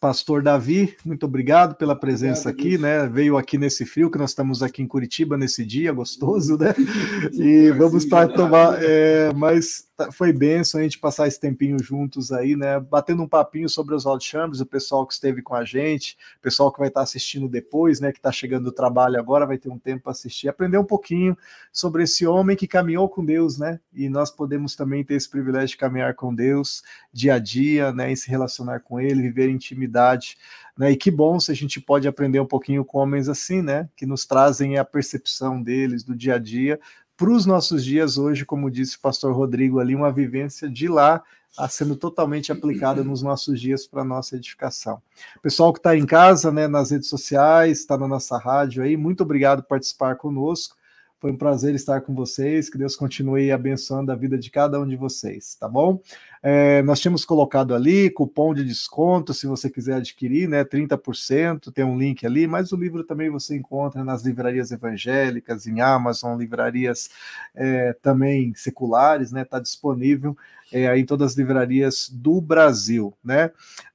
Pastor 0.00 0.42
Davi, 0.42 0.96
muito 1.04 1.26
obrigado 1.26 1.74
pela 1.74 1.96
presença 1.96 2.50
obrigado, 2.50 2.66
aqui, 2.68 2.78
né? 2.78 3.06
Veio 3.06 3.36
aqui 3.36 3.58
nesse 3.58 3.84
frio, 3.84 4.10
que 4.10 4.18
nós 4.18 4.30
estamos 4.30 4.62
aqui 4.62 4.82
em 4.82 4.86
Curitiba 4.86 5.36
nesse 5.36 5.64
dia 5.64 5.92
gostoso, 5.92 6.56
né? 6.56 6.74
E 7.32 7.70
vamos 7.72 8.04
para 8.04 8.28
tomar. 8.28 8.78
É, 8.82 9.32
mas 9.34 9.86
Tá, 9.95 9.95
foi 10.12 10.32
benção 10.32 10.80
a 10.80 10.82
gente 10.82 10.98
passar 10.98 11.26
esse 11.26 11.40
tempinho 11.40 11.78
juntos 11.82 12.30
aí, 12.30 12.54
né? 12.54 12.78
Batendo 12.78 13.22
um 13.22 13.28
papinho 13.28 13.68
sobre 13.68 13.94
os 13.94 14.04
Oswald 14.04 14.24
Chambers, 14.24 14.60
o 14.60 14.66
pessoal 14.66 15.06
que 15.06 15.14
esteve 15.14 15.42
com 15.42 15.54
a 15.54 15.64
gente, 15.64 16.16
o 16.38 16.40
pessoal 16.42 16.70
que 16.70 16.78
vai 16.78 16.88
estar 16.88 17.00
assistindo 17.00 17.48
depois, 17.48 18.00
né? 18.00 18.12
Que 18.12 18.18
está 18.18 18.30
chegando 18.30 18.64
do 18.64 18.72
trabalho 18.72 19.18
agora, 19.18 19.46
vai 19.46 19.58
ter 19.58 19.70
um 19.70 19.78
tempo 19.78 20.04
para 20.04 20.12
assistir, 20.12 20.48
aprender 20.48 20.78
um 20.78 20.84
pouquinho 20.84 21.36
sobre 21.72 22.02
esse 22.02 22.26
homem 22.26 22.56
que 22.56 22.66
caminhou 22.66 23.08
com 23.08 23.24
Deus, 23.24 23.58
né? 23.58 23.80
E 23.92 24.08
nós 24.08 24.30
podemos 24.30 24.76
também 24.76 25.02
ter 25.02 25.14
esse 25.14 25.28
privilégio 25.28 25.68
de 25.68 25.76
caminhar 25.76 26.14
com 26.14 26.34
Deus 26.34 26.82
dia 27.12 27.34
a 27.34 27.38
dia, 27.38 27.92
né? 27.92 28.12
E 28.12 28.16
se 28.16 28.28
relacionar 28.28 28.80
com 28.80 29.00
Ele, 29.00 29.22
viver 29.22 29.48
intimidade. 29.48 30.36
Né, 30.76 30.90
e 30.90 30.96
que 30.96 31.10
bom 31.10 31.40
se 31.40 31.50
a 31.50 31.54
gente 31.54 31.80
pode 31.80 32.06
aprender 32.06 32.38
um 32.38 32.46
pouquinho 32.46 32.84
com 32.84 32.98
homens 32.98 33.30
assim, 33.30 33.62
né? 33.62 33.88
Que 33.96 34.04
nos 34.04 34.26
trazem 34.26 34.76
a 34.76 34.84
percepção 34.84 35.62
deles 35.62 36.04
do 36.04 36.14
dia 36.14 36.34
a 36.34 36.38
dia, 36.38 36.78
para 37.16 37.30
os 37.30 37.46
nossos 37.46 37.84
dias 37.84 38.18
hoje, 38.18 38.44
como 38.44 38.70
disse 38.70 38.96
o 38.96 39.00
pastor 39.00 39.34
Rodrigo 39.34 39.80
ali, 39.80 39.94
uma 39.94 40.12
vivência 40.12 40.68
de 40.68 40.86
lá 40.88 41.22
sendo 41.70 41.96
totalmente 41.96 42.52
aplicada 42.52 43.02
nos 43.02 43.22
nossos 43.22 43.58
dias 43.58 43.86
para 43.86 44.04
nossa 44.04 44.36
edificação. 44.36 45.00
Pessoal 45.42 45.72
que 45.72 45.78
está 45.78 45.96
em 45.96 46.04
casa, 46.04 46.52
né, 46.52 46.68
nas 46.68 46.90
redes 46.90 47.08
sociais, 47.08 47.78
está 47.80 47.96
na 47.96 48.06
nossa 48.06 48.36
rádio 48.36 48.82
aí, 48.82 48.94
muito 48.96 49.22
obrigado 49.22 49.62
por 49.62 49.68
participar 49.68 50.16
conosco. 50.16 50.76
Foi 51.18 51.32
um 51.32 51.36
prazer 51.36 51.74
estar 51.74 52.02
com 52.02 52.14
vocês. 52.14 52.68
Que 52.68 52.76
Deus 52.76 52.94
continue 52.94 53.50
abençoando 53.50 54.12
a 54.12 54.14
vida 54.14 54.36
de 54.36 54.50
cada 54.50 54.78
um 54.78 54.86
de 54.86 54.96
vocês, 54.96 55.56
tá 55.58 55.66
bom? 55.66 55.98
É, 56.42 56.82
nós 56.82 57.00
tínhamos 57.00 57.24
colocado 57.24 57.74
ali 57.74 58.10
cupom 58.10 58.54
de 58.54 58.64
desconto, 58.64 59.34
se 59.34 59.46
você 59.46 59.70
quiser 59.70 59.94
adquirir, 59.94 60.48
né? 60.48 60.64
30%, 60.64 61.72
tem 61.72 61.84
um 61.84 61.98
link 61.98 62.26
ali, 62.26 62.46
mas 62.46 62.72
o 62.72 62.76
livro 62.76 63.02
também 63.04 63.30
você 63.30 63.56
encontra 63.56 64.04
nas 64.04 64.24
livrarias 64.24 64.70
evangélicas, 64.70 65.66
em 65.66 65.80
Amazon, 65.80 66.38
livrarias 66.38 67.10
é, 67.54 67.92
também 68.02 68.54
seculares, 68.54 69.32
né? 69.32 69.42
Está 69.42 69.58
disponível 69.58 70.36
é, 70.72 70.96
em 70.98 71.04
todas 71.04 71.32
as 71.32 71.36
livrarias 71.36 72.08
do 72.12 72.40
Brasil, 72.40 73.14
né? 73.24 73.50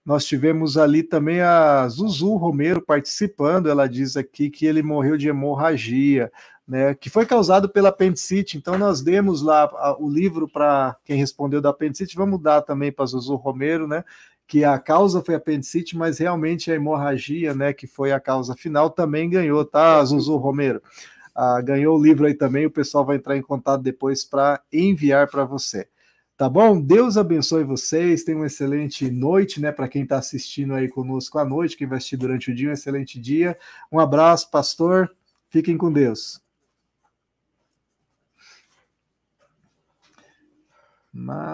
Nós 0.05 0.25
tivemos 0.25 0.77
ali 0.77 1.03
também 1.03 1.41
a 1.41 1.87
Zuzu 1.87 2.35
Romero 2.35 2.81
participando, 2.81 3.69
ela 3.69 3.87
diz 3.87 4.17
aqui 4.17 4.49
que 4.49 4.65
ele 4.65 4.81
morreu 4.81 5.15
de 5.15 5.29
hemorragia 5.29 6.31
né, 6.71 6.95
que 6.95 7.09
foi 7.09 7.25
causado 7.25 7.67
pela 7.67 7.89
apendicite. 7.89 8.57
Então, 8.57 8.77
nós 8.77 9.01
demos 9.01 9.41
lá 9.41 9.69
o 9.99 10.09
livro 10.09 10.47
para 10.47 10.95
quem 11.03 11.17
respondeu 11.17 11.59
da 11.59 11.69
apendicite, 11.69 12.15
vamos 12.15 12.40
dar 12.41 12.61
também 12.61 12.91
para 12.91 13.05
Zuzu 13.05 13.35
Romero, 13.35 13.87
né, 13.87 14.03
que 14.47 14.65
a 14.65 14.77
causa 14.77 15.21
foi 15.23 15.35
apendicite, 15.35 15.97
mas 15.97 16.17
realmente 16.17 16.71
a 16.71 16.75
hemorragia, 16.75 17.53
né, 17.53 17.71
que 17.71 17.87
foi 17.87 18.11
a 18.11 18.19
causa 18.19 18.55
final, 18.55 18.89
também 18.89 19.29
ganhou, 19.29 19.63
tá, 19.63 20.03
Zuzu 20.03 20.35
Romero? 20.37 20.81
Ah, 21.33 21.61
ganhou 21.61 21.97
o 21.97 22.03
livro 22.03 22.25
aí 22.25 22.33
também, 22.33 22.65
o 22.65 22.71
pessoal 22.71 23.05
vai 23.05 23.15
entrar 23.15 23.37
em 23.37 23.41
contato 23.41 23.81
depois 23.81 24.25
para 24.25 24.61
enviar 24.71 25.29
para 25.29 25.45
você. 25.45 25.87
Tá 26.41 26.49
bom? 26.49 26.81
Deus 26.81 27.17
abençoe 27.17 27.63
vocês. 27.63 28.23
Tenham 28.23 28.39
uma 28.39 28.47
excelente 28.47 29.11
noite, 29.11 29.61
né? 29.61 29.71
Para 29.71 29.87
quem 29.87 30.01
está 30.01 30.17
assistindo 30.17 30.73
aí 30.73 30.87
conosco 30.87 31.37
à 31.37 31.45
noite, 31.45 31.77
quem 31.77 31.85
vai 31.85 31.99
assistir 31.99 32.17
durante 32.17 32.49
o 32.49 32.55
dia, 32.55 32.69
um 32.69 32.73
excelente 32.73 33.19
dia. 33.19 33.55
Um 33.91 33.99
abraço, 33.99 34.49
pastor. 34.49 35.15
Fiquem 35.51 35.77
com 35.77 35.93
Deus. 35.93 36.41
Mas 41.13 41.51